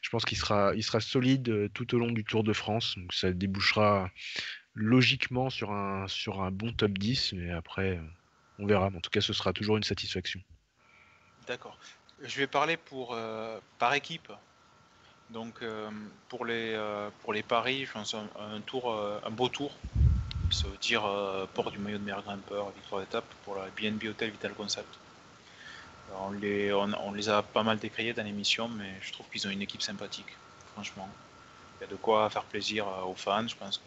je 0.02 0.10
pense 0.10 0.24
qu'il 0.24 0.38
sera, 0.38 0.74
il 0.74 0.82
sera 0.82 1.00
solide 1.00 1.70
tout 1.74 1.94
au 1.94 1.98
long 1.98 2.10
du 2.10 2.24
Tour 2.24 2.44
de 2.44 2.52
France. 2.52 2.96
Donc 2.98 3.14
ça 3.14 3.32
débouchera 3.32 4.10
logiquement 4.74 5.50
sur 5.50 5.72
un, 5.72 6.08
sur 6.08 6.42
un 6.42 6.50
bon 6.50 6.72
top 6.72 6.92
10, 6.98 7.34
mais 7.34 7.50
après, 7.52 8.00
on 8.58 8.66
verra. 8.66 8.90
Mais 8.90 8.98
en 8.98 9.00
tout 9.00 9.10
cas, 9.10 9.20
ce 9.20 9.32
sera 9.32 9.52
toujours 9.52 9.76
une 9.76 9.84
satisfaction. 9.84 10.40
D'accord. 11.46 11.76
Je 12.22 12.38
vais 12.38 12.46
parler 12.46 12.76
pour 12.76 13.12
euh, 13.12 13.58
par 13.78 13.94
équipe. 13.94 14.32
Donc 15.30 15.62
euh, 15.62 15.90
pour 16.28 16.44
les 16.44 16.72
euh, 16.74 17.10
pour 17.22 17.32
les 17.32 17.42
paris, 17.42 17.86
je 17.86 17.92
pense 17.92 18.14
un, 18.14 18.60
tour, 18.60 18.94
un 19.24 19.30
beau 19.30 19.48
tour. 19.48 19.72
Ça 20.50 20.68
veut 20.68 20.76
dire 20.76 21.02
port 21.54 21.70
du 21.70 21.78
maillot 21.78 21.98
de 21.98 22.04
meilleur 22.04 22.22
grimpeur, 22.22 22.70
victoire 22.70 23.00
d'étape 23.00 23.24
pour 23.44 23.56
la 23.56 23.66
BNB 23.70 24.04
Hotel 24.04 24.30
Vital 24.30 24.52
Concept. 24.54 24.98
On 26.16 26.30
les 26.30 26.72
on, 26.72 26.92
on 27.02 27.12
les 27.12 27.28
a 27.28 27.42
pas 27.42 27.62
mal 27.62 27.78
décriés 27.78 28.12
dans 28.12 28.22
l'émission, 28.22 28.68
mais 28.68 28.94
je 29.00 29.12
trouve 29.12 29.26
qu'ils 29.30 29.46
ont 29.48 29.50
une 29.50 29.62
équipe 29.62 29.82
sympathique. 29.82 30.36
Franchement, 30.74 31.08
il 31.76 31.84
y 31.84 31.86
a 31.88 31.90
de 31.90 31.96
quoi 31.96 32.30
faire 32.30 32.44
plaisir 32.44 32.86
aux 33.06 33.14
fans. 33.14 33.48
Je 33.48 33.56
pense 33.56 33.80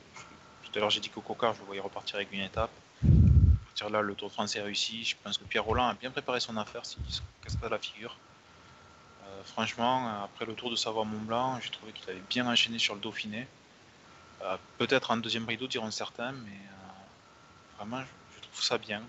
tout 0.64 0.72
à 0.76 0.80
l'heure 0.80 0.90
j'ai 0.90 1.00
dit 1.00 1.10
que 1.10 1.20
Coca, 1.20 1.54
je 1.54 1.60
le 1.60 1.66
voyais 1.66 1.82
repartir 1.82 2.18
avec 2.18 2.34
une 2.34 2.42
étape 2.42 2.72
là, 3.86 4.02
le 4.02 4.16
Tour 4.16 4.30
de 4.30 4.34
France 4.34 4.56
réussi. 4.56 5.04
Je 5.04 5.16
pense 5.24 5.38
que 5.38 5.44
Pierre 5.44 5.64
Roland 5.64 5.88
a 5.88 5.94
bien 5.94 6.12
préparé 6.12 6.40
son 6.40 6.58
affaire 6.58 6.86
s'il 6.86 7.00
se 7.08 7.22
casse 7.44 7.56
pas 7.56 7.70
la 7.70 7.78
figure. 7.78 8.18
Euh, 9.26 9.44
franchement, 9.44 10.24
après 10.24 10.46
le 10.46 10.54
Tour 10.54 10.72
de 10.72 10.76
Savoie-Mont-Blanc, 10.76 11.60
j'ai 11.62 11.70
trouvé 11.70 11.92
qu'il 11.92 12.10
avait 12.10 12.24
bien 12.30 12.48
enchaîné 12.48 12.80
sur 12.80 12.96
le 12.96 13.02
Dauphiné. 13.02 13.48
Euh, 14.42 14.58
Peut-être 14.78 15.12
en 15.12 15.18
deuxième 15.18 15.46
rideau, 15.46 15.68
diront 15.68 15.92
certains, 15.92 16.32
mais 16.32 16.52
euh, 16.52 17.78
vraiment, 17.78 18.02
je, 18.36 18.42
trouve 18.42 18.62
ça 18.62 18.78
bien. 18.78 19.04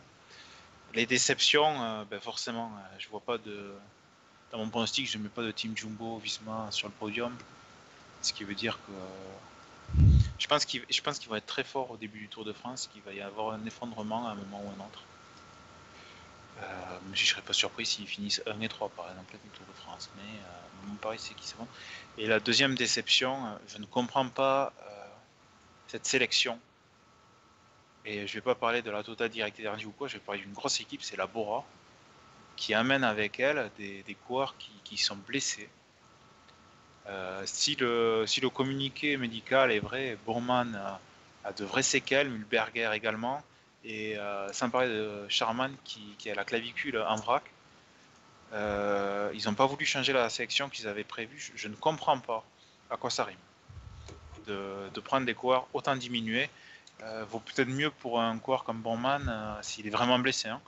Les 0.95 1.07
déceptions, 1.07 2.07
ben 2.11 2.19
forcément, 2.19 2.73
je 2.99 3.09
vois 3.09 3.21
pas 3.21 3.37
de. 3.37 3.75
Dans 4.51 4.59
mon 4.59 4.71
pronostic, 4.71 5.07
je 5.07 5.19
ne 5.19 5.25
mets 5.25 5.29
pas 5.29 5.43
de 5.43 5.51
Team 5.51 5.77
Jumbo 5.77 6.17
Visma 6.17 6.69
sur 6.71 6.89
le 6.89 6.95
podium. 6.95 7.37
Ce 8.23 8.33
qui 8.33 8.45
veut 8.45 8.55
dire 8.55 8.79
que. 8.87 8.93
Je 10.39 10.47
pense 10.47 10.65
qu'ils 10.65 10.83
vont 11.29 11.37
être 11.37 11.47
très 11.47 11.65
forts 11.65 11.91
au 11.91 11.97
début 11.97 12.21
du 12.21 12.29
Tour 12.29 12.45
de 12.45 12.53
France, 12.53 12.89
qu'il 12.93 13.03
va 13.03 13.13
y 13.13 13.21
avoir 13.21 13.53
un 13.53 13.65
effondrement 13.67 14.29
à 14.29 14.33
un 14.33 14.35
moment 14.35 14.63
ou 14.65 14.69
un 14.69 14.87
autre. 14.87 15.03
Euh, 16.63 16.99
je 17.13 17.23
ne 17.23 17.27
serais 17.27 17.43
pas 17.43 17.53
surpris 17.53 17.87
s'ils 17.87 18.07
finissent 18.07 18.43
1 18.47 18.61
et 18.61 18.69
3 18.69 18.89
par 18.91 19.09
exemple 19.11 19.37
du 19.43 19.51
Tour 19.51 19.67
de 19.67 19.73
France. 19.73 20.11
Mais 20.17 20.23
euh, 20.23 20.89
mon 20.89 20.95
pari 20.95 21.19
c'est 21.19 21.35
qu'ils 21.35 21.49
se 21.49 21.57
vont. 21.57 21.69
Et 22.17 22.27
la 22.27 22.41
deuxième 22.41 22.75
déception, 22.75 23.47
euh, 23.47 23.51
je 23.69 23.79
ne 23.79 23.87
comprends 23.87 24.29
pas 24.29 24.73
cette 25.89 26.05
sélection. 26.05 26.61
Et 28.05 28.27
je 28.27 28.35
vais 28.35 28.41
pas 28.43 28.55
parler 28.55 28.83
de 28.83 28.91
la 28.91 29.03
Total 29.03 29.29
Direct 29.29 29.59
Energy 29.61 29.87
ou 29.87 29.91
quoi, 29.91 30.07
je 30.09 30.15
vais 30.15 30.21
parler 30.21 30.41
d'une 30.43 30.53
grosse 30.53 30.81
équipe, 30.81 31.03
c'est 31.03 31.17
la 31.17 31.27
Bora, 31.27 31.65
qui 32.57 32.75
amène 32.75 33.05
avec 33.05 33.41
elle 33.41 33.71
des, 33.79 34.03
des 34.03 34.15
coureurs 34.15 34.55
qui, 34.59 34.71
qui 34.85 34.99
sont 34.99 35.17
blessés. 35.17 35.69
Euh, 37.09 37.43
si, 37.47 37.75
le, 37.77 38.25
si 38.27 38.41
le 38.41 38.51
communiqué 38.51 39.17
médical 39.17 39.73
est 39.73 39.79
vrai, 39.79 40.19
Bourman 40.27 40.75
a, 41.45 41.53
de 41.53 41.65
vraies 41.65 41.83
séquelles, 41.83 42.29
Mulberger 42.29 42.91
également, 42.93 43.43
et 43.85 44.19
euh, 44.19 44.53
sans 44.53 44.69
parler 44.69 44.89
de 44.89 45.27
Charman 45.29 45.75
qui, 45.85 46.31
a 46.31 46.35
la 46.35 46.45
clavicule 46.45 46.99
en 46.99 47.17
vrac. 47.17 47.45
Euh, 48.53 49.31
ils 49.35 49.45
n'ont 49.47 49.55
pas 49.55 49.67
voulu 49.67 49.85
changer 49.85 50.13
la 50.13 50.29
sélection 50.29 50.69
qu'ils 50.69 50.89
avaient 50.89 51.05
prévue. 51.05 51.53
Je, 51.55 51.69
ne 51.69 51.75
comprends 51.75 52.19
pas 52.19 52.45
à 52.91 52.97
quoi 52.97 53.11
ça 53.11 53.25
rime. 53.25 53.37
De, 54.47 55.01
prendre 55.01 55.27
des 55.27 55.35
coureurs 55.35 55.69
autant 55.75 55.95
diminués 55.95 56.49
euh, 57.03 57.25
vaut 57.31 57.41
peut-être 57.41 57.69
mieux 57.69 57.91
pour 57.91 58.21
un 58.21 58.39
coureur 58.39 58.65
comme 58.65 58.81
Bourman 58.81 59.29
euh, 59.29 59.63
s'il 59.63 59.87
est 59.87 59.91
vraiment 59.91 60.19
blessé. 60.19 60.49
hein. 60.49 60.61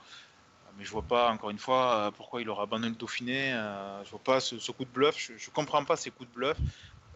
Mais 0.81 0.85
je 0.85 0.91
vois 0.93 1.03
pas, 1.03 1.29
encore 1.31 1.51
une 1.51 1.59
fois, 1.59 2.07
euh, 2.07 2.11
pourquoi 2.11 2.41
il 2.41 2.49
aura 2.49 2.63
abandonné 2.63 2.89
le 2.89 2.95
Dauphiné. 2.95 3.53
euh, 3.53 4.03
je 4.03 4.09
vois 4.09 4.19
pas 4.23 4.39
ce, 4.39 4.71
coup 4.71 4.83
de 4.83 4.89
bluff. 4.89 5.15
Je, 5.15 5.37
je 5.37 5.51
comprends 5.51 5.85
pas 5.85 5.95
ces 5.95 6.09
coups 6.09 6.27
de 6.27 6.33
bluff 6.33 6.57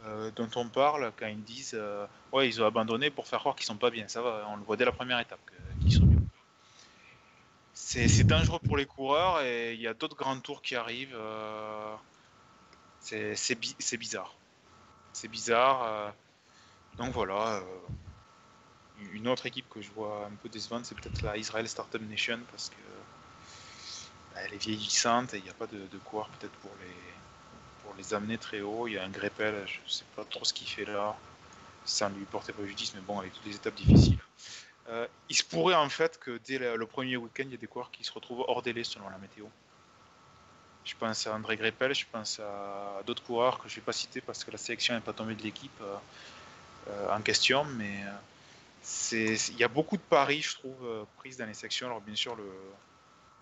euh, 0.03 0.29
dont 0.35 0.47
on 0.55 0.69
parle 0.69 1.11
quand 1.17 1.25
ils 1.25 1.43
disent 1.43 1.73
euh, 1.73 2.05
ouais 2.31 2.47
ils 2.47 2.61
ont 2.61 2.67
abandonné 2.67 3.09
pour 3.09 3.25
faire 3.27 3.39
croire 3.39 3.55
qu'ils 3.55 3.65
sont 3.65 3.75
pas 3.75 3.89
bien. 3.89 4.07
Ça 4.07 4.21
va, 4.21 4.45
on 4.51 4.55
le 4.57 4.61
voit 4.63 4.77
dès 4.77 4.85
la 4.85 4.91
première 4.91 5.19
étape 5.19 5.39
qu'ils 5.79 5.91
sont 5.93 6.05
bien. 6.05 6.19
C'est 7.73 8.27
dangereux 8.27 8.59
pour 8.59 8.77
les 8.77 8.85
coureurs 8.85 9.41
et 9.41 9.73
il 9.73 9.81
y 9.81 9.87
a 9.87 9.95
d'autres 9.95 10.15
grands 10.15 10.39
tours 10.39 10.61
qui 10.61 10.75
arrivent. 10.75 11.17
c'est 12.99 13.35
c'est 13.35 13.55
bi- 13.55 13.75
c'est 13.79 13.97
bizarre. 13.97 14.35
C'est 15.11 15.27
bizarre. 15.27 16.13
donc 16.99 17.11
voilà. 17.13 17.63
une 19.11 19.27
autre 19.27 19.47
équipe 19.47 19.67
que 19.69 19.81
je 19.81 19.91
vois 19.91 20.27
un 20.27 20.35
peu 20.35 20.49
décevante, 20.49 20.85
c'est 20.85 20.95
peut-être 20.95 21.23
la 21.23 21.35
Israel 21.37 21.67
Startup 21.67 22.01
Nation 22.01 22.39
parce 22.51 22.69
que 22.69 22.75
elle 24.37 24.53
est 24.53 24.57
vieillissante 24.57 25.33
et 25.33 25.37
il 25.37 25.43
n'y 25.43 25.49
a 25.49 25.53
pas 25.53 25.67
de, 25.67 25.77
de 25.77 25.97
coureur 26.03 26.27
peut-être 26.29 26.53
pour 26.59 26.71
les, 26.79 28.13
amener 28.13 28.37
très 28.37 28.61
haut. 28.61 28.87
Il 28.87 28.93
y 28.93 28.97
a 28.97 29.03
un 29.03 29.09
Greppel, 29.09 29.55
je 29.65 29.79
ne 29.79 29.89
sais 29.89 30.03
pas 30.15 30.23
trop 30.25 30.43
ce 30.43 30.53
qu'il 30.53 30.67
fait 30.67 30.85
là, 30.85 31.15
sans 31.85 32.09
lui 32.09 32.25
porter 32.25 32.51
préjudice, 32.51 32.93
mais 32.93 33.01
bon, 33.01 33.19
avec 33.19 33.33
toutes 33.33 33.45
les 33.45 33.55
étapes 33.55 33.75
difficiles. 33.75 34.19
Euh, 34.89 35.07
il 35.29 35.35
se 35.35 35.43
pourrait 35.43 35.75
en 35.75 35.89
fait 35.89 36.19
que 36.19 36.39
dès 36.45 36.59
le, 36.59 36.85
premier 36.85 37.17
week-end, 37.17 37.43
il 37.45 37.51
y 37.51 37.53
ait 37.55 37.57
des 37.57 37.67
coureurs 37.67 37.89
qui 37.91 38.03
se 38.03 38.11
retrouvent 38.11 38.43
hors 38.47 38.61
délai 38.61 38.83
selon 38.83 39.09
la 39.09 39.17
météo. 39.17 39.45
Je 40.83 40.93
pense 40.99 41.25
à 41.25 41.33
André 41.33 41.57
Greppel, 41.57 41.95
je 41.95 42.05
pense 42.11 42.39
à 42.39 43.01
d'autres 43.07 43.23
coureurs 43.23 43.57
que 43.57 43.67
je 43.67 43.73
ne 43.73 43.75
vais 43.77 43.85
pas 43.85 43.93
citer 43.93 44.21
parce 44.21 44.43
que 44.43 44.51
la 44.51 44.57
sélection 44.57 44.93
n'est 44.93 45.01
pas 45.01 45.13
tombée 45.13 45.33
de 45.33 45.41
l'équipe 45.41 45.81
euh, 45.81 45.95
euh, 46.89 47.15
en 47.15 47.21
question, 47.21 47.65
mais 47.65 48.03
il 49.11 49.57
y 49.57 49.63
a 49.63 49.67
beaucoup 49.67 49.97
de 49.97 50.03
paris, 50.03 50.41
je 50.41 50.53
trouve, 50.55 51.07
prises 51.17 51.37
dans 51.37 51.47
les 51.47 51.55
sections. 51.55 51.87
Alors, 51.87 52.01
bien 52.01 52.13
sûr, 52.13 52.35
le, 52.35 52.43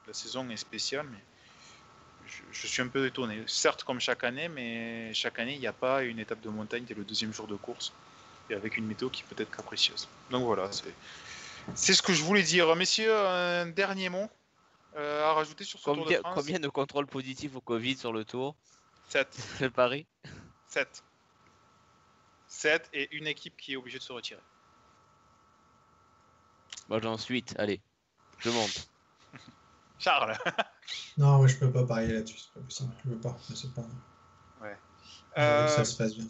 la 0.07 0.13
saison 0.13 0.49
est 0.49 0.57
spéciale, 0.57 1.07
mais 1.11 1.23
je, 2.27 2.41
je 2.51 2.67
suis 2.67 2.81
un 2.81 2.87
peu 2.87 3.05
étonné. 3.05 3.43
Certes, 3.47 3.83
comme 3.83 3.99
chaque 3.99 4.23
année, 4.23 4.49
mais 4.49 5.13
chaque 5.13 5.39
année, 5.39 5.53
il 5.53 5.59
n'y 5.59 5.67
a 5.67 5.73
pas 5.73 6.03
une 6.03 6.19
étape 6.19 6.41
de 6.41 6.49
montagne 6.49 6.83
dès 6.85 6.93
le 6.93 7.03
deuxième 7.03 7.33
jour 7.33 7.47
de 7.47 7.55
course, 7.55 7.93
et 8.49 8.53
avec 8.53 8.77
une 8.77 8.85
météo 8.85 9.09
qui 9.09 9.23
peut 9.23 9.35
être 9.41 9.55
capricieuse. 9.55 10.07
Donc 10.29 10.43
voilà, 10.43 10.71
c'est 10.71 10.93
c'est 11.75 11.93
ce 11.93 12.01
que 12.01 12.13
je 12.13 12.23
voulais 12.23 12.43
dire. 12.43 12.75
Messieurs, 12.75 13.15
un 13.15 13.67
dernier 13.67 14.09
mot 14.09 14.29
euh, 14.95 15.23
à 15.23 15.33
rajouter 15.33 15.63
sur 15.63 15.79
ce 15.79 15.85
Tour 15.85 16.05
de 16.05 16.13
France 16.15 16.35
combien 16.35 16.59
de 16.59 16.67
contrôles 16.67 17.07
positifs 17.07 17.55
au 17.55 17.61
Covid 17.61 17.97
sur 17.97 18.13
le 18.13 18.25
tour? 18.25 18.55
7. 19.09 19.27
Le 19.61 19.69
pari 19.69 20.05
7. 20.67 21.03
7 22.47 22.89
et 22.93 23.15
une 23.15 23.27
équipe 23.27 23.55
qui 23.57 23.73
est 23.73 23.75
obligée 23.75 23.97
de 23.97 24.03
se 24.03 24.13
retirer. 24.13 24.41
Moi 26.89 26.99
j'en 27.01 27.17
suis 27.17 27.35
8, 27.35 27.55
allez, 27.57 27.81
je 28.39 28.49
monte. 28.49 28.89
Charles 30.03 30.37
Non, 31.17 31.39
ouais, 31.39 31.47
je 31.47 31.57
peux 31.57 31.71
pas 31.71 31.85
parier 31.85 32.13
là-dessus, 32.13 32.37
c'est 32.39 32.53
pas 32.53 32.59
possible. 32.59 32.91
Je 33.05 33.09
veux 33.11 33.17
pas, 33.19 33.37
je 33.49 33.55
sais 33.55 33.69
pas. 33.69 33.85
Ouais. 34.61 34.77
Que 35.35 35.41
Euh, 35.41 35.67
ça 35.67 35.85
se 35.85 35.95
passe 35.97 36.15
bien. 36.15 36.25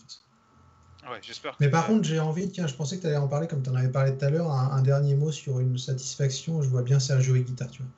ouais, 1.10 1.20
j'espère. 1.22 1.56
Mais 1.60 1.70
par 1.70 1.88
contre, 1.88 2.04
j'ai 2.04 2.20
envie, 2.20 2.52
tiens, 2.52 2.68
je 2.68 2.76
pensais 2.76 2.98
que 2.98 3.02
tu 3.02 3.08
allais 3.08 3.18
en 3.18 3.28
parler 3.28 3.48
comme 3.48 3.64
tu 3.64 3.70
en 3.70 3.76
avais 3.76 3.92
parlé 3.92 4.18
tout 4.18 4.24
à 4.26 4.30
l'heure, 4.30 4.52
un, 4.52 4.72
un 4.72 4.82
dernier 4.82 5.16
mot 5.16 5.32
sur 5.32 5.60
une 5.60 5.78
satisfaction. 5.78 6.62
Je 6.62 6.70
vois 6.70 6.84
bien 6.84 7.00
Sergio 7.00 7.36
Higuita, 7.36 7.66
tu 7.68 7.82
vois. 7.82 7.92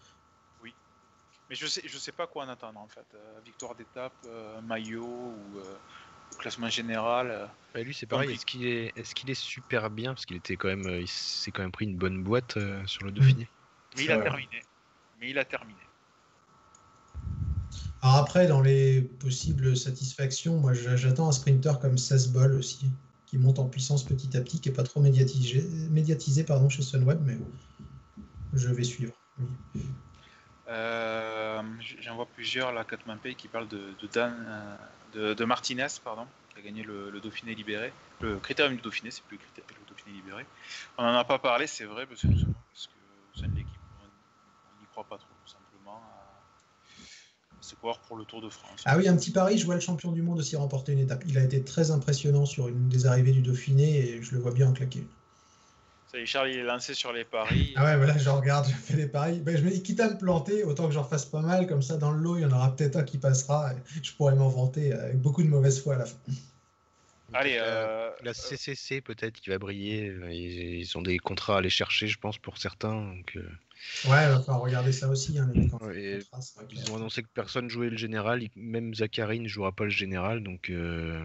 Mais 1.47 1.55
je 1.55 1.67
sais, 1.67 1.83
je 1.85 1.97
sais 1.99 2.11
pas 2.11 2.25
quoi 2.25 2.43
en 2.43 2.49
attendre 2.49 2.79
en 2.79 2.87
fait. 2.87 3.05
Euh, 3.13 3.39
victoire 3.45 3.75
d'étape, 3.75 4.13
euh, 4.25 4.59
maillot 4.61 5.05
ou 5.05 5.59
euh, 5.59 5.75
classement 6.39 6.69
général. 6.69 7.29
euh. 7.29 7.45
Bah, 7.75 7.83
lui, 7.83 7.93
c'est 7.93 8.07
pareil. 8.07 8.31
Est-ce 8.33 8.47
qu'il 8.47 8.65
est, 8.65 9.13
qu'il 9.13 9.29
est 9.29 9.35
super 9.35 9.91
bien? 9.91 10.15
Parce 10.15 10.25
qu'il 10.25 10.37
était 10.37 10.55
quand 10.55 10.69
même, 10.69 10.87
euh, 10.87 11.01
il 11.01 11.07
s'est 11.07 11.51
quand 11.51 11.61
même 11.61 11.71
pris 11.71 11.85
une 11.85 11.97
bonne 11.97 12.23
boîte 12.23 12.57
euh, 12.57 12.83
sur 12.87 13.03
le 13.05 13.11
Dauphiné. 13.11 13.47
Mais 13.95 14.05
il 14.05 14.11
a 14.11 14.17
terminé. 14.17 14.63
Mais 15.19 15.29
il 15.29 15.37
a 15.39 15.45
terminé. 15.45 15.79
Alors 18.01 18.17
après, 18.17 18.47
dans 18.47 18.61
les 18.61 19.01
possibles 19.01 19.75
satisfactions, 19.75 20.59
moi 20.59 20.73
j'a- 20.73 20.95
j'attends 20.95 21.27
un 21.27 21.31
sprinter 21.31 21.79
comme 21.79 21.97
16 21.97 22.31
Ball 22.31 22.53
aussi, 22.53 22.85
qui 23.25 23.37
monte 23.37 23.57
en 23.57 23.65
puissance 23.65 24.03
petit 24.03 24.35
à 24.37 24.41
petit, 24.41 24.59
qui 24.61 24.69
n'est 24.69 24.75
pas 24.75 24.83
trop 24.83 24.99
médiatisé, 24.99 25.63
médiatisé 25.89 26.43
pardon, 26.43 26.69
chez 26.69 26.83
Sunweb, 26.83 27.19
mais 27.25 27.37
je 28.53 28.69
vais 28.69 28.83
suivre. 28.83 29.13
Oui. 29.39 29.81
Euh, 30.67 31.61
J'en 32.01 32.15
vois 32.15 32.27
plusieurs 32.27 32.71
là, 32.71 32.83
Catman 32.83 33.17
Pay 33.17 33.35
qui 33.35 33.47
parlent 33.47 33.67
de, 33.67 33.93
de 34.01 34.07
Dan, 34.13 34.33
euh, 34.47 34.75
de, 35.13 35.33
de 35.33 35.45
Martinez, 35.45 35.87
pardon, 36.03 36.25
qui 36.53 36.59
a 36.59 36.61
gagné 36.61 36.83
le, 36.83 37.09
le 37.09 37.19
Dauphiné 37.19 37.55
libéré. 37.55 37.91
Le 38.21 38.37
critérium 38.39 38.75
du 38.75 38.81
Dauphiné, 38.81 39.11
c'est 39.11 39.23
plus 39.23 39.37
le 39.37 39.89
Dauphiné 39.89 40.15
libéré. 40.15 40.45
On 40.97 41.03
n'en 41.03 41.13
a 41.13 41.23
pas 41.23 41.39
parlé, 41.39 41.67
c'est 41.67 41.85
vrai, 41.85 42.05
parce 42.05 42.21
que, 42.21 42.27
parce 42.27 42.87
que 42.87 42.93
au 43.35 43.39
sein 43.39 43.47
de 43.47 43.55
l'équipe, 43.55 43.74
pas 45.03 45.17
trop, 45.17 45.27
tout 45.43 45.51
simplement. 45.51 46.01
à 47.59 47.61
se 47.61 47.75
croire 47.75 47.99
pour 48.01 48.15
le 48.15 48.25
Tour 48.25 48.41
de 48.41 48.49
France. 48.49 48.81
Ah 48.85 48.97
oui, 48.97 49.07
un 49.07 49.15
petit 49.17 49.31
pari, 49.31 49.57
je 49.57 49.65
vois 49.65 49.75
le 49.75 49.81
champion 49.81 50.11
du 50.11 50.21
monde 50.21 50.39
aussi 50.39 50.55
remporter 50.55 50.91
une 50.93 50.99
étape. 50.99 51.23
Il 51.27 51.37
a 51.37 51.43
été 51.43 51.63
très 51.63 51.89
impressionnant 51.91 52.45
sur 52.45 52.67
une 52.67 52.87
des 52.89 53.05
arrivées 53.07 53.31
du 53.31 53.41
Dauphiné 53.41 53.97
et 53.97 54.21
je 54.21 54.33
le 54.35 54.39
vois 54.41 54.51
bien 54.51 54.69
en 54.69 54.73
claquer 54.73 54.99
une. 54.99 55.09
Ça 56.11 56.19
y 56.19 56.21
est, 56.21 56.25
Charles, 56.27 56.51
il 56.51 56.59
est 56.59 56.63
lancé 56.63 56.93
sur 56.93 57.11
les 57.11 57.25
paris. 57.25 57.73
Ah 57.75 57.85
ouais, 57.85 57.97
voilà, 57.97 58.17
je 58.17 58.29
regarde, 58.29 58.67
je 58.67 58.73
fais 58.73 58.95
des 58.95 59.07
paris. 59.07 59.39
Ben, 59.39 59.57
je 59.57 59.63
me 59.63 59.71
dis, 59.71 59.81
quitte 59.81 59.99
à 59.99 60.09
me 60.13 60.17
planter, 60.17 60.63
autant 60.63 60.85
que 60.87 60.93
j'en 60.93 61.03
fasse 61.03 61.25
pas 61.25 61.41
mal, 61.41 61.65
comme 61.67 61.81
ça 61.81 61.97
dans 61.97 62.11
le 62.11 62.19
lot, 62.21 62.37
il 62.37 62.43
y 62.43 62.45
en 62.45 62.51
aura 62.51 62.75
peut-être 62.75 62.95
un 62.97 63.03
qui 63.03 63.17
passera. 63.17 63.73
et 63.73 63.77
je 64.03 64.13
pourrais 64.15 64.35
m'en 64.35 64.47
vanter 64.49 64.93
avec 64.93 65.19
beaucoup 65.19 65.41
de 65.41 65.49
mauvaise 65.49 65.81
foi 65.81 65.95
à 65.95 65.97
la 65.97 66.05
fin. 66.05 66.17
Allez, 67.33 67.55
La- 67.57 67.63
euh, 67.63 68.11
La 68.21 68.33
CCC 68.33 69.01
peut-être 69.01 69.41
qui 69.41 69.49
va 69.49 69.57
briller. 69.57 70.09
euh, 70.09 70.31
Ils, 70.31 70.79
ils 70.81 70.97
ont 70.97 71.01
des 71.01 71.17
contrats 71.17 71.55
à 71.55 71.57
aller 71.57 71.69
chercher, 71.71 72.07
je 72.07 72.19
pense, 72.19 72.37
pour 72.37 72.59
certains. 72.59 72.93
Donc, 72.93 73.35
euh, 73.35 73.49
Ouais, 74.05 74.23
il 74.25 74.29
va 74.29 74.39
falloir 74.39 74.61
regarder 74.61 74.91
ça 74.91 75.07
aussi. 75.07 75.37
Hein, 75.39 75.49
les 75.53 75.69
c'est 75.69 76.19
ils 76.71 76.91
ont 76.91 76.95
annoncé 76.97 77.23
que 77.23 77.27
personne 77.33 77.69
jouait 77.69 77.89
le 77.89 77.97
général. 77.97 78.41
Même 78.55 78.93
Zachary 78.93 79.39
ne 79.39 79.47
jouera 79.47 79.71
pas 79.71 79.83
le 79.85 79.89
général, 79.89 80.43
donc 80.43 80.69
euh, 80.69 81.23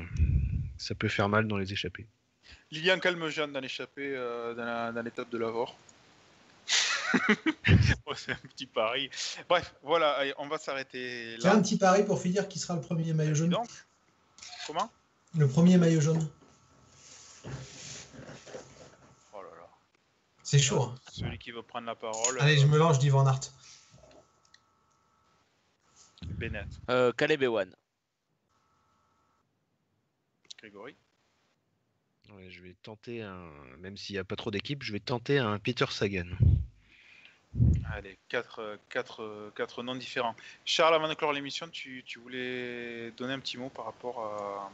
ça 0.78 0.94
peut 0.94 1.08
faire 1.08 1.28
mal 1.28 1.46
dans 1.46 1.56
les 1.56 1.72
échappées. 1.72 2.06
Lilian 2.70 2.98
Calmejean 2.98 3.48
dans 3.48 3.60
l'échappée 3.60 4.14
euh, 4.16 4.54
dans 4.54 4.64
la- 4.64 4.92
dans 4.92 5.02
l'étape 5.02 5.30
de 5.30 5.38
l'Avor. 5.38 5.76
Ouais, 8.06 8.14
c'est 8.16 8.32
un 8.32 8.36
petit 8.36 8.66
pari. 8.66 9.10
Bref, 9.48 9.74
voilà, 9.82 10.12
allez, 10.12 10.32
on 10.38 10.46
va 10.48 10.58
s'arrêter 10.58 11.36
là. 11.38 11.54
un 11.54 11.62
petit 11.62 11.76
pari 11.76 12.04
pour 12.04 12.20
finir 12.20 12.46
qui 12.48 12.58
sera 12.60 12.74
le 12.74 12.80
premier 12.80 13.12
maillot 13.12 13.34
jaune. 13.34 13.56
Comment? 14.66 14.90
Le 15.36 15.48
premier 15.48 15.76
maillot 15.76 16.00
jaune. 16.00 16.28
C'est 20.50 20.58
chaud. 20.58 20.82
hein. 20.82 20.94
Celui 21.12 21.38
qui 21.38 21.52
veut 21.52 21.62
prendre 21.62 21.86
la 21.86 21.94
parole, 21.94 22.40
Allez, 22.40 22.58
euh, 22.58 22.62
je 22.62 22.66
me 22.66 22.76
lance, 22.76 22.96
je 22.96 23.00
dis 23.02 23.08
Van. 23.08 23.24
Bennett, 26.26 26.66
Euh, 26.88 27.12
Caleb 27.12 27.44
Ewan. 27.44 27.72
Grégory. 30.58 30.96
Ouais, 32.32 32.50
je 32.50 32.60
vais 32.62 32.74
tenter 32.82 33.22
un, 33.22 33.48
même 33.78 33.96
s'il 33.96 34.14
n'y 34.14 34.18
a 34.18 34.24
pas 34.24 34.34
trop 34.34 34.50
d'équipes, 34.50 34.82
je 34.82 34.92
vais 34.92 34.98
tenter 34.98 35.38
un 35.38 35.60
Peter 35.60 35.86
Sagan. 35.88 36.26
Allez, 37.92 38.18
quatre, 38.28 38.58
euh, 38.58 38.76
quatre, 38.88 39.22
euh, 39.22 39.52
quatre 39.54 39.84
noms 39.84 39.94
différents. 39.94 40.34
Charles, 40.64 40.96
avant 40.96 41.08
de 41.08 41.14
clore 41.14 41.32
l'émission, 41.32 41.68
tu, 41.68 42.02
tu 42.04 42.18
voulais 42.18 43.12
donner 43.12 43.34
un 43.34 43.38
petit 43.40 43.56
mot 43.56 43.68
par 43.68 43.84
rapport 43.84 44.18
à, 44.24 44.72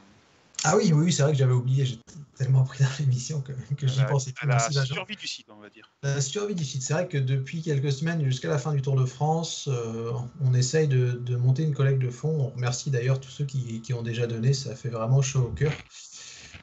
Ah 0.64 0.76
oui, 0.76 0.92
oui, 0.92 1.12
c'est 1.12 1.22
vrai 1.22 1.32
que 1.32 1.38
j'avais 1.38 1.52
oublié. 1.52 1.84
J'étais 1.84 2.02
tellement 2.36 2.64
pris 2.64 2.82
dans 2.84 2.90
l'émission 2.98 3.40
que, 3.40 3.52
que 3.76 3.86
j'y 3.86 4.02
pensais 4.04 4.32
plus. 4.32 4.48
la 4.48 4.58
survie 4.58 5.16
du 5.16 5.26
site, 5.26 5.46
on 5.50 5.60
va 5.60 5.70
dire. 5.70 5.90
La 6.02 6.20
survie 6.20 6.54
du 6.54 6.64
site. 6.64 6.82
C'est 6.82 6.92
vrai 6.92 7.08
que 7.08 7.18
depuis 7.18 7.62
quelques 7.62 7.92
semaines 7.92 8.24
jusqu'à 8.24 8.48
la 8.48 8.58
fin 8.58 8.72
du 8.72 8.82
Tour 8.82 8.96
de 8.96 9.06
France, 9.06 9.68
euh, 9.70 10.12
on 10.40 10.54
essaye 10.54 10.88
de, 10.88 11.12
de 11.12 11.36
monter 11.36 11.62
une 11.62 11.74
collecte 11.74 12.00
de 12.00 12.10
fonds. 12.10 12.36
On 12.40 12.48
remercie 12.48 12.90
d'ailleurs 12.90 13.20
tous 13.20 13.30
ceux 13.30 13.44
qui, 13.44 13.80
qui 13.80 13.94
ont 13.94 14.02
déjà 14.02 14.26
donné. 14.26 14.52
Ça 14.52 14.74
fait 14.74 14.88
vraiment 14.90 15.22
chaud 15.22 15.44
au 15.44 15.52
cœur. 15.52 15.72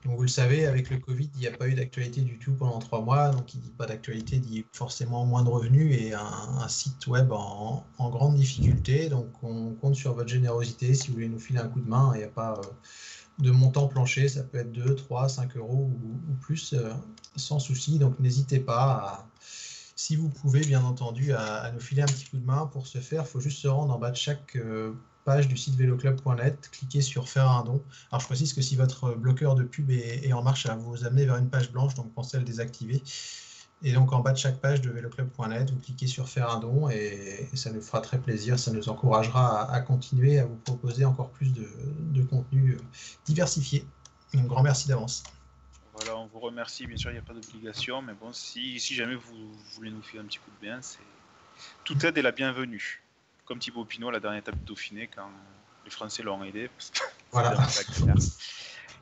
Donc 0.06 0.18
vous 0.18 0.24
le 0.24 0.28
savez, 0.28 0.66
avec 0.66 0.90
le 0.90 0.98
Covid, 0.98 1.30
il 1.36 1.40
n'y 1.40 1.48
a 1.48 1.52
pas 1.52 1.68
eu 1.68 1.76
d'actualité 1.76 2.22
du 2.22 2.38
tout 2.38 2.54
pendant 2.54 2.80
trois 2.80 3.02
mois. 3.02 3.30
Donc 3.30 3.46
qui 3.46 3.58
dit 3.58 3.72
pas 3.72 3.86
d'actualité 3.86 4.38
dit 4.38 4.66
forcément 4.74 5.26
moins 5.26 5.44
de 5.44 5.50
revenus 5.50 5.96
et 5.98 6.14
un, 6.14 6.68
site 6.68 7.08
web 7.08 7.32
en, 7.32 7.86
grande 7.98 8.36
difficulté. 8.36 9.08
Donc 9.08 9.28
on 9.44 9.72
compte 9.76 9.96
sur 9.96 10.14
votre 10.14 10.30
générosité 10.30 10.94
si 10.94 11.08
vous 11.08 11.14
voulez 11.14 11.30
nous 11.30 11.40
filer 11.40 11.60
un 11.60 11.70
coup 11.70 11.80
de 11.80 11.90
main. 11.90 12.12
Il 12.16 12.18
n'y 12.18 12.24
a 12.24 12.30
pas 12.30 12.60
euh, 12.60 12.64
de 13.40 13.52
montant 13.52 13.88
plancher, 13.88 14.28
ça 14.28 14.44
peut 14.44 14.60
être 14.60 14.72
2, 14.72 14.96
3, 14.96 15.30
5 15.30 15.56
euros 15.58 15.90
ou, 15.90 16.32
ou 16.32 16.36
plus 16.42 16.74
euh, 16.74 16.92
sans 17.38 17.60
souci. 17.60 17.98
Donc 17.98 18.20
n'hésitez 18.20 18.60
pas 18.60 18.84
à, 18.84 19.28
si 19.96 20.18
vous 20.18 20.30
pouvez, 20.30 20.62
bien 20.62 20.84
entendu, 20.84 21.32
à, 21.32 21.62
à 21.62 21.72
nous 21.72 21.80
filer 21.80 22.02
un 22.02 22.08
petit 22.08 22.26
coup 22.26 22.38
de 22.38 22.46
main. 22.46 22.66
Pour 22.68 22.88
ce 22.88 22.98
faire, 22.98 23.24
il 23.24 23.28
faut 23.28 23.40
juste 23.40 23.60
se 23.60 23.70
rendre 23.70 23.94
en 23.94 24.00
bas 24.00 24.12
de 24.12 24.18
chaque 24.18 24.58
euh, 24.58 24.94
page 25.24 25.48
du 25.48 25.58
site 25.58 25.76
véloclub.net, 25.76 26.70
cliquer 26.72 27.02
sur 27.02 27.30
faire 27.30 27.50
un 27.50 27.64
don. 27.64 27.84
Alors 28.12 28.22
je 28.22 28.28
précise 28.28 28.54
que 28.54 28.62
si 28.62 28.76
votre 28.76 29.14
bloqueur 29.16 29.56
de 29.56 29.64
pub 29.64 29.90
est, 29.92 30.32
en 30.34 30.44
marche, 30.44 30.64
ça 30.64 30.76
vous 30.76 31.06
amener 31.06 31.26
vers 31.26 31.38
une 31.38 31.50
page 31.50 31.72
blanche, 31.72 31.94
donc 31.96 32.14
pensez 32.14 32.38
à 32.38 32.40
le 32.40 32.46
désactiver. 32.46 33.02
Et 33.86 33.92
donc 33.92 34.14
en 34.14 34.20
bas 34.20 34.32
de 34.32 34.38
chaque 34.38 34.62
page 34.62 34.82
de 34.82 34.90
véloclub.net, 34.90 35.72
vous 35.72 35.80
cliquez 35.80 36.08
sur 36.08 36.30
faire 36.30 36.50
un 36.50 36.60
don 36.60 36.90
et, 36.90 37.50
ça 37.54 37.72
nous 37.72 37.82
fera 37.82 38.00
très 38.00 38.18
plaisir, 38.18 38.58
ça 38.58 38.72
nous 38.72 38.88
encouragera 38.88 39.70
à, 39.70 39.82
continuer 39.82 40.40
à 40.40 40.46
vous 40.46 40.56
proposer 40.56 41.04
encore 41.04 41.32
plus 41.32 41.52
de, 41.54 42.24
contenu 42.24 42.72
euh, 42.72 42.78
diversifié. 43.26 43.86
Donc 44.34 44.48
grand 44.48 44.64
merci 44.64 44.88
d'avance. 44.88 45.24
Voilà, 45.96 46.18
on 46.18 46.28
vous 46.28 46.40
remercie. 46.40 46.88
Bien 46.88 46.98
sûr, 46.98 47.12
il 47.12 47.14
n'y 47.14 47.20
a 47.20 47.24
pas 47.24 47.34
d'obligation, 47.34 48.02
mais 48.02 48.14
bon, 48.14 48.32
si, 48.34 48.80
jamais 48.80 49.16
vous 49.16 49.52
voulez 49.76 49.92
nous 49.92 50.02
filer 50.02 50.22
un 50.22 50.26
petit 50.26 50.40
coup 50.40 50.50
de 50.50 50.66
bien, 50.66 50.82
c'est 50.82 51.00
toute 51.84 52.04
aide 52.04 52.18
est 52.18 52.22
la 52.24 52.32
bienvenue. 52.32 53.03
Comme 53.46 53.60
Thibaut 53.60 53.86
Pinot 53.86 54.10
la 54.12 54.20
dernière 54.20 54.40
étape 54.40 54.56
du 54.56 54.64
Dauphiné, 54.66 55.10
quand 55.14 55.30
les 55.86 55.92
Français 55.92 56.24
l'ont 56.24 56.44
aidé. 56.44 56.70
Voilà. 57.32 57.58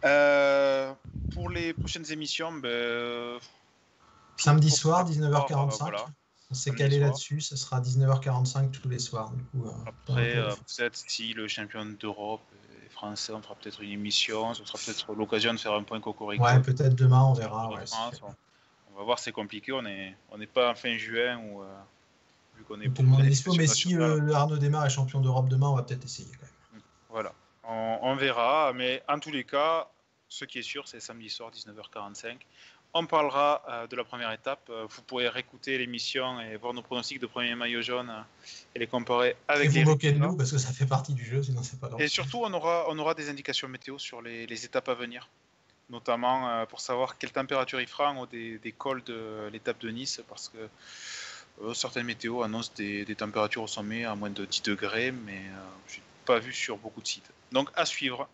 Euh, 0.06 0.94
pour 1.34 1.50
les 1.50 1.74
prochaines 1.74 2.10
émissions, 2.12 2.54
ben, 2.54 3.38
Samedi 4.38 4.72
soir, 4.72 5.04
pour- 5.06 5.14
19h45. 5.14 5.78
voilà. 5.80 6.06
On 6.50 6.54
s'est 6.54 6.72
calé 6.74 7.00
là-dessus, 7.00 7.40
ce 7.42 7.56
sera 7.56 7.80
19h45 7.82 8.72
tous 8.72 8.90
les 8.90 9.00
soirs. 9.00 9.32
Du 9.32 9.44
coup, 9.44 9.68
euh, 9.68 9.72
Après, 9.86 10.38
euh, 10.38 10.50
peut-être 10.50 10.96
si 10.96 11.34
le 11.34 11.48
champion 11.48 11.86
d'Europe 11.86 12.42
est 12.86 12.90
français, 12.90 13.32
on 13.32 13.42
fera 13.42 13.56
peut-être 13.56 13.82
une 13.82 13.92
émission. 13.92 14.54
Ce 14.54 14.66
sera 14.66 14.78
peut-être 14.78 15.14
l'occasion 15.14 15.54
de 15.54 15.60
faire 15.60 15.74
un 15.74 15.84
point 15.84 16.02
cocorico. 16.02 16.44
ouais, 16.44 16.62
peut-être 16.62 16.96
demain, 16.96 17.22
on 17.24 17.34
verra. 17.34 17.68
De 17.68 17.76
ouais, 17.76 17.86
France, 17.86 18.20
on, 18.24 18.34
on 18.94 18.98
va 18.98 19.04
voir, 19.04 19.20
c'est 19.20 19.32
compliqué. 19.32 19.72
On 19.72 19.82
n'est 19.84 20.18
on 20.30 20.38
pas 20.54 20.72
en 20.72 20.76
fin 20.76 20.98
juin 20.98 21.40
euh, 21.40 21.80
vu 22.62 22.68
qu'on 22.68 22.82
est 22.82 22.90
Tout 22.90 23.02
le 23.02 23.10
monde 23.10 23.22
est 23.22 23.30
dispo, 23.30 23.54
mais 23.56 23.68
si 23.68 23.94
le 23.94 24.34
Arnaud 24.34 24.58
Démarre 24.58 24.86
est 24.86 24.90
champion 24.90 25.20
d'Europe 25.20 25.50
demain, 25.50 25.68
on 25.68 25.76
va 25.76 25.84
peut-être 25.84 26.06
essayer 26.06 26.32
quand 26.40 26.46
même. 26.74 26.82
Voilà, 27.10 27.34
on, 27.68 28.00
on 28.02 28.16
verra. 28.16 28.72
Mais 28.74 29.04
en 29.08 29.20
tous 29.20 29.32
les 29.32 29.44
cas, 29.44 29.88
ce 30.30 30.46
qui 30.46 30.60
est 30.60 30.64
sûr, 30.64 30.88
c'est 30.88 31.00
samedi 31.00 31.30
soir, 31.30 31.52
19h45. 31.52 32.38
On 32.94 33.06
parlera 33.06 33.64
euh, 33.70 33.88
de 33.88 33.96
la 33.96 34.04
première 34.04 34.32
étape. 34.32 34.70
Euh, 34.70 34.86
vous 34.90 35.02
pourrez 35.04 35.30
réécouter 35.30 35.78
l'émission 35.78 36.42
et 36.42 36.58
voir 36.58 36.74
nos 36.74 36.82
pronostics 36.82 37.20
de 37.20 37.28
premier 37.28 37.56
maillot 37.56 37.82
jaune 37.82 38.10
euh, 38.10 38.22
et 38.76 38.80
les 38.80 38.88
comparer 38.88 39.38
avec 39.48 39.68
Et 39.68 39.70
vous 39.70 39.76
les 39.76 39.86
moquez 39.86 40.12
de 40.12 40.20
nous 40.20 40.36
parce 40.36 40.52
que 40.52 40.58
ça 40.58 40.74
fait 40.74 40.86
partie 40.86 41.14
du 41.14 41.24
jeu, 41.24 41.42
sinon 41.42 41.64
c'est 41.64 41.80
pas 41.80 41.88
drôle. 41.88 42.02
Et 42.02 42.10
surtout, 42.10 42.42
on 42.44 42.54
aura, 42.54 42.86
on 42.90 43.00
aura 43.00 43.14
des 43.14 43.30
indications 43.30 43.70
météo 43.70 43.98
sur 43.98 44.22
les, 44.22 44.46
les 44.46 44.66
étapes 44.66 44.90
à 44.90 44.94
venir. 44.94 45.30
notamment 45.90 46.66
pour 46.68 46.80
savoir 46.82 47.18
quelle 47.18 47.32
température 47.32 47.80
il 47.82 47.88
fera 47.88 48.12
en 48.12 48.22
haut 48.22 48.26
des, 48.26 48.60
des 48.60 48.72
cols 48.72 49.04
de 49.04 49.50
l'étape 49.52 49.80
de 49.80 49.90
Nice, 49.90 50.22
parce 50.28 50.50
que 50.50 50.58
euh, 51.62 51.74
certaines 51.74 52.06
météos 52.06 52.44
annoncent 52.44 52.72
des, 52.76 53.06
des 53.06 53.16
températures 53.16 53.64
au 53.64 53.68
sommet 53.68 54.06
à 54.06 54.16
moins 54.16 54.30
de 54.30 54.46
10 54.46 54.64
degrés, 54.64 55.12
mais 55.12 55.38
euh, 55.38 55.62
je 55.88 55.98
n'ai 55.98 56.04
pas 56.26 56.40
vu 56.40 56.54
sur 56.54 56.78
beaucoup 56.78 57.02
de 57.02 57.08
sites. 57.08 57.32
Donc 57.52 57.70
à 57.76 57.86
suivre. 57.86 58.28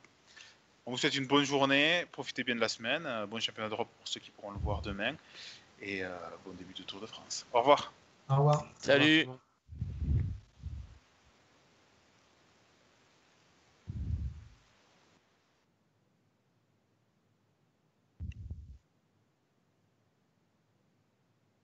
On 0.85 0.91
vous 0.91 0.97
souhaite 0.97 1.15
une 1.15 1.27
bonne 1.27 1.43
journée, 1.43 2.05
profitez 2.13 2.45
bien 2.45 2.55
de 2.55 2.61
la 2.61 2.69
semaine, 2.69 3.05
euh, 3.05 3.25
bon 3.25 3.41
championnat 3.41 3.67
d'Europe 3.67 3.89
pour 3.97 4.07
ceux 4.07 4.21
qui 4.21 4.31
pourront 4.31 4.51
le 4.51 4.59
voir 4.59 4.81
demain, 4.81 5.15
et 5.81 6.03
euh, 6.03 6.09
bon 6.45 6.53
début 6.53 6.73
de 6.73 6.83
Tour 6.83 7.01
de 7.01 7.05
France. 7.05 7.45
Au 7.51 7.59
revoir. 7.59 7.91
Au 8.29 8.37
revoir. 8.37 8.65
Salut. 8.79 9.27